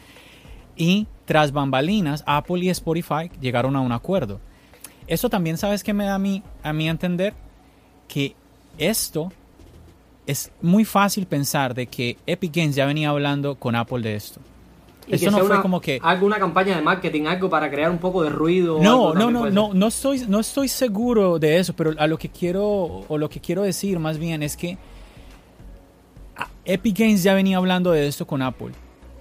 Y 0.76 1.06
tras 1.24 1.52
bambalinas, 1.52 2.22
Apple 2.26 2.64
y 2.64 2.68
Spotify 2.70 3.30
llegaron 3.40 3.76
a 3.76 3.80
un 3.80 3.92
acuerdo. 3.92 4.40
Eso 5.06 5.30
también, 5.30 5.56
¿sabes 5.56 5.82
qué 5.82 5.92
me 5.94 6.04
da 6.04 6.16
a 6.16 6.18
mí, 6.18 6.42
a 6.62 6.72
mí 6.72 6.88
entender? 6.88 7.34
Que 8.08 8.34
esto 8.78 9.32
es 10.26 10.50
muy 10.60 10.84
fácil 10.84 11.26
pensar 11.26 11.74
de 11.74 11.86
que 11.86 12.18
Epic 12.26 12.54
Games 12.54 12.74
ya 12.74 12.86
venía 12.86 13.10
hablando 13.10 13.54
con 13.54 13.74
Apple 13.74 14.00
de 14.00 14.16
esto. 14.16 14.40
Eso 15.08 15.30
no 15.30 15.38
fue 15.44 15.62
como 15.62 15.80
que 15.80 16.00
alguna 16.02 16.38
campaña 16.38 16.74
de 16.74 16.82
marketing, 16.82 17.26
algo 17.26 17.48
para 17.48 17.70
crear 17.70 17.90
un 17.90 17.98
poco 17.98 18.24
de 18.24 18.30
ruido. 18.30 18.80
No, 18.82 19.14
no, 19.14 19.30
no, 19.30 19.48
no, 19.50 19.72
no 19.72 19.86
estoy, 19.86 20.24
no 20.26 20.40
estoy 20.40 20.66
seguro 20.68 21.38
de 21.38 21.58
eso, 21.58 21.74
pero 21.74 21.92
a 21.96 22.08
lo 22.08 22.18
que 22.18 22.28
quiero 22.28 23.04
o 23.06 23.16
lo 23.16 23.28
que 23.28 23.40
quiero 23.40 23.62
decir 23.62 24.00
más 24.00 24.18
bien 24.18 24.42
es 24.42 24.56
que 24.56 24.76
Epic 26.66 26.98
Games 26.98 27.22
ya 27.22 27.34
venía 27.34 27.56
hablando 27.58 27.92
de 27.92 28.08
esto 28.08 28.26
con 28.26 28.42
Apple 28.42 28.72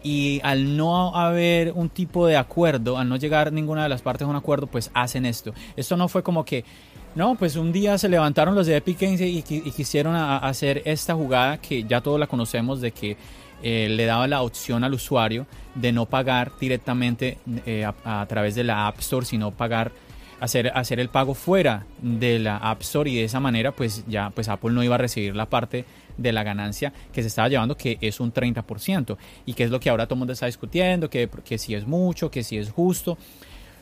y 0.04 0.40
al 0.44 0.78
no 0.78 1.16
haber 1.16 1.72
un 1.72 1.90
tipo 1.90 2.28
de 2.28 2.38
acuerdo, 2.38 2.98
al 2.98 3.08
no 3.08 3.16
llegar 3.16 3.52
ninguna 3.52 3.84
de 3.84 3.90
las 3.90 4.02
partes 4.02 4.26
a 4.26 4.30
un 4.30 4.36
acuerdo, 4.36 4.68
pues 4.68 4.92
hacen 4.94 5.26
esto. 5.26 5.54
Esto 5.76 5.98
no 5.98 6.08
fue 6.08 6.22
como 6.22 6.46
que, 6.46 6.64
no, 7.16 7.36
pues 7.36 7.56
un 7.56 7.72
día 7.72 7.98
se 7.98 8.10
levantaron 8.10 8.54
los 8.54 8.68
de 8.68 8.76
Epic 8.76 9.00
Games 9.00 9.22
y, 9.22 9.42
quisieron 9.42 10.16
hacer 10.16 10.84
esta 10.86 11.16
jugada 11.16 11.58
que 11.58 11.84
ya 11.84 12.02
todos 12.02 12.20
la 12.20 12.28
conocemos 12.28 12.82
de 12.82 12.92
que 12.92 13.18
eh, 13.64 13.88
le 13.90 14.06
daba 14.06 14.28
la 14.28 14.42
opción 14.44 14.84
al 14.84 14.94
usuario 14.94 15.48
de 15.74 15.92
no 15.92 16.06
pagar 16.06 16.52
directamente 16.60 17.40
eh, 17.66 17.84
a, 17.84 18.22
a, 18.22 18.26
través 18.28 18.54
de 18.54 18.64
la 18.64 18.88
App 18.88 19.00
Store, 19.00 19.26
sino 19.26 19.52
pagar 19.52 19.92
hacer, 20.40 20.72
hacer 20.76 21.00
el 21.00 21.10
pago 21.10 21.34
fuera 21.34 21.86
de 22.02 22.40
la 22.40 22.58
App 22.58 22.82
Store 22.82 23.10
y 23.10 23.16
de 23.16 23.24
esa 23.24 23.40
manera 23.40 23.72
pues 23.72 24.04
ya 24.08 24.30
pues 24.30 24.50
Apple 24.50 24.72
no 24.72 24.84
iba 24.84 24.96
a 24.96 25.00
recibir 25.00 25.36
la 25.36 25.48
parte 25.48 25.86
de 26.18 26.32
la 26.32 26.44
ganancia 26.44 26.94
que 27.12 27.22
se 27.22 27.28
estaba 27.28 27.50
llevando, 27.50 27.76
que 27.78 27.98
es 28.02 28.20
un 28.20 28.34
30%, 28.34 29.18
y 29.46 29.54
que 29.54 29.64
es 29.64 29.72
lo 29.72 29.80
que 29.80 29.90
ahora 29.90 30.06
todo 30.06 30.16
el 30.16 30.20
mundo 30.20 30.34
está 30.34 30.46
discutiendo, 30.46 31.10
que, 31.10 31.30
que 31.44 31.58
si 31.58 31.76
es 31.76 31.86
mucho, 31.86 32.32
que 32.32 32.44
si 32.44 32.58
es 32.58 32.72
justo. 32.72 33.18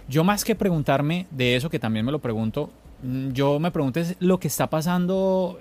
Yo 0.07 0.23
más 0.23 0.43
que 0.43 0.55
preguntarme 0.55 1.27
de 1.31 1.55
eso, 1.55 1.69
que 1.69 1.79
también 1.79 2.05
me 2.05 2.11
lo 2.11 2.19
pregunto, 2.19 2.69
mm, 3.03 3.31
yo 3.31 3.59
me 3.59 3.71
pregunto 3.71 3.99
es 3.99 4.15
lo 4.19 4.39
que 4.39 4.47
está 4.47 4.69
pasando 4.69 5.59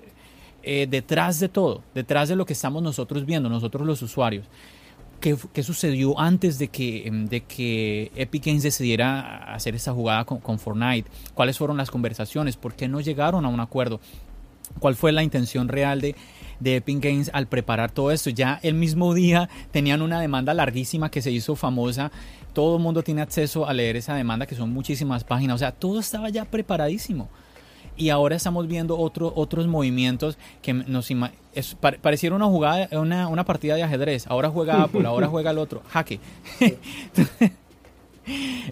eh, 0.63 0.87
detrás 0.89 1.41
de 1.41 1.49
todo, 1.49 1.83
detrás 1.95 2.29
de 2.29 2.37
lo 2.37 2.47
que 2.47 2.53
estamos 2.53 2.83
nosotros 2.83 3.25
viendo, 3.25 3.49
nosotros 3.49 3.87
los 3.87 4.03
usuarios. 4.03 4.47
¿Qué, 5.21 5.37
qué 5.53 5.63
sucedió 5.63 6.19
antes 6.19 6.59
de 6.59 6.69
que, 6.69 7.07
em, 7.07 7.27
de 7.27 7.43
que 7.43 8.11
Epic 8.17 8.47
Games 8.47 8.65
decidiera 8.65 9.55
hacer 9.55 9.77
esta 9.77 9.93
jugada 9.93 10.25
con, 10.25 10.39
con 10.39 10.59
Fortnite? 10.59 11.09
¿Cuáles 11.35 11.59
fueron 11.59 11.77
las 11.77 11.91
conversaciones? 11.93 12.57
¿Por 12.57 12.75
qué 12.75 12.89
no 12.89 13.01
llegaron 13.01 13.45
a 13.45 13.49
un 13.49 13.61
acuerdo? 13.61 14.01
¿Cuál 14.81 14.97
fue 14.97 15.13
la 15.13 15.23
intención 15.23 15.69
real 15.69 16.01
de, 16.01 16.17
de 16.63 16.77
Epic 16.77 17.03
Games 17.03 17.31
al 17.33 17.47
preparar 17.47 17.91
todo 17.91 18.11
esto. 18.11 18.31
Ya 18.31 18.61
el 18.63 18.75
mismo 18.75 19.15
día 19.15 19.49
tenían 19.71 20.03
una 20.03 20.21
demanda 20.21 20.55
larguísima 20.55 21.11
que 21.11 21.23
se 21.23 21.31
hizo 21.31 21.57
famosa. 21.57 22.11
Todo 22.53 22.77
el 22.77 22.83
mundo 22.83 23.03
tiene 23.03 23.23
acceso 23.23 23.67
a 23.67 23.73
leer 23.73 23.97
esa 23.97 24.15
demanda, 24.15 24.47
que 24.47 24.55
son 24.55 24.73
muchísimas 24.73 25.25
páginas. 25.25 25.57
O 25.57 25.59
sea, 25.59 25.73
todo 25.73 26.01
estaba 26.01 26.29
ya 26.29 26.45
preparadísimo. 26.45 27.29
Y 27.97 28.09
ahora 28.09 28.37
estamos 28.37 28.67
viendo 28.69 28.99
otro, 28.99 29.33
otros 29.37 29.67
movimientos 29.67 30.39
que 30.63 30.73
nos 30.73 31.11
es, 31.53 31.77
pareciera 32.01 32.35
una 32.35 32.47
jugada, 32.47 32.89
una, 32.93 33.29
una 33.29 33.45
partida 33.45 33.75
de 33.75 33.83
ajedrez. 33.83 34.27
Ahora 34.29 34.49
juega 34.49 34.83
Apple, 34.83 35.07
ahora 35.07 35.27
juega 35.29 35.51
el 35.51 35.59
otro. 35.59 35.83
Jaque. 35.91 36.21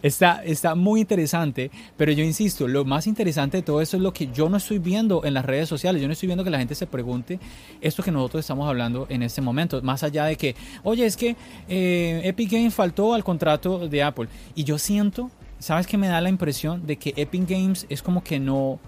Está, 0.03 0.45
está 0.45 0.75
muy 0.75 1.01
interesante, 1.01 1.71
pero 1.97 2.13
yo 2.13 2.25
insisto, 2.25 2.69
lo 2.69 2.85
más 2.85 3.07
interesante 3.07 3.59
de 3.59 3.63
todo 3.63 3.81
eso 3.81 3.97
es 3.97 4.03
lo 4.03 4.13
que 4.13 4.29
yo 4.29 4.49
no 4.49 4.57
estoy 4.57 4.79
viendo 4.79 5.25
en 5.25 5.35
las 5.35 5.45
redes 5.45 5.69
sociales. 5.69 6.01
Yo 6.01 6.09
no 6.09 6.13
estoy 6.13 6.29
viendo 6.29 6.45
que 6.45 6.51
la 6.51 6.59
gente 6.59 6.75
se 6.75 6.87
pregunte 6.87 7.41
esto 7.81 8.03
que 8.03 8.13
nosotros 8.13 8.41
estamos 8.41 8.69
hablando 8.69 9.07
en 9.09 9.23
este 9.23 9.41
momento. 9.41 9.83
Más 9.83 10.03
allá 10.03 10.25
de 10.27 10.37
que, 10.37 10.55
oye, 10.85 11.05
es 11.07 11.17
que 11.17 11.37
eh, 11.69 12.21
Epic 12.25 12.51
Games 12.51 12.75
faltó 12.75 13.15
al 13.15 13.25
contrato 13.25 13.89
de 13.89 14.03
Apple. 14.03 14.29
Y 14.55 14.65
yo 14.65 14.79
siento, 14.79 15.31
¿sabes 15.59 15.87
que 15.87 15.99
me 15.99 16.09
da 16.09 16.21
la 16.21 16.29
impresión 16.29 16.87
de 16.87 16.97
que 16.97 17.13
Epic 17.17 17.49
Games 17.49 17.87
es 17.89 18.03
como 18.03 18.23
que 18.23 18.39
no, 18.39 18.79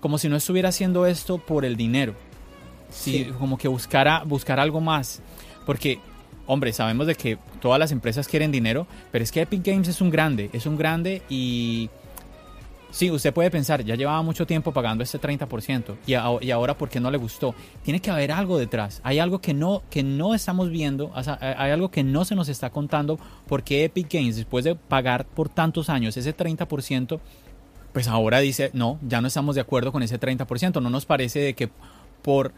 como 0.00 0.18
si 0.18 0.28
no 0.28 0.36
estuviera 0.36 0.70
haciendo 0.70 1.06
esto 1.06 1.38
por 1.38 1.64
el 1.64 1.76
dinero? 1.76 2.14
Sí, 2.90 3.28
como 3.38 3.58
que 3.58 3.68
buscara, 3.68 4.22
buscar 4.24 4.60
algo 4.60 4.80
más. 4.80 5.20
Porque 5.66 5.98
hombre, 6.46 6.72
sabemos 6.72 7.06
de 7.06 7.14
que 7.14 7.38
todas 7.60 7.78
las 7.78 7.92
empresas 7.92 8.28
quieren 8.28 8.52
dinero, 8.52 8.86
pero 9.10 9.24
es 9.24 9.32
que 9.32 9.42
Epic 9.42 9.64
Games 9.64 9.88
es 9.88 10.00
un 10.00 10.10
grande, 10.10 10.50
es 10.52 10.66
un 10.66 10.76
grande 10.76 11.22
y 11.28 11.90
sí, 12.90 13.10
usted 13.10 13.32
puede 13.32 13.50
pensar, 13.50 13.84
ya 13.84 13.94
llevaba 13.94 14.22
mucho 14.22 14.46
tiempo 14.46 14.72
pagando 14.72 15.02
este 15.02 15.20
30% 15.20 15.96
y, 16.06 16.12
y 16.46 16.50
ahora 16.50 16.74
¿por 16.76 16.88
qué 16.88 17.00
no 17.00 17.10
le 17.10 17.18
gustó? 17.18 17.54
Tiene 17.82 18.00
que 18.00 18.10
haber 18.10 18.32
algo 18.32 18.58
detrás, 18.58 19.00
hay 19.04 19.18
algo 19.18 19.40
que 19.40 19.54
no, 19.54 19.82
que 19.90 20.02
no 20.02 20.34
estamos 20.34 20.70
viendo, 20.70 21.12
hay 21.14 21.70
algo 21.70 21.90
que 21.90 22.04
no 22.04 22.24
se 22.24 22.34
nos 22.34 22.48
está 22.48 22.70
contando 22.70 23.18
porque 23.46 23.84
Epic 23.84 24.12
Games, 24.12 24.36
después 24.36 24.64
de 24.64 24.74
pagar 24.74 25.24
por 25.24 25.48
tantos 25.48 25.88
años 25.88 26.16
ese 26.16 26.36
30%, 26.36 27.20
pues 27.92 28.08
ahora 28.08 28.40
dice, 28.40 28.70
no, 28.72 28.98
ya 29.06 29.20
no 29.20 29.28
estamos 29.28 29.54
de 29.54 29.60
acuerdo 29.60 29.92
con 29.92 30.02
ese 30.02 30.18
30%, 30.18 30.82
no 30.82 30.90
nos 30.90 31.06
parece 31.06 31.38
de 31.38 31.54
que 31.54 31.70
por 32.22 32.52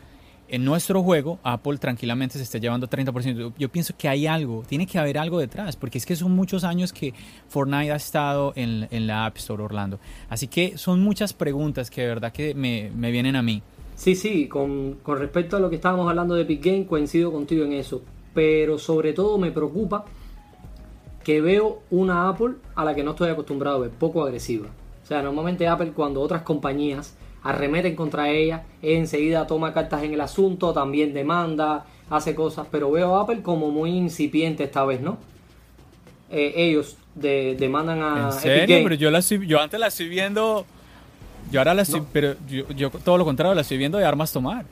en 0.49 0.65
nuestro 0.65 1.03
juego 1.03 1.39
Apple 1.43 1.79
tranquilamente 1.79 2.39
se 2.39 2.45
esté 2.45 2.61
llevando 2.61 2.89
30%. 2.89 3.53
Yo 3.59 3.69
pienso 3.69 3.95
que 3.97 4.09
hay 4.09 4.27
algo, 4.27 4.63
tiene 4.67 4.87
que 4.87 4.99
haber 4.99 5.19
algo 5.19 5.39
detrás, 5.39 5.77
porque 5.77 5.99
es 5.99 6.07
que 6.07 6.17
son 6.17 6.33
muchos 6.33 6.65
años 6.65 6.93
que 6.93 7.15
Fortnite 7.49 7.93
ha 7.93 7.97
estado 7.97 8.53
en, 8.57 9.07
la 9.07 9.27
App 9.27 9.37
Store 9.37 9.63
Orlando. 9.63 9.99
Así 10.29 10.49
que 10.49 10.79
son 10.79 11.01
muchas 11.01 11.33
preguntas 11.33 11.91
que 11.91 12.03
de 12.03 12.09
verdad 12.09 12.33
que 12.33 12.55
me, 12.55 12.91
vienen 13.11 13.37
a 13.37 13.43
mí. 13.43 13.63
Sí, 13.95 14.15
sí, 14.15 14.49
con, 14.49 14.99
respecto 15.07 15.57
a 15.57 15.61
lo 15.61 15.71
que 15.71 15.77
estábamos 15.77 16.09
hablando 16.09 16.35
de 16.35 16.43
Epic 16.43 16.65
Game, 16.65 16.87
coincido 16.87 17.33
contigo 17.33 17.65
en 17.65 17.73
eso. 17.73 18.03
Pero 18.35 18.79
sobre 18.79 19.13
todo 19.13 19.39
me 19.39 19.51
preocupa 19.51 20.05
que 21.25 21.41
veo 21.41 21.83
una 21.91 22.29
Apple 22.29 22.55
a 22.75 22.85
la 22.85 22.95
que 22.95 23.03
no 23.03 23.13
estoy 23.13 23.31
acostumbrado 23.31 23.83
a 23.83 23.89
poco 23.89 24.23
agresiva. 24.23 24.69
O 25.03 25.07
sea, 25.07 25.23
normalmente 25.23 25.67
Apple 25.67 25.93
cuando 25.93 26.21
otras 26.21 26.43
compañías 26.43 27.17
arremeten 27.49 27.95
contra 27.95 28.31
ella, 28.31 28.65
enseguida 28.83 29.47
toma 29.47 29.73
cartas 29.73 30.03
en 30.03 30.13
el 30.15 30.21
asunto, 30.21 30.73
también 30.73 31.15
demanda, 31.15 31.85
hace 32.11 32.35
cosas, 32.35 32.67
pero 32.71 32.91
veo 32.91 33.17
a 33.17 33.23
Apple 33.23 33.43
como 33.43 33.71
muy 33.71 33.91
incipiente 33.91 34.65
esta 34.65 34.85
vez, 34.85 35.01
¿no? 35.01 35.19
Eh, 36.31 36.53
ellos 36.57 36.97
demandan 37.15 38.03
a... 38.03 38.27
¿En 38.27 38.33
serio? 38.33 38.81
Pero 38.83 38.95
yo, 38.95 39.11
la 39.11 39.21
yo 39.21 39.61
antes 39.61 39.79
la 39.79 39.87
estoy 39.89 40.09
viendo... 40.09 40.67
Yo 41.51 41.61
ahora 41.61 41.75
la 41.75 41.83
estoy... 41.83 42.03
Pero 42.13 42.35
yo, 42.49 42.91
todo 42.91 43.17
lo 43.17 43.25
contrario, 43.25 43.55
la 43.55 43.61
estoy 43.61 43.79
viendo 43.79 43.99
de 43.99 44.05
armas 44.05 44.33
tomar. 44.33 44.65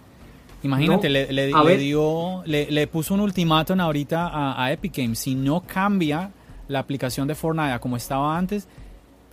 Imagínate, 0.62 1.08
le, 1.10 1.30
le, 1.32 1.76
dio, 1.76 2.42
le, 2.46 2.86
puso 2.86 3.14
un 3.14 3.20
ultimátum 3.20 3.78
ahorita 3.80 4.28
a, 4.28 4.64
a 4.64 4.72
Epic 4.72 4.96
Games. 4.96 5.18
Si 5.18 5.34
no 5.34 5.62
cambia 5.66 6.30
la 6.68 6.78
aplicación 6.78 7.28
de 7.28 7.34
Fortnite 7.34 7.78
como 7.80 7.96
estaba 7.96 8.36
antes, 8.36 8.66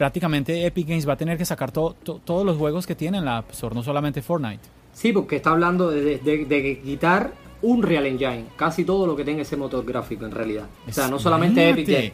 prácticamente 0.01 0.65
Epic 0.65 0.87
Games 0.87 1.07
va 1.07 1.13
a 1.13 1.15
tener 1.15 1.37
que 1.37 1.45
sacar 1.45 1.71
todos 1.71 2.43
los 2.43 2.57
juegos 2.57 2.87
que 2.87 2.95
tiene 2.95 3.19
en 3.19 3.25
la 3.25 3.37
App 3.37 3.51
Store, 3.51 3.75
no 3.75 3.83
solamente 3.83 4.23
Fortnite. 4.23 4.63
Sí, 4.93 5.13
porque 5.13 5.35
está 5.35 5.51
hablando 5.51 5.91
de, 5.91 6.81
quitar 6.83 7.33
un 7.61 7.83
Real 7.83 8.07
Engine, 8.07 8.45
casi 8.55 8.83
todo 8.83 9.05
lo 9.05 9.15
que 9.15 9.23
tenga 9.23 9.43
ese 9.43 9.57
motor 9.57 9.85
gráfico 9.85 10.25
en 10.25 10.31
realidad. 10.31 10.65
O 10.89 10.91
sea, 10.91 11.07
no 11.07 11.19
solamente 11.19 11.69
Epic 11.69 11.87
Games. 11.87 12.13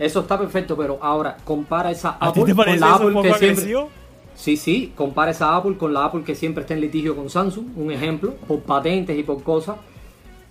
Eso 0.00 0.18
está 0.22 0.36
perfecto, 0.36 0.76
pero 0.76 0.98
ahora 1.00 1.36
compara 1.44 1.92
esa 1.92 2.16
Apple 2.18 2.52
con 2.52 2.80
la 2.80 2.94
Apple 2.96 3.22
que 3.22 3.34
siempre... 3.34 3.86
Sí, 4.34 4.56
sí, 4.56 4.92
compara 4.96 5.30
esa 5.30 5.54
Apple 5.54 5.76
con 5.76 5.94
la 5.94 6.06
Apple 6.06 6.24
que 6.24 6.34
siempre 6.34 6.62
está 6.62 6.74
en 6.74 6.80
litigio 6.80 7.14
con 7.14 7.30
Samsung, 7.30 7.66
un 7.76 7.92
ejemplo, 7.92 8.34
por 8.48 8.62
patentes 8.62 9.16
y 9.16 9.22
por 9.22 9.44
cosas. 9.44 9.76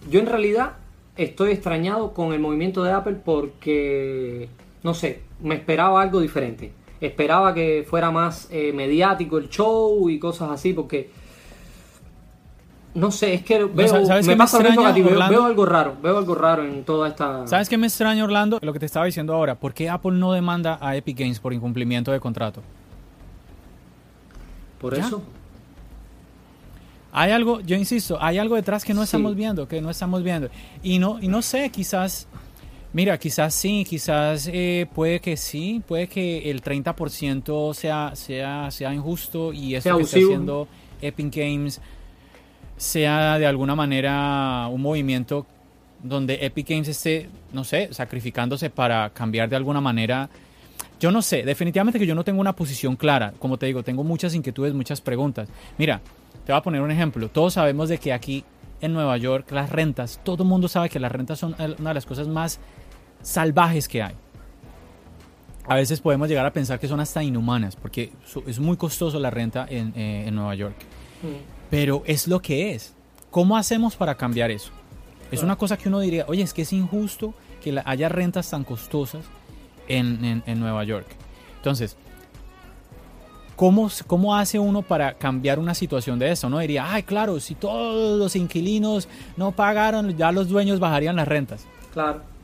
Yo 0.09 0.21
en 0.21 0.27
realidad 0.27 0.77
estoy 1.17 1.51
extrañado 1.51 2.13
con 2.13 2.31
el 2.31 2.39
movimiento 2.39 2.81
de 2.81 2.93
Apple 2.93 3.17
porque, 3.25 4.47
no 4.83 4.93
sé, 4.93 5.23
me 5.41 5.55
esperaba 5.55 6.01
algo 6.01 6.21
diferente. 6.21 6.76
Esperaba 6.99 7.53
que 7.53 7.85
fuera 7.87 8.11
más 8.11 8.47
eh, 8.51 8.71
mediático 8.73 9.37
el 9.37 9.49
show 9.49 10.09
y 10.09 10.17
cosas 10.17 10.51
así, 10.51 10.73
porque 10.73 11.11
no 12.97 13.11
sé, 13.11 13.35
es 13.35 13.43
que 13.43 13.63
veo, 13.63 14.23
me 14.23 14.35
pasa 14.35 14.57
veo, 14.57 15.45
algo 15.45 15.65
raro, 15.67 15.95
veo 16.01 16.17
algo 16.17 16.33
raro 16.33 16.63
en 16.63 16.83
toda 16.83 17.09
esta... 17.09 17.45
¿Sabes 17.45 17.69
qué 17.69 17.77
me 17.77 17.85
extraña, 17.85 18.23
Orlando? 18.23 18.57
Lo 18.63 18.73
que 18.73 18.79
te 18.79 18.87
estaba 18.87 19.05
diciendo 19.05 19.35
ahora, 19.35 19.53
¿por 19.53 19.75
qué 19.75 19.87
Apple 19.87 20.13
no 20.13 20.33
demanda 20.33 20.79
a 20.81 20.95
Epic 20.95 21.19
Games 21.19 21.39
por 21.39 21.53
incumplimiento 21.53 22.11
de 22.11 22.19
contrato? 22.19 22.63
Por 24.81 24.95
eso. 24.95 25.21
Hay 27.11 27.31
algo, 27.31 27.59
yo 27.61 27.75
insisto, 27.75 28.17
hay 28.19 28.39
algo 28.39 28.55
detrás 28.55 28.83
que 28.83 28.95
no 28.95 29.03
estamos 29.03 29.35
viendo, 29.35 29.67
que 29.67 29.79
no 29.79 29.91
estamos 29.91 30.23
viendo. 30.23 30.49
Y 30.81 30.97
no, 30.97 31.19
y 31.21 31.27
no 31.27 31.43
sé, 31.43 31.69
quizás 31.69 32.27
Mira, 32.97 33.19
quizás 33.19 33.53
sí, 33.53 33.85
quizás 33.87 34.49
eh, 34.51 34.87
puede 34.95 35.19
que 35.19 35.37
sí, 35.37 35.83
puede 35.87 36.07
que 36.07 36.49
el 36.49 36.63
30% 36.63 37.75
sea, 37.75 38.15
sea, 38.15 38.71
sea 38.71 38.91
injusto 38.91 39.53
y 39.53 39.75
eso 39.75 39.97
que 39.97 40.03
está 40.03 40.17
haciendo 40.17 40.67
Epic 40.99 41.35
Games 41.35 41.79
sea 42.75 43.37
de 43.37 43.45
alguna 43.45 43.75
manera 43.75 44.67
un 44.71 44.81
movimiento 44.81 45.45
donde 46.01 46.43
Epic 46.43 46.69
Games 46.69 46.87
esté, 46.87 47.29
no 47.53 47.63
sé, 47.63 47.89
sacrificándose 47.91 48.71
para 48.71 49.11
cambiar 49.11 49.47
de 49.47 49.57
alguna 49.57 49.79
manera. 49.79 50.27
Yo 50.99 51.11
no 51.11 51.21
sé, 51.21 51.43
definitivamente 51.43 51.99
que 51.99 52.07
yo 52.07 52.15
no 52.15 52.23
tengo 52.23 52.41
una 52.41 52.55
posición 52.55 52.95
clara. 52.95 53.31
Como 53.37 53.59
te 53.59 53.67
digo, 53.67 53.83
tengo 53.83 54.03
muchas 54.03 54.33
inquietudes, 54.33 54.73
muchas 54.73 55.01
preguntas. 55.01 55.47
Mira, 55.77 56.01
te 56.47 56.51
voy 56.51 56.57
a 56.57 56.63
poner 56.63 56.81
un 56.81 56.89
ejemplo. 56.89 57.29
Todos 57.29 57.53
sabemos 57.53 57.89
de 57.89 57.99
que 57.99 58.11
aquí 58.11 58.43
en 58.81 58.93
Nueva 58.93 59.17
York 59.17 59.51
las 59.51 59.69
rentas, 59.69 60.19
todo 60.23 60.41
el 60.41 60.49
mundo 60.49 60.67
sabe 60.67 60.89
que 60.89 60.99
las 60.99 61.11
rentas 61.11 61.37
son 61.37 61.55
una 61.77 61.91
de 61.91 61.93
las 61.93 62.07
cosas 62.07 62.27
más 62.27 62.59
salvajes 63.21 63.87
que 63.87 64.03
hay. 64.03 64.15
A 65.67 65.75
veces 65.75 65.99
podemos 65.99 66.29
llegar 66.29 66.45
a 66.45 66.53
pensar 66.53 66.79
que 66.79 66.87
son 66.87 67.01
hasta 67.01 67.21
inhumanas, 67.21 67.75
porque 67.75 68.13
es 68.47 68.59
muy 68.59 68.77
costoso 68.77 69.19
la 69.19 69.29
renta 69.29 69.65
en, 69.69 69.91
eh, 69.97 70.29
Nueva 70.31 70.55
York. 70.55 70.75
Mm. 71.21 71.69
Pero 71.69 72.03
es 72.05 72.27
lo 72.27 72.41
que 72.41 72.73
es. 72.73 72.93
¿Cómo 73.29 73.57
hacemos 73.57 73.97
para 73.97 74.15
cambiar 74.15 74.49
eso? 74.49 74.71
Es 75.29 75.43
una 75.43 75.57
cosa 75.57 75.75
que 75.75 75.89
uno 75.89 75.99
diría, 75.99 76.23
oye, 76.29 76.41
es 76.41 76.53
que 76.53 76.61
es 76.61 76.71
injusto 76.71 77.33
que 77.61 77.81
haya 77.83 78.07
rentas 78.07 78.49
tan 78.49 78.63
costosas 78.63 79.25
en, 79.89 80.41
Nueva 80.57 80.85
York. 80.85 81.07
Entonces, 81.57 81.97
¿cómo, 83.57 83.89
¿cómo 84.07 84.37
hace 84.37 84.57
uno 84.57 84.83
para 84.83 85.15
cambiar 85.15 85.59
una 85.59 85.73
situación 85.73 86.17
de 86.17 86.31
eso? 86.31 86.47
Uno 86.47 86.59
diría, 86.59 86.93
ay, 86.93 87.03
claro, 87.03 87.41
si 87.41 87.55
todos 87.55 88.17
los 88.17 88.37
inquilinos 88.37 89.09
no 89.35 89.51
pagaron, 89.51 90.15
ya 90.15 90.31
los 90.31 90.47
dueños 90.47 90.79
bajarían 90.79 91.17
las 91.17 91.27
rentas. 91.27 91.65
Claro 91.91 92.36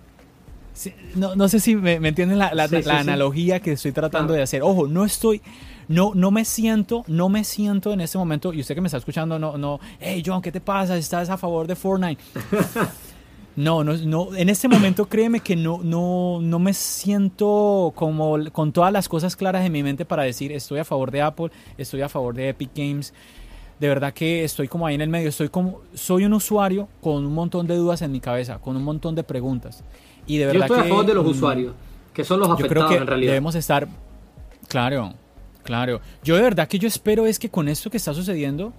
no, 1.16 1.36
no, 1.36 1.48
sé 1.50 1.60
si 1.60 1.76
me, 1.76 1.94
entienden 1.96 2.40
la, 2.40 2.50
analogía 2.50 3.60
que 3.60 3.74
estoy 3.74 3.92
tratando 3.92 4.34
de 4.34 4.42
hacer. 4.42 4.64
Ojo, 4.64 4.88
no 4.88 5.06
estoy, 5.06 5.42
no, 5.88 6.14
no 6.16 6.32
me 6.32 6.46
siento, 6.46 7.04
no 7.08 7.30
me 7.30 7.44
siento 7.44 7.94
en 7.94 8.02
este 8.02 8.18
momento, 8.18 8.54
y 8.54 8.62
usted 8.62 8.76
que 8.76 8.82
me 8.82 8.88
está 8.88 8.98
escuchando, 8.98 9.38
no, 9.38 9.58
no, 9.58 9.80
hey 10.00 10.24
John, 10.26 10.42
¿qué 10.42 10.52
te 10.52 10.62
pasa? 10.62 10.98
¿Estás 10.98 11.30
a 11.30 11.38
favor 11.38 11.68
de 11.68 11.76
Fortnite? 11.76 12.22
No, 13.56 13.84
no, 13.84 13.96
no, 13.96 14.36
en 14.36 14.50
este 14.50 14.68
momento 14.68 15.08
créeme 15.08 15.40
que 15.40 15.56
no, 15.56 15.80
no, 15.84 16.40
no 16.42 16.58
me 16.58 16.74
siento 16.74 17.94
como 17.94 18.36
con 18.52 18.72
todas 18.72 18.92
las 18.92 19.08
cosas 19.08 19.36
claras 19.36 19.64
en 19.64 19.72
mi 19.72 19.84
mente 19.84 20.06
para 20.06 20.24
decir 20.24 20.52
estoy 20.52 20.80
a 20.80 20.84
favor 20.84 21.12
de 21.12 21.22
Apple, 21.22 21.52
estoy 21.78 22.02
a 22.02 22.10
favor 22.10 22.34
de 22.34 22.50
Epic 22.50 22.72
Games. 22.76 23.14
De 23.80 23.88
verdad 23.88 24.12
que 24.12 24.44
estoy 24.44 24.68
como 24.68 24.88
ahí 24.88 24.96
en 24.96 25.02
el 25.02 25.10
medio, 25.10 25.30
estoy 25.30 25.50
como, 25.50 25.82
soy 25.94 26.26
un 26.26 26.34
usuario 26.34 26.88
con 27.00 27.24
un 27.24 27.34
montón 27.34 27.68
de 27.68 27.76
dudas 27.76 28.02
en 28.02 28.12
mi 28.12 28.20
cabeza, 28.20 28.58
con 28.58 28.76
un 28.76 28.84
montón 28.84 29.14
de 29.14 29.24
preguntas. 29.24 29.84
Y 30.26 30.38
de 30.38 30.46
verdad 30.46 30.68
yo 30.68 30.76
estoy 30.76 30.88
a 30.88 30.90
favor 30.90 31.06
de 31.06 31.14
los 31.14 31.26
mm, 31.26 31.30
usuarios, 31.30 31.74
que 32.14 32.24
son 32.24 32.40
los 32.40 32.50
afectados 32.50 32.84
yo 32.84 32.88
creo 32.88 33.02
en 33.02 33.08
realidad. 33.08 33.32
Debemos 33.32 33.56
estar, 33.56 33.88
claro, 34.68 35.14
claro. 35.64 36.02
Yo 36.24 36.36
de 36.36 36.42
verdad 36.42 36.68
que 36.68 36.80
yo 36.80 36.88
espero 36.88 37.26
es 37.26 37.40
que 37.40 37.50
con 37.50 37.68
esto 37.68 37.90
que 37.90 37.98
está 37.98 38.14
sucediendo, 38.14 38.74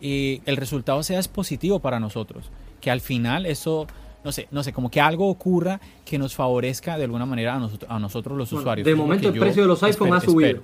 eh, 0.00 0.40
el 0.46 0.56
resultado 0.56 1.02
sea 1.02 1.20
positivo 1.22 1.80
para 1.80 2.00
nosotros. 2.00 2.50
Que 2.80 2.90
al 2.90 3.00
final 3.00 3.46
eso, 3.46 3.86
no 4.24 4.32
sé, 4.32 4.48
no 4.50 4.62
sé, 4.62 4.72
como 4.72 4.90
que 4.90 5.00
algo 5.00 5.28
ocurra 5.28 5.80
que 6.04 6.18
nos 6.18 6.34
favorezca 6.34 6.98
de 6.98 7.04
alguna 7.04 7.26
manera 7.26 7.54
a, 7.54 7.58
nosotros, 7.58 7.90
a 7.90 7.98
nosotros 7.98 8.36
los 8.36 8.52
usuarios. 8.52 8.86
De 8.86 8.94
momento 8.94 9.28
el 9.28 9.38
precio 9.38 9.62
de 9.62 9.68
los 9.68 9.82
iPhone 9.82 10.12
ha 10.14 10.20
subido. 10.20 10.60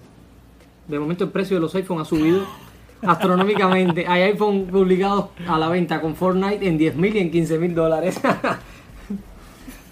De 0.86 0.98
momento 0.98 1.24
el 1.24 1.30
precio 1.30 1.56
de 1.56 1.60
los 1.60 1.74
iPhone 1.74 2.00
ha 2.00 2.04
subido 2.04 2.44
astronómicamente. 3.02 4.06
Hay 4.06 4.22
iPhone 4.22 4.66
publicados 4.70 5.26
a 5.46 5.58
la 5.58 5.68
venta 5.68 6.00
con 6.00 6.14
Fortnite 6.14 6.66
en 6.66 6.78
10.000 6.78 7.14
y 7.14 7.18
en 7.18 7.32
15.000 7.32 7.74
dólares. 7.74 8.20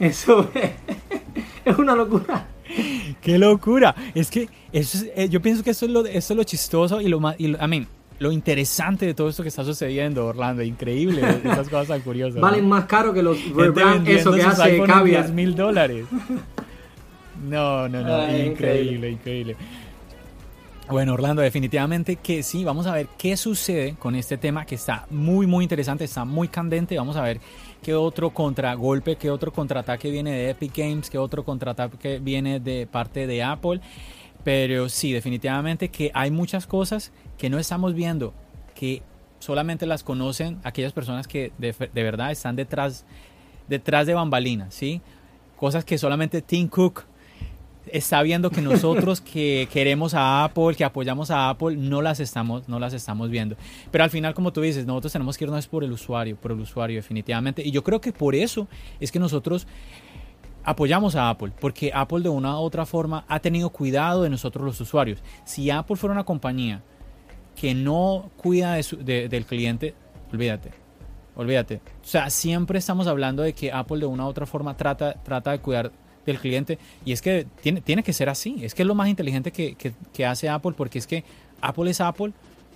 Eso 0.01 0.51
es, 1.64 1.78
una 1.78 1.94
locura. 1.94 2.48
¡Qué 3.20 3.38
locura! 3.38 3.94
Es 4.14 4.30
que 4.30 4.48
eso 4.72 5.05
eh, 5.14 5.28
yo 5.28 5.42
pienso 5.42 5.62
que 5.62 5.70
eso 5.70 5.84
es 5.84 5.92
lo, 5.92 6.07
eso 6.07 6.32
es 6.32 6.36
lo 6.36 6.44
chistoso 6.44 7.01
y 7.01 7.09
lo 7.09 7.20
más, 7.20 7.36
y 7.38 7.55
lo 8.18 8.32
interesante 8.32 9.07
de 9.07 9.14
todo 9.14 9.28
esto 9.28 9.42
que 9.42 9.51
está 9.51 9.62
sucediendo, 9.62 10.26
Orlando. 10.26 10.62
Increíble, 10.62 11.20
esas 11.44 11.68
cosas 11.68 11.88
tan 11.88 12.01
curiosas. 12.01 12.40
Valen 12.40 12.66
más 12.66 12.86
caro 12.86 13.12
que 13.12 13.22
los 13.22 13.38
rebrand, 13.55 14.09
eso 14.09 14.32
que 14.32 14.42
hace 14.42 14.82
Caviar. 14.82 15.24
10 15.24 15.34
mil 15.34 15.55
dólares. 15.55 16.07
No, 17.42 17.88
no, 17.88 18.03
no, 18.03 18.36
increíble, 18.36 19.12
increíble. 19.12 19.57
Bueno, 20.90 21.14
Orlando, 21.14 21.40
definitivamente 21.40 22.16
que 22.16 22.42
sí, 22.42 22.64
vamos 22.64 22.86
a 22.86 22.92
ver 22.92 23.07
qué 23.16 23.36
sucede 23.36 23.94
con 23.98 24.14
este 24.14 24.36
tema 24.36 24.66
que 24.66 24.74
está 24.74 25.07
muy, 25.11 25.46
muy 25.46 25.64
interesante, 25.64 26.05
está 26.05 26.24
muy 26.24 26.48
candente. 26.48 26.98
Vamos 26.98 27.16
a 27.16 27.22
ver 27.22 27.40
qué 27.82 27.94
otro 27.94 28.30
contragolpe, 28.30 29.16
qué 29.16 29.30
otro 29.30 29.52
contraataque 29.52 30.10
viene 30.10 30.32
de 30.32 30.50
Epic 30.50 30.76
Games, 30.76 31.10
qué 31.10 31.18
otro 31.18 31.44
contraataque 31.44 32.18
viene 32.18 32.60
de 32.60 32.86
parte 32.86 33.26
de 33.26 33.42
Apple. 33.42 33.80
Pero 34.44 34.88
sí, 34.88 35.12
definitivamente 35.12 35.90
que 35.90 36.10
hay 36.14 36.30
muchas 36.30 36.66
cosas 36.66 37.12
que 37.36 37.50
no 37.50 37.58
estamos 37.58 37.94
viendo, 37.94 38.32
que 38.74 39.02
solamente 39.38 39.86
las 39.86 40.02
conocen 40.02 40.58
aquellas 40.62 40.92
personas 40.92 41.26
que 41.26 41.52
de, 41.58 41.74
verdad 41.94 42.30
están 42.30 42.56
detrás, 42.56 43.04
detrás 43.68 44.06
de 44.06 44.14
bambalinas, 44.14 44.74
¿sí? 44.74 45.00
Cosas 45.56 45.84
que 45.84 45.98
solamente 45.98 46.40
Tim 46.40 46.68
Cook 46.68 47.04
está 47.93 48.22
viendo 48.22 48.51
que 48.51 48.62
nosotros 48.62 49.20
que 49.32 49.68
queremos 49.72 50.14
a 50.14 50.45
Apple, 50.45 50.74
que 50.76 50.84
apoyamos 50.84 51.30
a 51.30 51.51
Apple, 51.51 51.76
no 51.76 52.03
las 52.03 52.20
estamos, 52.20 52.68
no 52.68 52.78
las 52.78 52.93
estamos 52.93 53.30
viendo. 53.30 53.57
Pero 53.91 54.05
al 54.05 54.11
final, 54.11 54.34
como 54.34 54.53
tú 54.53 54.61
dices, 54.61 54.86
nosotros 54.86 55.12
tenemos 55.12 55.36
que 55.36 55.45
irnos 55.45 55.66
por 55.66 55.84
el 55.84 55.93
usuario, 55.93 56.36
por 56.36 56.53
el 56.53 56.61
usuario 56.61 56.97
definitivamente. 56.97 57.62
Y 57.64 57.70
yo 57.70 57.82
creo 57.84 58.01
que 58.01 58.12
por 58.12 58.34
eso 58.34 58.68
es 59.01 59.12
que 59.12 59.18
nosotros 59.18 59.66
apoyamos 60.64 61.16
a 61.16 61.30
Apple, 61.30 61.53
porque 61.61 61.91
Apple 61.95 62.20
de 62.20 62.28
una 62.28 62.59
u 62.59 62.62
otra 62.62 62.86
forma 62.86 63.24
ha 63.28 63.41
tenido 63.41 63.70
cuidado 63.70 64.22
de 64.22 64.30
nosotros 64.30 64.64
los 64.64 64.80
usuarios. 64.80 65.22
Si 65.45 65.70
Apple 65.70 65.97
fuera 65.97 66.12
una 66.12 66.24
compañía 66.24 66.82
que 67.57 67.74
no 67.74 68.30
cuida 68.36 68.74
del 68.74 69.45
cliente, 69.47 69.95
olvídate, 70.32 70.70
olvídate. 71.36 71.76
O 72.03 72.07
sea, 72.07 72.30
siempre 72.30 72.78
estamos 72.78 73.07
hablando 73.07 73.43
de 73.43 73.53
que 73.53 73.72
Apple 73.72 73.99
de 73.99 74.07
una 74.07 74.24
u 74.24 74.28
otra 74.28 74.47
forma 74.47 74.76
trata, 74.76 75.14
trata 75.22 75.53
de 75.53 75.61
cuidar 75.61 75.93
del 76.26 76.38
cliente. 76.38 76.78
Y 77.04 77.12
es 77.12 77.22
que 77.22 77.46
tiene, 77.62 77.80
tiene 77.80 78.02
que 78.02 78.12
ser 78.12 78.28
así. 78.28 78.56
Es 78.62 78.74
que 78.74 78.82
es 78.82 78.88
lo 78.88 78.94
más 78.94 79.08
inteligente 79.08 79.52
que, 79.52 79.76
que, 80.12 80.26
hace 80.26 80.48
Apple 80.48 80.72
porque 80.76 80.98
es 80.98 81.06
que 81.06 81.24
Apple 81.60 81.90
es 81.90 82.00
Apple 82.00 82.32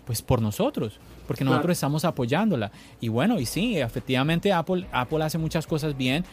pues 0.06 0.20
por 0.20 0.42
nosotros, 0.42 0.98
porque 1.26 1.44
nosotros 1.44 1.72
estamos 1.72 2.04
apoyándola. 2.04 2.70
Y 3.00 3.08
bueno, 3.08 3.40
y 3.40 3.46
sí, 3.46 3.78
efectivamente 3.78 4.52
Apple, 4.52 4.86
Apple 4.92 5.24
hace 5.24 5.38
muchas 5.38 5.66
cosas 5.66 5.96
bien, 5.96 6.24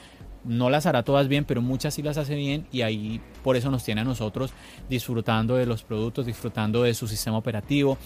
no 0.43 0.69
las 0.69 0.85
hará 0.85 1.03
todas 1.03 1.27
bien, 1.27 1.45
pero 1.45 1.61
muchas 1.61 1.93
sí 1.93 2.01
las 2.01 2.17
hace 2.17 2.35
bien. 2.35 2.65
Y 2.71 2.81
ahí 2.81 3.21
por 3.43 3.55
eso 3.55 3.71
nos 3.71 3.83
tiene 3.83 4.01
a 4.01 4.03
nosotros 4.03 4.51
disfrutando 4.89 5.55
de 5.55 5.65
los 5.65 5.83
productos, 5.83 6.25
disfrutando 6.25 6.83
de 6.83 6.93
su 6.93 7.07
sistema 7.07 7.37
operativo, 7.37 7.97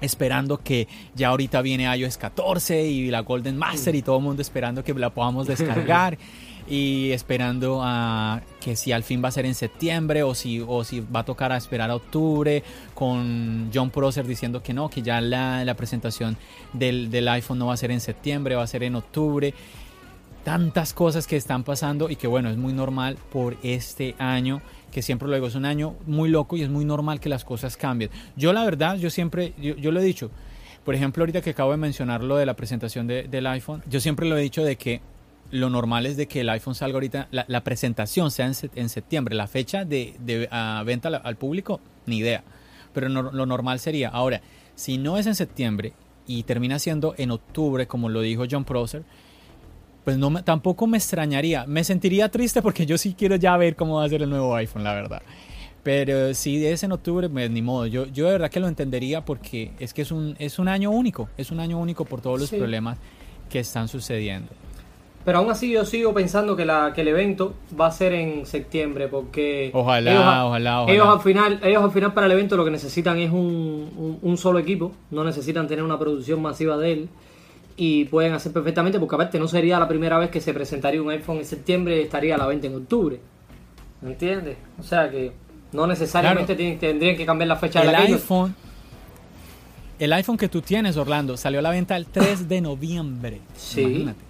esperando 0.00 0.58
que 0.58 0.88
ya 1.14 1.28
ahorita 1.28 1.62
viene 1.62 1.84
iOS 1.96 2.16
14 2.18 2.86
y 2.86 3.10
la 3.10 3.20
Golden 3.20 3.56
Master 3.56 3.94
y 3.94 4.02
todo 4.02 4.18
el 4.18 4.22
mundo 4.22 4.42
esperando 4.42 4.84
que 4.84 4.94
la 4.94 5.10
podamos 5.10 5.46
descargar 5.46 6.18
y 6.68 7.12
esperando 7.12 7.80
a 7.82 8.42
que 8.60 8.76
si 8.76 8.92
al 8.92 9.02
fin 9.02 9.22
va 9.22 9.28
a 9.28 9.32
ser 9.32 9.46
en 9.46 9.54
septiembre 9.54 10.22
o 10.22 10.34
si, 10.34 10.60
o 10.66 10.84
si 10.84 11.00
va 11.00 11.20
a 11.20 11.24
tocar 11.24 11.52
a 11.52 11.56
esperar 11.56 11.90
a 11.90 11.94
octubre 11.94 12.62
con 12.94 13.70
John 13.72 13.90
Prosser 13.90 14.26
diciendo 14.26 14.62
que 14.62 14.72
no, 14.72 14.88
que 14.88 15.02
ya 15.02 15.20
la, 15.20 15.64
la 15.64 15.74
presentación 15.74 16.36
del, 16.72 17.10
del 17.10 17.28
iPhone 17.28 17.58
no 17.58 17.66
va 17.66 17.74
a 17.74 17.76
ser 17.76 17.90
en 17.90 18.00
septiembre, 18.00 18.54
va 18.54 18.62
a 18.62 18.66
ser 18.66 18.82
en 18.82 18.96
octubre 18.96 19.54
tantas 20.46 20.92
cosas 20.92 21.26
que 21.26 21.36
están 21.36 21.64
pasando 21.64 22.08
y 22.08 22.14
que 22.14 22.28
bueno, 22.28 22.48
es 22.50 22.56
muy 22.56 22.72
normal 22.72 23.18
por 23.32 23.56
este 23.64 24.14
año 24.18 24.62
que 24.92 25.02
siempre 25.02 25.28
lo 25.28 25.44
es 25.44 25.56
un 25.56 25.64
año 25.64 25.96
muy 26.06 26.30
loco 26.30 26.56
y 26.56 26.62
es 26.62 26.70
muy 26.70 26.84
normal 26.84 27.18
que 27.18 27.28
las 27.28 27.44
cosas 27.44 27.76
cambien. 27.76 28.10
Yo 28.36 28.52
la 28.52 28.64
verdad, 28.64 28.96
yo 28.96 29.10
siempre, 29.10 29.54
yo, 29.58 29.90
lo 29.90 30.00
he 30.00 30.04
dicho, 30.04 30.30
por 30.84 30.94
ejemplo, 30.94 31.22
ahorita 31.22 31.42
que 31.42 31.50
acabo 31.50 31.72
de 31.72 31.78
mencionar 31.78 32.22
lo 32.22 32.36
de 32.36 32.46
la 32.46 32.54
presentación 32.54 33.08
del 33.08 33.46
iPhone, 33.48 33.82
yo 33.90 33.98
siempre 34.00 34.28
lo 34.28 34.38
he 34.38 34.40
dicho 34.40 34.62
de 34.62 34.76
que 34.76 35.00
lo 35.50 35.70
normal 35.70 36.06
es 36.06 36.16
de 36.16 36.26
que 36.26 36.40
el 36.40 36.48
iPhone 36.48 36.74
salga 36.74 36.96
ahorita, 36.96 37.28
la, 37.30 37.64
presentación 37.64 38.30
sea 38.30 38.46
en, 38.46 38.88
septiembre, 38.88 39.34
la 39.34 39.46
fecha 39.46 39.84
de, 39.84 40.14
venta 40.84 41.08
al, 41.08 41.36
público, 41.36 41.80
ni 42.06 42.18
idea, 42.18 42.44
pero 42.92 43.08
lo 43.08 43.46
normal 43.46 43.78
sería, 43.78 44.08
ahora, 44.08 44.40
si 44.74 44.98
no 44.98 45.18
es 45.18 45.26
en 45.26 45.34
septiembre 45.34 45.92
y 46.26 46.42
termina 46.42 46.78
siendo 46.78 47.14
en 47.18 47.30
octubre, 47.30 47.86
como 47.86 48.08
lo 48.08 48.20
dijo 48.20 48.44
John 48.50 48.64
Prosser, 48.64 49.04
pues 50.04 50.18
no 50.18 50.44
tampoco 50.44 50.86
me 50.86 50.98
extrañaría. 50.98 51.66
Me 51.66 51.82
sentiría 51.82 52.28
triste 52.28 52.62
porque 52.62 52.86
yo 52.86 52.96
sí 52.96 53.14
quiero 53.18 53.34
ya 53.34 53.56
ver 53.56 53.74
cómo 53.74 53.96
va 53.96 54.04
a 54.04 54.08
ser 54.08 54.22
el 54.22 54.30
nuevo 54.30 54.54
iPhone, 54.54 54.84
la 54.84 54.94
verdad. 54.94 55.20
Pero 55.82 56.32
si 56.34 56.64
es 56.64 56.84
en 56.84 56.92
octubre, 56.92 57.28
pues 57.28 57.50
ni 57.50 57.60
modo. 57.60 57.86
Yo, 57.86 58.06
yo 58.06 58.26
de 58.26 58.32
verdad 58.32 58.50
que 58.50 58.60
lo 58.60 58.68
entendería 58.68 59.24
porque 59.24 59.72
es 59.80 59.92
que 59.92 60.02
es 60.02 60.12
un, 60.12 60.36
es 60.38 60.60
un 60.60 60.68
año 60.68 60.90
único. 60.90 61.28
Es 61.36 61.50
un 61.50 61.58
año 61.58 61.78
único 61.78 62.04
por 62.04 62.20
todos 62.20 62.38
los 62.38 62.50
problemas 62.50 62.98
que 63.50 63.58
están 63.58 63.88
sucediendo. 63.88 64.48
Pero 65.26 65.38
aún 65.38 65.50
así 65.50 65.72
yo 65.72 65.84
sigo 65.84 66.14
pensando 66.14 66.54
que, 66.54 66.64
la, 66.64 66.92
que 66.94 67.00
el 67.00 67.08
evento 67.08 67.54
va 67.78 67.88
a 67.88 67.90
ser 67.90 68.12
en 68.12 68.46
septiembre 68.46 69.08
porque... 69.08 69.72
Ojalá, 69.74 70.46
ojalá, 70.46 70.82
ojalá. 70.82 70.92
Ellos 70.92 71.08
al, 71.08 71.20
final, 71.20 71.60
ellos 71.64 71.82
al 71.82 71.90
final 71.90 72.14
para 72.14 72.26
el 72.26 72.32
evento 72.32 72.56
lo 72.56 72.64
que 72.64 72.70
necesitan 72.70 73.18
es 73.18 73.32
un, 73.32 74.20
un 74.22 74.38
solo 74.38 74.60
equipo. 74.60 74.92
No 75.10 75.24
necesitan 75.24 75.66
tener 75.66 75.84
una 75.84 75.98
producción 75.98 76.40
masiva 76.40 76.76
de 76.76 76.92
él 76.92 77.08
y 77.76 78.04
pueden 78.04 78.34
hacer 78.34 78.52
perfectamente, 78.52 79.00
porque 79.00 79.16
aparte 79.16 79.40
no 79.40 79.48
sería 79.48 79.80
la 79.80 79.88
primera 79.88 80.16
vez 80.16 80.30
que 80.30 80.40
se 80.40 80.54
presentaría 80.54 81.02
un 81.02 81.10
iPhone 81.10 81.38
en 81.38 81.44
septiembre, 81.44 82.00
estaría 82.00 82.36
a 82.36 82.38
la 82.38 82.46
venta 82.46 82.68
en 82.68 82.76
octubre. 82.76 83.18
¿Me 84.02 84.12
entiendes? 84.12 84.56
O 84.78 84.84
sea 84.84 85.10
que 85.10 85.32
no 85.72 85.88
necesariamente 85.88 86.54
tendrían 86.54 87.16
que 87.16 87.26
cambiar 87.26 87.48
la 87.48 87.56
fecha 87.56 87.80
el 87.80 87.86
de 87.86 87.92
la 87.92 87.98
iPhone. 87.98 88.54
El 89.98 90.12
iPhone 90.12 90.36
que 90.36 90.48
tú 90.48 90.62
tienes, 90.62 90.96
Orlando, 90.96 91.36
salió 91.36 91.58
a 91.58 91.62
la 91.62 91.70
venta 91.70 91.96
el 91.96 92.06
3 92.06 92.48
de 92.48 92.60
noviembre. 92.60 93.40
Sí. 93.56 93.80
Imagínate. 93.80 94.25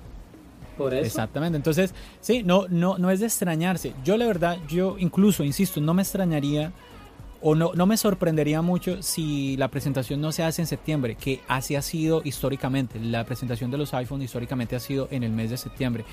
Exactamente. 1.07 1.57
Entonces, 1.57 1.95
sí, 2.21 2.43
no, 2.43 2.67
no, 2.69 2.99
no 2.99 3.11
es 3.11 3.21
de 3.21 3.27
extrañarse. 3.27 3.93
Yo, 4.05 4.17
la 4.17 4.27
verdad, 4.27 4.59
yo 4.69 4.97
incluso, 4.99 5.45
insisto, 5.45 5.81
no 5.81 5.95
me 5.95 6.03
extrañaría 6.03 6.73
o 7.43 7.55
no, 7.55 7.73
no 7.75 7.87
me 7.87 7.97
sorprendería 7.97 8.63
mucho 8.63 9.03
si 9.03 9.57
la 9.57 9.69
presentación 9.69 10.21
no 10.21 10.33
se 10.33 10.43
hace 10.43 10.63
en 10.63 10.67
septiembre, 10.67 11.17
que 11.17 11.41
así 11.49 11.77
ha 11.77 11.83
sido 11.83 12.23
históricamente. 12.25 12.99
La 12.99 13.25
presentación 13.25 13.71
de 13.71 13.79
los 13.79 13.95
iPhones 13.95 14.25
históricamente 14.25 14.75
ha 14.75 14.81
sido 14.81 15.09
en 15.11 15.23
el 15.23 15.33
mes 15.33 15.51
de 15.51 15.57
septiembre. 15.57 16.05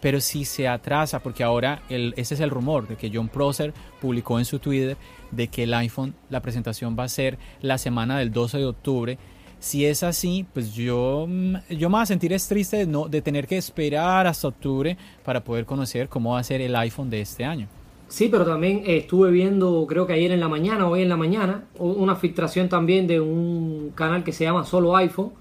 Pero 0.00 0.20
si 0.20 0.44
se 0.44 0.68
atrasa, 0.68 1.20
porque 1.20 1.42
ahora 1.42 1.82
el, 1.88 2.14
ese 2.16 2.34
es 2.34 2.40
el 2.40 2.50
rumor 2.50 2.86
de 2.86 2.96
que 2.96 3.10
John 3.12 3.28
Prosser 3.28 3.74
publicó 4.00 4.38
en 4.38 4.44
su 4.44 4.60
Twitter 4.60 4.96
de 5.30 5.48
que 5.48 5.64
el 5.64 5.74
iPhone, 5.74 6.14
la 6.30 6.40
presentación 6.40 6.96
va 6.98 7.04
a 7.04 7.08
ser 7.08 7.38
la 7.60 7.78
semana 7.78 8.18
del 8.18 8.32
12 8.32 8.58
de 8.58 8.66
octubre. 8.66 9.18
Si 9.60 9.84
es 9.84 10.02
así, 10.02 10.46
pues 10.54 10.72
yo, 10.74 11.26
mm, 11.28 11.56
yo 11.70 11.88
me 11.88 11.94
voy 11.94 12.02
a 12.02 12.06
sentir 12.06 12.32
es 12.32 12.46
triste 12.46 12.78
de, 12.78 12.86
no, 12.86 13.08
de 13.08 13.20
tener 13.22 13.46
que 13.46 13.56
esperar 13.56 14.26
hasta 14.26 14.48
octubre 14.48 14.96
para 15.24 15.42
poder 15.42 15.64
conocer 15.64 16.08
cómo 16.08 16.32
va 16.34 16.40
a 16.40 16.44
ser 16.44 16.60
el 16.60 16.76
iPhone 16.76 17.10
de 17.10 17.20
este 17.20 17.44
año. 17.44 17.66
Sí, 18.08 18.28
pero 18.30 18.46
también 18.46 18.84
estuve 18.86 19.30
viendo, 19.30 19.84
creo 19.86 20.06
que 20.06 20.14
ayer 20.14 20.32
en 20.32 20.40
la 20.40 20.48
mañana 20.48 20.88
hoy 20.88 21.02
en 21.02 21.10
la 21.10 21.16
mañana, 21.16 21.64
una 21.78 22.16
filtración 22.16 22.68
también 22.68 23.06
de 23.06 23.20
un 23.20 23.92
canal 23.94 24.24
que 24.24 24.32
se 24.32 24.44
llama 24.44 24.64
Solo 24.64 24.96
iPhone 24.96 25.32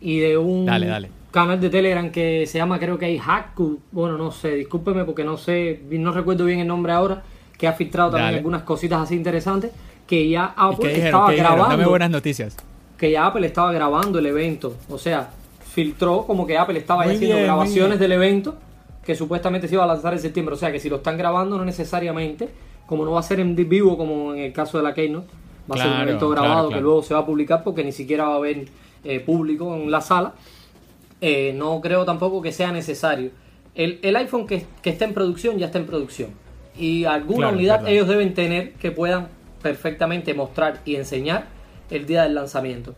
y 0.00 0.18
de 0.18 0.36
un 0.36 0.66
canal 1.30 1.60
de 1.60 1.70
Telegram 1.70 2.10
que 2.10 2.46
se 2.46 2.58
llama, 2.58 2.80
creo 2.80 2.98
que 2.98 3.04
hay 3.06 3.18
Hackku. 3.18 3.78
Bueno, 3.92 4.18
no 4.18 4.32
sé, 4.32 4.54
discúlpeme 4.56 5.04
porque 5.04 5.22
no 5.22 5.36
sé, 5.36 5.80
no 5.90 6.12
recuerdo 6.12 6.44
bien 6.44 6.58
el 6.58 6.66
nombre 6.66 6.92
ahora, 6.92 7.22
que 7.56 7.68
ha 7.68 7.72
filtrado 7.72 8.10
también 8.10 8.34
algunas 8.36 8.62
cositas 8.62 9.02
así 9.02 9.14
interesantes. 9.14 9.70
Que 10.06 10.28
ya 10.28 10.54
Apple 10.56 11.04
estaba 11.04 11.32
grabando. 11.32 11.68
Dame 11.68 11.86
buenas 11.86 12.10
noticias. 12.10 12.56
Que 12.98 13.10
ya 13.12 13.26
Apple 13.26 13.46
estaba 13.46 13.72
grabando 13.72 14.18
el 14.18 14.26
evento. 14.26 14.74
O 14.90 14.98
sea, 14.98 15.30
filtró 15.72 16.26
como 16.26 16.46
que 16.46 16.58
Apple 16.58 16.78
estaba 16.78 17.04
haciendo 17.04 17.36
grabaciones 17.36 17.98
del 17.98 18.12
evento 18.12 18.56
que 19.08 19.14
supuestamente 19.14 19.68
se 19.68 19.74
iba 19.74 19.84
a 19.84 19.86
lanzar 19.86 20.12
en 20.12 20.18
septiembre. 20.18 20.54
O 20.54 20.58
sea 20.58 20.70
que 20.70 20.78
si 20.78 20.90
lo 20.90 20.96
están 20.96 21.16
grabando, 21.16 21.56
no 21.56 21.64
necesariamente, 21.64 22.50
como 22.86 23.06
no 23.06 23.12
va 23.12 23.20
a 23.20 23.22
ser 23.22 23.40
en 23.40 23.56
vivo 23.56 23.96
como 23.96 24.34
en 24.34 24.40
el 24.40 24.52
caso 24.52 24.76
de 24.76 24.84
la 24.84 24.92
Keynote, 24.92 25.28
va 25.70 25.76
a 25.76 25.78
ser 25.78 25.90
un 25.90 26.00
evento 26.02 26.28
grabado 26.28 26.68
que 26.68 26.80
luego 26.80 27.02
se 27.02 27.14
va 27.14 27.20
a 27.20 27.24
publicar 27.26 27.62
porque 27.64 27.82
ni 27.82 27.92
siquiera 27.92 28.24
va 28.24 28.34
a 28.34 28.36
haber 28.36 28.66
eh, 29.04 29.20
público 29.20 29.74
en 29.74 29.90
la 29.90 30.02
sala. 30.02 30.34
Eh, 31.22 31.54
no 31.54 31.80
creo 31.80 32.04
tampoco 32.04 32.42
que 32.42 32.52
sea 32.52 32.70
necesario. 32.70 33.30
El, 33.74 33.98
el 34.02 34.14
iPhone 34.16 34.46
que, 34.46 34.66
que, 34.82 34.90
está 34.90 35.06
en 35.06 35.14
producción 35.14 35.56
ya 35.56 35.66
está 35.66 35.78
en 35.78 35.86
producción. 35.86 36.30
Y 36.76 37.04
alguna 37.04 37.48
unidad 37.48 37.88
ellos 37.88 38.08
deben 38.08 38.34
tener 38.34 38.74
que 38.74 38.90
puedan 38.90 39.28
perfectamente 39.62 40.34
mostrar 40.34 40.80
y 40.84 40.96
enseñar 40.96 41.46
el 41.90 42.06
día 42.06 42.22
del 42.22 42.34
lanzamiento 42.34 42.94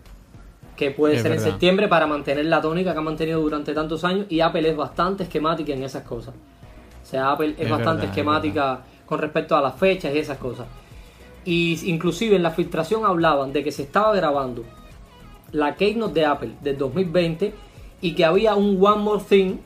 que 0.80 0.90
puede 0.90 1.20
ser 1.20 1.32
en 1.32 1.40
septiembre 1.40 1.88
para 1.88 2.06
mantener 2.06 2.46
la 2.46 2.62
tónica 2.62 2.94
que 2.94 2.98
ha 2.98 3.02
mantenido 3.02 3.38
durante 3.38 3.74
tantos 3.74 4.02
años 4.02 4.24
y 4.30 4.40
Apple 4.40 4.66
es 4.66 4.74
bastante 4.74 5.24
esquemática 5.24 5.74
en 5.74 5.82
esas 5.82 6.04
cosas. 6.04 6.34
O 7.02 7.06
sea, 7.06 7.32
Apple 7.32 7.54
es, 7.58 7.68
bastante 7.68 8.06
esquemática 8.06 8.80
con 9.04 9.18
respecto 9.18 9.54
a 9.54 9.60
las 9.60 9.74
fechas 9.74 10.14
y 10.14 10.18
esas 10.18 10.38
cosas. 10.38 10.66
Y 11.44 11.78
inclusive 11.90 12.36
en 12.36 12.42
la 12.42 12.50
filtración 12.50 13.04
hablaban 13.04 13.52
de 13.52 13.62
que 13.62 13.72
se 13.72 13.82
estaba 13.82 14.14
grabando 14.14 14.64
la 15.52 15.74
Keynote 15.74 16.14
de 16.14 16.24
Apple 16.24 16.52
del 16.62 16.78
2020 16.78 17.52
y 18.00 18.14
que 18.14 18.24
había 18.24 18.54
un 18.54 18.78
One 18.80 19.02
More 19.02 19.22
Thing 19.28 19.58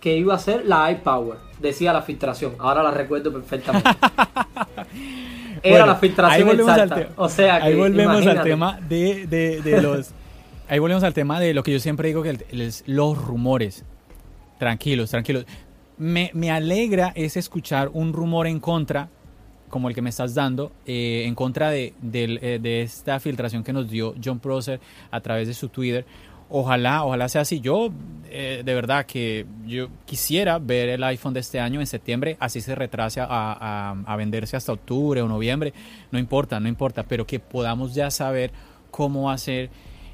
que 0.00 0.16
iba 0.16 0.34
a 0.34 0.38
ser 0.38 0.64
la 0.64 0.90
iPower, 0.90 1.36
decía 1.60 1.92
la 1.92 2.00
filtración. 2.00 2.54
Ahora 2.58 2.82
la 2.82 2.92
recuerdo 2.92 3.30
perfectamente. 3.30 3.90
Era 5.62 5.86
la 5.86 5.96
filtración 5.96 6.48
exacta. 6.50 7.08
O 7.16 7.28
sea 7.28 7.56
ahí 7.56 7.74
volvemos 7.74 8.26
al 8.26 8.42
tema 8.42 8.78
de, 8.88 9.26
de 9.26 9.82
los 9.82 10.12
Ahí 10.68 10.80
volvemos 10.80 11.04
al 11.04 11.14
tema 11.14 11.38
de 11.38 11.54
lo 11.54 11.62
que 11.62 11.70
yo 11.70 11.78
siempre 11.78 12.08
digo, 12.08 12.24
que 12.24 12.38
es 12.50 12.82
los 12.86 13.16
rumores. 13.16 13.84
Tranquilos, 14.58 15.10
tranquilos. 15.10 15.46
Me, 15.96 16.30
me, 16.34 16.50
alegra 16.50 17.12
es 17.14 17.36
escuchar 17.36 17.88
un 17.92 18.12
rumor 18.12 18.48
en 18.48 18.58
contra, 18.58 19.08
como 19.68 19.88
el 19.88 19.94
que 19.94 20.02
me 20.02 20.10
estás 20.10 20.34
dando, 20.34 20.72
eh, 20.84 21.22
en 21.24 21.36
contra 21.36 21.70
de, 21.70 21.94
eh, 22.12 22.58
de, 22.60 22.82
esta 22.82 23.20
filtración 23.20 23.62
que 23.62 23.72
nos 23.72 23.88
dio 23.88 24.14
John 24.22 24.40
Prosser 24.40 24.80
a 25.12 25.20
través 25.20 25.46
de 25.46 25.54
su 25.54 25.68
Twitter. 25.68 26.04
Ojalá, 26.48 27.04
ojalá 27.04 27.28
sea 27.28 27.42
así. 27.42 27.60
Yo, 27.60 27.90
eh, 28.30 28.62
de 28.64 28.74
verdad, 28.74 29.06
que 29.06 29.46
yo 29.66 29.88
quisiera 30.04 30.58
ver 30.58 30.88
el 30.88 31.02
iPhone 31.04 31.34
de 31.34 31.40
este 31.40 31.58
año 31.60 31.80
en 31.80 31.86
septiembre, 31.86 32.36
así 32.38 32.60
se 32.60 32.74
retrase 32.74 33.20
a, 33.20 33.96
a, 34.06 34.16
venderse 34.16 34.56
hasta 34.56 34.72
octubre 34.72 35.20
o 35.22 35.28
noviembre. 35.28 35.72
No 36.12 36.18
importa, 36.18 36.60
no 36.60 36.68
importa, 36.68 37.02
pero 37.02 37.26
que 37.26 37.40
podamos 37.40 37.94
ya 37.94 38.10
saber 38.10 38.52
cómo 38.90 39.24
va 39.24 39.32
a 39.32 39.38
ser 39.38 39.70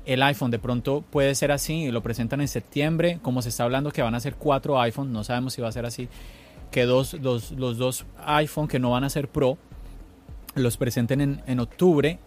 el 0.07 0.23
iPhone. 0.23 0.51
De 0.51 0.59
pronto 0.59 1.05
puede 1.11 1.35
ser 1.35 1.53
así, 1.53 1.91
lo 1.91 2.03
presentan 2.03 2.41
en 2.41 2.49
septiembre, 2.49 3.19
como 3.23 3.43
se 3.43 3.51
está 3.51 3.65
hablando 3.65 3.91
que 3.91 4.03
van 4.03 4.15
a 4.15 4.21
ser 4.21 4.37
cuatro 4.37 4.81
iPhone, 4.81 5.13
no 5.13 5.25
sabemos 5.25 5.53
si 5.53 5.61
va 5.61 5.69
a 5.69 5.73
ser 5.73 5.85
así, 5.85 6.09
que 6.71 6.85
dos, 6.85 7.15
los 7.15 7.77
dos 7.77 8.07
iPhone 8.25 8.69
que 8.69 8.79
no 8.79 8.91
van 8.91 9.05
a 9.05 9.11
ser 9.11 9.29
Pro 9.29 9.59
los 10.55 10.77
presenten 10.77 11.21
en, 11.21 11.43
en 11.47 11.61
octubre, 11.61 12.19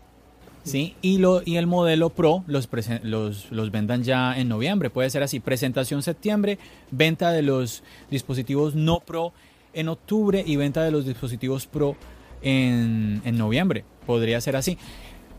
¿sí? 0.65 0.95
Y, 1.01 1.19
lo, 1.19 1.41
y 1.45 1.55
el 1.55 1.67
modelo 1.67 2.09
Pro 2.09 2.43
los, 2.47 2.67
los, 3.03 3.51
los 3.51 3.71
vendan 3.71 4.03
ya 4.03 4.37
en 4.37 4.49
noviembre, 4.49 4.89
puede 4.89 5.09
ser 5.09 5.23
así, 5.23 5.39
presentación 5.39 6.03
septiembre, 6.03 6.59
venta 6.91 7.31
de 7.31 7.41
los 7.41 7.83
dispositivos 8.11 8.75
no 8.75 8.99
Pro 8.99 9.31
en 9.73 9.87
octubre 9.87 10.43
y 10.45 10.57
venta 10.57 10.83
de 10.83 10.91
los 10.91 11.05
dispositivos 11.05 11.67
Pro 11.67 11.95
en, 12.41 13.21
en 13.23 13.37
noviembre, 13.37 13.85
podría 14.05 14.41
ser 14.41 14.57
así. 14.57 14.77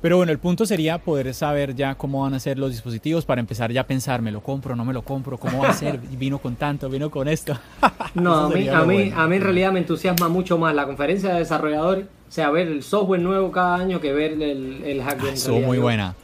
Pero 0.02 0.18
bueno, 0.18 0.30
el 0.30 0.38
punto 0.38 0.66
sería 0.66 0.98
poder 0.98 1.32
saber 1.34 1.74
ya 1.74 1.94
cómo 1.94 2.22
van 2.22 2.34
a 2.34 2.38
ser 2.38 2.58
los 2.58 2.70
dispositivos 2.70 3.24
para 3.24 3.40
empezar 3.40 3.72
ya 3.72 3.80
a 3.80 3.86
pensar, 3.86 4.20
¿me 4.22 4.30
lo 4.30 4.40
compro, 4.42 4.76
no 4.76 4.84
me 4.84 4.92
lo 4.92 5.02
compro? 5.02 5.38
¿Cómo 5.38 5.62
va 5.62 5.70
a 5.70 5.72
ser? 5.72 5.98
Vino 6.18 6.38
con 6.38 6.54
tanto, 6.56 6.88
vino 6.88 7.10
con 7.10 7.28
esto. 7.28 7.58
no, 8.14 8.34
a 8.34 8.48
mí, 8.50 8.68
a, 8.68 8.82
mí, 8.82 9.12
a 9.14 9.26
mí 9.26 9.36
en 9.36 9.42
realidad 9.42 9.72
me 9.72 9.80
entusiasma 9.80 10.28
mucho 10.28 10.58
más 10.58 10.74
la 10.74 10.86
conferencia 10.86 11.32
de 11.32 11.40
desarrolladores, 11.40 12.06
o 12.28 12.32
sea, 12.32 12.50
ver 12.50 12.66
el 12.68 12.82
software 12.82 13.20
nuevo 13.20 13.50
cada 13.52 13.76
año 13.76 14.00
que 14.00 14.12
ver 14.12 14.32
el, 14.32 14.82
el 14.84 15.02
hardware. 15.02 15.34
Estuvo 15.34 15.60
muy 15.60 15.78
buena. 15.78 16.14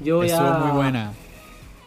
Yo 0.00 0.22
Estuvo 0.22 0.50
muy 0.50 0.72
buena. 0.72 1.12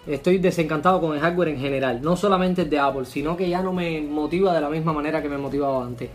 Estoy 0.07 0.37
desencantado 0.37 1.01
con 1.01 1.13
el 1.13 1.19
hardware 1.19 1.49
en 1.49 1.59
general, 1.59 2.01
no 2.01 2.15
solamente 2.15 2.61
el 2.61 2.69
de 2.69 2.79
Apple, 2.79 3.05
sino 3.05 3.35
que 3.35 3.49
ya 3.49 3.61
no 3.61 3.73
me 3.73 3.99
motiva 4.01 4.53
de 4.53 4.61
la 4.61 4.69
misma 4.69 4.93
manera 4.93 5.21
que 5.21 5.27
me 5.27 5.37
motivaba 5.37 5.85
antes. 5.85 6.09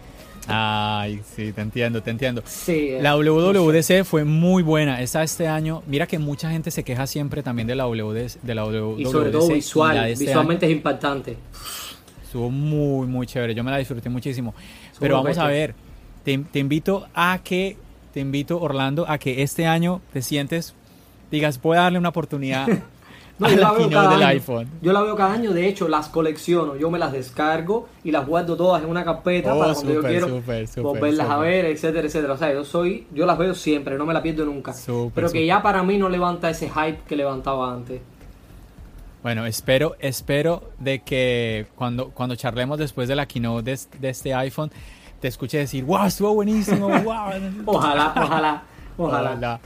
Ay, 0.49 1.21
sí, 1.25 1.53
te 1.53 1.61
entiendo, 1.61 2.03
te 2.03 2.11
entiendo. 2.11 2.43
Sí, 2.47 2.93
la 3.01 3.15
WWDC 3.17 4.05
fue 4.05 4.25
muy 4.25 4.63
buena. 4.63 5.01
Esta 5.03 5.23
este 5.23 5.47
año, 5.47 5.83
mira 5.87 6.07
que 6.07 6.19
mucha 6.19 6.51
gente 6.51 6.71
se 6.71 6.83
queja 6.83 7.07
siempre 7.07 7.43
también 7.43 7.69
de 7.69 7.75
la 7.75 7.87
WWDC. 7.87 8.41
De 8.43 8.55
la 8.55 8.65
WWDC 8.65 9.01
y 9.01 9.05
sobre 9.05 9.31
todo 9.31 9.49
visual, 9.49 10.11
este 10.11 10.25
visualmente 10.25 10.67
es 10.67 10.73
impactante. 10.73 11.37
Estuvo 12.25 12.51
muy, 12.51 13.07
muy 13.07 13.27
chévere. 13.27 13.55
Yo 13.55 13.63
me 13.63 13.71
la 13.71 13.77
disfruté 13.77 14.09
muchísimo. 14.09 14.55
Pero 14.99 15.17
vamos 15.17 15.37
a 15.39 15.47
ver, 15.47 15.75
te, 16.25 16.39
te 16.39 16.59
invito 16.59 17.07
a 17.15 17.41
que, 17.43 17.77
te 18.13 18.21
invito 18.21 18.61
Orlando, 18.61 19.07
a 19.09 19.19
que 19.19 19.43
este 19.43 19.67
año 19.67 20.01
te 20.13 20.23
sientes, 20.23 20.75
digas, 21.31 21.61
voy 21.61 21.77
a 21.77 21.83
darle 21.83 21.99
una 21.99 22.11
oportunidad 22.11 22.69
No, 23.39 23.49
yo 23.49 23.57
la 23.57 23.73
veo 23.73 24.01
año. 24.01 24.27
iPhone. 24.27 24.69
Yo 24.83 24.93
la 24.93 25.03
veo 25.03 25.17
cada 25.17 25.33
año, 25.33 25.53
de 25.53 25.67
hecho 25.67 25.89
las 25.89 26.09
colecciono, 26.09 26.77
yo 26.77 26.91
me 26.91 26.99
las 26.99 27.13
descargo 27.13 27.89
y 28.05 28.11
las 28.11 28.27
guardo 28.27 28.57
todas 28.57 28.83
en 28.83 28.91
una 28.91 29.05
carpeta 29.05 29.55
oh, 29.55 29.59
para 29.59 29.75
cuando 29.75 29.93
yo 29.95 30.03
quiero 30.03 30.43
volverlas 30.83 31.29
a 31.29 31.39
ver, 31.39 31.65
etcétera, 31.67 32.07
etcétera. 32.07 32.35
O 32.35 32.37
sea, 32.37 32.53
yo 32.53 32.65
soy, 32.65 33.07
yo 33.13 33.27
las 33.27 33.39
veo 33.39 33.55
siempre, 33.55 33.97
no 33.97 34.07
me 34.07 34.13
las 34.13 34.23
pierdo 34.23 34.45
nunca. 34.45 34.75
pero 35.15 35.31
que 35.31 35.45
ya 35.47 35.63
para 35.63 35.83
mí 35.83 35.99
no 35.99 36.09
levanta 36.09 36.51
ese 36.51 36.69
hype 36.69 37.01
que 37.09 37.17
levantaba 37.17 37.73
antes. 37.73 38.01
Bueno, 39.23 39.47
espero, 39.47 39.97
espero 40.01 40.71
de 40.81 41.01
que 41.01 41.67
cuando, 41.77 42.11
cuando 42.11 42.35
charlemos 42.35 42.79
después 42.79 43.09
de 43.09 43.15
la 43.15 43.27
keynote 43.27 43.71
de, 43.71 43.81
de 44.01 44.09
este 44.09 44.35
iPhone, 44.35 44.71
te 45.23 45.29
escuche 45.29 45.57
decir, 45.57 45.85
wow, 45.85 46.05
estuvo 46.07 46.35
buenísimo, 46.35 46.89
wow. 47.05 47.31
ojalá, 47.67 48.13
ojalá, 48.17 48.63
ojalá. 48.99 49.61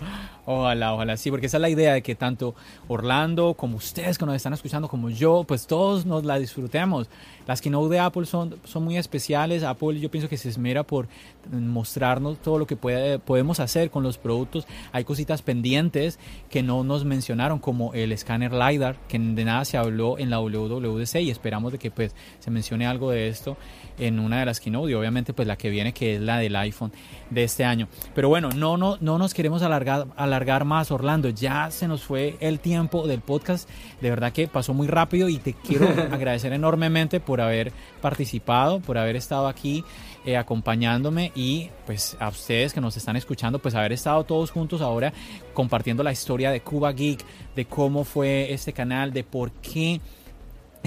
Ojalá, 0.45 0.95
ojalá, 0.95 1.17
sí, 1.17 1.31
porque 1.31 1.47
esa 1.47 1.57
es 1.57 1.61
la 1.63 1.71
idea 1.71 1.95
de 1.95 2.03
que 2.03 2.15
tanto 2.15 2.55
Orlando 2.87 3.55
como 3.55 3.79
ustedes 3.79 4.19
que 4.19 4.27
nos 4.27 4.37
están 4.37 4.53
escuchando, 4.53 4.87
como 4.87 5.09
yo, 5.09 5.45
pues 5.45 5.67
todos 5.67 6.05
nos 6.05 6.25
la 6.25 6.39
disfrutemos. 6.39 7.09
Las 7.47 7.61
keynote 7.61 7.95
de 7.95 8.01
Apple 8.01 8.27
son, 8.27 8.57
son 8.65 8.85
muy 8.85 8.97
especiales. 8.97 9.63
Apple 9.63 10.01
yo 10.01 10.11
pienso 10.11 10.29
que 10.29 10.37
se 10.37 10.49
esmera 10.49 10.83
por 10.83 11.09
mostrarnos 11.51 12.39
todo 12.39 12.59
lo 12.59 12.67
que 12.67 12.77
puede, 12.77 13.19
podemos 13.19 13.61
hacer 13.61 13.91
con 13.91 14.03
los 14.03 14.19
productos. 14.19 14.67
Hay 14.93 15.05
cositas 15.05 15.43
pendientes 15.43 16.19
que 16.51 16.63
no 16.63 16.85
nos 16.85 17.05
mencionaron, 17.05 17.59
como 17.59 17.95
el 17.95 18.13
escáner 18.13 18.53
LiDAR, 18.53 18.97
que 19.09 19.19
de 19.19 19.45
nada 19.45 19.65
se 19.65 19.77
habló 19.77 20.19
en 20.19 20.31
la 20.31 20.41
WWDC 20.41 21.17
y 21.17 21.31
esperamos 21.31 21.73
de 21.73 21.79
que 21.79 21.91
pues 21.91 22.15
se 22.39 22.51
mencione 22.51 22.87
algo 22.87 23.11
de 23.11 23.29
esto 23.29 23.57
en 23.99 24.19
una 24.19 24.41
de 24.41 24.47
las 24.47 24.61
keynote 24.61 24.91
y 24.91 24.95
obviamente 24.95 25.33
pues 25.33 25.49
la 25.49 25.57
que 25.57 25.71
viene 25.71 25.93
que 25.93 26.17
es 26.17 26.21
la 26.21 26.39
del 26.39 26.57
iPhone 26.57 26.93
de 27.31 27.45
este 27.45 27.65
año. 27.65 27.89
Pero 28.15 28.29
bueno, 28.29 28.51
no, 28.51 28.77
no, 28.77 28.99
no 29.01 29.19
nos 29.19 29.35
queremos 29.35 29.63
alargar, 29.63 30.07
alargar 30.17 30.65
más, 30.65 30.91
Orlando. 30.91 31.29
Ya 31.29 31.71
se 31.71 31.89
nos 31.89 32.03
fue 32.03 32.37
el 32.41 32.61
tiempo 32.61 33.07
del 33.07 33.21
podcast. 33.21 33.69
De 34.01 34.11
verdad 34.11 34.33
que 34.33 34.49
pasó 34.49 34.75
muy 34.75 34.87
rápido 34.87 35.29
y 35.29 35.39
te 35.39 35.55
quiero 35.55 35.89
agradecer 36.13 36.53
enormemente 36.53 37.21
por 37.21 37.36
haber 37.41 37.73
participado, 38.01 38.81
por 38.81 38.99
haber 38.99 39.17
estado 39.17 39.49
aquí 39.49 39.85
eh, 40.25 40.37
acompañándome 40.37 41.33
y 41.35 41.71
pues 41.87 42.17
a 42.19 42.29
ustedes 42.29 42.73
que 42.73 42.81
nos 42.81 42.97
están 42.97 43.17
escuchando, 43.17 43.59
pues 43.59 43.75
haber 43.75 43.93
estado 43.93 44.25
todos 44.25 44.51
juntos 44.51 44.81
ahora 44.81 45.13
compartiendo 45.55 46.03
la 46.03 46.13
historia 46.13 46.51
de 46.51 46.61
Cuba 46.61 46.93
Geek, 46.93 47.25
de 47.55 47.65
cómo 47.65 48.05
fue 48.05 48.53
este 48.53 48.73
canal, 48.73 49.13
de 49.13 49.25
por 49.25 49.53
qué 49.53 50.01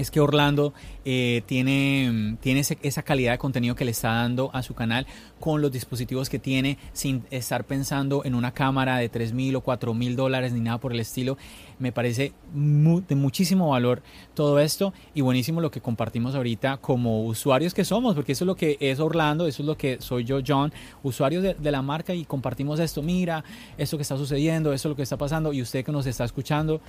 es 0.00 0.10
que 0.10 0.20
Orlando 0.20 0.72
eh, 1.04 1.42
tiene, 1.46 2.36
tiene 2.40 2.62
esa 2.82 3.02
calidad 3.02 3.32
de 3.32 3.38
contenido 3.38 3.74
que 3.74 3.84
le 3.84 3.90
está 3.90 4.08
dando 4.08 4.50
a 4.54 4.62
su 4.62 4.74
canal 4.74 5.06
con 5.38 5.60
los 5.60 5.70
dispositivos 5.70 6.28
que 6.28 6.38
tiene 6.38 6.78
sin 6.92 7.24
estar 7.30 7.64
pensando 7.64 8.24
en 8.24 8.34
una 8.34 8.52
cámara 8.52 8.96
de 8.96 9.08
3 9.08 9.32
mil 9.32 9.56
o 9.56 9.60
4 9.60 9.92
mil 9.94 10.16
dólares 10.16 10.52
ni 10.52 10.60
nada 10.60 10.78
por 10.78 10.92
el 10.92 11.00
estilo. 11.00 11.36
Me 11.78 11.92
parece 11.92 12.32
de 12.52 13.14
muchísimo 13.14 13.70
valor 13.70 14.02
todo 14.34 14.58
esto 14.58 14.92
y 15.14 15.20
buenísimo 15.20 15.60
lo 15.60 15.70
que 15.70 15.80
compartimos 15.80 16.34
ahorita 16.34 16.78
como 16.78 17.24
usuarios 17.24 17.74
que 17.74 17.84
somos, 17.84 18.14
porque 18.14 18.32
eso 18.32 18.44
es 18.44 18.46
lo 18.46 18.56
que 18.56 18.78
es 18.80 19.00
Orlando, 19.00 19.46
eso 19.46 19.62
es 19.62 19.66
lo 19.66 19.76
que 19.76 19.98
soy 20.00 20.24
yo, 20.24 20.40
John, 20.46 20.72
usuarios 21.02 21.42
de, 21.42 21.54
de 21.54 21.70
la 21.70 21.82
marca 21.82 22.14
y 22.14 22.24
compartimos 22.24 22.80
esto. 22.80 23.02
Mira, 23.02 23.44
esto 23.76 23.98
que 23.98 24.02
está 24.02 24.16
sucediendo, 24.16 24.72
esto 24.72 24.88
es 24.88 24.90
lo 24.90 24.96
que 24.96 25.02
está 25.02 25.16
pasando 25.16 25.52
y 25.52 25.60
usted 25.60 25.84
que 25.84 25.92
nos 25.92 26.06
está 26.06 26.24
escuchando. 26.24 26.80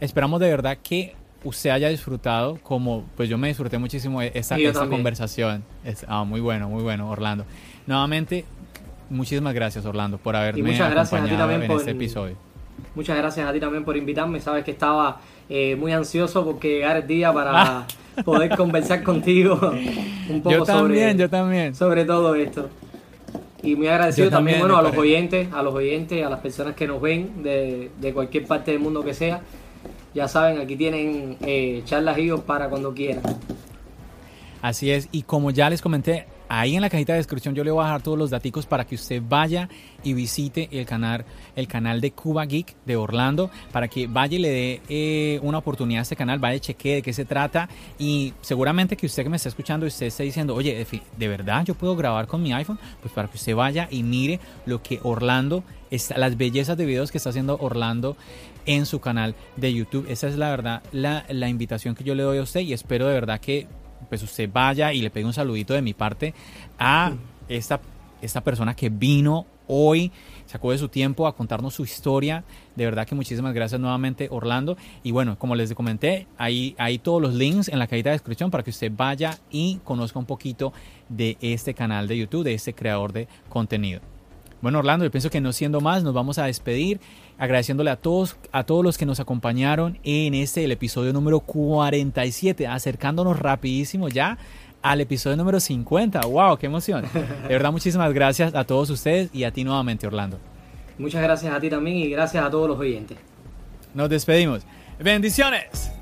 Esperamos 0.00 0.40
de 0.40 0.50
verdad 0.50 0.78
que 0.82 1.14
usted 1.46 1.70
haya 1.70 1.88
disfrutado, 1.88 2.58
como 2.62 3.04
pues 3.16 3.28
yo 3.28 3.38
me 3.38 3.48
disfruté 3.48 3.78
muchísimo 3.78 4.20
esta, 4.20 4.56
esta 4.56 4.86
conversación. 4.88 5.62
Es, 5.84 6.04
ah, 6.08 6.24
muy 6.24 6.40
bueno, 6.40 6.68
muy 6.68 6.82
bueno, 6.82 7.08
Orlando. 7.08 7.44
Nuevamente, 7.86 8.44
muchísimas 9.08 9.54
gracias, 9.54 9.86
Orlando, 9.86 10.18
por 10.18 10.34
haberme 10.34 10.62
muchas 10.62 10.90
gracias 10.90 11.20
acompañado 11.20 11.62
en 11.62 11.70
este 11.70 11.90
episodio. 11.92 12.36
Muchas 12.94 13.16
gracias 13.16 13.48
a 13.48 13.52
ti 13.52 13.60
también 13.60 13.84
por 13.84 13.96
invitarme. 13.96 14.40
Sabes 14.40 14.64
que 14.64 14.72
estaba 14.72 15.20
eh, 15.48 15.76
muy 15.76 15.92
ansioso 15.92 16.44
porque 16.44 16.68
llegar 16.68 16.96
el 16.96 17.06
día 17.06 17.32
para 17.32 17.86
poder 18.24 18.56
conversar 18.56 19.02
contigo 19.02 19.54
un 20.28 20.42
poco 20.42 20.56
yo 20.56 20.64
también, 20.64 21.12
sobre, 21.12 21.18
yo 21.18 21.30
también. 21.30 21.74
sobre 21.74 22.04
todo 22.04 22.34
esto. 22.34 22.68
Y 23.62 23.74
muy 23.74 23.88
agradecido 23.88 24.30
también, 24.30 24.60
bueno, 24.60 24.76
a 24.76 24.82
los 24.82 24.96
oyentes, 24.96 25.52
a 25.52 25.62
los 25.62 25.74
oyentes, 25.74 26.24
a 26.24 26.30
las 26.30 26.40
personas 26.40 26.74
que 26.74 26.86
nos 26.86 27.00
ven 27.00 27.42
de, 27.42 27.90
de 28.00 28.12
cualquier 28.12 28.46
parte 28.46 28.70
del 28.70 28.80
mundo 28.80 29.04
que 29.04 29.14
sea. 29.14 29.40
Ya 30.16 30.28
saben, 30.28 30.58
aquí 30.58 30.76
tienen 30.76 31.36
eh, 31.42 31.82
charlas 31.84 32.16
para 32.46 32.70
cuando 32.70 32.94
quieran. 32.94 33.22
Así 34.62 34.90
es, 34.90 35.10
y 35.12 35.24
como 35.24 35.50
ya 35.50 35.68
les 35.68 35.82
comenté, 35.82 36.24
ahí 36.48 36.74
en 36.74 36.80
la 36.80 36.88
cajita 36.88 37.12
de 37.12 37.18
descripción 37.18 37.54
yo 37.54 37.62
le 37.62 37.70
voy 37.70 37.82
a 37.82 37.88
dejar 37.88 38.02
todos 38.02 38.16
los 38.16 38.30
datos 38.30 38.64
para 38.64 38.86
que 38.86 38.94
usted 38.94 39.22
vaya 39.22 39.68
y 40.02 40.14
visite 40.14 40.70
el 40.72 40.86
canal, 40.86 41.26
el 41.54 41.68
canal 41.68 42.00
de 42.00 42.12
Cuba 42.12 42.46
Geek 42.46 42.76
de 42.86 42.96
Orlando, 42.96 43.50
para 43.72 43.88
que 43.88 44.06
vaya 44.06 44.36
y 44.36 44.38
le 44.38 44.48
dé 44.48 44.82
eh, 44.88 45.38
una 45.42 45.58
oportunidad 45.58 45.98
a 45.98 46.02
este 46.04 46.16
canal, 46.16 46.38
vaya 46.38 46.56
y 46.56 46.60
chequee 46.60 46.94
de 46.94 47.02
qué 47.02 47.12
se 47.12 47.26
trata 47.26 47.68
y 47.98 48.32
seguramente 48.40 48.96
que 48.96 49.04
usted 49.04 49.22
que 49.22 49.28
me 49.28 49.36
está 49.36 49.50
escuchando, 49.50 49.84
usted 49.84 50.06
está 50.06 50.22
diciendo, 50.22 50.54
oye, 50.54 50.86
de 51.18 51.28
verdad 51.28 51.62
yo 51.66 51.74
puedo 51.74 51.94
grabar 51.94 52.26
con 52.26 52.42
mi 52.42 52.54
iPhone, 52.54 52.78
pues 53.02 53.12
para 53.12 53.28
que 53.28 53.36
usted 53.36 53.54
vaya 53.54 53.86
y 53.90 54.02
mire 54.02 54.40
lo 54.64 54.82
que 54.82 54.98
Orlando, 55.02 55.62
está, 55.90 56.16
las 56.16 56.38
bellezas 56.38 56.78
de 56.78 56.86
videos 56.86 57.12
que 57.12 57.18
está 57.18 57.28
haciendo 57.28 57.58
Orlando 57.60 58.16
en 58.66 58.86
su 58.86 59.00
canal 59.00 59.34
de 59.56 59.72
YouTube. 59.72 60.06
Esa 60.08 60.28
es 60.28 60.36
la 60.36 60.50
verdad, 60.50 60.82
la, 60.92 61.24
la 61.28 61.48
invitación 61.48 61.94
que 61.94 62.04
yo 62.04 62.14
le 62.14 62.22
doy 62.22 62.38
a 62.38 62.42
usted 62.42 62.60
y 62.60 62.72
espero 62.72 63.06
de 63.06 63.14
verdad 63.14 63.40
que 63.40 63.66
pues 64.08 64.22
usted 64.22 64.50
vaya 64.52 64.92
y 64.92 65.00
le 65.00 65.10
pegue 65.10 65.26
un 65.26 65.32
saludito 65.32 65.74
de 65.74 65.82
mi 65.82 65.94
parte 65.94 66.34
a 66.78 67.12
esta, 67.48 67.80
esta 68.20 68.42
persona 68.42 68.74
que 68.74 68.88
vino 68.88 69.46
hoy, 69.68 70.12
sacó 70.46 70.70
de 70.70 70.78
su 70.78 70.88
tiempo 70.88 71.26
a 71.26 71.34
contarnos 71.34 71.74
su 71.74 71.82
historia. 71.82 72.44
De 72.74 72.84
verdad 72.84 73.06
que 73.06 73.14
muchísimas 73.14 73.54
gracias 73.54 73.80
nuevamente 73.80 74.28
Orlando. 74.30 74.76
Y 75.02 75.10
bueno, 75.10 75.38
como 75.38 75.54
les 75.54 75.74
comenté, 75.74 76.26
ahí 76.38 76.74
hay 76.78 76.98
todos 76.98 77.20
los 77.20 77.34
links 77.34 77.68
en 77.68 77.78
la 77.78 77.86
cajita 77.86 78.10
de 78.10 78.14
descripción 78.14 78.50
para 78.50 78.62
que 78.62 78.70
usted 78.70 78.92
vaya 78.94 79.38
y 79.50 79.80
conozca 79.84 80.18
un 80.18 80.26
poquito 80.26 80.72
de 81.08 81.36
este 81.40 81.74
canal 81.74 82.08
de 82.08 82.18
YouTube, 82.18 82.44
de 82.44 82.54
este 82.54 82.74
creador 82.74 83.12
de 83.12 83.28
contenido. 83.48 84.00
Bueno, 84.62 84.78
Orlando, 84.78 85.04
yo 85.04 85.10
pienso 85.10 85.30
que 85.30 85.40
no 85.40 85.52
siendo 85.52 85.80
más, 85.80 86.02
nos 86.02 86.14
vamos 86.14 86.38
a 86.38 86.46
despedir 86.46 86.98
agradeciéndole 87.38 87.90
a 87.90 87.96
todos, 87.96 88.36
a 88.52 88.64
todos 88.64 88.84
los 88.84 88.98
que 88.98 89.06
nos 89.06 89.20
acompañaron 89.20 89.98
en 90.04 90.34
este, 90.34 90.64
el 90.64 90.72
episodio 90.72 91.12
número 91.12 91.40
47, 91.40 92.66
acercándonos 92.66 93.38
rapidísimo 93.38 94.08
ya 94.08 94.38
al 94.82 95.00
episodio 95.00 95.36
número 95.36 95.60
50. 95.60 96.20
¡Wow! 96.20 96.56
¡Qué 96.58 96.66
emoción! 96.66 97.04
De 97.12 97.48
verdad, 97.48 97.72
muchísimas 97.72 98.12
gracias 98.12 98.54
a 98.54 98.64
todos 98.64 98.90
ustedes 98.90 99.30
y 99.32 99.44
a 99.44 99.50
ti 99.50 99.64
nuevamente, 99.64 100.06
Orlando. 100.06 100.38
Muchas 100.98 101.22
gracias 101.22 101.52
a 101.52 101.60
ti 101.60 101.68
también 101.68 101.96
y 101.96 102.08
gracias 102.08 102.44
a 102.44 102.50
todos 102.50 102.68
los 102.68 102.78
oyentes. 102.78 103.18
Nos 103.94 104.08
despedimos. 104.08 104.62
Bendiciones. 104.98 105.95